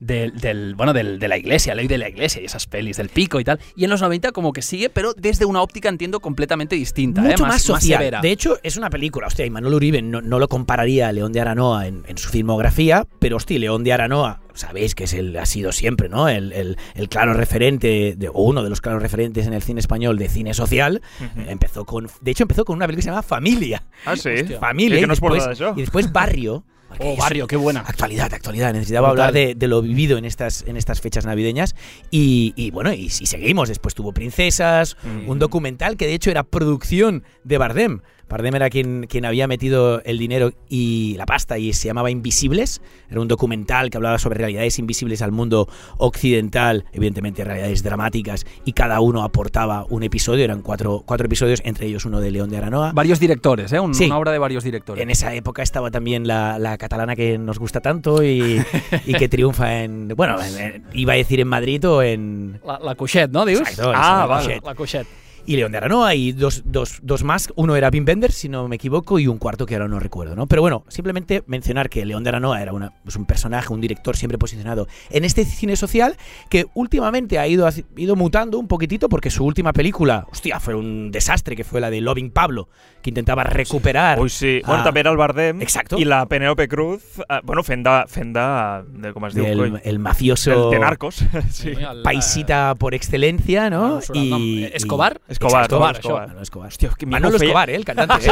del, 0.00 0.38
del, 0.38 0.74
bueno, 0.74 0.92
del, 0.92 1.18
de 1.18 1.28
la 1.28 1.36
iglesia, 1.36 1.74
ley 1.74 1.88
de 1.88 1.98
la 1.98 2.08
iglesia 2.08 2.40
y 2.40 2.44
esas 2.44 2.66
pelis, 2.66 2.96
del 2.98 3.08
pico 3.08 3.40
y 3.40 3.44
tal. 3.44 3.58
Y 3.76 3.84
en 3.84 3.90
los 3.90 4.00
90 4.00 4.32
como 4.32 4.52
que 4.52 4.62
sigue, 4.62 4.90
pero 4.90 5.12
desde 5.14 5.44
una 5.44 5.60
óptica, 5.62 5.88
entiendo, 5.88 6.20
completamente 6.20 6.76
distinta. 6.76 7.20
Mucho 7.22 7.44
¿eh? 7.44 7.48
más, 7.48 7.62
social. 7.62 7.98
severa. 7.98 8.20
de 8.20 8.30
hecho, 8.30 8.58
es 8.62 8.76
una 8.76 8.90
película, 8.90 9.26
hostia, 9.26 9.44
y 9.46 9.50
Manuel 9.50 9.74
Uribe 9.74 10.02
no, 10.02 10.20
no 10.20 10.38
lo 10.38 10.48
compararía 10.48 11.08
a 11.08 11.12
León 11.12 11.32
de 11.32 11.40
Aranoa 11.40 11.86
en, 11.86 12.04
en 12.06 12.16
su 12.18 12.28
filmografía, 12.30 13.06
pero 13.18 13.36
hostia, 13.36 13.58
León 13.58 13.82
de 13.84 13.92
Aranoa, 13.92 14.40
sabéis 14.54 14.94
que 14.94 15.04
es 15.04 15.12
el, 15.14 15.36
ha 15.36 15.46
sido 15.46 15.72
siempre, 15.72 16.08
¿no? 16.08 16.28
El, 16.28 16.52
el- 16.52 16.76
el 16.94 17.08
claro 17.08 17.34
referente, 17.34 18.14
de, 18.16 18.28
o 18.28 18.42
uno 18.42 18.62
de 18.62 18.70
los 18.70 18.80
claros 18.80 19.02
referentes 19.02 19.46
en 19.46 19.52
el 19.52 19.62
cine 19.62 19.80
español 19.80 20.16
de 20.18 20.28
cine 20.28 20.54
social. 20.54 21.02
Eh, 21.20 21.46
Empezó 21.48 21.84
con, 21.84 22.08
de 22.20 22.30
hecho, 22.30 22.44
empezó 22.44 22.64
con 22.64 22.76
una 22.76 22.86
película 22.86 22.98
que 22.98 23.02
se 23.02 23.10
llama 23.10 23.22
Familia. 23.22 23.84
Ah, 24.04 24.16
sí? 24.16 24.30
Familia. 24.60 25.00
Que 25.00 25.06
no 25.06 25.12
después, 25.12 25.44
y 25.76 25.80
después 25.80 26.12
Barrio. 26.12 26.64
Oh, 27.00 27.16
Barrio, 27.16 27.46
qué 27.46 27.56
buena. 27.56 27.80
Actualidad, 27.80 28.32
actualidad. 28.32 28.72
Necesitaba 28.72 29.10
hablar 29.10 29.32
de, 29.32 29.54
de 29.54 29.68
lo 29.68 29.82
vivido 29.82 30.16
en 30.18 30.24
estas, 30.24 30.64
en 30.66 30.76
estas 30.76 31.00
fechas 31.00 31.26
navideñas. 31.26 31.74
Y, 32.10 32.54
y 32.56 32.70
bueno, 32.70 32.92
y, 32.92 33.04
y 33.06 33.10
seguimos. 33.10 33.68
Después 33.68 33.94
tuvo 33.94 34.12
Princesas, 34.12 34.96
Mm. 35.04 35.28
un 35.28 35.38
documental 35.38 35.96
que 35.96 36.06
de 36.06 36.14
hecho 36.14 36.30
era 36.30 36.42
producción 36.44 37.24
de 37.44 37.58
Bardem. 37.58 38.00
Bardem 38.28 38.54
era 38.54 38.68
quien, 38.70 39.06
quien 39.08 39.24
había 39.24 39.46
metido 39.46 40.02
el 40.04 40.18
dinero 40.18 40.52
y 40.68 41.14
la 41.16 41.24
pasta 41.26 41.58
y 41.58 41.72
se 41.72 41.86
llamaba 41.88 42.10
Invisibles. 42.10 42.80
Era 43.10 43.20
un 43.20 43.28
documental 43.28 43.88
que 43.90 43.96
hablaba 43.96 44.18
sobre 44.18 44.38
realidades 44.38 44.78
invisibles 44.78 45.22
al 45.22 45.32
mundo 45.32 45.68
occidental, 45.96 46.84
evidentemente 46.92 47.44
realidades 47.44 47.82
dramáticas, 47.82 48.44
y 48.64 48.72
cada 48.72 49.00
uno 49.00 49.22
aportaba 49.22 49.86
un 49.88 50.02
episodio. 50.02 50.44
Eran 50.44 50.62
cuatro, 50.62 51.02
cuatro 51.06 51.26
episodios, 51.26 51.60
entre 51.64 51.86
ellos 51.86 52.04
uno 52.04 52.20
de 52.20 52.30
León 52.30 52.50
de 52.50 52.56
Aranoa. 52.58 52.92
Varios 52.92 53.20
directores, 53.20 53.72
¿eh? 53.72 53.80
Un- 53.80 53.94
Sí. 53.94 54.06
Una 54.06 54.18
obra 54.18 54.32
de 54.32 54.38
varios 54.38 54.64
directores. 54.64 55.02
En 55.02 55.10
esa 55.10 55.34
época 55.34 55.62
estaba 55.62 55.90
también 55.90 56.26
la, 56.26 56.58
la 56.58 56.76
catalana 56.78 57.16
que 57.16 57.38
nos 57.38 57.58
gusta 57.58 57.80
tanto 57.80 58.22
y, 58.22 58.62
y 59.06 59.14
que 59.14 59.28
triunfa 59.28 59.82
en. 59.82 60.08
Bueno, 60.16 60.36
en- 60.42 60.58
en- 60.58 60.84
iba 60.92 61.14
a 61.14 61.16
decir 61.16 61.40
en 61.40 61.48
Madrid 61.48 61.86
o 61.88 62.02
en. 62.02 62.60
La, 62.64 62.78
la 62.78 62.94
Cuixet, 62.94 63.30
¿no? 63.30 63.44
Dius? 63.44 63.60
Exacto, 63.60 63.92
Ah, 63.94 64.26
vale. 64.26 64.60
La 64.64 64.74
Cuixet. 64.74 65.06
Y 65.48 65.56
León 65.56 65.72
de 65.72 65.78
Aranoa 65.78 66.14
y 66.14 66.32
dos, 66.32 66.62
dos, 66.66 66.98
dos 67.02 67.24
más. 67.24 67.48
Uno 67.56 67.74
era 67.74 67.88
Wim 67.90 68.04
Wenders, 68.06 68.34
si 68.34 68.50
no 68.50 68.68
me 68.68 68.76
equivoco, 68.76 69.18
y 69.18 69.26
un 69.28 69.38
cuarto 69.38 69.64
que 69.64 69.74
ahora 69.76 69.88
no 69.88 69.98
recuerdo, 69.98 70.36
¿no? 70.36 70.46
Pero 70.46 70.60
bueno, 70.60 70.84
simplemente 70.88 71.42
mencionar 71.46 71.88
que 71.88 72.04
León 72.04 72.22
de 72.22 72.28
Aranoa 72.28 72.60
era 72.60 72.74
una, 72.74 72.92
pues 73.02 73.16
un 73.16 73.24
personaje, 73.24 73.72
un 73.72 73.80
director 73.80 74.14
siempre 74.14 74.36
posicionado 74.36 74.88
en 75.08 75.24
este 75.24 75.46
cine 75.46 75.74
social 75.76 76.16
que 76.50 76.66
últimamente 76.74 77.38
ha 77.38 77.46
ido, 77.48 77.66
haci- 77.66 77.86
ido 77.96 78.14
mutando 78.14 78.58
un 78.58 78.68
poquitito 78.68 79.08
porque 79.08 79.30
su 79.30 79.42
última 79.42 79.72
película, 79.72 80.26
hostia, 80.30 80.60
fue 80.60 80.74
un 80.74 81.10
desastre, 81.10 81.56
que 81.56 81.64
fue 81.64 81.80
la 81.80 81.88
de 81.88 82.02
Loving 82.02 82.30
Pablo, 82.30 82.68
que 83.00 83.08
intentaba 83.08 83.42
recuperar. 83.44 84.20
Ui, 84.20 84.28
sí. 84.28 84.60
Bueno, 84.66 84.82
Ah, 84.82 84.84
també 84.84 85.00
era 85.00 85.10
el 85.10 85.16
Bardem 85.16 85.62
exacto. 85.62 85.96
i 85.98 86.04
la 86.04 86.26
Penélope 86.28 86.68
Cruz, 86.68 87.02
eh, 87.20 87.40
bueno, 87.42 87.62
fent 87.64 87.86
de, 87.86 88.04
fent 88.06 88.34
de, 88.36 89.12
com 89.14 89.24
es 89.26 89.34
diu, 89.34 89.46
el, 89.82 89.98
mafioso 89.98 90.52
El 90.66 90.70
de 90.74 90.78
Narcos. 90.78 91.24
sí. 91.50 91.72
paisita 92.04 92.74
por 92.74 92.92
excelencia, 92.94 93.70
¿no? 93.70 94.00
y, 94.12 94.64
¿Escobar? 94.74 95.20
y- 95.26 95.32
Escobar, 95.38 95.62
Escobar, 95.64 95.94
això, 95.94 95.98
Escobar. 96.00 96.26
Manolo 96.28 96.42
Escobar. 96.42 96.68
Hòstia, 96.68 96.90
que 96.98 97.06
Manolo 97.06 97.36
Escobar, 97.36 97.70
eh, 97.70 97.74
el 97.76 97.84
cantante. 97.84 98.26
eh? 98.28 98.30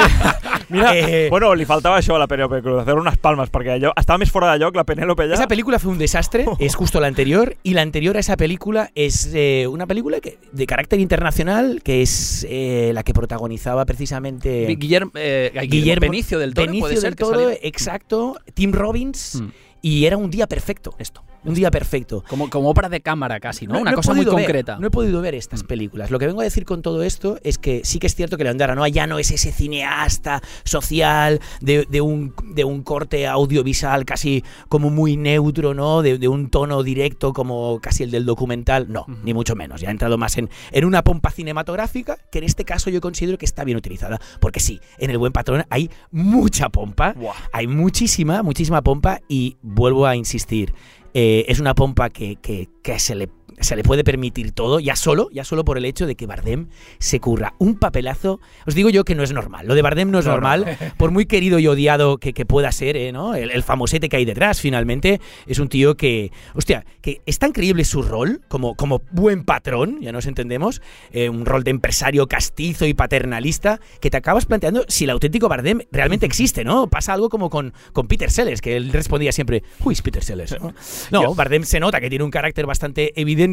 Mira, 0.68 0.92
Eh, 0.96 1.28
bueno, 1.30 1.54
li 1.54 1.64
faltava 1.64 1.98
això 2.00 2.16
a 2.16 2.18
la 2.18 2.26
Penélope 2.26 2.60
Cruz, 2.62 2.80
hacer 2.82 2.94
unas 2.98 3.16
palmas, 3.18 3.50
perquè 3.50 3.76
allò 3.76 3.92
estava 3.96 4.18
més 4.18 4.30
fora 4.34 4.50
de 4.52 4.58
lloc 4.58 4.74
la 4.76 4.84
Penélope 4.84 5.22
allà. 5.22 5.34
Esa 5.34 5.46
película 5.46 5.78
fue 5.78 5.92
un 5.92 5.98
desastre, 5.98 6.44
es 6.58 6.74
justo 6.74 7.00
la 7.00 7.06
anterior, 7.06 7.56
y 7.62 7.74
la 7.74 7.82
anterior 7.82 8.16
a 8.16 8.20
esa 8.20 8.36
película 8.36 8.90
es 8.94 9.30
eh, 9.34 9.66
una 9.70 9.86
película 9.86 10.20
que, 10.20 10.38
de 10.50 10.66
carácter 10.66 10.98
internacional, 11.00 11.80
que 11.84 12.02
es 12.02 12.44
eh, 12.50 12.90
la 12.94 13.02
que 13.04 13.14
protagonizaba 13.14 13.84
precisamente 13.84 14.66
Guillermo, 14.76 15.12
eh, 15.14 15.52
Guillermo 15.68 16.00
Benicio 16.10 16.38
del 16.38 16.54
Toro, 16.54 16.66
Benicio 16.66 16.80
puede 16.82 16.94
del 16.94 17.00
ser 17.02 17.14
que 17.16 17.24
Toro, 17.24 17.38
saliera? 17.40 17.60
exacto, 17.62 18.36
Tim 18.54 18.72
Robbins, 18.72 19.40
Mm. 19.40 19.48
y 19.82 20.04
era 20.06 20.16
un 20.16 20.30
día 20.30 20.46
perfecto, 20.46 20.94
esto, 20.98 21.22
un 21.46 21.54
día 21.54 21.70
perfecto. 21.70 22.24
Como, 22.28 22.50
como 22.50 22.68
obra 22.70 22.88
de 22.88 23.00
cámara 23.00 23.40
casi, 23.40 23.66
¿no? 23.66 23.74
No- 23.74 23.80
Una 23.80 23.90
no 23.92 23.96
cosa 23.96 24.12
muy 24.14 24.24
ver, 24.24 24.34
concreta. 24.34 24.78
no 24.78 24.86
he 24.86 24.90
podido 24.90 25.20
ver 25.20 25.34
estas 25.34 25.62
Mm. 25.62 25.66
películas. 25.66 26.10
Lo 26.10 26.18
que 26.18 26.26
vengo 26.26 26.40
a 26.40 26.44
decir 26.44 26.64
con 26.64 26.82
todo 26.82 27.02
esto 27.02 27.38
es 27.42 27.58
que 27.58 27.82
sí 27.84 27.98
que 27.98 28.06
es 28.08 28.14
cierto 28.14 28.36
que 28.36 28.44
León 28.44 28.58
de 28.58 28.64
Aranoa 28.64 28.88
ya 28.88 29.06
no 29.06 29.18
es 29.18 29.30
ese 29.30 29.52
cineasta 29.52 30.42
social 30.64 31.40
de, 31.60 31.86
de 31.88 32.00
un, 32.00 32.34
de 32.54 32.64
un 32.64 32.82
corte 32.82 33.26
audiovisual 33.26 34.04
casi 34.04 34.44
como 34.68 34.90
muy 34.90 35.16
neutro, 35.16 35.74
¿no? 35.74 36.02
De, 36.02 36.18
de 36.18 36.28
un 36.28 36.50
tono 36.50 36.82
directo 36.82 37.32
como 37.32 37.80
casi 37.80 38.02
el 38.02 38.10
del 38.10 38.26
documental. 38.26 38.86
No, 38.90 39.06
ni 39.24 39.32
mucho 39.34 39.54
menos. 39.56 39.80
Ya 39.80 39.88
ha 39.88 39.92
entrado 39.92 40.18
más 40.18 40.36
en, 40.38 40.50
en 40.72 40.84
una 40.84 41.02
pompa 41.02 41.30
cinematográfica 41.30 42.18
que 42.30 42.38
en 42.38 42.44
este 42.44 42.64
caso 42.64 42.90
yo 42.90 43.00
considero 43.00 43.38
que 43.38 43.44
está 43.46 43.64
bien 43.64 43.78
utilizada. 43.78 44.20
Porque 44.40 44.60
sí, 44.60 44.80
en 44.98 45.10
El 45.10 45.18
Buen 45.18 45.32
Patrón 45.32 45.64
hay 45.70 45.90
mucha 46.10 46.68
pompa. 46.68 47.14
Hay 47.52 47.66
muchísima, 47.66 48.42
muchísima 48.42 48.82
pompa 48.82 49.20
y 49.28 49.56
vuelvo 49.62 50.06
a 50.06 50.16
insistir, 50.16 50.74
eh, 51.18 51.46
es 51.48 51.60
una 51.60 51.74
pompa 51.74 52.10
que, 52.10 52.36
que- 52.36 52.68
que 52.82 52.98
se, 52.98 53.14
le, 53.14 53.30
se 53.60 53.76
le 53.76 53.82
puede 53.82 54.04
permitir 54.04 54.52
todo, 54.52 54.80
ya 54.80 54.96
solo, 54.96 55.28
ya 55.32 55.44
solo 55.44 55.64
por 55.64 55.78
el 55.78 55.84
hecho 55.84 56.06
de 56.06 56.14
que 56.14 56.26
Bardem 56.26 56.68
se 56.98 57.20
curra 57.20 57.54
un 57.58 57.78
papelazo. 57.78 58.40
Os 58.66 58.74
digo 58.74 58.90
yo 58.90 59.04
que 59.04 59.14
no 59.14 59.22
es 59.22 59.32
normal, 59.32 59.66
lo 59.66 59.74
de 59.74 59.82
Bardem 59.82 60.10
no 60.10 60.18
es 60.18 60.24
No, 60.24 60.32
no. 60.32 60.36
normal, 60.36 60.76
por 60.96 61.10
muy 61.10 61.26
querido 61.26 61.58
y 61.58 61.66
odiado 61.66 62.18
que, 62.18 62.32
que 62.32 62.44
pueda 62.46 62.70
ser, 62.72 62.96
eh, 62.96 63.12
¿no? 63.12 63.34
El, 63.34 63.50
el 63.50 63.62
famosete 63.62 64.08
que 64.08 64.16
hay 64.16 64.24
detrás, 64.24 64.60
finalmente, 64.60 65.20
es 65.46 65.58
un 65.58 65.68
tío 65.68 65.96
que, 65.96 66.32
hostia, 66.54 66.84
que 67.00 67.20
es 67.26 67.38
tan 67.38 67.52
creíble 67.52 67.84
su 67.84 68.02
rol 68.02 68.40
como, 68.48 68.74
como 68.74 69.00
buen 69.12 69.44
patrón, 69.44 70.00
ya 70.00 70.12
nos 70.12 70.26
entendemos, 70.26 70.82
eh, 71.12 71.28
un 71.28 71.46
rol 71.46 71.64
de 71.64 71.70
empresario 71.70 72.26
castizo 72.26 72.86
y 72.86 72.94
paternalista, 72.94 73.80
que 74.00 74.10
te 74.10 74.16
acabas 74.16 74.46
planteando 74.46 74.84
si 74.88 75.04
el 75.04 75.10
auténtico 75.10 75.48
Bardem 75.48 75.80
realmente 75.92 76.26
existe, 76.26 76.64
¿no? 76.64 76.88
Pasa 76.88 77.12
algo 77.12 77.28
como 77.28 77.50
con, 77.50 77.72
con 77.92 78.06
Peter 78.08 78.30
Sellers, 78.30 78.60
que 78.60 78.76
él 78.76 78.92
respondía 78.92 79.32
siempre, 79.32 79.62
who 79.80 79.90
is 79.92 80.02
Peter 80.02 80.22
Sellers? 80.22 80.56
No, 80.60 80.74
No, 81.26 81.34
Bardem 81.34 81.62
se 81.62 81.80
nota 81.80 82.00
que 82.00 82.10
tiene 82.10 82.24
un 82.24 82.30
carácter 82.30 82.66
bastante 82.66 83.18
evidente, 83.20 83.45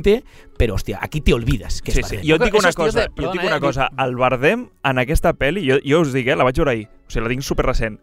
pero 0.58 0.74
hostia, 0.76 0.98
aquí 1.02 1.22
te 1.22 1.34
olvidas 1.34 1.82
que 1.82 1.92
Sí, 1.92 2.00
es 2.00 2.08
sí. 2.08 2.16
Bardem. 2.18 2.30
Jo 2.30 2.36
et 2.36 2.44
dic 2.44 2.54
una 2.60 2.72
cosa, 2.74 3.00
de- 3.02 3.06
jo 3.08 3.12
et 3.12 3.16
perdona, 3.16 3.32
dic 3.34 3.42
eh, 3.44 3.48
una 3.48 3.58
diu- 3.60 3.68
cosa. 3.68 3.90
El 3.98 4.16
Bardem, 4.16 4.70
en 4.84 4.98
aquesta 5.00 5.34
pel·li, 5.34 5.68
jo, 5.70 5.78
jo 5.86 6.02
us 6.02 6.14
dic, 6.14 6.28
eh, 6.28 6.36
la 6.36 6.44
vaig 6.44 6.56
veure 6.58 6.72
ahir, 6.72 6.88
o 6.88 7.12
sigui, 7.12 7.24
la 7.24 7.30
tinc 7.30 7.44
super 7.44 7.66
recent. 7.66 8.00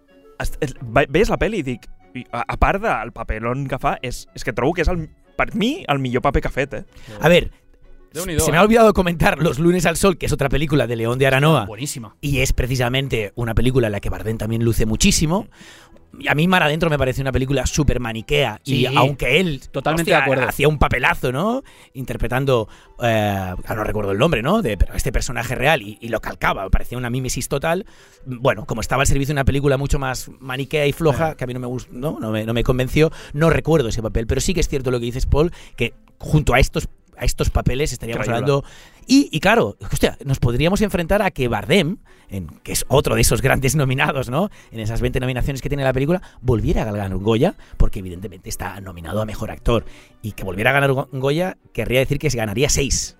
Veies 0.82 1.28
la 1.30 1.38
pel·li 1.38 1.59
i 1.61 1.62
dic, 1.62 1.88
a, 2.32 2.45
a 2.47 2.57
part 2.61 2.80
del 2.82 3.12
papelón 3.12 3.66
que 3.68 3.78
fa, 3.78 3.99
és, 4.03 4.26
és 4.34 4.45
que 4.45 4.53
trobo 4.53 4.72
que 4.74 4.82
és, 4.82 4.88
el, 4.88 5.09
per 5.36 5.51
mi, 5.55 5.84
el 5.88 5.99
millor 5.99 6.22
paper 6.22 6.43
que 6.43 6.49
ha 6.49 6.55
fet, 6.55 6.74
eh? 6.74 6.84
A 7.20 7.28
ver, 7.28 7.51
Déu-n'hi-do, 7.51 7.69
se 8.12 8.50
me 8.52 8.58
ha 8.58 8.62
olvidado 8.62 8.92
comentar 8.92 9.40
Los 9.42 9.58
lunes 9.58 9.86
al 9.86 9.96
sol, 9.96 10.18
que 10.18 10.26
es 10.26 10.32
otra 10.32 10.48
película 10.48 10.86
de 10.86 10.96
León 10.96 11.18
de 11.18 11.26
Aranoa. 11.26 11.66
Buenísima. 11.66 12.16
y 12.20 12.38
es 12.40 12.52
precisamente 12.52 13.32
una 13.34 13.54
película 13.54 13.86
en 13.88 13.92
la 13.92 14.00
que 14.00 14.11
Bardem 14.11 14.38
también 14.38 14.64
luce 14.64 14.86
muchísimo. 14.86 15.46
Y 16.18 16.26
a 16.26 16.34
mí 16.34 16.48
Mar 16.48 16.64
Adentro 16.64 16.90
me 16.90 16.98
parece 16.98 17.22
una 17.22 17.30
película 17.30 17.66
súper 17.66 18.00
maniquea 18.00 18.61
Sí, 18.64 18.80
y 18.80 18.86
aunque 18.86 19.38
él 19.38 19.61
totalmente 19.70 20.11
hostia, 20.11 20.16
de 20.16 20.22
acuerdo. 20.24 20.48
hacía 20.48 20.66
un 20.66 20.76
papelazo, 20.76 21.30
¿no? 21.30 21.62
Interpretando, 21.94 22.68
eh, 23.00 23.54
no 23.68 23.84
recuerdo 23.84 24.11
el 24.11 24.18
nombre, 24.18 24.42
¿no? 24.42 24.61
De 24.61 24.76
pero 24.76 24.94
este 24.94 25.12
personaje 25.12 25.54
real 25.54 25.82
y, 25.82 25.98
y 26.00 26.08
lo 26.08 26.20
calcaba, 26.20 26.64
me 26.64 26.70
parecía 26.70 26.98
una 26.98 27.11
mímesis 27.11 27.48
total. 27.48 27.86
Bueno, 28.26 28.66
como 28.66 28.80
estaba 28.80 29.02
al 29.02 29.06
servicio 29.06 29.28
de 29.28 29.38
una 29.38 29.44
película 29.44 29.76
mucho 29.76 30.00
más 30.00 30.28
maniquea 30.40 30.84
y 30.88 30.92
floja, 30.92 31.36
que 31.36 31.44
a 31.44 31.46
mí 31.46 31.54
no 31.54 31.61
me 31.61 31.68
gustó, 31.68 31.92
¿no? 31.92 32.18
No, 32.18 32.32
me, 32.32 32.44
no 32.44 32.54
me 32.54 32.64
convenció, 32.64 33.12
no 33.32 33.48
recuerdo 33.48 33.88
ese 33.88 34.02
papel, 34.02 34.26
pero 34.26 34.40
sí 34.40 34.52
que 34.52 34.61
es 34.61 34.68
cierto 34.68 34.90
lo 34.90 34.98
que 34.98 35.06
dices, 35.06 35.26
Paul, 35.26 35.52
que 35.76 35.94
junto 36.18 36.54
a 36.54 36.58
estos 36.61 36.88
a 37.20 37.24
estos 37.24 37.50
papeles 37.50 37.92
estaríamos 37.92 38.26
Increíble. 38.26 38.52
hablando 38.52 38.64
y, 39.06 39.28
y 39.32 39.40
claro, 39.40 39.76
hostia, 39.92 40.16
nos 40.24 40.38
podríamos 40.38 40.80
enfrentar 40.82 41.20
a 41.20 41.30
que 41.30 41.48
Bardem, 41.48 41.98
en, 42.28 42.46
que 42.62 42.72
es 42.72 42.84
otro 42.88 43.16
de 43.16 43.20
esos 43.20 43.42
grandes 43.42 43.74
nominados, 43.76 44.30
¿no? 44.30 44.50
En 44.70 44.80
esas 44.80 45.00
20 45.00 45.20
nominaciones 45.20 45.60
que 45.62 45.68
tiene 45.68 45.84
la 45.84 45.92
película, 45.92 46.22
volviera 46.40 46.82
a 46.82 46.84
ganar 46.84 47.14
un 47.14 47.22
Goya, 47.22 47.54
porque 47.76 47.98
evidentemente 47.98 48.48
está 48.48 48.80
nominado 48.80 49.20
a 49.20 49.24
mejor 49.24 49.50
actor. 49.50 49.84
Y 50.22 50.32
que 50.32 50.44
volviera 50.44 50.70
a 50.70 50.74
ganar 50.74 50.92
un 50.92 51.20
Goya 51.20 51.58
querría 51.72 52.00
decir 52.00 52.18
que 52.18 52.30
se 52.30 52.36
ganaría 52.36 52.68
6. 52.68 53.16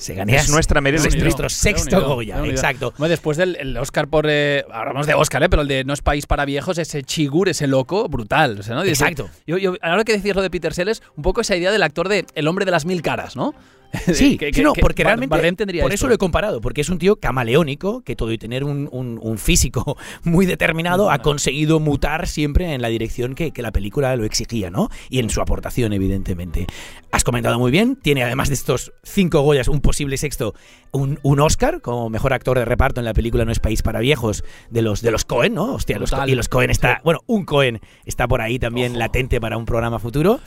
Se 0.00 0.14
És 0.20 0.48
nuestra 0.50 0.80
Meryl 0.80 0.98
es 1.00 1.06
Streep. 1.06 1.24
nuestro 1.24 1.48
sexto 1.50 2.00
Goya, 2.14 2.42
exacto. 2.46 2.94
Bueno, 2.96 3.10
después 3.10 3.36
del 3.36 3.56
el 3.56 3.76
Oscar 3.76 4.08
por. 4.08 4.26
eh, 4.28 4.64
hablamos 4.72 5.06
de 5.06 5.12
Oscar, 5.14 5.42
¿eh? 5.42 5.48
pero 5.50 5.62
el 5.62 5.68
de 5.68 5.84
No 5.84 5.92
es 5.92 6.00
país 6.00 6.26
para 6.26 6.44
viejos, 6.46 6.78
ese 6.78 7.02
chigur, 7.02 7.48
ese 7.50 7.66
loco, 7.66 8.08
brutal. 8.08 8.58
o 8.60 8.62
sea, 8.62 8.74
¿no? 8.76 8.84
Exacto. 8.84 9.28
Yo, 9.46 9.58
yo, 9.58 9.74
ahora 9.82 10.02
que 10.04 10.12
decías 10.12 10.34
lo 10.34 10.42
de 10.42 10.48
Peter 10.50 10.72
Sellers, 10.72 11.02
un 11.16 11.22
poco 11.22 11.42
esa 11.42 11.54
idea 11.54 11.70
del 11.70 11.82
actor 11.82 12.08
de 12.08 12.24
El 12.34 12.48
hombre 12.48 12.64
de 12.64 12.70
las 12.70 12.86
mil 12.86 13.02
caras, 13.02 13.36
¿no? 13.36 13.54
Sí, 14.06 14.38
Que- 14.38 14.46
sí, 14.46 14.52
que- 14.52 14.62
no, 14.62 14.72
que 14.72 14.80
porque 14.82 15.02
Bar- 15.02 15.10
realmente 15.10 15.34
Bardem 15.34 15.56
tendría 15.56 15.82
por 15.82 15.90
esto. 15.92 16.04
eso 16.06 16.08
lo 16.08 16.14
he 16.14 16.18
comparado, 16.18 16.60
porque 16.60 16.80
es 16.80 16.88
un 16.90 16.98
tío 16.98 17.16
camaleónico 17.16 18.02
que 18.02 18.14
todo 18.14 18.30
y 18.32 18.38
tener 18.38 18.62
un, 18.62 18.88
un- 18.92 19.18
un 19.20 19.36
físico 19.36 19.96
muy 20.22 20.46
determinado 20.46 21.10
ha 21.10 21.18
conseguido 21.18 21.80
mutar 21.80 22.28
siempre 22.28 22.72
en 22.72 22.82
la 22.82 22.88
dirección 22.88 23.34
que, 23.34 23.50
que 23.50 23.62
la 23.62 23.72
película 23.72 24.14
lo 24.14 24.24
exigía, 24.24 24.70
¿no? 24.70 24.90
Y 25.08 25.18
en 25.18 25.28
su 25.28 25.40
aportación, 25.40 25.92
evidentemente. 25.92 26.66
Has 27.12 27.24
comentado 27.24 27.58
muy 27.58 27.70
bien, 27.72 27.96
tiene 27.96 28.22
además 28.22 28.48
de 28.48 28.54
estos 28.54 28.92
cinco 29.02 29.40
Goyas, 29.40 29.66
un 29.68 29.80
posible 29.80 30.16
sexto, 30.16 30.54
un, 30.92 31.18
un 31.22 31.40
Oscar 31.40 31.80
como 31.80 32.08
mejor 32.08 32.32
actor 32.32 32.56
de 32.58 32.64
reparto 32.64 33.00
en 33.00 33.04
la 33.04 33.12
película 33.14 33.44
No 33.44 33.50
es 33.52 33.58
país 33.58 33.82
para 33.82 33.98
viejos 34.00 34.44
de 34.70 34.82
los 34.82 35.02
de 35.02 35.10
los 35.10 35.24
Cohen, 35.24 35.54
¿no? 35.54 35.74
Hostia, 35.74 35.98
los, 35.98 36.10
y 36.30 36.34
los 36.36 36.48
Cohen 36.48 36.70
está, 36.70 37.00
bueno, 37.04 37.20
un 37.26 37.44
Cohen 37.44 37.80
está 38.06 38.28
por 38.28 38.40
ahí 38.40 38.58
también 38.60 38.98
latente 38.98 39.40
para 39.40 39.56
un 39.56 39.64
programa 39.66 39.98
futuro. 39.98 40.38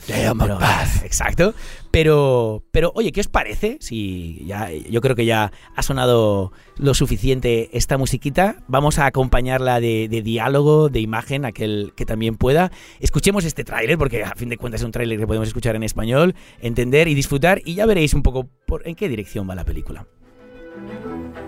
Pero- 0.46 0.58
Exacto. 1.04 1.54
Pero, 1.90 2.64
pero 2.72 2.90
oye, 2.96 3.12
¿qué 3.12 3.20
os 3.20 3.28
parece? 3.28 3.76
Si 3.80 4.42
ya, 4.46 4.68
yo 4.72 5.00
creo 5.00 5.14
que 5.14 5.26
ya 5.26 5.52
ha 5.76 5.82
sonado 5.82 6.50
lo 6.76 6.94
suficiente 6.94 7.70
esta 7.76 7.98
musiquita. 7.98 8.56
Vamos 8.66 8.98
a 8.98 9.06
acompañarla 9.06 9.80
de, 9.80 10.08
de 10.08 10.22
diálogo, 10.22 10.88
de 10.88 11.00
imagen, 11.00 11.44
aquel 11.44 11.92
que 11.94 12.04
también 12.04 12.36
pueda. 12.36 12.72
Escuchemos 13.00 13.44
este 13.44 13.62
tráiler, 13.64 13.96
porque 13.96 14.24
a 14.24 14.34
fin 14.34 14.48
de 14.48 14.56
cuentas 14.56 14.80
es 14.80 14.84
un 14.86 14.90
tráiler 14.92 15.18
que 15.20 15.26
podemos 15.26 15.46
escuchar 15.46 15.76
en 15.76 15.84
español, 15.84 16.34
entender 16.60 17.08
y 17.08 17.14
disfrutar, 17.14 17.60
y 17.64 17.74
ya 17.74 17.86
veréis 17.86 18.14
un 18.14 18.22
poco 18.22 18.48
por, 18.66 18.86
en 18.86 18.94
qué 18.94 19.08
dirección 19.08 19.48
va 19.48 19.54
la 19.54 19.64
película. 19.64 20.06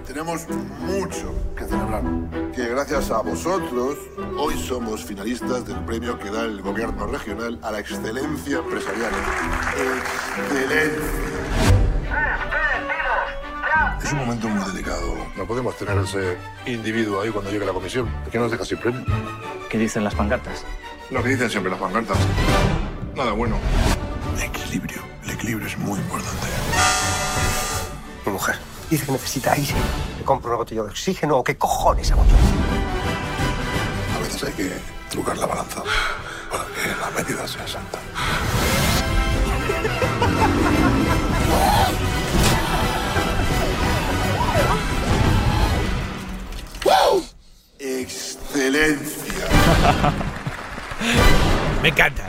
Tenemos 0.07 0.47
mucho 0.81 1.35
que 1.57 1.65
celebrar. 1.65 2.03
Que 2.55 2.69
gracias 2.69 3.11
a 3.11 3.23
vosotros, 3.23 3.97
hoy 4.39 4.55
somos 4.57 5.05
finalistas 5.05 5.67
del 5.67 5.85
premio 5.85 6.19
que 6.19 6.31
da 6.31 6.45
el 6.45 6.63
gobierno 6.63 7.07
regional 7.07 7.59
a 7.63 7.73
la 7.73 7.81
excelencia 7.81 8.59
empresarial. 8.59 9.11
Excelencia. 10.39 11.37
Es 14.03 14.13
un 14.13 14.19
momento 14.19 14.49
muy 14.49 14.65
delicado. 14.71 15.17
No 15.37 15.47
podemos 15.47 15.77
tener 15.77 15.99
ese 15.99 16.37
individuo 16.67 17.21
ahí 17.21 17.31
cuando 17.31 17.51
llegue 17.51 17.67
la 17.67 17.73
comisión. 17.73 18.09
¿Por 18.23 18.31
qué 18.31 18.39
nos 18.39 18.53
deja 18.53 18.65
sin 18.65 18.79
premio? 18.79 19.05
¿Qué 19.69 19.79
dicen 19.79 20.05
las 20.05 20.15
pancartas? 20.15 20.65
Lo 21.11 21.23
que 21.23 21.31
dicen 21.31 21.51
siempre 21.51 21.71
las 21.71 21.81
pancartas. 21.81 22.17
Nada 23.17 23.33
bueno. 23.33 23.59
Equilibrio. 24.43 25.03
El 25.25 25.31
equilibrio 25.31 25.67
es 25.67 25.79
muy 25.79 25.99
importante. 25.99 26.47
Mi 28.25 28.33
mujer 28.33 28.57
dice 28.91 29.07
que 29.07 29.13
necesita 29.13 29.53
aire. 29.53 29.75
Le 30.19 30.25
compro 30.25 30.51
una 30.51 30.59
botella 30.59 30.83
de 30.83 30.91
oxígeno 30.91 31.39
o 31.39 31.45
qué 31.45 31.57
cojones 31.57 32.11
hago 32.13 32.25
yo. 32.25 32.37
A 34.17 34.19
veces 34.23 34.45
hay 34.45 34.53
que 34.53 34.73
trucar 35.11 35.37
la 35.39 35.47
balanza 35.47 35.83
para 36.51 36.65
que 36.65 37.01
la 37.01 37.11
medida 37.23 37.49
sea 37.49 37.63
exacta. 37.63 37.99
Excelencia. 47.79 49.47
Me 51.83 51.89
encanta. 51.91 52.27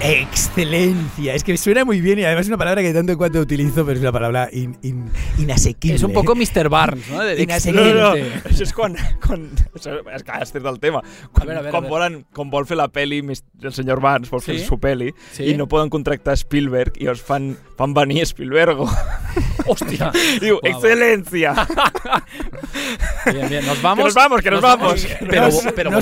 Excelencia. 0.00 1.34
Es 1.34 1.42
que 1.42 1.56
suena 1.56 1.84
muy 1.84 2.00
bien 2.00 2.18
y 2.18 2.24
además 2.24 2.42
es 2.42 2.48
una 2.48 2.58
palabra 2.58 2.82
que 2.82 2.92
tanto 2.92 3.12
en 3.12 3.18
cuanto 3.18 3.40
utilizo, 3.40 3.84
pero 3.84 3.92
es 3.96 4.00
una 4.00 4.12
palabra 4.12 4.48
in- 4.52 4.78
in- 4.82 5.10
inasequible. 5.38 5.96
És 5.96 6.02
un 6.04 6.12
poco 6.12 6.34
Mr. 6.36 6.68
Barnes, 6.68 7.08
no? 7.10 7.20
De- 7.24 7.42
Inasequible. 7.42 7.94
No, 7.94 8.14
no, 8.14 8.24
això 8.44 8.62
és 8.62 8.72
quan... 8.72 8.94
quan 9.24 9.48
això 9.74 9.96
és 10.14 10.22
que 10.22 10.30
has 10.32 10.52
del 10.52 10.78
tema. 10.80 11.02
Quan, 11.32 11.42
A 11.42 11.46
veure, 11.46 11.58
a 11.58 11.62
veure, 11.62 11.70
quan, 11.70 11.84
a 11.84 11.88
veure. 11.88 11.88
volen, 11.88 12.26
quan 12.34 12.50
vol 12.50 12.66
fer 12.66 12.76
la 12.76 12.88
peli, 12.88 13.18
el 13.20 13.72
senyor 13.72 14.00
Barnes 14.00 14.30
vol 14.30 14.42
fer 14.42 14.58
Sí? 14.60 14.66
su 14.66 14.78
peli, 14.78 15.12
Sí? 15.32 15.44
i 15.50 15.56
no 15.56 15.66
poden 15.66 15.88
contractar 15.90 16.36
Spielberg, 16.36 16.92
i 17.00 17.06
els 17.06 17.22
fan, 17.22 17.56
fan 17.76 17.94
venir 17.94 18.26
Spielbergo. 18.26 18.86
Hòstia. 19.68 20.12
Diu, 20.40 20.60
Guau. 20.60 20.72
excelencia. 20.74 21.54
Bien, 23.32 23.48
bien. 23.48 23.66
Nos 23.66 23.82
vamos. 23.82 24.04
nos 24.06 24.14
vamos, 24.14 24.40
que 24.40 24.50
nos 24.50 24.62
vamos. 24.62 25.06
Pero, 25.28 25.48
no, 25.50 25.58
pero 25.74 25.90
no. 25.90 26.00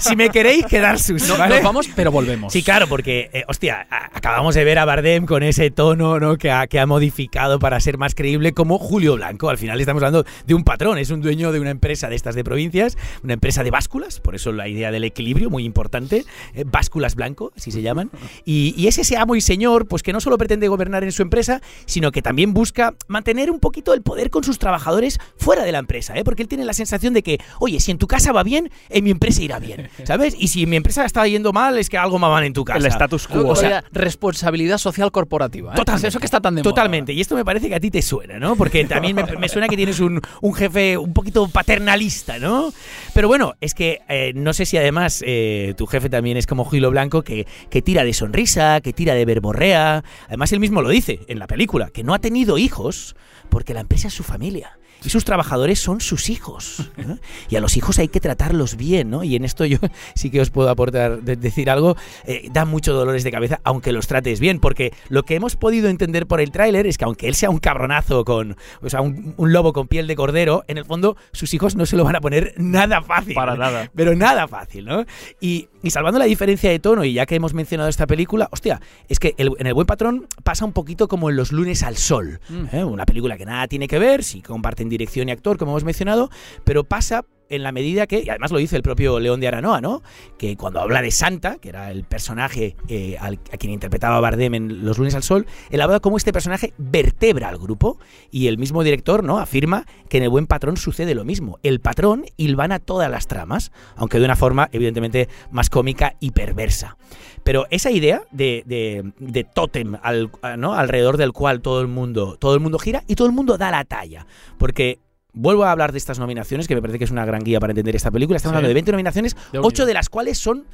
Si 0.00 0.16
me 0.16 0.30
queréis, 0.30 0.64
quedar 0.64 0.98
sus. 0.98 1.28
No, 1.32 1.38
¿vale? 1.38 1.56
nos 1.56 1.64
vamos, 1.64 1.88
pero 1.94 2.10
volvemos. 2.10 2.52
Sí, 2.52 2.62
claro, 2.62 2.86
porque, 2.86 3.30
eh, 3.32 3.44
hostia, 3.48 3.86
a- 3.90 4.10
acabamos 4.16 4.54
de 4.54 4.64
ver 4.64 4.78
a 4.78 4.84
Bardem 4.84 5.26
con 5.26 5.42
ese 5.42 5.70
tono 5.70 6.18
¿no? 6.20 6.36
que, 6.36 6.50
ha, 6.50 6.66
que 6.66 6.78
ha 6.80 6.86
modificado 6.86 7.58
para 7.58 7.80
ser 7.80 7.98
más 7.98 8.14
creíble 8.14 8.52
como 8.52 8.78
Julio 8.78 9.14
Blanco. 9.16 9.50
Al 9.50 9.58
final 9.58 9.80
estamos 9.80 10.02
hablando 10.02 10.24
de 10.46 10.54
un 10.54 10.64
patrón, 10.64 10.98
es 10.98 11.10
un 11.10 11.20
dueño 11.20 11.52
de 11.52 11.60
una 11.60 11.70
empresa 11.70 12.08
de 12.08 12.16
estas 12.16 12.34
de 12.34 12.44
provincias, 12.44 12.96
una 13.22 13.34
empresa 13.34 13.62
de 13.64 13.70
básculas, 13.70 14.20
por 14.20 14.34
eso 14.34 14.52
la 14.52 14.68
idea 14.68 14.90
del 14.90 15.04
equilibrio, 15.04 15.50
muy 15.50 15.64
importante, 15.64 16.24
eh, 16.54 16.64
básculas 16.66 17.14
blanco, 17.14 17.52
así 17.56 17.70
se 17.70 17.82
llaman. 17.82 18.10
Y, 18.44 18.74
y 18.76 18.88
es 18.88 18.98
ese 18.98 19.16
amo 19.16 19.36
y 19.36 19.40
señor, 19.40 19.86
pues 19.88 20.02
que 20.02 20.12
no 20.12 20.20
solo 20.20 20.38
pretende 20.38 20.68
gobernar 20.68 21.04
en 21.04 21.12
su 21.12 21.22
empresa, 21.22 21.60
sino 21.86 22.12
que 22.12 22.22
también 22.22 22.52
busca 22.54 22.94
mantener 23.08 23.50
un 23.50 23.60
poquito 23.60 23.94
el 23.94 24.02
poder 24.02 24.30
con 24.30 24.44
sus 24.44 24.58
trabajadores 24.58 25.18
fuera 25.36 25.64
de 25.64 25.72
la 25.72 25.78
empresa, 25.78 26.14
¿eh? 26.16 26.24
porque 26.24 26.42
él 26.42 26.48
tiene 26.48 26.64
la 26.64 26.72
sensación 26.72 27.14
de 27.14 27.22
que, 27.22 27.38
oye, 27.58 27.80
si 27.80 27.90
en 27.90 27.98
tu 27.98 28.06
casa 28.06 28.32
va 28.32 28.42
bien, 28.42 28.70
en 28.88 29.04
mi 29.04 29.10
empresa 29.10 29.42
irá 29.42 29.58
bien, 29.58 29.88
¿sabes? 30.04 30.34
Y 30.38 30.48
si 30.48 30.64
en 30.64 30.70
mi 30.70 30.76
empresa 30.76 31.04
está 31.04 31.19
yendo 31.26 31.52
mal, 31.52 31.78
es 31.78 31.88
que 31.88 31.98
algo 31.98 32.18
va 32.18 32.28
mal 32.28 32.44
en 32.44 32.52
tu 32.52 32.64
casa. 32.64 32.78
El 32.78 32.86
status 32.86 33.26
quo. 33.26 33.48
O 33.48 33.56
sea, 33.56 33.84
responsabilidad 33.92 34.78
social 34.78 35.10
corporativa. 35.10 35.72
¿eh? 35.72 35.76
Totalmente. 35.76 36.08
Eso 36.08 36.18
que 36.18 36.26
está 36.26 36.40
tan 36.40 36.54
de 36.54 36.62
moda 36.62 36.70
Totalmente. 36.70 37.12
Y 37.12 37.20
esto 37.20 37.34
me 37.34 37.44
parece 37.44 37.68
que 37.68 37.74
a 37.74 37.80
ti 37.80 37.90
te 37.90 38.02
suena, 38.02 38.38
¿no? 38.38 38.56
Porque 38.56 38.84
también 38.84 39.16
me, 39.16 39.24
me 39.24 39.48
suena 39.48 39.68
que 39.68 39.76
tienes 39.76 40.00
un, 40.00 40.20
un 40.40 40.54
jefe 40.54 40.96
un 40.96 41.12
poquito 41.12 41.48
paternalista, 41.48 42.38
¿no? 42.38 42.72
Pero 43.14 43.28
bueno, 43.28 43.54
es 43.60 43.74
que 43.74 44.00
eh, 44.08 44.32
no 44.34 44.52
sé 44.52 44.66
si 44.66 44.76
además 44.76 45.22
eh, 45.26 45.74
tu 45.76 45.86
jefe 45.86 46.08
también 46.08 46.36
es 46.36 46.46
como 46.46 46.64
Gilo 46.64 46.90
Blanco, 46.90 47.22
que, 47.22 47.46
que 47.70 47.82
tira 47.82 48.04
de 48.04 48.12
sonrisa, 48.12 48.80
que 48.80 48.92
tira 48.92 49.14
de 49.14 49.24
verborrea. 49.24 50.04
Además, 50.28 50.52
él 50.52 50.60
mismo 50.60 50.82
lo 50.82 50.88
dice 50.88 51.20
en 51.28 51.38
la 51.38 51.46
película, 51.46 51.90
que 51.90 52.04
no 52.04 52.14
ha 52.14 52.18
tenido 52.18 52.58
hijos 52.58 53.16
porque 53.48 53.74
la 53.74 53.80
empresa 53.80 54.08
es 54.08 54.14
su 54.14 54.22
familia. 54.22 54.78
Y 55.04 55.08
sus 55.10 55.24
trabajadores 55.24 55.80
son 55.80 56.00
sus 56.00 56.28
hijos. 56.30 56.90
¿no? 56.96 57.18
Y 57.48 57.56
a 57.56 57.60
los 57.60 57.76
hijos 57.76 57.98
hay 57.98 58.08
que 58.08 58.20
tratarlos 58.20 58.76
bien, 58.76 59.10
¿no? 59.10 59.24
Y 59.24 59.36
en 59.36 59.44
esto 59.44 59.64
yo 59.64 59.78
sí 60.14 60.30
que 60.30 60.40
os 60.40 60.50
puedo 60.50 60.68
aportar, 60.68 61.22
de- 61.22 61.36
decir 61.36 61.70
algo. 61.70 61.96
eh, 62.26 62.48
da 62.52 62.64
mucho 62.64 62.92
dolores 62.92 63.24
de 63.24 63.30
cabeza, 63.30 63.60
aunque 63.64 63.92
los 63.92 64.06
trates 64.06 64.40
bien, 64.40 64.60
porque 64.60 64.92
lo 65.08 65.22
que 65.24 65.34
hemos 65.34 65.56
podido 65.56 65.88
entender 65.88 66.26
por 66.26 66.40
el 66.40 66.50
tráiler 66.50 66.86
es 66.86 66.98
que 66.98 67.04
aunque 67.04 67.28
él 67.28 67.34
sea 67.34 67.50
un 67.50 67.58
cabronazo 67.58 68.24
con, 68.24 68.56
o 68.82 68.90
sea, 68.90 69.00
un, 69.00 69.34
un 69.36 69.52
lobo 69.52 69.72
con 69.72 69.88
piel 69.88 70.06
de 70.06 70.16
cordero, 70.16 70.64
en 70.68 70.78
el 70.78 70.84
fondo 70.84 71.16
sus 71.32 71.52
hijos 71.54 71.76
no 71.76 71.86
se 71.86 71.96
lo 71.96 72.04
van 72.04 72.16
a 72.16 72.20
poner 72.20 72.54
nada 72.56 73.02
fácil. 73.02 73.34
Para 73.34 73.56
nada. 73.56 73.90
Pero 73.94 74.14
nada 74.14 74.46
fácil, 74.48 74.84
¿no? 74.84 75.04
Y, 75.40 75.68
y 75.82 75.90
salvando 75.90 76.18
la 76.18 76.26
diferencia 76.26 76.70
de 76.70 76.78
tono, 76.78 77.04
y 77.04 77.12
ya 77.12 77.26
que 77.26 77.34
hemos 77.36 77.54
mencionado 77.54 77.88
esta 77.88 78.06
película, 78.06 78.48
hostia, 78.52 78.80
es 79.08 79.18
que 79.18 79.34
el- 79.38 79.52
en 79.58 79.66
El 79.66 79.74
Buen 79.74 79.86
Patrón 79.86 80.26
pasa 80.42 80.64
un 80.64 80.72
poquito 80.72 81.08
como 81.08 81.30
en 81.30 81.36
Los 81.36 81.52
Lunes 81.52 81.82
al 81.82 81.96
Sol. 81.96 82.40
¿eh? 82.72 82.84
Una 82.84 83.06
película 83.06 83.36
que 83.36 83.46
nada 83.46 83.66
tiene 83.68 83.88
que 83.88 83.98
ver, 83.98 84.22
sí 84.24 84.42
comparten 84.42 84.88
dirección 84.88 85.28
y 85.28 85.32
actor, 85.32 85.56
como 85.58 85.72
hemos 85.72 85.84
mencionado, 85.84 86.30
pero 86.64 86.84
pasa 86.84 87.24
en 87.50 87.62
la 87.62 87.72
medida 87.72 88.06
que, 88.06 88.22
y 88.24 88.28
además 88.30 88.50
lo 88.50 88.58
dice 88.58 88.76
el 88.76 88.82
propio 88.82 89.20
León 89.20 89.40
de 89.40 89.48
Aranoa, 89.48 89.80
¿no? 89.80 90.02
Que 90.38 90.56
cuando 90.56 90.80
habla 90.80 91.02
de 91.02 91.10
Santa, 91.10 91.58
que 91.58 91.68
era 91.68 91.90
el 91.90 92.04
personaje 92.04 92.76
eh, 92.88 93.16
al- 93.20 93.38
a 93.52 93.56
quien 93.56 93.72
interpretaba 93.72 94.18
Bardem 94.20 94.54
en 94.54 94.84
Los 94.84 94.98
lunes 94.98 95.14
al 95.14 95.22
sol, 95.22 95.46
él 95.70 95.80
habla 95.80 96.00
cómo 96.00 96.16
este 96.16 96.32
personaje 96.32 96.72
vertebra 96.78 97.48
al 97.48 97.58
grupo 97.58 97.98
y 98.30 98.46
el 98.46 98.56
mismo 98.56 98.82
director, 98.82 99.22
¿no? 99.24 99.38
Afirma 99.38 99.84
que 100.08 100.16
en 100.16 100.22
el 100.22 100.30
buen 100.30 100.46
patrón 100.46 100.76
sucede 100.76 101.14
lo 101.14 101.24
mismo. 101.24 101.58
El 101.62 101.80
patrón 101.80 102.24
hilvana 102.36 102.78
todas 102.78 103.10
las 103.10 103.26
tramas, 103.26 103.72
aunque 103.96 104.18
de 104.18 104.24
una 104.24 104.36
forma 104.36 104.68
evidentemente 104.72 105.28
más 105.50 105.68
cómica 105.70 106.14
y 106.20 106.30
perversa. 106.30 106.96
Pero 107.42 107.66
esa 107.70 107.90
idea 107.90 108.22
de, 108.30 108.62
de, 108.66 109.12
de 109.18 109.44
tótem 109.44 109.96
al- 110.02 110.30
¿no? 110.58 110.74
alrededor 110.74 111.16
del 111.16 111.32
cual 111.32 111.60
todo 111.62 111.80
el 111.80 111.88
mundo 111.88 112.36
todo 112.38 112.54
el 112.54 112.60
mundo 112.60 112.78
gira 112.78 113.02
y 113.06 113.14
todo 113.14 113.26
el 113.26 113.32
mundo 113.34 113.56
da 113.58 113.70
la 113.70 113.84
talla, 113.84 114.26
porque 114.58 114.98
Vuelvo 115.32 115.64
a 115.64 115.72
hablar 115.72 115.92
de 115.92 115.98
estas 115.98 116.18
nominaciones, 116.18 116.66
que 116.68 116.74
me 116.74 116.80
parece 116.80 116.98
que 116.98 117.04
es 117.04 117.10
una 117.10 117.24
gran 117.24 117.42
guía 117.42 117.60
para 117.60 117.70
entender 117.72 117.94
esta 117.96 118.10
película. 118.10 118.36
Estamos 118.36 118.54
Sí. 118.54 118.56
hablando 118.56 118.68
de 118.68 118.74
20 118.74 118.92
nominaciones, 118.92 119.36
Déu 119.52 119.62
8 119.64 119.82
n'hi 119.82 119.84
do. 119.84 119.86
de 119.86 119.94
las 119.94 120.08
cuales 120.08 120.38
son 120.38 120.66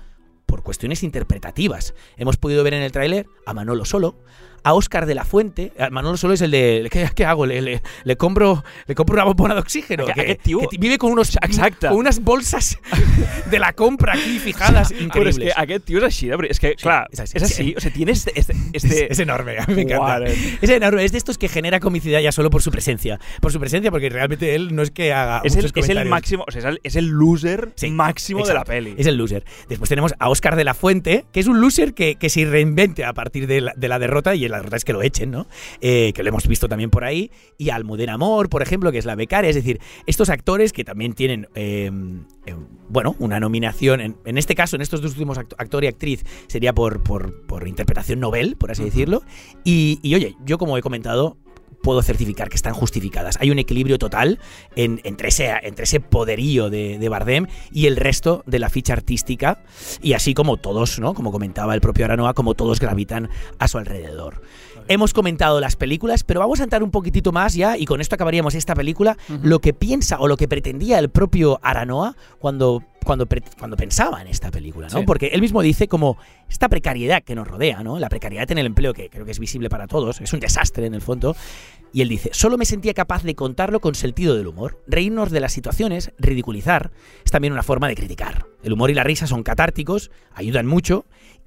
por 0.46 0.62
cuestiones 0.62 1.02
interpretativas. 1.02 1.94
Hemos 2.16 2.36
podido 2.36 2.62
ver 2.64 2.74
en 2.74 2.82
el 2.82 2.92
tráiler 2.92 3.26
a 3.46 3.52
Manolo 3.54 3.84
Solo, 3.84 4.16
a 4.66 4.74
Óscar 4.74 5.06
de 5.06 5.14
la 5.14 5.24
Fuente. 5.24 5.70
A 5.78 5.90
Manolo 5.90 6.16
Solo 6.16 6.34
es 6.34 6.40
el 6.40 6.50
de. 6.50 6.88
¿Qué, 6.90 7.08
qué 7.14 7.24
hago? 7.24 7.46
Le, 7.46 7.62
le, 7.62 7.82
le 8.02 8.16
compro, 8.16 8.64
le 8.88 8.96
compro 8.96 9.14
una 9.14 9.22
bombona 9.22 9.54
de 9.54 9.60
oxígeno. 9.60 10.04
Aquest- 10.08 10.40
que, 10.42 10.76
vive 10.76 10.98
con, 10.98 11.12
unos, 11.12 11.36
Exacte. 11.36 11.86
con 11.86 11.98
unas 11.98 12.20
bolsas 12.20 12.76
de 13.50 13.58
la 13.60 13.72
compra 13.74 14.14
aquí 14.14 14.40
fijadas. 14.40 14.90
Però 14.90 14.96
és 14.96 15.04
increíbles. 15.04 15.38
que 15.38 15.52
aquest 15.56 15.84
tio 15.84 15.98
és 15.98 16.04
així, 16.04 16.26
de 16.26 16.36
veritat. 16.36 16.56
És 16.56 16.60
que, 16.60 16.74
clar, 16.82 17.06
és 17.12 17.20
així. 17.20 17.36
és 17.36 17.42
així. 17.44 17.74
O 17.76 17.80
sea, 17.80 17.92
tiene 17.92 18.10
este... 18.12 18.32
este, 18.34 18.54
este 18.72 19.04
Es, 19.06 19.10
es 19.12 19.18
enorme, 19.20 19.56
a 19.58 19.66
mí 19.66 19.74
me 19.74 19.82
encanta. 19.82 20.18
Guare. 20.18 20.34
Es 20.60 20.70
enorme, 20.70 21.04
es 21.04 21.12
de 21.12 21.18
estos 21.18 21.38
que 21.38 21.48
genera 21.48 21.78
comicidad 21.78 22.18
ya 22.18 22.32
solo 22.32 22.50
por 22.50 22.60
su 22.62 22.72
presencia. 22.72 23.20
Por 23.40 23.52
su 23.52 23.60
presencia, 23.60 23.92
porque 23.92 24.08
realmente 24.10 24.56
él 24.56 24.74
no 24.74 24.82
es 24.82 24.90
que 24.90 25.12
haga. 25.12 25.42
és, 25.44 25.54
el, 25.54 25.98
el 25.98 26.08
máximo, 26.08 26.44
o 26.46 26.50
sea, 26.50 26.72
és 26.82 26.96
el, 26.96 27.04
el 27.04 27.10
loser 27.10 27.70
Sí, 27.76 27.90
máximo 27.90 28.44
de 28.44 28.54
la 28.54 28.64
peli. 28.64 28.96
Es 28.98 29.06
el 29.06 29.16
loser. 29.16 29.44
Después 29.68 29.88
tenemos 29.88 30.12
a 30.18 30.28
Oscar 30.28 30.56
de 30.56 30.64
la 30.64 30.74
Fuente, 30.74 31.24
que 31.32 31.38
es 31.38 31.46
un 31.46 31.60
loser 31.60 31.94
que, 31.94 32.16
que 32.16 32.30
se 32.30 32.44
reinvente 32.44 33.04
a 33.04 33.12
partir 33.12 33.46
de 33.46 33.60
la, 33.60 33.72
de 33.76 33.88
la 33.88 33.98
derrota, 34.00 34.34
y 34.34 34.44
la 34.56 34.62
derrota 34.62 34.76
es 34.76 34.84
que 34.84 34.92
lo 34.92 35.02
echen, 35.02 35.30
¿no? 35.30 35.46
Eh, 35.80 36.12
que 36.14 36.22
lo 36.22 36.28
hemos 36.30 36.46
visto 36.46 36.68
también 36.68 36.90
por 36.90 37.04
ahí. 37.04 37.30
Y 37.58 37.70
Almudena 37.70 38.14
Amor, 38.14 38.48
por 38.48 38.62
ejemplo, 38.62 38.90
que 38.92 38.98
es 38.98 39.04
la 39.04 39.14
becaria. 39.14 39.50
Es 39.50 39.56
decir, 39.56 39.80
estos 40.06 40.30
actores 40.30 40.72
que 40.72 40.84
también 40.84 41.12
tienen, 41.12 41.48
eh, 41.54 41.90
eh, 42.46 42.54
bueno, 42.88 43.16
una 43.18 43.38
nominación. 43.40 44.00
En, 44.00 44.16
en 44.24 44.38
este 44.38 44.54
caso, 44.54 44.76
en 44.76 44.82
estos 44.82 45.00
dos 45.02 45.12
últimos 45.12 45.38
act- 45.38 45.54
actor 45.58 45.84
y 45.84 45.86
actriz, 45.86 46.24
sería 46.46 46.72
por, 46.72 47.02
por, 47.02 47.46
por 47.46 47.68
interpretación 47.68 48.20
Nobel, 48.20 48.56
por 48.56 48.70
así 48.70 48.84
decirlo. 48.84 49.22
Y, 49.64 49.98
y, 50.02 50.14
oye, 50.14 50.36
yo 50.44 50.58
como 50.58 50.76
he 50.78 50.82
comentado, 50.82 51.36
puedo 51.86 52.02
certificar 52.02 52.48
que 52.48 52.56
están 52.56 52.74
justificadas. 52.74 53.38
Hay 53.40 53.52
un 53.52 53.60
equilibrio 53.60 53.96
total 53.96 54.40
en- 54.74 55.00
entre, 55.04 55.28
ese, 55.28 55.52
entre 55.62 55.84
ese 55.84 56.00
poderío 56.00 56.68
de, 56.68 56.98
de 56.98 57.08
Bardem 57.08 57.46
y 57.70 57.86
el 57.86 57.96
resto 57.96 58.42
de 58.44 58.58
la 58.58 58.68
ficha 58.70 58.92
artística, 58.92 59.62
y 60.02 60.14
así 60.14 60.34
como 60.34 60.56
todos, 60.56 60.98
¿no? 60.98 61.14
Como 61.14 61.30
comentaba 61.30 61.74
el 61.76 61.80
propio 61.80 62.04
Aranoa, 62.04 62.34
como 62.34 62.54
todos 62.54 62.80
gravitan 62.80 63.30
a 63.60 63.68
su 63.68 63.78
alrededor. 63.78 64.42
Hemos 64.88 65.12
comentado 65.12 65.60
las 65.60 65.74
películas, 65.74 66.22
pero 66.22 66.40
vamos 66.40 66.60
a 66.60 66.64
entrar 66.64 66.82
un 66.82 66.90
poquitito 66.90 67.32
más 67.32 67.54
ya, 67.54 67.76
y 67.76 67.86
con 67.86 68.00
esto 68.00 68.14
acabaríamos 68.14 68.54
esta 68.54 68.74
película, 68.74 69.16
lo 69.42 69.58
que 69.60 69.72
piensa 69.72 70.20
o 70.20 70.28
lo 70.28 70.36
que 70.36 70.46
pretendía 70.46 70.98
el 70.98 71.10
propio 71.10 71.58
Aranoa 71.62 72.16
cuando 72.38 72.82
cuando, 73.06 73.26
cuando 73.56 73.76
pensaba 73.76 74.20
en 74.20 74.26
esta 74.26 74.50
película, 74.50 74.88
¿no? 74.88 74.98
Sí. 74.98 75.04
Porque 75.06 75.28
él 75.28 75.40
mismo 75.40 75.62
dice 75.62 75.86
como 75.86 76.18
esta 76.50 76.68
precariedad 76.68 77.22
que 77.22 77.36
nos 77.36 77.46
rodea, 77.46 77.82
¿no? 77.82 77.98
La 77.98 78.08
precariedad 78.08 78.50
en 78.50 78.58
el 78.58 78.66
empleo, 78.66 78.92
que 78.92 79.08
creo 79.08 79.24
que 79.24 79.30
es 79.30 79.38
visible 79.38 79.70
para 79.70 79.86
todos, 79.86 80.20
es 80.20 80.32
un 80.32 80.40
desastre 80.40 80.86
en 80.86 80.94
el 80.94 81.00
fondo. 81.00 81.36
Y 81.92 82.02
él 82.02 82.08
dice, 82.08 82.30
solo 82.32 82.58
me 82.58 82.66
sentía 82.66 82.92
capaz 82.92 83.22
de 83.22 83.34
contarlo 83.36 83.80
con 83.80 83.94
sentido 83.94 84.36
del 84.36 84.48
humor. 84.48 84.82
Reírnos 84.88 85.30
de 85.30 85.40
las 85.40 85.52
situaciones, 85.52 86.10
ridiculizar, 86.18 86.90
es 87.24 87.30
también 87.30 87.52
una 87.52 87.62
forma 87.62 87.88
de 87.88 87.94
criticar. 87.94 88.46
El 88.62 88.72
humor 88.72 88.90
y 88.90 88.94
la 88.94 89.04
risa 89.04 89.26
son 89.26 89.44
catárticos, 89.44 90.10
ayudan 90.34 90.66
mucho. 90.66 91.06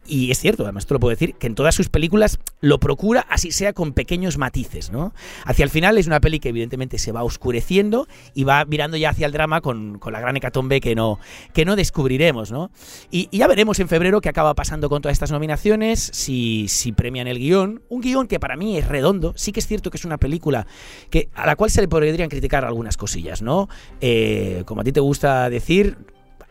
Y 0.09 0.31
es 0.31 0.39
cierto, 0.39 0.63
además 0.63 0.87
te 0.87 0.95
lo 0.95 0.99
puedo 0.99 1.11
decir, 1.11 1.35
que 1.35 1.45
en 1.45 1.53
todas 1.53 1.75
sus 1.75 1.89
películas 1.89 2.39
lo 2.61 2.79
procura, 2.79 3.27
así 3.29 3.51
sea 3.51 3.73
con 3.73 3.93
pequeños 3.93 4.39
matices, 4.39 4.91
¿no? 4.91 5.13
Hacia 5.45 5.63
el 5.63 5.69
final 5.69 5.99
es 5.99 6.07
una 6.07 6.19
peli 6.19 6.39
que 6.39 6.49
evidentemente 6.49 6.97
se 6.97 7.11
va 7.11 7.23
oscureciendo 7.23 8.07
y 8.33 8.43
va 8.43 8.65
mirando 8.65 8.97
ya 8.97 9.11
hacia 9.11 9.27
el 9.27 9.31
drama 9.31 9.61
con, 9.61 9.99
con 9.99 10.11
la 10.11 10.19
gran 10.19 10.35
hecatombe 10.35 10.81
que 10.81 10.95
no, 10.95 11.19
que 11.53 11.63
no 11.63 11.75
descubriremos, 11.75 12.51
¿no? 12.51 12.71
Y, 13.11 13.29
y 13.29 13.37
ya 13.37 13.47
veremos 13.47 13.79
en 13.79 13.87
febrero 13.87 14.19
qué 14.19 14.29
acaba 14.29 14.55
pasando 14.55 14.89
con 14.89 15.01
todas 15.03 15.13
estas 15.13 15.31
nominaciones, 15.31 16.09
si, 16.11 16.67
si 16.69 16.91
premian 16.91 17.27
el 17.27 17.37
guion. 17.37 17.83
Un 17.87 18.01
guion 18.01 18.27
que 18.27 18.39
para 18.39 18.57
mí 18.57 18.77
es 18.77 18.87
redondo, 18.87 19.33
sí 19.35 19.51
que 19.51 19.59
es 19.59 19.67
cierto 19.67 19.91
que 19.91 19.97
es 19.97 20.05
una 20.05 20.17
película 20.17 20.65
que, 21.11 21.29
a 21.35 21.45
la 21.45 21.55
cual 21.55 21.69
se 21.69 21.81
le 21.81 21.87
podrían 21.87 22.29
criticar 22.29 22.65
algunas 22.65 22.97
cosillas, 22.97 23.43
¿no? 23.43 23.69
Eh, 24.01 24.63
como 24.65 24.81
a 24.81 24.83
ti 24.83 24.91
te 24.91 24.99
gusta 24.99 25.49
decir, 25.51 25.97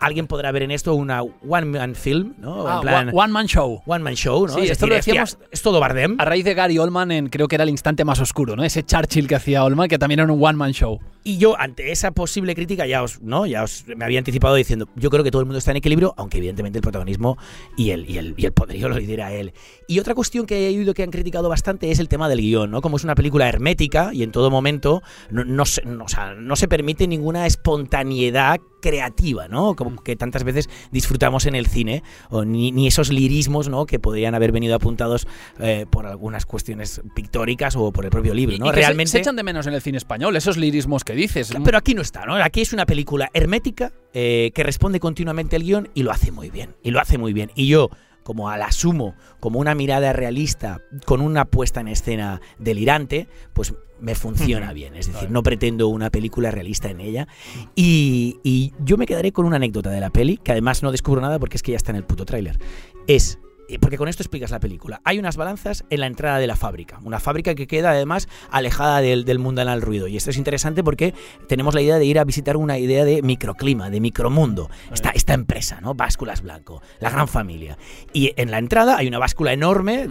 alguien 0.00 0.26
podrá 0.26 0.52
ver 0.52 0.62
en 0.62 0.70
esto 0.70 0.94
una 0.94 1.22
one-man 1.22 1.94
film, 1.94 2.34
¿no? 2.38 2.66
Ah, 2.68 2.76
en 2.76 2.80
plan, 2.82 3.08
one, 3.08 3.18
one 3.18 3.32
Man 3.32 3.46
Show. 3.46 3.82
one 3.86 4.02
man 4.04 4.14
show, 4.14 4.46
¿no? 4.46 4.54
Sí, 4.54 4.60
Es 4.60 4.70
esto 4.70 4.86
decir, 4.86 4.88
lo 4.88 4.98
hostia, 4.98 5.12
decíamos- 5.14 5.38
es 5.50 5.62
todo 5.62 5.80
Bardem. 5.80 6.16
A 6.18 6.24
raíz 6.24 6.44
de 6.44 6.54
Gary 6.54 6.78
Oldman 6.78 7.10
en 7.10 7.28
creo 7.28 7.48
que 7.48 7.54
era 7.56 7.64
el 7.64 7.70
instante 7.70 8.04
más 8.04 8.20
oscuro, 8.20 8.56
¿no? 8.56 8.64
Ese 8.64 8.82
Churchill 8.84 9.26
que 9.26 9.34
hacía 9.34 9.64
Oldman, 9.64 9.88
que 9.88 9.98
también 9.98 10.20
era 10.20 10.32
un 10.32 10.42
One 10.42 10.56
Man 10.56 10.72
Show. 10.72 10.98
Y 11.24 11.36
yo, 11.36 11.58
ante 11.60 11.92
esa 11.92 12.12
posible 12.12 12.54
crítica, 12.54 12.86
ya 12.86 13.02
os, 13.02 13.20
¿no? 13.20 13.44
ya 13.44 13.62
os 13.64 13.84
me 13.86 14.04
había 14.04 14.18
anticipado 14.18 14.54
diciendo, 14.54 14.88
yo 14.96 15.10
creo 15.10 15.22
que 15.24 15.30
todo 15.30 15.40
el 15.40 15.46
mundo 15.46 15.58
está 15.58 15.72
en 15.72 15.76
equilibrio, 15.76 16.14
aunque 16.16 16.38
evidentemente 16.38 16.78
el 16.78 16.82
protagonismo 16.82 17.36
y 17.76 17.90
el, 17.90 18.08
y 18.08 18.16
el, 18.16 18.34
y 18.38 18.46
el 18.46 18.52
poderío 18.52 18.88
lo 18.88 18.98
lidera 18.98 19.32
él. 19.32 19.52
Y 19.88 19.98
otra 19.98 20.14
cuestión 20.14 20.46
que 20.46 20.70
he 20.70 20.78
oído 20.78 20.94
que 20.94 21.02
han 21.02 21.10
criticado 21.10 21.48
bastante 21.50 21.90
es 21.90 21.98
el 21.98 22.08
tema 22.08 22.28
del 22.30 22.40
guion, 22.40 22.70
¿no? 22.70 22.80
Como 22.80 22.96
es 22.96 23.04
una 23.04 23.14
película 23.14 23.46
hermética 23.48 24.10
y 24.14 24.22
en 24.22 24.32
todo 24.32 24.50
momento 24.50 25.02
no, 25.30 25.44
no, 25.44 25.66
se, 25.66 25.82
no, 25.84 26.04
o 26.04 26.08
sea, 26.08 26.32
no 26.34 26.56
se 26.56 26.66
permite 26.68 27.06
ninguna 27.06 27.46
espontaneidad 27.46 28.58
creativa, 28.80 29.48
¿no? 29.48 29.74
Como 29.74 30.02
que 30.02 30.16
tantas 30.16 30.44
veces 30.44 30.68
disfrutamos 30.90 31.46
en 31.46 31.54
el 31.54 31.66
cine, 31.66 32.02
o 32.30 32.44
ni, 32.44 32.72
ni 32.72 32.86
esos 32.86 33.10
lirismos, 33.10 33.68
¿no? 33.68 33.86
Que 33.86 33.98
podrían 33.98 34.34
haber 34.34 34.52
venido 34.52 34.74
apuntados 34.74 35.26
eh, 35.60 35.86
por 35.90 36.06
algunas 36.06 36.46
cuestiones 36.46 37.00
pictóricas 37.14 37.76
o 37.76 37.92
por 37.92 38.04
el 38.04 38.10
propio 38.10 38.34
libro, 38.34 38.56
¿no? 38.58 38.66
y 38.66 38.72
Realmente... 38.72 39.10
se, 39.10 39.18
echan 39.18 39.36
de 39.36 39.42
menos 39.42 39.66
en 39.66 39.74
el 39.74 39.82
cine 39.82 39.98
español, 39.98 40.36
esos 40.36 40.56
lirismos 40.56 41.04
que 41.04 41.14
dices. 41.14 41.52
Pero 41.64 41.78
aquí 41.78 41.94
no 41.94 42.02
está, 42.02 42.24
¿no? 42.24 42.34
Aquí 42.34 42.60
es 42.60 42.72
una 42.72 42.86
película 42.86 43.30
hermética 43.32 43.92
eh, 44.12 44.50
que 44.54 44.62
responde 44.62 45.00
continuamente 45.00 45.56
al 45.56 45.62
guion 45.62 45.88
y 45.94 46.02
lo 46.02 46.10
hace 46.10 46.32
muy 46.32 46.50
bien. 46.50 46.74
Y 46.82 46.90
lo 46.90 47.00
hace 47.00 47.18
muy 47.18 47.32
bien. 47.32 47.50
Y 47.54 47.66
yo, 47.66 47.90
como 48.22 48.54
la 48.54 48.66
asumo 48.66 49.14
como 49.40 49.58
una 49.58 49.74
mirada 49.74 50.12
realista, 50.12 50.82
con 51.06 51.20
una 51.20 51.46
puesta 51.46 51.80
en 51.80 51.88
escena 51.88 52.40
delirante, 52.58 53.28
pues 53.54 53.74
me 54.00 54.14
funciona 54.14 54.72
bien. 54.72 54.94
Es 54.96 55.12
decir, 55.12 55.30
no 55.30 55.42
pretendo 55.42 55.88
una 55.88 56.10
película 56.10 56.50
realista 56.50 56.90
en 56.90 57.00
ella. 57.00 57.28
Y, 57.74 58.38
y 58.42 58.72
yo 58.80 58.96
me 58.96 59.06
quedaré 59.06 59.32
con 59.32 59.46
una 59.46 59.56
anécdota 59.56 59.90
de 59.90 60.00
la 60.00 60.10
peli, 60.10 60.38
que 60.38 60.52
además 60.52 60.82
no 60.82 60.92
descubro 60.92 61.20
nada 61.20 61.38
porque 61.38 61.56
es 61.56 61.62
que 61.62 61.72
ya 61.72 61.76
está 61.76 61.92
en 61.92 61.96
el 61.96 62.04
puto 62.04 62.24
tráiler. 62.24 62.58
Es 63.06 63.38
eh, 63.68 63.78
porque 63.78 63.98
con 63.98 64.08
esto 64.08 64.22
explicas 64.22 64.50
la 64.50 64.60
película. 64.60 65.00
Hay 65.04 65.18
unas 65.18 65.36
balanzas 65.36 65.84
en 65.90 66.00
la 66.00 66.06
entrada 66.06 66.38
de 66.38 66.46
la 66.46 66.56
fábrica. 66.56 66.98
Una 67.04 67.20
fábrica 67.20 67.54
que 67.54 67.66
queda 67.66 67.90
además 67.90 68.28
alejada 68.50 69.00
del, 69.00 69.24
del 69.24 69.38
mundanal 69.38 69.82
ruido. 69.82 70.08
Y 70.08 70.16
esto 70.16 70.30
es 70.30 70.38
interesante 70.38 70.82
porque 70.82 71.14
tenemos 71.48 71.74
la 71.74 71.82
idea 71.82 71.98
de 71.98 72.04
ir 72.06 72.18
a 72.18 72.24
visitar 72.24 72.56
una 72.56 72.78
idea 72.78 73.04
de 73.04 73.22
microclima, 73.22 73.90
de 73.90 74.00
micromundo. 74.00 74.70
Esta, 74.90 75.10
esta 75.10 75.34
empresa, 75.34 75.80
¿no? 75.82 75.94
Básculas 75.94 76.40
Blanco, 76.40 76.82
la 76.98 77.10
gran 77.10 77.28
familia. 77.28 77.76
Y 78.14 78.32
en 78.36 78.50
la 78.50 78.58
entrada 78.58 78.96
hay 78.96 79.06
una 79.06 79.18
báscula 79.18 79.52
enorme, 79.52 80.08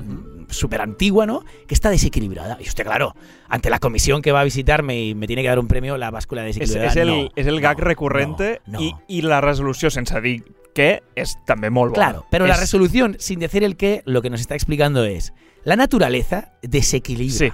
súper 0.50 0.82
antigua, 0.82 1.26
¿no? 1.26 1.44
Que 1.68 1.74
está 1.74 1.90
desequilibrada. 1.90 2.58
Y 2.60 2.68
usted, 2.68 2.84
claro, 2.84 3.16
ante 3.48 3.70
la 3.70 3.80
comisión 3.80 4.22
que 4.22 4.32
va 4.32 4.42
a 4.42 4.44
visitarme 4.44 5.02
y 5.02 5.16
me 5.16 5.28
tiene 5.28 5.42
que 5.42 5.48
dar 5.50 5.60
un 5.60 5.68
premio, 5.68 5.98
la 5.98 6.12
báscula 6.12 6.44
desequilibrada. 6.44 6.90
és, 6.90 6.98
el, 6.98 7.08
no, 7.08 7.30
és 7.36 7.48
el 7.48 7.62
gag 7.62 7.80
no, 7.80 7.84
recurrente 7.86 8.62
no, 8.66 8.80
no. 8.80 8.86
I, 8.86 8.94
i 9.20 9.22
la 9.22 9.42
resolució, 9.42 9.90
sense 9.90 10.22
dir 10.22 10.44
és 11.18 11.38
també 11.48 11.72
molt 11.74 11.96
bona. 11.96 12.12
Claro, 12.12 12.26
pero 12.30 12.46
la 12.48 12.58
resolución, 12.58 13.16
sin 13.20 13.40
decir 13.40 13.64
el 13.64 13.78
qué, 13.78 14.04
lo 14.06 14.22
que 14.22 14.30
nos 14.30 14.42
está 14.42 14.56
explicando 14.56 15.04
es, 15.06 15.34
la 15.64 15.76
naturaleza 15.76 16.54
desequilibra. 16.62 17.38
Sí. 17.38 17.52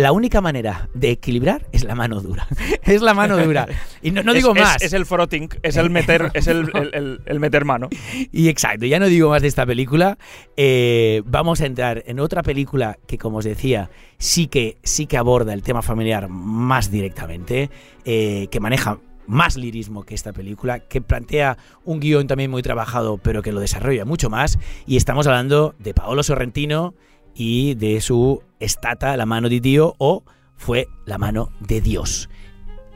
La 0.00 0.12
única 0.12 0.40
manera 0.40 0.88
de 0.94 1.10
equilibrar 1.10 1.66
es 1.72 1.84
la 1.84 1.94
mano 1.94 2.22
dura. 2.22 2.46
es 2.84 3.02
la 3.02 3.12
mano 3.12 3.36
dura. 3.36 3.68
Y 4.00 4.12
no, 4.12 4.22
no 4.22 4.32
digo 4.32 4.54
más. 4.54 4.80
És 4.80 4.94
el 4.94 5.04
frotting, 5.04 5.50
és 5.62 5.76
el 5.76 5.90
meter, 5.90 6.30
és 6.32 6.46
el, 6.46 6.70
el, 6.74 6.90
el, 6.94 7.20
el 7.26 7.38
meter 7.38 7.66
mano. 7.66 7.90
Y 8.32 8.48
exacto, 8.48 8.86
ya 8.86 8.98
no 8.98 9.08
digo 9.08 9.28
más 9.28 9.42
de 9.42 9.48
esta 9.48 9.66
película. 9.66 10.16
Eh, 10.56 11.20
vamos 11.26 11.60
a 11.60 11.66
entrar 11.66 12.02
en 12.06 12.18
otra 12.18 12.42
película 12.42 12.98
que, 13.06 13.18
como 13.18 13.38
os 13.38 13.44
decía, 13.44 13.90
sí 14.16 14.46
que, 14.46 14.78
sí 14.82 15.04
que 15.04 15.18
aborda 15.18 15.52
el 15.52 15.62
tema 15.62 15.82
familiar 15.82 16.30
más 16.30 16.90
directamente, 16.90 17.68
eh, 18.06 18.48
que 18.50 18.58
maneja 18.58 19.00
más 19.26 19.58
lirismo 19.58 20.04
que 20.04 20.14
esta 20.14 20.32
película, 20.32 20.78
que 20.78 21.02
plantea 21.02 21.58
un 21.84 22.00
guion 22.00 22.26
también 22.26 22.50
muy 22.50 22.62
trabajado, 22.62 23.18
pero 23.18 23.42
que 23.42 23.52
lo 23.52 23.60
desarrolla 23.60 24.06
mucho 24.06 24.30
más. 24.30 24.58
Y 24.86 24.96
estamos 24.96 25.26
hablando 25.26 25.74
de 25.78 25.92
Paolo 25.92 26.22
Sorrentino 26.22 26.94
y 27.34 27.74
de 27.74 28.00
su 28.00 28.42
estata, 28.58 29.16
la 29.16 29.26
mano 29.26 29.48
de 29.48 29.60
Dio, 29.60 29.94
o 29.98 30.24
fue 30.56 30.86
la 31.06 31.18
mano 31.18 31.50
de 31.60 31.80
Dios. 31.80 32.28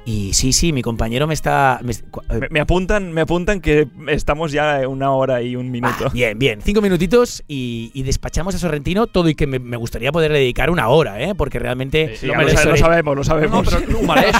Y 0.06 0.34
sí, 0.34 0.52
sí, 0.52 0.74
mi 0.74 0.82
compañero 0.82 1.26
me 1.26 1.32
está... 1.32 1.80
me- 1.82 1.92
eh, 1.92 2.40
Me, 2.40 2.48
me 2.50 2.60
apuntan, 2.60 3.10
me 3.10 3.22
apuntan 3.22 3.62
que 3.62 3.88
estamos 4.08 4.52
ya 4.52 4.86
una 4.86 5.12
hora 5.12 5.40
y 5.40 5.56
un 5.56 5.70
minuto. 5.70 6.08
Ah, 6.08 6.10
bien, 6.12 6.38
bien. 6.38 6.60
Cinco 6.62 6.82
minutitos 6.82 7.42
y, 7.48 7.90
y 7.94 8.02
despachamos 8.02 8.54
a 8.54 8.58
Sorrentino 8.58 9.06
todo 9.06 9.30
y 9.30 9.34
que 9.34 9.46
me, 9.46 9.58
me 9.58 9.78
gustaría 9.78 10.12
poder 10.12 10.30
dedicar 10.30 10.68
una 10.68 10.88
hora, 10.88 11.22
¿eh? 11.22 11.34
Porque 11.34 11.58
realmente... 11.58 12.16
Sí, 12.16 12.26
lo 12.26 12.34
lo, 12.34 12.40
merece. 12.40 12.56
sa- 12.64 12.68
lo 12.68 12.76
sabemos, 12.76 13.16
lo 13.16 13.24
sabemos. 13.24 13.66
no, 13.88 14.02
mereix. 14.02 14.36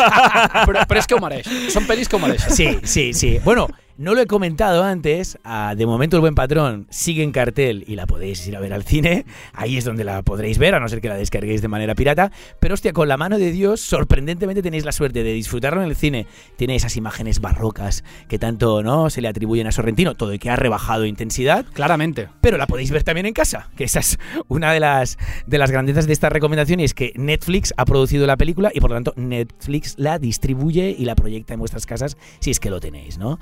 però, 0.66 0.84
però 0.86 0.98
és 1.00 1.06
que 1.08 1.14
ho 1.16 1.20
mereix. 1.24 1.48
Són 1.72 1.88
pel·lis 1.88 2.12
que 2.12 2.20
mereixen. 2.20 2.52
Sí, 2.52 2.68
sí, 2.84 3.06
sí. 3.14 3.38
Bueno, 3.42 3.66
no 3.96 4.14
lo 4.14 4.20
he 4.20 4.26
comentado 4.26 4.82
antes. 4.82 5.38
ah, 5.44 5.74
de 5.76 5.86
momento, 5.86 6.16
El 6.16 6.20
Buen 6.20 6.34
Patrón 6.34 6.86
sigue 6.90 7.22
en 7.22 7.32
cartel 7.32 7.84
y 7.86 7.94
la 7.96 8.06
podéis 8.06 8.46
ir 8.46 8.56
a 8.56 8.60
ver 8.60 8.72
al 8.72 8.82
cine. 8.82 9.24
Ahí 9.52 9.76
es 9.76 9.84
donde 9.84 10.04
la 10.04 10.22
podréis 10.22 10.58
ver, 10.58 10.74
a 10.74 10.80
no 10.80 10.88
ser 10.88 11.00
que 11.00 11.08
la 11.08 11.16
descarguéis 11.16 11.62
de 11.62 11.68
manera 11.68 11.94
pirata. 11.94 12.32
Pero, 12.60 12.74
hostia, 12.74 12.92
con 12.92 13.08
la 13.08 13.16
mano 13.16 13.38
de 13.38 13.52
Dios, 13.52 13.80
sorprendentemente 13.80 14.62
tenéis 14.62 14.84
la 14.84 14.92
suerte 14.92 15.22
de 15.22 15.32
disfrutarlo 15.32 15.82
en 15.82 15.88
el 15.88 15.96
cine. 15.96 16.26
Tiene 16.56 16.76
esas 16.76 16.96
imágenes 16.96 17.40
barrocas 17.40 18.04
que 18.28 18.38
tanto 18.38 18.82
no 18.82 19.10
se 19.10 19.20
le 19.20 19.28
atribuyen 19.28 19.66
a 19.66 19.72
Sorrentino, 19.72 20.14
todo 20.14 20.34
y 20.34 20.38
que 20.38 20.50
ha 20.50 20.56
rebajado 20.56 21.04
intensidad. 21.04 21.64
Claramente. 21.72 22.28
pero 22.40 22.58
la 22.58 22.66
podéis 22.66 22.90
ver 22.90 23.02
también 23.02 23.26
en 23.26 23.32
casa, 23.32 23.70
que 23.76 23.84
esa 23.84 24.00
es 24.00 24.18
una 24.48 24.72
de 24.72 24.80
las, 24.80 25.18
de 25.46 25.58
las 25.58 25.70
grandezas 25.70 26.06
de 26.06 26.12
esta 26.12 26.28
recomendación 26.28 26.80
y 26.80 26.84
es 26.84 26.94
que 26.94 27.12
Netflix 27.16 27.72
ha 27.76 27.84
producido 27.84 28.26
la 28.26 28.36
película 28.36 28.70
y 28.74 28.80
por 28.80 28.90
lo 28.90 28.96
tanto 28.96 29.12
Netflix 29.16 29.94
la 29.98 30.18
distribuye 30.18 30.94
y 30.96 31.04
la 31.04 31.14
proyecta 31.14 31.54
en 31.54 31.60
vuestras 31.60 31.86
casas 31.86 32.16
si 32.40 32.50
es 32.50 32.60
que 32.60 32.70
lo 32.70 32.80
tenéis, 32.80 33.18
¿no? 33.18 33.38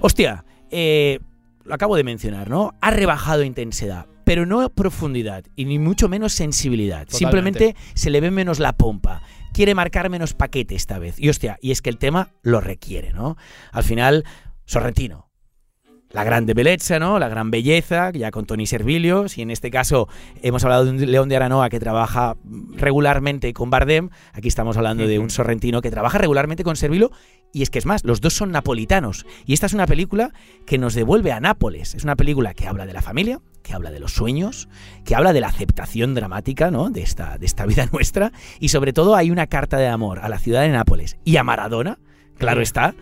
Hostia, 0.00 0.44
eh, 0.70 1.20
lo 1.64 1.74
acabo 1.74 1.96
de 1.96 2.04
mencionar, 2.04 2.50
¿no? 2.50 2.74
Ha 2.80 2.90
rebajado 2.90 3.42
intensidad, 3.42 4.06
pero 4.24 4.46
no 4.46 4.68
profundidad 4.70 5.44
y 5.56 5.64
ni 5.64 5.78
mucho 5.78 6.08
menos 6.08 6.32
sensibilidad. 6.32 7.06
Totalmente. 7.06 7.18
Simplemente 7.18 7.76
se 7.94 8.10
le 8.10 8.20
ve 8.20 8.30
menos 8.30 8.58
la 8.58 8.74
pompa. 8.74 9.22
Quiere 9.52 9.74
marcar 9.74 10.10
menos 10.10 10.34
paquete 10.34 10.74
esta 10.74 10.98
vez. 10.98 11.18
Y 11.18 11.28
hostia, 11.28 11.58
y 11.62 11.70
es 11.70 11.80
que 11.80 11.90
el 11.90 11.98
tema 11.98 12.30
lo 12.42 12.60
requiere, 12.60 13.12
¿no? 13.12 13.36
Al 13.72 13.84
final, 13.84 14.24
Sorrentino, 14.64 15.30
la 16.14 16.22
grande 16.22 16.54
belleza, 16.54 17.00
¿no? 17.00 17.18
La 17.18 17.28
gran 17.28 17.50
belleza, 17.50 18.12
ya 18.12 18.30
con 18.30 18.46
Tony 18.46 18.66
Servilio. 18.66 19.28
Si 19.28 19.42
en 19.42 19.50
este 19.50 19.72
caso 19.72 20.08
hemos 20.42 20.62
hablado 20.62 20.84
de 20.84 20.92
un 20.92 21.10
León 21.10 21.28
de 21.28 21.34
Aranoa 21.34 21.68
que 21.68 21.80
trabaja 21.80 22.36
regularmente 22.76 23.52
con 23.52 23.68
Bardem, 23.68 24.10
aquí 24.32 24.46
estamos 24.46 24.76
hablando 24.76 25.08
de 25.08 25.18
un 25.18 25.28
sorrentino 25.28 25.82
que 25.82 25.90
trabaja 25.90 26.18
regularmente 26.18 26.62
con 26.62 26.76
Servilio. 26.76 27.10
Y 27.52 27.62
es 27.62 27.70
que 27.70 27.80
es 27.80 27.86
más, 27.86 28.04
los 28.04 28.20
dos 28.20 28.32
son 28.32 28.52
napolitanos. 28.52 29.26
Y 29.44 29.54
esta 29.54 29.66
es 29.66 29.74
una 29.74 29.88
película 29.88 30.32
que 30.66 30.78
nos 30.78 30.94
devuelve 30.94 31.32
a 31.32 31.40
Nápoles. 31.40 31.96
Es 31.96 32.04
una 32.04 32.14
película 32.14 32.54
que 32.54 32.68
habla 32.68 32.86
de 32.86 32.92
la 32.92 33.02
familia, 33.02 33.40
que 33.64 33.74
habla 33.74 33.90
de 33.90 33.98
los 33.98 34.12
sueños, 34.12 34.68
que 35.04 35.16
habla 35.16 35.32
de 35.32 35.40
la 35.40 35.48
aceptación 35.48 36.14
dramática, 36.14 36.70
¿no? 36.70 36.90
De 36.90 37.02
esta, 37.02 37.38
de 37.38 37.46
esta 37.46 37.66
vida 37.66 37.86
nuestra. 37.92 38.30
Y 38.60 38.68
sobre 38.68 38.92
todo 38.92 39.16
hay 39.16 39.32
una 39.32 39.48
carta 39.48 39.78
de 39.78 39.88
amor 39.88 40.20
a 40.20 40.28
la 40.28 40.38
ciudad 40.38 40.62
de 40.62 40.68
Nápoles 40.68 41.16
y 41.24 41.38
a 41.38 41.42
Maradona, 41.42 41.98
claro 42.38 42.62
está. 42.62 42.94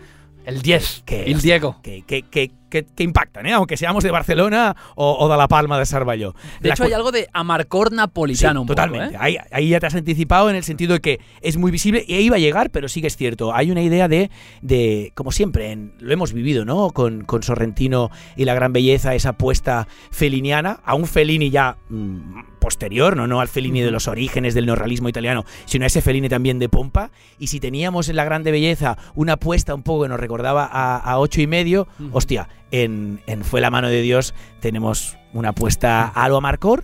El 0.45 0.61
10. 0.61 1.03
Que, 1.05 1.23
El 1.25 1.41
Diego. 1.41 1.79
que, 1.81 2.01
que, 2.01 2.23
que 2.23 2.51
que, 2.73 2.83
que 2.85 3.03
impactan, 3.03 3.45
¿eh? 3.45 3.53
aunque 3.53 3.77
seamos 3.77 4.03
de 4.03 4.09
Barcelona 4.11 4.75
o, 4.95 5.15
o 5.19 5.29
de 5.29 5.37
La 5.37 5.47
Palma 5.47 5.77
de 5.77 5.85
Cervelló. 5.85 6.33
De 6.59 6.69
La 6.69 6.73
hecho, 6.73 6.83
hay 6.85 6.93
algo 6.93 7.11
de 7.11 7.27
amarcor 7.31 7.91
napolitano 7.93 8.51
Sí, 8.59 8.61
un 8.61 8.67
poco, 8.67 8.75
totalmente. 8.75 9.13
¿eh? 9.15 9.17
ahí, 9.21 9.37
ahí 9.51 9.69
ya 9.69 9.79
te 9.79 9.85
has 9.85 9.95
anticipado 9.95 10.49
en 10.49 10.55
el 10.55 10.63
sentido 10.63 10.93
de 10.93 10.99
que 11.01 11.19
es 11.41 11.57
muy 11.57 11.69
visible 11.71 12.03
e 12.07 12.21
iba 12.21 12.35
a 12.37 12.39
llegar, 12.39 12.71
pero 12.71 12.87
sí 12.89 12.99
que 13.01 13.07
es 13.07 13.15
cierto. 13.15 13.53
Hay 13.53 13.69
una 13.71 13.81
idea 13.83 14.07
de, 14.07 14.31
de 14.63 15.11
como 15.15 15.31
siempre, 15.31 15.71
en- 15.71 15.93
lo 15.99 16.11
hemos 16.11 16.33
vivido, 16.33 16.65
¿no? 16.65 16.89
Con, 16.89 17.23
con 17.23 17.43
Sorrentino 17.43 18.09
y 18.35 18.45
la 18.45 18.53
gran 18.55 18.73
belleza, 18.73 19.13
esa 19.13 19.29
apuesta 19.29 19.87
feliniana, 20.11 20.79
a 20.83 20.95
un 20.95 21.05
Fellini 21.05 21.49
ya 21.51 21.77
mm, 21.89 22.59
posterior, 22.59 23.15
¿no? 23.17 23.27
No 23.27 23.39
al 23.41 23.47
Fellini 23.49 23.81
de 23.81 23.91
los 23.91 24.07
orígenes 24.07 24.53
del 24.53 24.65
neorrealismo 24.65 25.09
italiano, 25.09 25.43
sino 25.65 25.83
a 25.83 25.87
ese 25.87 26.01
Fellini 26.01 26.29
también 26.29 26.59
de 26.59 26.69
pompa. 26.69 27.11
Y 27.37 27.47
si 27.47 27.59
teníamos 27.59 28.09
en 28.09 28.15
la 28.15 28.23
grande 28.25 28.51
belleza 28.51 28.97
una 29.15 29.33
apuesta 29.33 29.75
un 29.75 29.83
poco 29.83 30.03
que 30.03 30.09
nos 30.09 30.19
recordaba 30.19 30.65
a, 30.71 30.97
a 30.97 31.19
ocho 31.19 31.41
y 31.41 31.47
medio, 31.47 31.87
hostia, 32.11 32.47
en, 32.73 33.21
en 33.27 33.45
Fue 33.45 33.61
la 33.61 33.69
mano 33.69 33.87
de 33.87 34.01
Dios 34.01 34.33
tenemos 34.59 35.15
una 35.31 35.49
apuesta 35.49 36.07
a 36.07 36.27
lo 36.27 36.37
amarcor 36.37 36.83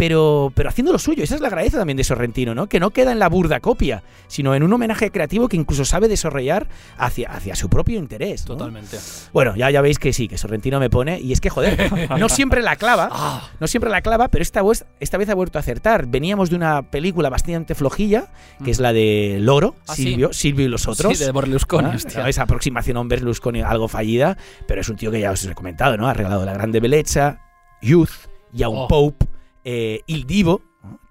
pero, 0.00 0.50
pero 0.54 0.70
haciendo 0.70 0.92
lo 0.92 0.98
suyo. 0.98 1.22
Esa 1.22 1.34
es 1.34 1.42
la 1.42 1.50
grandeza 1.50 1.76
también 1.76 1.98
de 1.98 2.04
Sorrentino, 2.04 2.54
¿no? 2.54 2.68
Que 2.68 2.80
no 2.80 2.88
queda 2.90 3.12
en 3.12 3.18
la 3.18 3.28
burda 3.28 3.60
copia, 3.60 4.02
sino 4.28 4.54
en 4.54 4.62
un 4.62 4.72
homenaje 4.72 5.10
creativo 5.10 5.46
que 5.46 5.58
incluso 5.58 5.84
sabe 5.84 6.08
desarrollar 6.08 6.68
hacia, 6.96 7.28
hacia 7.30 7.54
su 7.54 7.68
propio 7.68 7.98
interés. 7.98 8.48
¿no? 8.48 8.56
Totalmente. 8.56 8.96
Bueno, 9.34 9.54
ya, 9.56 9.70
ya 9.70 9.82
veis 9.82 9.98
que 9.98 10.14
sí, 10.14 10.26
que 10.26 10.38
Sorrentino 10.38 10.80
me 10.80 10.88
pone. 10.88 11.20
Y 11.20 11.32
es 11.32 11.40
que, 11.42 11.50
joder, 11.50 11.90
no 12.18 12.28
siempre 12.30 12.62
la 12.62 12.76
clava. 12.76 13.10
Ah. 13.12 13.50
No 13.60 13.66
siempre 13.66 13.90
la 13.90 14.00
clava, 14.00 14.28
pero 14.28 14.40
esta, 14.42 14.62
vez- 14.62 14.86
esta 15.00 15.18
vez 15.18 15.28
ha 15.28 15.34
vuelto 15.34 15.58
a 15.58 15.60
acertar. 15.60 16.06
Veníamos 16.06 16.48
de 16.48 16.56
una 16.56 16.80
película 16.90 17.28
bastante 17.28 17.74
flojilla, 17.74 18.32
que 18.64 18.70
es 18.70 18.80
la 18.80 18.94
de 18.94 19.36
Loro, 19.40 19.74
Ah, 19.86 19.94
sí. 19.94 20.04
Silvio, 20.04 20.32
Silvio 20.32 20.64
y 20.64 20.68
los 20.68 20.88
otros. 20.88 21.18
Sí, 21.18 21.24
de 21.24 21.30
Berlusconi, 21.32 21.88
Ah, 21.92 21.96
hostia. 21.96 22.26
Esa 22.26 22.44
aproximación 22.44 22.96
a 22.96 23.00
un 23.00 23.08
Berlusconi 23.08 23.60
algo 23.60 23.86
fallida, 23.86 24.38
pero 24.66 24.80
es 24.80 24.88
un 24.88 24.96
tío 24.96 25.10
que 25.10 25.20
ya 25.20 25.30
os 25.32 25.44
he 25.44 25.54
comentado, 25.54 25.98
¿no? 25.98 26.08
Ha 26.08 26.14
regalado 26.14 26.46
La 26.46 26.54
Grande 26.54 26.80
Bellezza, 26.80 27.40
Youth 27.82 28.10
y 28.52 28.62
a 28.62 28.68
un 28.70 28.78
Oh. 28.78 28.88
Pope, 28.88 29.26
eh, 29.64 30.02
Il 30.06 30.26
Divo, 30.26 30.62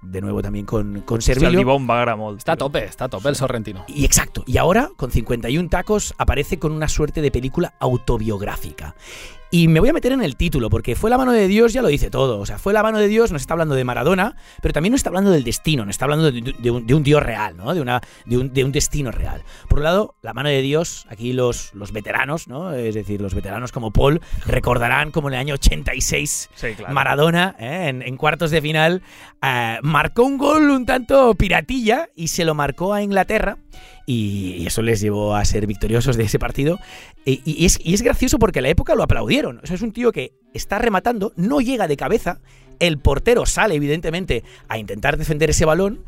de 0.01 0.21
nuevo 0.21 0.41
también 0.41 0.65
con, 0.65 1.01
con 1.01 1.19
agradar 1.21 2.17
molt. 2.17 2.37
Está 2.37 2.53
a 2.53 2.57
tope, 2.57 2.83
está 2.85 3.05
a 3.05 3.09
tope 3.09 3.29
el 3.29 3.35
Sorrentino. 3.35 3.85
Y 3.87 4.05
exacto, 4.05 4.43
y 4.47 4.57
ahora 4.57 4.89
con 4.95 5.11
51 5.11 5.69
tacos 5.69 6.13
aparece 6.17 6.59
con 6.59 6.71
una 6.71 6.87
suerte 6.87 7.21
de 7.21 7.31
película 7.31 7.73
autobiográfica. 7.79 8.95
Y 9.51 9.67
me 9.67 9.79
voy 9.79 9.89
a 9.89 9.93
meter 9.93 10.11
en 10.11 10.21
el 10.21 10.35
título, 10.35 10.69
porque 10.69 10.95
fue 10.95 11.09
la 11.09 11.17
mano 11.17 11.31
de 11.31 11.47
Dios, 11.47 11.73
ya 11.73 11.81
lo 11.81 11.87
dice 11.87 12.11
todo. 12.11 12.39
O 12.39 12.45
sea, 12.45 12.59
fue 12.59 12.71
la 12.71 12.83
mano 12.83 12.99
de 12.99 13.07
Dios, 13.07 13.31
nos 13.31 13.41
está 13.41 13.55
hablando 13.55 13.73
de 13.73 13.83
Maradona, 13.83 14.35
pero 14.61 14.73
también 14.73 14.91
nos 14.91 14.99
está 14.99 15.09
hablando 15.09 15.31
del 15.31 15.43
destino, 15.43 15.85
nos 15.85 15.93
está 15.93 16.05
hablando 16.05 16.31
de, 16.31 16.53
de 16.57 16.71
un, 16.71 16.85
de 16.85 16.93
un 16.93 17.01
Dios 17.01 17.23
real, 17.23 17.57
¿no? 17.57 17.73
De, 17.73 17.81
una, 17.81 17.99
de, 18.25 18.37
un, 18.37 18.53
de 18.53 18.63
un 18.63 18.71
destino 18.71 19.11
real. 19.11 19.43
Por 19.67 19.79
un 19.79 19.85
lado, 19.85 20.15
la 20.21 20.33
mano 20.33 20.49
de 20.49 20.61
Dios, 20.61 21.07
aquí 21.09 21.33
los, 21.33 21.73
los 21.73 21.91
veteranos, 21.91 22.47
¿no? 22.47 22.73
Es 22.73 22.93
decir, 22.93 23.21
los 23.21 23.33
veteranos 23.33 23.71
como 23.71 23.91
Paul 23.91 24.21
recordarán 24.45 25.09
como 25.09 25.29
en 25.29 25.33
el 25.33 25.39
año 25.39 25.55
86 25.55 26.49
Sí, 26.53 26.67
claro. 26.75 26.93
Maradona, 26.93 27.55
¿eh? 27.59 27.87
en, 27.87 28.03
en 28.03 28.17
cuartos 28.17 28.51
de 28.51 28.61
final, 28.61 29.01
eh, 29.41 29.79
marcó 29.81 30.23
un 30.23 30.37
gol 30.37 30.69
un 30.69 30.85
tanto 30.85 31.33
piratilla 31.33 32.09
y 32.15 32.27
se 32.27 32.45
lo 32.45 32.53
marcó 32.53 32.93
a 32.93 33.01
Inglaterra. 33.01 33.57
Y, 34.12 34.66
eso 34.66 34.82
les 34.82 35.01
llevó 35.01 35.36
a 35.36 35.45
ser 35.45 35.68
victoriosos 35.68 36.18
de 36.18 36.24
ese 36.24 36.39
partido. 36.39 36.80
Y, 37.26 37.43
y 37.45 37.66
es, 37.66 37.80
es 37.86 38.01
gracioso 38.01 38.39
porque 38.39 38.57
a 38.57 38.62
la 38.64 38.70
época 38.70 38.95
lo 38.95 39.03
aplaudieron. 39.03 39.60
O 39.62 39.68
sea, 39.68 39.76
es 39.76 39.84
un 39.84 39.91
tío 39.91 40.12
que 40.12 40.34
está 40.51 40.80
rematando, 40.80 41.32
no 41.36 41.62
llega 41.62 41.88
de 41.88 41.95
cabeza. 41.95 42.39
El 42.80 42.97
portero 42.97 43.45
sale, 43.45 43.76
evidentemente, 43.76 44.43
a 44.68 44.80
intentar 44.80 45.16
defender 45.16 45.51
ese 45.51 45.66
balón. 45.66 46.05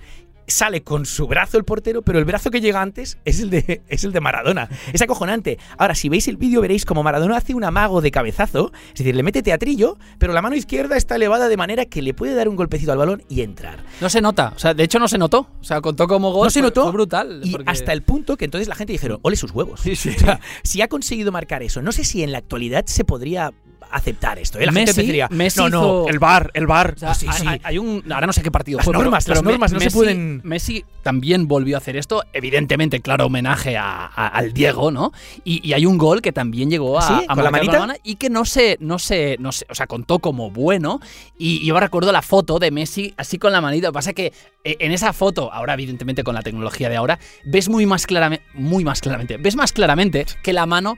Sale 0.47 0.83
con 0.83 1.05
su 1.05 1.27
brazo 1.27 1.57
el 1.57 1.63
portero, 1.63 2.01
pero 2.01 2.19
el 2.19 2.25
brazo 2.25 2.51
que 2.51 2.59
llega 2.59 2.81
antes 2.81 3.17
es 3.23 3.39
el 3.39 3.49
de, 3.49 3.81
es 3.87 4.03
el 4.03 4.11
de 4.11 4.19
Maradona. 4.19 4.67
Es 4.91 5.01
acojonante. 5.01 5.57
Ahora, 5.77 5.95
si 5.95 6.09
veis 6.09 6.27
el 6.27 6.35
vídeo, 6.37 6.59
veréis 6.61 6.83
como 6.83 7.03
Maradona 7.03 7.37
hace 7.37 7.53
un 7.53 7.63
amago 7.63 8.01
de 8.01 8.11
cabezazo. 8.11 8.71
Es 8.89 8.95
decir, 8.99 9.15
le 9.15 9.23
mete 9.23 9.41
teatrillo, 9.43 9.97
pero 10.17 10.33
la 10.33 10.41
mano 10.41 10.55
izquierda 10.55 10.97
está 10.97 11.15
elevada 11.15 11.47
de 11.47 11.55
manera 11.57 11.85
que 11.85 12.01
le 12.01 12.13
puede 12.13 12.33
dar 12.35 12.49
un 12.49 12.55
golpecito 12.57 12.91
al 12.91 12.97
balón 12.97 13.23
y 13.29 13.41
entrar. 13.41 13.83
No 14.01 14.09
se 14.09 14.19
nota, 14.21 14.51
o 14.55 14.59
sea, 14.59 14.73
de 14.73 14.83
hecho 14.83 14.99
no 14.99 15.07
se 15.07 15.17
notó. 15.17 15.47
O 15.61 15.63
sea, 15.63 15.79
contó 15.79 16.07
como 16.07 16.31
gol. 16.33 16.47
No 16.47 16.49
se 16.51 16.61
notó. 16.61 16.83
Fue 16.83 16.91
brutal. 16.91 17.41
Y 17.43 17.51
porque- 17.51 17.69
hasta 17.71 17.93
el 17.93 18.01
punto 18.01 18.35
que 18.35 18.45
entonces 18.45 18.67
la 18.67 18.75
gente 18.75 18.91
dijeron, 18.93 19.19
ole 19.21 19.35
sus 19.37 19.51
huevos. 19.51 19.79
Sí, 19.79 19.95
sí. 19.95 20.09
O 20.09 20.19
sea, 20.19 20.39
si 20.63 20.81
ha 20.81 20.87
conseguido 20.89 21.31
marcar 21.31 21.63
eso, 21.63 21.81
no 21.81 21.91
sé 21.93 22.03
si 22.03 22.23
en 22.23 22.31
la 22.31 22.39
actualidad 22.39 22.85
se 22.87 23.05
podría 23.05 23.53
aceptar 23.91 24.39
esto. 24.39 24.59
¿eh? 24.59 24.65
La 24.65 24.71
gente 24.71 24.91
Messi- 24.91 24.95
pensaría, 24.95 25.27
Messi 25.29 25.59
no, 25.59 25.69
no, 25.69 25.79
hizo- 25.79 26.07
El 26.09 26.19
bar, 26.19 26.51
el 26.53 26.67
bar. 26.67 26.93
O 26.95 26.99
sea, 26.99 27.13
Sí, 27.13 27.27
hay- 27.29 27.37
sí. 27.39 27.47
Hay, 27.47 27.61
hay 27.63 27.77
un. 27.77 28.03
Ahora 28.11 28.27
no 28.27 28.33
sé 28.33 28.41
qué 28.41 28.51
partido 28.51 28.77
Las 28.77 28.85
fue. 28.85 28.93
normas, 28.93 29.25
pero 29.25 29.35
las 29.35 29.43
normas 29.43 29.71
no 29.73 29.79
se 29.79 29.87
Messi- 29.87 29.93
pueden- 29.93 30.41
Messi 30.43 30.85
también 31.03 31.47
volvió 31.47 31.75
a 31.75 31.79
hacer 31.79 31.97
esto. 31.97 32.23
Evidentemente, 32.33 33.01
claro, 33.01 33.25
homenaje 33.25 33.77
a- 33.77 34.05
a- 34.05 34.27
al 34.27 34.53
Diego, 34.53 34.91
¿no? 34.91 35.11
Y, 35.43 35.67
y 35.67 35.73
hay 35.73 35.85
un 35.85 35.97
gol 35.97 36.21
que 36.21 36.31
también 36.31 36.69
llegó 36.69 36.99
a, 36.99 37.01
¿Sí? 37.07 37.13
a 37.27 37.35
¿Con 37.35 37.43
la 37.43 37.51
manita? 37.51 37.87
Y 38.03 38.15
que 38.15 38.29
no 38.29 38.45
se, 38.45 38.77
no 38.79 38.99
se, 38.99 39.37
no 39.39 39.51
se, 39.51 39.65
o 39.69 39.75
sea, 39.75 39.87
contó 39.87 40.19
como 40.19 40.51
bueno. 40.51 40.99
Y 41.37 41.65
yo 41.65 41.79
recuerdo 41.79 42.11
la 42.11 42.21
foto 42.21 42.59
de 42.59 42.71
Messi 42.71 43.13
así 43.17 43.37
con 43.37 43.51
la 43.51 43.61
manita. 43.61 43.87
Lo 43.87 43.91
que 43.91 43.95
pasa 43.95 44.09
es 44.11 44.15
que 44.15 44.33
eh, 44.63 44.77
en 44.79 44.91
esa 44.91 45.13
foto, 45.13 45.51
ahora 45.51 45.73
evidentemente 45.73 46.23
con 46.23 46.35
la 46.35 46.41
tecnología 46.43 46.87
de 46.89 46.95
ahora, 46.97 47.19
ves 47.45 47.67
muy 47.69 47.85
más 47.85 48.05
claramente, 48.05 48.45
muy 48.53 48.83
más 48.83 49.01
claramente, 49.01 49.37
ves 49.37 49.55
más 49.55 49.71
claramente 49.71 50.25
que 50.43 50.53
la 50.53 50.65
mano 50.65 50.97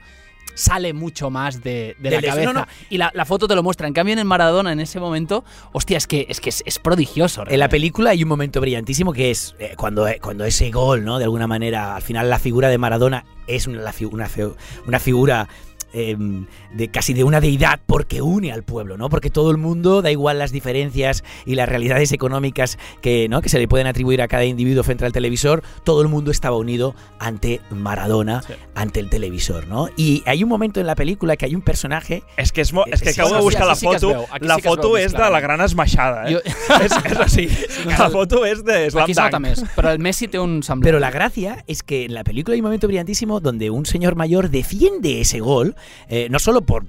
sale 0.54 0.92
mucho 0.92 1.30
más 1.30 1.62
de, 1.62 1.96
de 1.98 2.10
la 2.10 2.22
cabeza. 2.22 2.52
no, 2.52 2.60
no. 2.60 2.66
Y 2.90 2.98
la, 2.98 3.10
la 3.14 3.24
foto 3.24 3.46
te 3.48 3.54
lo 3.54 3.62
muestra. 3.62 3.86
En 3.86 3.94
cambio, 3.94 4.12
en 4.12 4.18
el 4.20 4.24
Maradona, 4.24 4.72
en 4.72 4.80
ese 4.80 5.00
momento, 5.00 5.44
hostia, 5.72 5.98
es 5.98 6.06
que 6.06 6.26
es, 6.28 6.40
que 6.40 6.50
es, 6.50 6.62
es 6.66 6.78
prodigioso. 6.78 7.44
En 7.46 7.58
la 7.58 7.68
película 7.68 8.10
hay 8.10 8.22
un 8.22 8.28
momento 8.28 8.60
brillantísimo 8.60 9.12
que 9.12 9.30
es 9.30 9.54
eh, 9.58 9.74
cuando, 9.76 10.06
eh, 10.08 10.18
cuando 10.22 10.44
ese 10.44 10.70
gol, 10.70 11.04
¿no? 11.04 11.18
De 11.18 11.24
alguna 11.24 11.46
manera, 11.46 11.96
al 11.96 12.02
final 12.02 12.30
la 12.30 12.38
figura 12.38 12.68
de 12.68 12.78
Maradona 12.78 13.24
es 13.46 13.66
una, 13.66 13.92
una, 14.10 14.28
una 14.86 14.98
figura 15.00 15.48
eh, 15.94 16.16
de 16.74 16.88
casi 16.88 17.14
de 17.14 17.24
una 17.24 17.40
deidad 17.40 17.80
porque 17.86 18.20
une 18.20 18.52
al 18.52 18.62
pueblo, 18.64 18.96
¿no? 18.98 19.08
Porque 19.08 19.30
todo 19.30 19.50
el 19.50 19.56
mundo, 19.56 20.02
da 20.02 20.10
igual 20.10 20.38
las 20.38 20.52
diferencias 20.52 21.24
y 21.46 21.54
las 21.54 21.68
realidades 21.68 22.12
económicas 22.12 22.78
que, 23.00 23.28
¿no? 23.28 23.40
que 23.40 23.48
se 23.48 23.58
le 23.58 23.68
pueden 23.68 23.86
atribuir 23.86 24.20
a 24.22 24.28
cada 24.28 24.44
individuo 24.44 24.82
frente 24.84 25.06
al 25.06 25.12
televisor, 25.12 25.62
todo 25.84 26.02
el 26.02 26.08
mundo 26.08 26.30
estaba 26.30 26.56
unido 26.56 26.94
ante 27.18 27.60
Maradona, 27.70 28.42
Sí. 28.42 28.54
ante 28.74 29.00
el 29.00 29.08
televisor, 29.08 29.66
¿no? 29.68 29.88
Y 29.96 30.22
hay 30.26 30.42
un 30.42 30.48
momento 30.48 30.80
en 30.80 30.86
la 30.86 30.94
película 30.96 31.36
que 31.36 31.46
hay 31.46 31.54
un 31.54 31.62
personaje 31.62 32.22
És 32.36 32.50
que, 32.52 32.60
és, 32.62 32.72
mo... 32.72 32.84
és 32.86 33.00
que 33.00 33.12
Sí, 33.12 33.20
acabo 33.20 33.30
sí, 33.30 33.36
de 33.36 33.42
buscar 33.42 33.62
sí, 33.76 33.86
la 33.86 33.92
es 33.96 34.02
foto. 34.02 34.26
la 34.40 34.56
es 34.56 34.64
foto 34.64 34.90
més 34.94 35.04
és 35.06 35.12
de 35.12 35.30
la 35.30 35.40
gran 35.40 35.60
esmaixada, 35.60 36.28
eh? 36.28 36.34
Jo- 36.34 36.40
és, 36.84 36.92
és 37.04 37.18
així. 37.20 37.48
La 37.86 38.10
foto 38.10 38.44
és 38.44 38.64
de 38.64 38.90
Slam 38.90 39.04
Aquí 39.04 39.14
se 39.14 39.20
nota 39.22 39.38
Dunk. 39.38 39.46
més, 39.46 39.62
però 39.76 39.92
el 39.92 39.98
Messi 40.00 40.28
té 40.28 40.38
un 40.38 40.62
semblant. 40.62 40.84
Pero 40.84 40.98
la 40.98 41.10
gracia 41.10 41.62
es 41.66 41.82
que 41.82 42.04
en 42.06 42.14
la 42.14 42.24
película 42.24 42.54
hay 42.54 42.60
un 42.60 42.64
momento 42.64 42.86
brillantísimo 42.88 43.40
donde 43.40 43.70
un 43.70 43.86
señor 43.86 44.16
mayor 44.16 44.50
defiende 44.50 45.20
ese 45.20 45.40
gol, 45.40 45.76
eh, 46.08 46.28
no 46.30 46.38
solo 46.38 46.62
por 46.62 46.86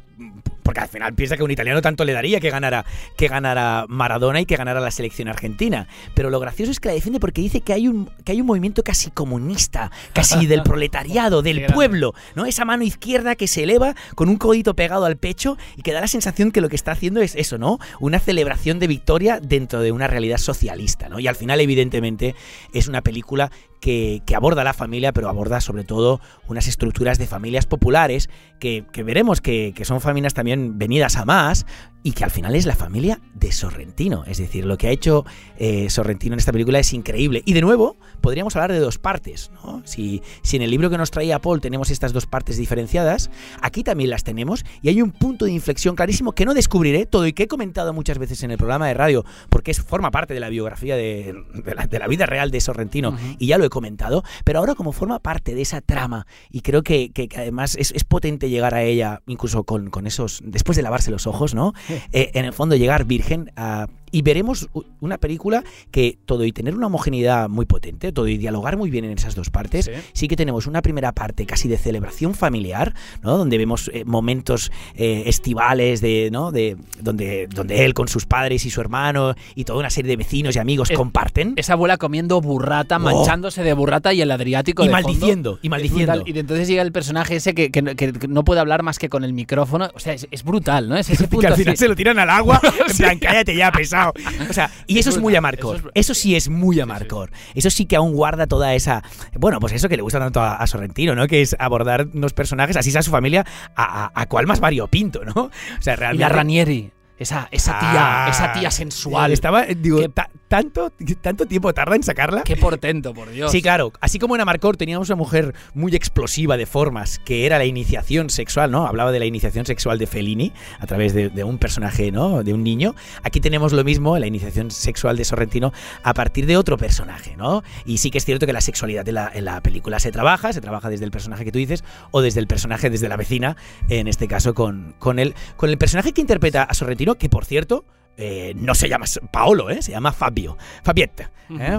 porque 0.63 0.80
al 0.80 0.88
final 0.88 1.13
piensa 1.13 1.38
que 1.38 1.43
un 1.43 1.51
italiano 1.51 1.82
tanto 1.82 2.05
le 2.05 2.13
daría 2.13 2.39
que 2.39 2.49
ganara, 2.49 2.86
que 3.18 3.28
ganara 3.28 3.86
Maradona 3.88 4.41
y 4.41 4.45
que 4.45 4.55
ganara 4.55 4.80
la 4.80 4.89
selección 4.89 5.28
argentina. 5.28 5.88
Pero 6.16 6.32
lo 6.32 6.39
gracioso 6.39 6.72
es 6.72 6.80
que 6.80 6.88
la 6.89 6.95
defiende 6.95 7.20
porque 7.20 7.41
dice 7.41 7.61
que 7.61 7.72
hay 7.72 7.88
un, 7.88 8.09
que 8.24 8.32
hay 8.32 8.41
un 8.41 8.47
movimiento 8.47 8.84
casi 8.84 9.11
comunista, 9.11 9.91
casi 10.13 10.47
del 10.47 10.63
proletariado, 10.63 11.43
del 11.43 11.68
pueblo, 11.68 12.16
¿no? 12.34 12.45
Esa 12.45 12.66
mano 12.66 12.84
izquierda 12.84 13.36
que 13.36 13.47
se 13.47 13.63
eleva 13.63 13.95
con 14.16 14.28
un 14.28 14.38
codito 14.38 14.76
pegado 14.76 15.05
al 15.05 15.18
pecho 15.18 15.57
y 15.78 15.84
que 15.84 15.93
da 15.93 16.01
la 16.01 16.07
sensación 16.07 16.51
que 16.51 16.61
lo 16.61 16.70
que 16.70 16.76
está 16.76 16.93
haciendo 16.93 17.22
es 17.22 17.36
eso, 17.36 17.59
¿no? 17.59 17.78
Una 17.99 18.20
celebración 18.20 18.80
de 18.80 18.88
victoria 18.88 19.39
dentro 19.39 19.82
de 19.82 19.91
una 19.91 20.07
realidad 20.07 20.39
socialista, 20.39 21.09
¿no? 21.09 21.20
Y 21.20 21.28
al 21.28 21.36
final, 21.36 21.61
evidentemente, 21.61 22.34
es 22.74 22.88
una 22.88 23.01
película 23.01 23.51
que, 23.80 24.24
que 24.26 24.36
aborda 24.36 24.63
la 24.63 24.74
familia, 24.74 25.13
pero 25.13 25.30
aborda 25.30 25.61
sobre 25.61 25.84
todo 25.84 26.20
unas 26.47 26.68
estructuras 26.68 27.20
de 27.20 27.28
familias 27.28 27.68
populares 27.68 28.30
que, 28.59 28.84
que 28.91 29.03
veremos 29.03 29.41
que, 29.41 29.74
que 29.76 29.86
son 29.86 30.01
familias 30.05 30.33
también 30.33 30.77
venidas 30.77 31.17
a 31.17 31.25
más 31.25 31.65
y 32.05 32.11
que 32.11 32.23
al 32.23 32.29
final 32.29 32.53
es 32.55 32.67
la 32.67 32.75
familia 32.75 33.19
de 33.33 33.51
Sorrentino. 33.51 34.23
Es 34.27 34.37
decir, 34.37 34.63
lo 34.65 34.77
que 34.77 34.87
ha 34.87 34.91
hecho 34.91 35.25
eh, 35.57 35.89
Sorrentino 35.89 36.33
en 36.35 36.39
esta 36.39 36.51
película 36.51 36.77
es 36.77 36.93
increíble. 36.93 37.41
Y 37.45 37.53
de 37.53 37.61
nuevo, 37.61 37.97
podríamos 38.21 38.55
hablar 38.55 38.71
de 38.71 38.77
dos 38.79 38.99
partes. 38.99 39.49
¿no? 39.63 39.81
Si, 39.85 40.21
si 40.43 40.55
en 40.55 40.61
el 40.61 40.69
libro 40.69 40.91
que 40.91 40.99
nos 40.99 41.09
traía 41.09 41.39
Paul 41.39 41.61
tenemos 41.61 41.89
estas 41.89 42.13
dos 42.13 42.27
partes 42.27 42.57
diferenciadas, 42.57 43.31
aquí 43.59 43.83
también 43.83 44.11
las 44.11 44.23
tenemos 44.23 44.63
y 44.83 44.89
hay 44.89 45.01
un 45.01 45.09
punto 45.09 45.45
de 45.45 45.51
inflexión 45.51 45.95
clarísimo 45.95 46.33
que 46.33 46.45
no 46.45 46.53
descubriré 46.53 47.07
todo 47.07 47.25
y 47.25 47.33
que 47.33 47.43
he 47.43 47.47
comentado 47.47 47.91
muchas 47.91 48.19
veces 48.19 48.43
en 48.43 48.51
el 48.51 48.57
programa 48.57 48.87
de 48.87 48.93
radio 48.93 49.25
porque 49.49 49.71
es, 49.71 49.81
forma 49.81 50.11
parte 50.11 50.35
de 50.35 50.39
la 50.39 50.49
biografía 50.49 50.95
de, 50.95 51.33
de 51.55 51.73
la, 51.73 51.87
de 51.87 51.97
la 51.97 52.07
vida 52.07 52.27
real 52.27 52.51
de 52.51 52.61
Sorrentino 52.61 53.17
y 53.39 53.47
ya 53.47 53.57
lo 53.57 53.65
he 53.65 53.69
comentado, 53.69 54.23
pero 54.43 54.59
ahora 54.59 54.75
como 54.75 54.91
forma 54.91 55.17
parte 55.17 55.55
de 55.55 55.63
esa 55.63 55.81
trama 55.81 56.27
y 56.51 56.61
creo 56.61 56.83
que, 56.83 57.11
que- 57.11 57.27
que 57.27 57.37
además 57.39 57.75
es, 57.79 57.91
es 57.95 58.03
potente 58.03 58.51
llegar 58.51 58.75
a 58.75 58.83
ella 58.83 59.23
incluso 59.25 59.63
con, 59.63 59.89
con 59.89 60.05
esos, 60.05 60.41
después 60.45 60.75
de 60.75 60.83
lavarse 60.83 61.09
los 61.09 61.25
ojos, 61.25 61.55
¿no? 61.55 61.73
Eh, 62.11 62.31
en 62.33 62.45
el 62.45 62.53
fondo 62.53 62.75
llegar 62.75 63.05
virgen 63.05 63.51
a- 63.55 63.87
y 64.16 64.22
veremos 64.22 64.70
una 65.01 65.18
película 65.18 65.61
que 65.91 66.18
todo 66.26 66.45
y 66.45 66.53
tener 66.53 66.74
una 66.74 66.88
homogeneidad 66.88 67.49
muy 67.49 67.66
potente, 67.66 68.13
todo 68.13 68.30
y 68.30 68.38
dialogar 68.38 68.78
muy 68.78 68.89
bien 68.89 69.03
en 69.03 69.11
esas 69.11 69.36
dos 69.36 69.49
partes, 69.49 69.86
Sí. 69.86 69.91
sí, 70.13 70.28
que 70.30 70.38
tenemos 70.38 70.68
una 70.68 70.82
primera 70.82 71.11
parte 71.11 71.45
casi 71.45 71.68
de 71.68 71.78
celebración 71.78 72.34
familiar, 72.34 72.93
¿no? 73.24 73.38
Donde 73.38 73.57
vemos 73.57 73.91
eh, 73.93 74.05
momentos 74.05 74.72
eh, 74.95 75.24
estivales 75.26 75.99
de, 75.99 76.30
¿no? 76.32 76.53
De 76.53 76.78
donde, 77.01 77.47
donde 77.47 77.84
él 77.84 77.93
con 77.93 78.07
sus 78.07 78.26
padres 78.26 78.66
y 78.66 78.70
su 78.70 78.80
hermano 78.80 79.36
y 79.53 79.66
toda 79.66 79.80
una 79.80 79.89
serie 79.89 80.09
de 80.11 80.16
vecinos 80.16 80.55
y 80.55 80.59
amigos 80.59 80.89
Es- 80.91 80.97
comparten. 80.97 81.53
Esa 81.57 81.74
abuela 81.74 81.97
comiendo 81.97 82.39
burrata, 82.39 82.95
Oh. 82.95 82.99
manchándose 82.99 83.63
de 83.63 83.74
burrata 83.74 84.13
y 84.13 84.22
el 84.22 84.32
Adriático 84.32 84.84
Y 84.84 84.88
de 84.88 84.93
fondo. 84.93 85.07
maldiciendo, 85.09 85.59
y 85.61 85.68
maldiciendo. 85.70 86.24
Y 86.26 86.39
entonces 86.39 86.68
llega 86.70 86.84
el 86.84 86.91
personaje 86.93 87.36
ese 87.36 87.53
que, 87.53 87.70
que 87.70 87.82
no- 87.82 87.95
que- 87.95 88.13
que 88.13 88.28
no 88.30 88.43
puede 88.45 88.61
hablar 88.61 88.82
más 88.82 88.97
que 88.97 89.09
con 89.09 89.26
el 89.26 89.34
micrófono. 89.34 89.89
O 89.93 89.99
sea, 89.99 90.13
es, 90.13 90.26
es 90.32 90.43
brutal, 90.45 90.88
¿no? 90.88 90.95
Es 90.95 91.09
ese 91.09 91.24
que 91.26 91.30
punto 91.30 91.47
al 91.47 91.55
final 91.55 91.74
así. 91.74 91.80
se 91.84 91.88
lo 91.89 91.95
tiran 91.97 92.18
al 92.20 92.30
agua, 92.30 92.61
en 92.89 92.95
plan, 92.97 93.20
cállate 93.20 93.55
ya, 93.55 93.71
pesado. 93.71 94.04
O 94.49 94.53
sea, 94.53 94.69
y 94.87 94.99
eso 94.99 95.09
es 95.09 95.17
muy 95.17 95.36
Amarcor. 95.36 95.77
Eso 95.77 95.89
Eso, 95.93 96.11
es- 96.13 96.17
sí 96.19 96.36
es 96.36 96.49
muy 96.49 96.79
Amarcor. 96.79 97.32
Eso 97.53 97.69
sí 97.69 97.86
que 97.86 97.95
aún 97.95 98.13
guarda 98.13 98.47
toda 98.47 98.73
esa. 98.75 99.03
Bueno, 99.37 99.59
pues 99.59 99.73
eso 99.73 99.89
que 99.89 99.95
le 99.97 100.03
gusta 100.03 100.19
tanto 100.19 100.41
a, 100.41 100.55
a 100.55 100.67
Sorrentino, 100.67 101.15
¿no? 101.15 101.27
Que 101.27 101.41
es 101.41 101.55
abordar 101.59 102.07
unos 102.13 102.33
personajes, 102.33 102.75
así 102.77 102.91
sea 102.91 103.01
su 103.01 103.11
familia, 103.11 103.45
a, 103.75 104.05
a, 104.05 104.11
a 104.21 104.25
cuál 104.27 104.47
más 104.47 104.59
variopinto, 104.59 105.23
¿no? 105.25 105.33
O 105.43 105.51
sea, 105.82 105.93
Y 105.93 105.97
realmente. 105.97 106.21
la 106.21 106.29
Ranieri. 106.29 106.91
Esa, 107.17 107.47
esa 107.51 107.79
tía, 107.79 108.25
Ah, 108.25 108.29
esa 108.29 108.51
tía 108.51 108.70
sensual. 108.71 109.32
Estaba, 109.32 109.63
eh, 109.63 109.75
digo, 109.75 110.00
tanto, 110.47 110.92
tanto 111.21 111.46
tiempo 111.46 111.74
tarda 111.74 111.96
en 111.96 112.04
sacarla. 112.04 112.43
Qué 112.43 112.58
portento, 112.58 113.13
por 113.13 113.29
Dios. 113.29 113.51
Sí, 113.51 113.62
claro. 113.62 113.93
Así 114.01 114.20
como 114.20 114.36
en 114.36 114.42
Amarcor 114.42 114.78
teníamos 114.78 115.09
una 115.09 115.16
mujer 115.16 115.55
muy 115.74 115.96
explosiva 115.96 116.58
de 116.58 116.66
formas, 116.66 117.20
que 117.20 117.46
era 117.46 117.58
la 117.58 117.66
iniciación 117.66 118.29
sexual, 118.29 118.70
¿no? 118.71 118.86
Hablaba 118.86 119.12
de 119.12 119.20
la 119.20 119.25
iniciación 119.25 119.66
sexual 119.66 119.97
de 119.97 120.08
Fellini 120.08 120.51
a 120.79 120.87
través 120.87 121.13
de, 121.13 121.29
de 121.29 121.43
un 121.43 121.58
personaje, 121.58 122.12
¿no? 122.12 122.43
De 122.43 122.54
un 122.54 122.63
niño. 122.63 122.96
Aquí 123.24 123.39
tenemos 123.39 123.71
lo 123.71 123.83
mismo, 123.83 124.17
la 124.17 124.28
iniciación 124.28 124.70
sexual 124.71 125.16
de 125.16 125.24
Sorrentino, 125.24 125.71
a 126.04 126.13
partir 126.13 126.46
de 126.46 126.58
otro 126.58 126.78
personaje, 126.78 127.36
¿no? 127.37 127.63
Y 127.86 128.00
sí 128.00 128.12
que 128.12 128.17
es 128.17 128.25
cierto 128.25 128.46
que 128.46 128.54
la 128.54 128.62
sexualidad 128.62 129.08
en 129.08 129.16
la, 129.16 129.32
en 129.33 129.46
la 129.46 129.62
película 129.62 130.00
se 130.00 130.12
trabaja, 130.12 130.51
se 130.51 130.62
trabaja 130.62 130.89
desde 130.89 131.05
el 131.05 131.12
personaje 131.12 131.46
que 131.46 131.51
tú 131.51 131.59
dices, 131.59 131.83
o 132.12 132.21
desde 132.21 132.39
el 132.39 132.47
personaje, 132.47 132.89
desde 132.89 133.08
la 133.08 133.16
vecina, 133.16 133.55
en 133.89 134.08
este 134.08 134.28
caso 134.28 134.54
con, 134.54 134.96
con, 135.00 135.20
el, 135.20 135.33
con 135.55 135.70
el 135.70 135.78
personaje 135.78 136.12
que 136.12 136.21
interpreta 136.21 136.63
a 136.63 136.74
Sorrentino, 136.74 137.04
que 137.13 137.29
por 137.29 137.45
cierto, 137.45 137.86
eh, 138.17 138.53
no 138.55 138.73
se 138.73 138.89
llama 138.89 139.05
Paolo, 139.32 139.69
¿eh? 139.69 139.83
se 139.83 139.91
llama 139.91 140.11
Fabio. 140.11 140.57
Fabiette. 140.83 141.29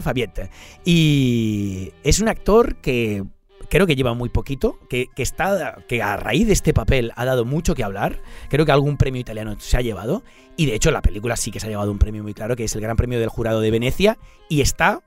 Fabiette. 0.01 0.51
Y 0.85 1.93
es 2.05 2.21
un 2.21 2.29
actor 2.29 2.77
que 2.77 3.25
creo 3.69 3.87
que 3.87 3.97
lleva 3.97 4.15
muy 4.15 4.29
poquito, 4.29 4.79
que, 4.89 5.07
que 5.15 5.23
está, 5.23 5.79
que 5.89 6.03
a 6.03 6.17
raíz 6.17 6.47
de 6.47 6.53
este 6.53 6.73
papel 6.73 7.13
ha 7.17 7.25
dado 7.25 7.45
mucho 7.45 7.75
que 7.75 7.83
hablar. 7.83 8.21
Creo 8.49 8.65
que 8.65 8.73
algún 8.73 8.97
premio 8.97 9.21
italiano 9.21 9.57
se 9.59 9.77
ha 9.77 9.81
llevado. 9.81 10.23
Y 10.57 10.67
de 10.67 10.75
hecho 10.75 10.91
la 10.91 11.03
película 11.03 11.37
sí 11.37 11.51
que 11.51 11.61
se 11.61 11.67
ha 11.67 11.71
llevado 11.71 11.91
un 11.91 11.99
premio 11.99 12.23
muy 12.23 12.35
claro, 12.35 12.57
que 12.57 12.65
es 12.65 12.75
el 12.75 12.81
Gran 12.81 12.97
Premio 12.97 13.19
del 13.19 13.29
Jurado 13.29 13.61
de 13.61 13.71
Venecia. 13.71 14.19
Y 14.49 14.61
está 14.61 15.03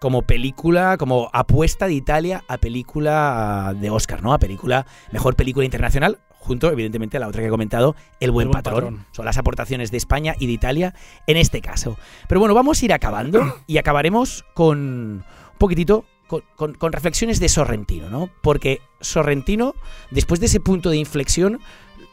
como 0.00 0.22
película, 0.22 0.96
como 0.98 1.30
apuesta 1.32 1.86
de 1.86 1.94
Italia 1.94 2.44
a 2.48 2.58
película 2.58 3.74
de 3.80 3.90
Oscar, 3.90 4.22
¿no? 4.22 4.34
A 4.34 4.38
película, 4.38 4.86
mejor 5.12 5.34
película 5.34 5.64
internacional, 5.64 6.18
junto, 6.44 6.70
evidentemente, 6.70 7.16
a 7.16 7.20
la 7.20 7.28
otra 7.28 7.40
que 7.40 7.48
he 7.48 7.50
comentado, 7.50 7.96
El 8.20 8.30
Buen, 8.30 8.46
El 8.46 8.52
Buen 8.52 8.62
patrón. 8.62 8.84
Patrón. 8.84 9.06
Son 9.12 9.24
las 9.24 9.38
aportaciones 9.38 9.90
de 9.90 9.96
España 9.96 10.34
y 10.38 10.46
de 10.46 10.52
Italia 10.52 10.94
en 11.26 11.36
este 11.36 11.60
caso. 11.60 11.96
Pero 12.28 12.38
bueno, 12.38 12.54
vamos 12.54 12.80
a 12.80 12.84
ir 12.84 12.92
acabando 12.92 13.56
y 13.66 13.78
acabaremos 13.78 14.44
con 14.54 14.78
un 14.78 15.24
poquitito. 15.58 16.04
Con, 16.26 16.42
con- 16.56 16.72
con 16.72 16.90
reflexiones 16.90 17.38
de 17.38 17.50
Sorrentino, 17.50 18.08
¿no? 18.08 18.30
Porque 18.42 18.80
Sorrentino, 18.98 19.74
después 20.10 20.40
de 20.40 20.46
ese 20.46 20.58
punto 20.58 20.88
de 20.88 20.96
inflexión, 20.96 21.60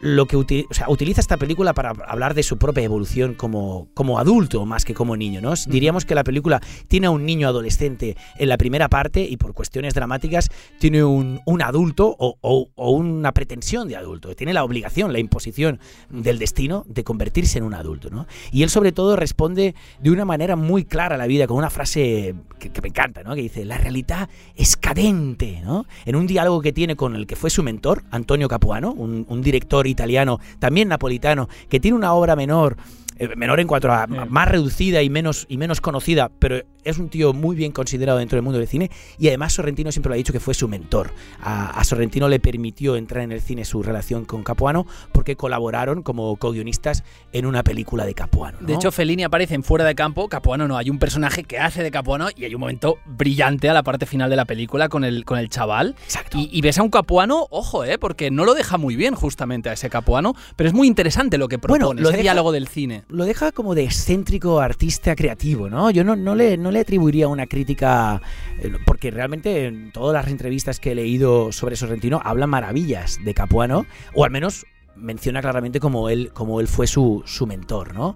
lo 0.02 0.26
que 0.26 0.36
uti- 0.36 0.66
o 0.70 0.74
sea, 0.74 0.90
utiliza 0.90 1.22
esta 1.22 1.38
película 1.38 1.74
para 1.74 1.92
hablar 2.08 2.34
de 2.34 2.44
su 2.44 2.58
propia 2.58 2.84
evolución 2.84 3.36
como, 3.36 3.88
como 3.94 4.18
adulto 4.20 4.66
más 4.66 4.84
que 4.84 4.94
como 4.94 5.16
niño, 5.16 5.42
¿no? 5.42 5.54
Diríamos 5.68 6.06
que 6.06 6.16
la 6.16 6.24
película 6.24 6.60
tiene 6.88 7.08
a 7.08 7.12
un 7.12 7.26
niño 7.26 7.48
adolescente 7.48 8.18
en 8.38 8.50
la 8.50 8.58
primera 8.58 8.90
parte 8.90 9.22
y 9.24 9.38
por 9.38 9.54
cuestiones 9.54 9.94
dramáticas 9.94 10.50
tiene 10.80 11.04
un, 11.04 11.40
un 11.46 11.62
adulto 11.62 12.16
o, 12.18 12.38
o- 12.42 12.70
o 12.76 12.92
una 12.92 13.32
pretensión 13.32 13.88
de 13.88 13.96
adulto. 13.96 14.36
Tiene 14.36 14.54
la 14.54 14.64
obligación, 14.64 15.14
la 15.14 15.20
imposición 15.20 15.80
del 16.10 16.40
destino 16.40 16.84
de 16.88 17.04
convertirse 17.04 17.60
en 17.60 17.64
un 17.64 17.74
adulto, 17.76 18.10
¿no? 18.10 18.26
Y 18.52 18.64
él 18.64 18.70
sobre 18.70 18.92
todo 18.92 19.16
responde 19.16 19.76
de 20.00 20.10
una 20.12 20.26
manera 20.26 20.56
muy 20.56 20.84
clara 20.84 21.16
a 21.16 21.18
la 21.18 21.28
vida 21.28 21.46
con 21.48 21.58
una 21.58 21.70
frase 21.70 22.34
que, 22.60 22.72
que 22.72 22.82
me 22.82 22.88
encanta, 22.90 23.24
¿no? 23.24 23.36
Que 23.36 23.42
dice, 23.42 23.66
la 23.66 23.78
realidad 23.78 24.30
es 24.56 24.78
cadente, 24.78 25.62
¿no? 25.64 25.86
En 26.06 26.16
un 26.16 26.26
diálogo 26.28 26.62
que 26.62 26.74
tiene 26.74 26.96
con 26.96 27.16
el 27.16 27.28
que 27.28 27.36
fue 27.36 27.50
su 27.50 27.62
mentor, 27.64 28.04
Antonio 28.12 28.48
Capuano, 28.48 28.92
un, 28.94 29.26
un 29.30 29.42
director 29.42 29.88
italiano, 29.92 30.40
también 30.60 30.88
napolitano, 30.88 31.48
que 31.70 31.80
tiene 31.80 31.98
una 31.98 32.14
obra 32.14 32.36
menor, 32.36 32.78
eh, 33.18 33.30
menor 33.36 33.60
en 33.60 33.68
cuanto 33.68 33.92
a 33.92 34.08
más 34.08 34.48
reducida 34.48 35.02
y 35.04 35.10
menos, 35.10 35.46
y 35.48 35.58
menos 35.58 35.82
conocida, 35.82 36.32
pero 36.40 36.64
es 36.84 36.98
un 36.98 37.10
tío 37.10 37.34
muy 37.34 37.56
bien 37.56 37.72
considerado 37.72 38.18
dentro 38.20 38.36
del 38.38 38.44
mundo 38.44 38.60
del 38.60 38.68
cine 38.68 38.90
y 39.20 39.28
además 39.28 39.54
Sorrentino 39.54 39.92
siempre 39.92 40.10
lo 40.10 40.14
ha 40.14 40.18
dicho 40.18 40.34
que 40.34 40.40
fue 40.40 40.54
su 40.54 40.68
mentor. 40.68 41.12
A, 41.42 41.80
a 41.80 41.84
Sorrentino 41.84 42.28
le 42.30 42.40
permitió 42.40 42.96
entrar 42.96 43.24
en 43.24 43.32
el 43.32 43.42
cine 43.42 43.66
su 43.66 43.84
relación 43.84 44.26
con 44.26 44.44
Capuano 44.44 44.86
porque 45.12 45.36
colaboraron 45.36 46.04
como 46.04 46.36
co-guionistas 46.38 47.04
en 47.34 47.46
una 47.46 47.64
película 47.64 48.06
de 48.06 48.14
Capuano. 48.14 48.58
¿no? 48.62 48.68
De 48.68 48.74
hecho, 48.74 48.92
Fellini 48.92 49.24
aparece 49.24 49.56
en 49.56 49.64
Fuera 49.64 49.86
de 49.86 49.96
Campo, 49.96 50.28
Capuano 50.30 50.68
no. 50.68 50.78
Hay 50.78 50.90
un 50.90 51.00
personaje 51.00 51.44
que 51.44 51.60
hace 51.60 51.84
de 51.84 51.92
Capuano 51.92 52.28
y 52.36 52.46
hay 52.46 52.54
un 52.56 52.62
momento 52.62 52.98
brillante 53.06 53.70
a 53.70 53.74
la 53.74 53.84
parte 53.84 54.06
final 54.06 54.30
de 54.30 54.36
la 54.36 54.46
película 54.46 54.90
con 54.90 55.04
el, 55.04 55.26
con 55.26 55.38
el 55.38 55.50
chaval. 55.50 55.96
Exacto. 56.04 56.38
Y, 56.38 56.50
y 56.52 56.62
ves 56.62 56.78
a 56.80 56.84
un 56.84 56.90
Capuano, 56.90 57.48
ojo, 57.50 57.84
eh, 57.86 57.98
porque 57.98 58.32
no 58.32 58.46
lo 58.46 58.54
deja 58.54 58.78
muy 58.78 58.96
bien 58.96 59.16
justamente 59.16 59.70
a 59.70 59.74
ese 59.74 59.90
Capuano, 59.90 60.34
pero 60.56 60.68
es 60.70 60.74
muy 60.74 60.88
interesante 60.88 61.38
lo 61.38 61.48
que 61.48 61.60
propone, 61.60 61.86
Bueno, 61.86 62.02
lo 62.02 62.10
ese 62.10 62.18
deja- 62.18 62.24
diálogo 62.24 62.52
del 62.52 62.68
cine. 62.68 63.04
lo 63.10 63.26
deja 63.26 63.52
como 63.52 63.76
de 63.76 63.84
excéntrico 63.84 64.60
artista 64.60 65.16
creativo, 65.16 65.70
¿no? 65.70 65.92
Yo 65.92 66.04
no, 66.04 66.16
no, 66.16 66.36
le, 66.36 66.58
no 66.58 66.71
le 66.72 66.80
atribuiría 66.80 67.28
una 67.28 67.48
crítica, 67.48 68.22
eh, 68.60 68.72
porque 68.86 69.12
realmente 69.12 69.66
en 69.66 69.92
todas 69.92 70.14
las 70.14 70.32
entrevistas 70.32 70.80
que 70.80 70.92
he 70.92 70.96
leído 70.96 71.52
sobre 71.52 71.76
Sorrentino 71.76 72.22
habla 72.24 72.48
maravillas 72.48 73.20
de 73.24 73.34
Capuano, 73.34 73.86
o 74.14 74.24
al 74.26 74.32
menos 74.32 74.66
menciona 74.96 75.42
claramente 75.42 75.80
como 75.80 76.10
él, 76.10 76.32
como 76.34 76.60
él 76.60 76.68
fue 76.68 76.88
su, 76.88 77.24
su 77.26 77.48
mentor, 77.48 77.94
¿no? 77.94 78.16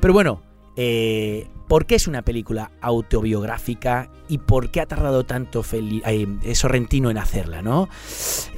Pero 0.00 0.12
bueno, 0.12 0.42
eh, 0.76 1.48
¿por 1.68 1.86
qué 1.86 1.94
es 1.94 2.06
una 2.06 2.22
película 2.22 2.70
autobiográfica 2.80 4.10
y 4.28 4.38
por 4.38 4.70
qué 4.70 4.80
ha 4.80 4.86
tardado 4.86 5.24
tanto 5.24 5.62
Feli- 5.62 6.02
eh, 6.06 6.54
Sorrentino 6.54 7.10
en 7.10 7.18
hacerla, 7.18 7.62
¿no? 7.62 7.88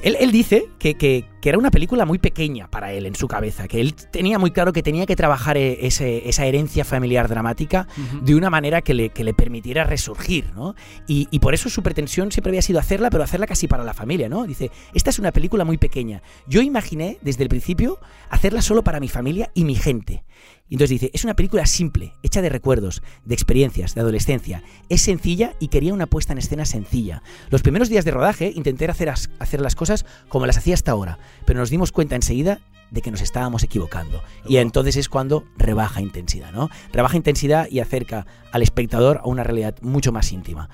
Él, 0.03 0.15
él 0.19 0.31
dice 0.31 0.67
que, 0.79 0.95
que- 0.95 1.25
que 1.41 1.49
era 1.49 1.57
una 1.59 1.69
película 1.69 2.05
muy 2.05 2.17
pequeña 2.17 2.69
para 2.71 2.91
él 2.93 3.05
en 3.05 3.13
su 3.15 3.27
cabeza, 3.27 3.67
que 3.67 3.79
él 3.79 3.93
tenía 3.93 4.39
muy 4.39 4.49
claro 4.51 4.73
que 4.73 4.81
tenía 4.81 5.05
que 5.05 5.15
trabajar 5.15 5.57
eh, 5.57 5.85
ese- 5.85 6.27
esa 6.27 6.45
herencia 6.45 6.83
familiar 6.85 7.27
dramática 7.27 7.87
de 8.23 8.35
una 8.35 8.49
manera 8.49 8.81
que 8.81 8.93
le, 8.93 9.09
que 9.09 9.23
le 9.23 9.33
permitiera 9.33 9.83
resurgir, 9.83 10.51
¿no? 10.55 10.75
Y, 11.07 11.27
y 11.31 11.39
por 11.39 11.53
eso 11.53 11.69
su 11.69 11.83
pretensión 11.83 12.31
siempre 12.31 12.49
había 12.51 12.61
sido 12.61 12.79
hacerla, 12.79 13.09
pero 13.09 13.23
hacerla 13.23 13.45
casi 13.47 13.67
para 13.67 13.83
la 13.83 13.93
familia, 13.93 14.27
¿no? 14.29 14.45
Dice, 14.45 14.71
esta 14.93 15.09
es 15.11 15.19
una 15.19 15.31
película 15.31 15.65
muy 15.65 15.77
pequeña. 15.77 16.21
Yo 16.47 16.61
imaginé 16.61 17.17
desde 17.21 17.43
el 17.43 17.49
principio 17.49 17.99
hacerla 18.29 18.61
solo 18.61 18.83
para 18.83 18.99
mi 18.99 19.07
familia 19.09 19.51
y 19.53 19.65
mi 19.65 19.75
gente. 19.75 20.23
Y 20.67 20.75
entonces 20.75 20.99
dice, 20.99 21.11
es 21.13 21.23
una 21.23 21.35
película 21.35 21.65
simple, 21.67 22.13
hecha 22.23 22.41
de 22.41 22.49
recuerdos, 22.49 23.03
de 23.23 23.35
experiencias, 23.35 23.93
de 23.93 24.01
adolescencia. 24.01 24.63
Es 24.89 25.01
sencilla 25.03 25.53
y 25.59 25.67
quería 25.67 25.93
una 25.93 26.07
puesta 26.07 26.33
en 26.33 26.39
escena 26.39 26.65
sencilla. 26.65 27.21
Los 27.51 27.61
primeros 27.61 27.87
días 27.87 28.03
de 28.03 28.11
rodaje 28.11 28.51
intenté 28.55 28.85
hacer, 28.85 29.09
as- 29.09 29.29
hacer 29.37 29.61
las 29.61 29.75
cosas 29.75 30.05
como 30.27 30.47
las 30.47 30.57
hacía 30.57 30.73
hasta 30.73 30.91
ahora, 30.91 31.19
pero 31.45 31.59
nos 31.59 31.69
dimos 31.69 31.91
cuenta 31.91 32.15
enseguida 32.15 32.61
de 32.89 33.01
que 33.01 33.11
nos 33.11 33.21
estábamos 33.21 33.63
equivocando. 33.63 34.23
Y 34.47 34.57
entonces 34.57 34.95
es 34.95 35.07
cuando 35.07 35.43
rebaja 35.57 36.01
intensidad, 36.01 36.51
¿no? 36.51 36.69
Rebaja 36.91 37.17
intensidad 37.17 37.67
y 37.69 37.79
acerca 37.79 38.25
al 38.51 38.63
espectador 38.63 39.21
a 39.23 39.27
una 39.27 39.43
realidad 39.43 39.75
mucho 39.81 40.11
más 40.11 40.31
íntima. 40.31 40.69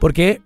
Porque 0.00 0.42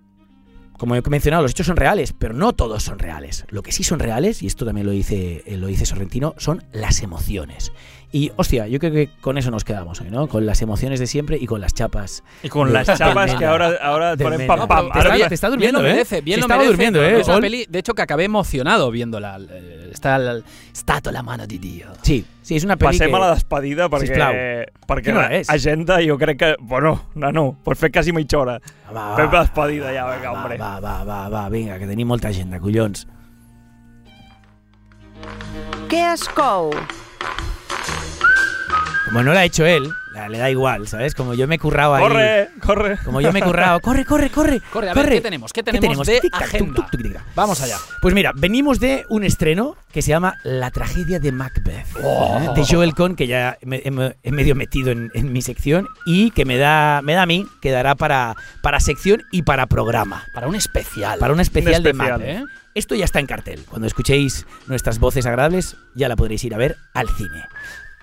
como 0.78 0.96
he 0.96 1.02
mencionado, 1.02 1.42
los 1.44 1.52
hechos 1.52 1.68
son 1.68 1.76
reales, 1.76 2.12
pero 2.12 2.34
no 2.34 2.54
todos 2.54 2.82
son 2.82 2.98
reales. 2.98 3.44
Lo 3.50 3.62
que 3.62 3.70
sí 3.70 3.84
son 3.84 4.00
reales, 4.00 4.42
y 4.42 4.48
esto 4.48 4.64
también 4.64 4.84
lo 4.84 4.92
dice, 4.92 5.44
eh, 5.46 5.56
lo 5.56 5.68
dice 5.68 5.86
Sorrentino, 5.86 6.34
son 6.38 6.64
las 6.72 7.02
emociones. 7.02 7.70
Y, 8.14 8.30
hostia, 8.36 8.66
yo 8.66 8.78
creo 8.78 8.92
que 8.92 9.08
con 9.22 9.38
eso 9.38 9.50
nos 9.50 9.64
quedamos 9.64 9.98
hoy, 10.02 10.10
¿no? 10.10 10.26
Con 10.28 10.44
las 10.44 10.60
emociones 10.60 11.00
de 11.00 11.06
siempre 11.06 11.38
y 11.40 11.46
con 11.46 11.62
las 11.62 11.72
chapas. 11.72 12.22
Y 12.42 12.50
con 12.50 12.68
de- 12.68 12.74
las 12.74 12.86
chapas 12.98 13.30
que 13.30 13.38
Mena. 13.38 13.50
ahora, 13.50 13.72
ahora 13.80 14.16
ponen 14.18 14.46
pam 14.46 14.68
pam. 14.68 14.92
Te 14.92 14.98
Ahora 14.98 15.14
está- 15.16 15.28
te 15.30 15.34
está 15.34 15.48
durmiendo, 15.48 15.78
bien 15.80 15.88
lo 15.88 15.90
¿eh? 15.90 15.94
merece, 15.94 16.20
bien 16.20 16.40
lo 16.40 16.46
merece. 16.46 16.66
durmiendo, 16.68 17.02
¿eh? 17.02 17.20
Es 17.20 17.26
una 17.28 17.36
Ol- 17.36 17.40
peli, 17.40 17.64
de 17.66 17.78
hecho, 17.78 17.94
que 17.94 18.02
acabé 18.02 18.24
emocionado 18.24 18.90
viéndola. 18.90 19.38
Está 19.90 20.16
el 20.16 20.44
Stato 20.76 21.10
la 21.10 21.22
mano 21.22 21.46
de 21.46 21.56
Dio. 21.58 21.86
Sí, 22.02 22.22
sí, 22.42 22.56
es 22.56 22.64
una 22.64 22.76
peli 22.76 22.98
Passem 22.98 23.08
que- 23.10 23.16
a 23.16 23.18
la 23.18 23.34
despedida 23.34 23.88
perquè, 23.88 24.00
Sisplau. 24.06 24.34
perquè 24.86 25.14
hora 25.16 25.34
és? 25.34 25.48
agenda 25.48 25.98
jo 26.06 26.18
crec 26.18 26.38
que... 26.38 26.56
Bueno, 26.60 27.06
nano, 27.14 27.56
pots 27.64 27.78
fer 27.80 27.90
quasi 27.90 28.12
mitja 28.12 28.36
hora. 28.38 28.60
Va, 28.94 29.16
Fem 29.16 29.32
la 29.32 29.40
despedida 29.40 29.86
ja, 29.94 30.14
vinga, 30.16 30.32
va, 30.32 30.38
hombre. 30.42 30.58
va, 30.58 30.80
va, 30.80 31.02
va, 31.04 31.28
va, 31.30 31.48
vinga, 31.48 31.78
que 31.78 31.86
tenim 31.86 32.06
molta 32.08 32.28
agenda, 32.28 32.60
collons. 32.60 33.06
Què 35.88 36.12
es 36.12 36.28
cou? 36.28 36.70
Como 39.12 39.24
no 39.24 39.34
la 39.34 39.40
ha 39.40 39.44
hecho 39.44 39.66
él, 39.66 39.90
la- 40.14 40.28
le 40.28 40.38
da 40.38 40.48
igual, 40.50 40.88
¿sabes? 40.88 41.14
Como 41.14 41.34
yo 41.34 41.46
me 41.46 41.56
he 41.56 41.58
currado 41.58 41.94
ahí. 41.94 42.02
Corre, 42.02 42.48
corre. 42.64 42.98
Como 43.04 43.20
yo 43.20 43.30
me 43.32 43.40
he 43.40 43.42
currado. 43.42 43.78
Corre, 43.82 44.04
corre, 44.06 44.30
corre. 44.30 44.60
Corre, 44.72 44.88
a 44.90 44.94
ver, 44.94 45.08
¿qué 45.10 45.20
tenemos? 45.20 45.52
¿Qué 45.52 45.62
tenemos 45.62 46.06
de 46.06 46.20
agenda? 46.32 46.74
tuc, 46.74 46.74
tuc, 46.74 46.90
tuc, 46.90 47.00
tic-tac. 47.02 47.22
Vamos 47.34 47.60
allá. 47.60 47.76
Pues 48.00 48.14
mira, 48.14 48.32
venimos 48.34 48.80
de 48.80 49.04
un 49.10 49.22
estreno 49.24 49.76
que 49.92 50.00
se 50.02 50.08
llama 50.08 50.38
La 50.44 50.70
tragedia 50.70 51.18
de 51.18 51.30
Macbeth, 51.30 51.86
¿eh? 51.96 52.48
de 52.54 52.64
Joel 52.66 52.94
Cohn, 52.94 53.14
que 53.16 53.26
ya 53.26 53.58
me- 53.62 53.82
he, 53.84 54.14
he 54.22 54.32
medio 54.32 54.54
metido 54.54 54.90
en, 54.90 55.10
en 55.14 55.30
mi 55.32 55.42
sección 55.42 55.86
y 56.06 56.30
que 56.30 56.44
me 56.46 56.56
da, 56.56 57.00
me 57.02 57.12
da 57.12 57.22
a 57.22 57.26
mí, 57.26 57.46
que 57.60 57.70
dará 57.70 57.94
para, 57.94 58.34
para 58.62 58.80
sección 58.80 59.22
y 59.30 59.42
para 59.42 59.66
programa. 59.66 60.24
Para 60.32 60.48
un 60.48 60.54
especial. 60.54 61.18
Para 61.18 61.34
un 61.34 61.40
especial, 61.40 61.82
de 61.82 61.90
especial, 61.90 62.18
Macbeth. 62.20 62.36
¿eh? 62.38 62.44
Esto 62.74 62.94
ya 62.94 63.04
está 63.04 63.20
en 63.20 63.26
cartel. 63.26 63.62
Cuando 63.68 63.86
escuchéis 63.86 64.46
nuestras 64.68 64.98
voces 64.98 65.26
agradables, 65.26 65.76
ya 65.94 66.08
la 66.08 66.16
podréis 66.16 66.42
ir 66.44 66.54
a 66.54 66.58
ver 66.58 66.76
al 66.94 67.08
cine. 67.10 67.44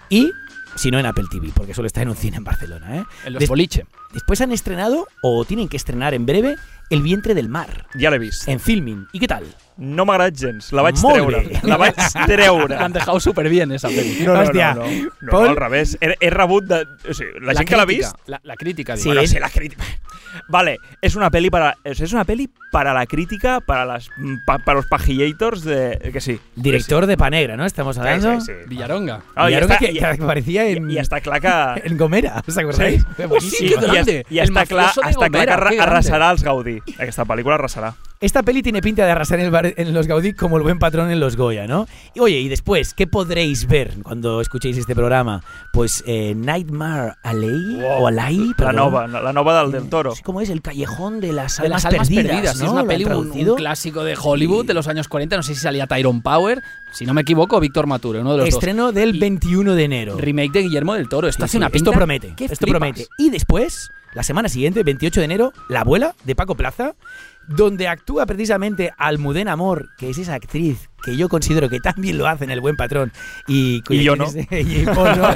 Y, 0.10 0.32
si 0.80 0.92
no, 0.92 1.00
en 1.00 1.06
Apple 1.06 1.26
TV, 1.30 1.52
porque 1.54 1.74
solo 1.74 1.88
está 1.88 2.02
en 2.02 2.10
un 2.10 2.16
cine 2.16 2.38
en 2.38 2.44
Barcelona. 2.44 2.98
¿eh? 2.98 3.04
En 3.26 3.34
los 3.34 3.40
Des- 3.42 3.50
boliche. 3.50 3.86
Después 4.14 4.40
han 4.42 4.52
estrenado, 4.52 5.08
o 5.22 5.44
tienen 5.46 5.68
que 5.68 5.78
estrenar 5.78 6.14
en 6.14 6.26
breve, 6.26 6.56
El 6.90 7.02
vientre 7.04 7.36
del 7.36 7.50
mar, 7.50 7.86
Ja 8.00 8.10
l'he 8.10 8.18
vist. 8.20 8.48
en 8.48 8.60
filming. 8.60 9.08
¿Y 9.14 9.20
qué 9.20 9.28
tal? 9.28 9.44
No 9.78 10.04
m'ha 10.06 10.16
agradat 10.16 10.36
gens. 10.36 10.74
La 10.74 10.82
vaig 10.82 10.98
Molt 11.00 11.16
treure. 11.16 11.40
bé. 11.48 11.60
La 11.64 11.78
vaig 11.78 11.94
treure. 12.28 12.76
La 12.76 12.86
han 12.86 12.92
dejado 12.94 13.20
súper 13.20 13.48
bien 13.48 13.72
esa 13.72 13.88
peli. 13.88 14.26
No, 14.26 14.34
no, 14.34 14.42
Hòstia, 14.42 14.74
no, 14.76 14.86
no. 14.86 15.10
no, 15.22 15.32
Paul- 15.32 15.50
al 15.50 15.56
revés. 15.56 15.98
He, 16.02 16.16
he 16.20 16.30
rebut 16.30 16.66
de... 16.66 16.82
O 17.10 17.14
sigui, 17.14 17.40
la, 17.40 17.54
gent 17.54 17.70
que 17.70 17.78
l'ha 17.78 17.86
crítica, 17.86 18.10
vist... 18.12 18.28
La, 18.28 18.42
la 18.44 18.56
crítica, 18.56 18.98
Sí. 18.98 19.06
Bueno, 19.08 19.26
sí, 19.26 19.40
la 19.40 19.50
crítica. 19.50 19.84
Vale, 20.48 20.78
es 21.02 21.16
una 21.16 21.32
peli 21.32 21.50
para 21.50 21.76
es 21.84 22.14
una 22.14 22.24
peli 22.24 22.50
para 22.72 22.94
la 22.94 23.06
crítica, 23.08 23.62
para 23.62 23.84
las 23.86 24.10
pa- 24.46 24.60
para 24.60 24.76
los 24.78 24.86
pajillators 24.86 25.64
de 25.64 25.98
que 26.14 26.22
sí. 26.22 26.40
Director 26.56 27.08
de 27.08 27.18
Panegra, 27.18 27.56
¿no? 27.58 27.66
Estamos 27.66 27.96
Sí, 27.96 28.00
hablando. 28.02 28.40
sí, 28.42 28.48
sí. 28.48 28.54
Villaronga. 28.68 29.22
Ah, 29.36 29.50
Y 29.50 29.54
i 29.56 29.58
està, 29.58 29.78
que, 29.80 29.92
i, 29.92 29.98
que 29.98 30.06
aparecía 30.06 30.68
en, 30.70 30.90
i, 30.92 30.96
i 30.96 31.00
està 31.00 31.20
clar 31.22 31.40
que 31.42 31.88
en 31.88 31.98
Gomera, 31.98 32.44
¿os 32.48 32.58
acordáis? 32.58 33.04
Buenísimo. 33.18 33.40
sí, 33.58 33.70
qué 33.70 33.76
grande. 33.82 34.26
I, 34.30 34.36
i 34.36 34.40
El 34.40 34.50
està 34.52 34.68
clar, 34.68 34.86
mafioso 34.86 35.02
de 35.02 35.08
està 35.08 35.18
clar 35.18 35.30
que 35.32 35.38
Gomera, 35.38 35.54
arra- 35.56 35.70
qué 35.72 35.76
grande. 35.78 35.92
arrasarà 35.96 36.30
els 36.32 36.44
Gaudí. 36.80 36.96
Aquesta 37.02 37.26
pel·lícula 37.26 37.56
arrasarà. 37.56 37.96
Esta 38.22 38.44
peli 38.44 38.62
tiene 38.62 38.82
pinta 38.82 39.06
de 39.06 39.12
arrasar 39.12 39.40
en, 39.40 39.46
el 39.46 39.52
bar- 39.52 39.74
en 39.78 39.94
los 39.94 40.06
Gaudí 40.06 40.34
como 40.34 40.58
el 40.58 40.64
buen 40.64 40.78
patrón 40.78 41.10
en 41.10 41.22
los 41.22 41.38
Goya, 41.38 41.68
¿no? 41.68 41.88
Y 42.14 42.20
oye, 42.20 42.40
y 42.40 42.50
después, 42.50 42.94
¿qué 42.94 43.08
podréis 43.08 43.66
ver 43.68 43.94
cuando 44.04 44.42
escuchéis 44.42 44.78
este 44.78 44.94
programa? 44.94 45.42
Pues 45.72 46.04
eh, 46.06 46.34
Nightmare 46.36 47.14
Alley, 47.24 47.82
o 47.98 48.08
Alley, 48.08 48.52
La 48.58 48.74
nova, 48.74 49.08
la 49.08 49.32
nova 49.32 49.62
del 49.64 49.72
Del 49.72 49.90
Toro. 49.90 50.14
¿Cómo 50.24 50.42
es? 50.42 50.50
El 50.50 50.62
callejón 50.62 51.22
de 51.22 51.32
las 51.32 51.58
De 51.58 51.68
almas, 51.68 51.84
las 51.86 51.94
almas 51.94 52.10
perdidas, 52.10 52.26
perdidas, 52.36 52.58
sí, 52.58 52.64
¿no? 52.64 52.66
es 52.66 52.72
una 52.72 52.82
¿Lo 52.84 52.92
han 52.92 53.30
peli, 53.32 53.46
un, 53.50 53.56
clásico 53.56 54.04
de 54.04 54.18
Hollywood 54.22 54.66
de 54.66 54.74
los 54.74 54.88
años 54.90 55.08
40. 55.08 55.38
No 55.38 55.44
sé 55.44 55.56
si 55.56 55.62
salía 55.62 55.88
Tyrone 55.88 56.22
Power, 56.22 56.62
si 56.92 57.06
no 57.06 57.14
me 57.14 57.22
equivoco, 57.22 57.58
Víctor 57.62 57.88
Mature, 57.88 58.20
uno 58.20 58.32
de 58.34 58.38
los 58.40 58.50
Estreno 58.50 58.92
del 58.92 59.16
Y- 59.16 59.20
21 59.20 59.76
de 59.76 59.84
enero. 59.86 60.18
Remake 60.18 60.52
de 60.52 60.62
Guillermo 60.64 60.96
del 60.96 61.08
Toro. 61.08 61.30
Esto 61.30 61.44
Sí, 61.44 61.46
hace 61.46 61.52
sí, 61.52 61.58
una 61.58 61.70
pinta. 61.70 61.90
Esto 61.92 61.98
promete. 61.98 62.28
Esto 62.38 62.56
flipas. 62.58 62.70
promete. 62.70 63.08
Y 63.18 63.30
después, 63.30 63.92
la 64.14 64.24
semana 64.24 64.50
siguiente, 64.50 64.84
28 64.84 65.20
de 65.22 65.26
enero, 65.26 65.54
La 65.70 65.82
abuela 65.82 66.16
de 66.24 66.36
Paco 66.36 66.56
Plaza, 66.56 66.94
donde 67.48 67.88
actúa 67.88 68.26
precisamente 68.28 68.92
Almudena 68.98 69.54
Amor, 69.54 69.88
que 69.98 70.10
es 70.12 70.18
esa 70.20 70.36
actriz 70.36 70.88
que 71.04 71.16
yo 71.18 71.30
considero 71.30 71.68
que 71.70 71.80
también 71.80 72.18
lo 72.18 72.28
hace 72.28 72.44
en 72.44 72.52
El 72.52 72.62
Buen 72.62 72.76
Patrón. 72.76 73.12
Y, 73.48 73.82
Y 73.90 74.04
yo 74.04 74.16
no. 74.16 74.26
y, 74.52 74.86
no. 74.86 75.30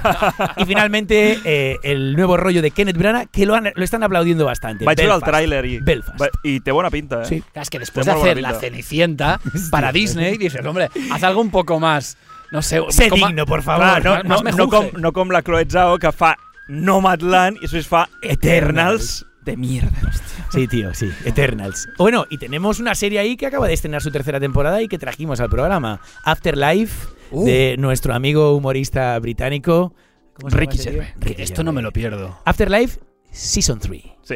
Y 0.57 0.65
finalmente, 0.65 1.39
eh, 1.43 1.77
el 1.83 2.15
nuevo 2.15 2.37
rollo 2.37 2.61
de 2.61 2.69
Kenneth 2.69 2.97
Branagh, 2.97 3.29
que 3.31 3.45
lo, 3.47 3.55
han- 3.55 3.71
lo 3.73 3.83
están 3.83 4.03
aplaudiendo 4.03 4.45
bastante. 4.45 4.85
Veure 4.85 5.01
el 5.03 5.09
Belfast. 5.09 5.25
tràiler 5.33 5.65
i, 5.65 5.79
Belfast. 5.79 6.21
va- 6.21 6.29
i 6.43 6.59
té 6.59 6.71
bona 6.71 6.91
pinta, 6.91 7.23
eh? 7.23 7.25
Sí. 7.25 7.41
Claro, 7.51 7.63
es 7.63 7.69
que 7.71 7.79
después 7.79 8.05
de 8.05 8.11
hacer 8.11 8.41
la. 8.41 8.53
Cenicienta 8.59 9.39
para 9.71 9.91
Disney, 9.91 10.37
dices, 10.37 10.63
hombre, 10.65 10.89
haz 11.11 11.23
algo 11.23 11.41
un 11.41 11.49
poco 11.49 11.79
más. 11.79 12.17
No 12.51 12.61
sé, 12.61 12.79
Sé 12.89 13.09
digno, 13.09 13.45
por 13.47 13.63
favor. 13.63 14.01
Clar, 14.01 14.03
no, 14.25 14.41
no, 14.43 14.51
no, 14.51 14.67
com, 14.69 14.85
no 14.99 15.11
com 15.13 15.29
la 15.29 15.41
Chloe 15.41 15.65
Zhao, 15.67 15.97
que 15.97 16.11
fa 16.11 16.37
Nomadland 16.67 17.57
i 17.57 17.65
després 17.67 17.87
fa 17.87 18.05
Eternals 18.21 19.25
de 19.43 19.57
mierda. 19.57 20.11
Sí, 20.53 20.67
tío, 20.67 20.93
sí. 20.93 21.09
Eternals. 21.25 21.89
Bueno, 21.97 22.25
y 22.29 22.37
tenemos 22.37 22.79
una 22.79 22.95
serie 22.95 23.19
ahí 23.19 23.35
que 23.35 23.47
acaba 23.47 23.67
de 23.67 23.73
estrenar 23.73 24.01
su 24.01 24.11
tercera 24.11 24.39
temporada 24.39 24.81
y 24.81 24.87
que 24.87 24.97
trajimos 24.97 25.39
al 25.41 25.49
programa. 25.49 25.99
Afterlife, 26.23 27.07
Uh. 27.31 27.45
de 27.45 27.75
nuestro 27.79 28.13
amigo 28.13 28.55
humorista 28.55 29.17
británico. 29.17 29.95
¿Cómo 30.35 30.51
se 30.51 30.55
llama 30.55 30.59
Ricky? 30.59 30.77
Gervais. 30.77 31.13
Ricky 31.19 31.41
Esto 31.41 31.63
no 31.63 31.73
me 31.73 31.81
lo 31.81 31.91
pierdo. 31.91 32.37
Afterlife, 32.45 32.99
Season 33.33 33.79
3. 33.79 34.01
Sí. 34.23 34.35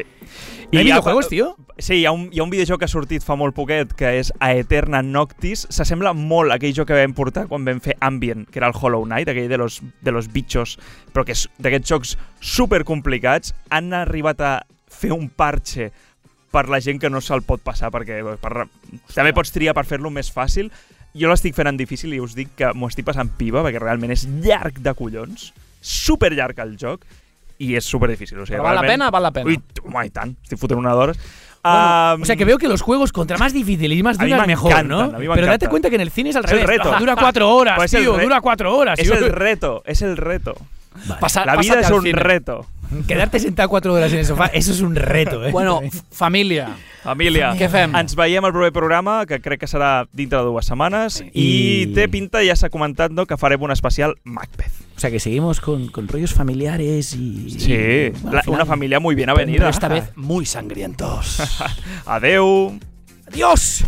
¿No 0.72 0.80
hay 0.80 0.86
hi 0.86 0.90
ha- 0.90 0.94
videojuegos, 0.98 1.28
tío? 1.28 1.56
Sí, 1.78 1.94
hi 2.00 2.04
ha, 2.06 2.10
un, 2.12 2.28
hi 2.32 2.40
ha 2.40 2.42
un 2.42 2.50
videojoc 2.50 2.80
que 2.80 2.84
ha 2.84 2.90
sortit 2.90 3.22
fa 3.24 3.36
molt 3.38 3.54
poquet, 3.54 3.92
que 3.96 4.10
és 4.18 4.32
A 4.42 4.50
Eterna 4.58 5.00
Noctis. 5.06 5.62
S'assembla 5.70 6.10
molt 6.12 6.50
a 6.50 6.56
aquell 6.58 6.74
joc 6.74 6.88
que 6.90 6.98
vam 6.98 7.14
portar 7.14 7.46
quan 7.48 7.64
vam 7.64 7.78
fer 7.80 7.94
Ambient, 8.04 8.48
que 8.50 8.58
era 8.58 8.66
el 8.68 8.74
Hollow 8.76 9.06
Knight, 9.06 9.30
aquell 9.30 9.48
de 9.48 9.56
los, 9.62 9.78
de 10.02 10.12
los 10.12 10.28
bitxos, 10.34 10.74
però 11.14 11.24
que 11.24 11.32
és 11.38 11.46
d'aquests 11.62 11.88
jocs 11.94 12.16
super 12.42 12.82
complicats. 12.84 13.54
Han 13.70 13.94
arribat 13.96 14.42
a 14.42 14.52
fer 14.90 15.12
un 15.14 15.28
parche 15.30 15.92
per 16.50 16.66
la 16.68 16.80
gent 16.82 16.98
que 17.00 17.10
no 17.12 17.20
se'l 17.22 17.42
pot 17.46 17.62
passar, 17.62 17.92
perquè 17.94 18.18
per, 18.42 18.66
també 19.14 19.32
pots 19.36 19.54
triar 19.54 19.76
per 19.78 19.86
fer-lo 19.86 20.10
més 20.10 20.32
fàcil. 20.34 20.72
Jo 21.14 21.30
l'estic 21.30 21.54
fent 21.56 21.70
en 21.70 21.78
difícil 21.78 22.12
i 22.16 22.20
us 22.20 22.34
dic 22.36 22.50
que 22.58 22.72
m'ho 22.74 22.90
estic 22.90 23.06
passant 23.06 23.30
piva, 23.38 23.62
perquè 23.64 23.80
realment 23.80 24.10
és 24.12 24.26
llarg 24.44 24.82
de 24.84 24.92
collons, 24.98 25.52
super 25.80 26.32
llarg 26.34 26.58
el 26.64 26.74
joc, 26.80 27.06
i 27.58 27.74
és 27.76 27.84
super 27.84 28.08
difícil. 28.10 28.38
O 28.38 28.46
sigui, 28.46 28.56
Però 28.56 28.62
val 28.64 28.74
la 28.76 28.82
realment- 28.82 28.92
pena, 29.04 29.10
val 29.10 29.22
la 29.22 29.30
pena. 29.32 29.46
Ui, 29.50 29.60
home, 29.84 30.06
i 30.06 30.10
tant. 30.10 30.36
Estic 30.42 30.58
fotent 30.58 30.78
una 30.78 30.92
d'hores. 30.94 31.16
Bueno, 31.18 32.14
Um, 32.14 32.22
o 32.22 32.24
sea 32.24 32.36
que 32.36 32.44
veo 32.44 32.56
que 32.56 32.68
los 32.68 32.80
juegos 32.80 33.10
contra 33.12 33.36
más 33.36 33.52
difícil 33.52 33.92
y 33.92 34.02
más 34.02 34.16
duras 34.16 34.40
me 34.42 34.46
mejor, 34.46 34.84
¿no? 34.86 35.10
Pero 35.34 35.46
date 35.46 35.68
cuenta 35.68 35.90
que 35.90 35.96
en 35.96 36.00
el 36.02 36.10
cine 36.10 36.30
es 36.30 36.36
al 36.36 36.44
Es 36.44 36.52
el 36.52 36.62
reto. 36.62 36.94
Dura 36.98 37.16
cuatro 37.16 37.50
horas, 37.50 37.74
Pues 37.76 37.92
es 37.92 38.00
tío. 38.00 38.16
Dura 38.16 38.40
cuatro 38.40 38.74
horas. 38.76 38.98
Es 38.98 39.04
tío. 39.10 39.18
el 39.18 39.32
reto, 39.32 39.82
es 39.84 40.00
el 40.00 40.16
reto. 40.16 40.54
Pasa- 41.20 41.44
La 41.44 41.56
vida 41.56 41.80
es 41.80 41.90
un 41.90 42.02
cine. 42.02 42.18
reto. 42.18 42.64
Quedarte 43.06 43.38
sentado 43.40 43.68
cuatro 43.68 43.92
horas 43.92 44.10
en 44.12 44.20
el 44.20 44.24
sofá, 44.24 44.46
eso 44.46 44.72
es 44.72 44.80
un 44.80 44.94
reto, 44.94 45.44
¿eh? 45.44 45.50
Bueno, 45.50 45.80
familia. 46.12 46.70
Família, 47.02 47.52
Què 47.56 47.68
fem? 47.70 47.94
ens 47.96 48.14
veiem 48.18 48.44
al 48.44 48.52
proper 48.52 48.72
programa, 48.72 49.24
que 49.26 49.38
crec 49.40 49.60
que 49.60 49.68
serà 49.70 50.06
dintre 50.12 50.38
de 50.40 50.44
dues 50.50 50.66
setmanes, 50.66 51.20
i, 51.32 51.44
I- 51.84 51.86
té 51.94 52.08
pinta, 52.08 52.42
ja 52.44 52.56
s'ha 52.58 52.68
comentat, 52.70 53.12
no, 53.14 53.24
que 53.26 53.36
farem 53.38 53.62
un 53.62 53.70
especial 53.70 54.16
Macbeth. 54.24 54.84
O 54.96 55.00
sea 55.00 55.10
que 55.12 55.20
seguimos 55.20 55.60
con, 55.60 55.86
con 55.88 56.08
rollos 56.08 56.34
familiares 56.34 57.14
y... 57.14 57.50
Sí, 57.50 57.72
y, 57.72 58.08
bueno, 58.10 58.32
la- 58.32 58.38
al 58.40 58.44
final- 58.44 58.56
una 58.60 58.66
familia 58.66 58.98
muy 59.00 59.14
bien 59.14 59.26
Pero 59.28 59.38
avenida. 59.38 59.68
esta 59.68 59.86
vez 59.88 60.10
muy 60.16 60.44
sangrientos. 60.44 61.38
Adeu. 62.06 62.78
¡Adiós! 63.28 63.84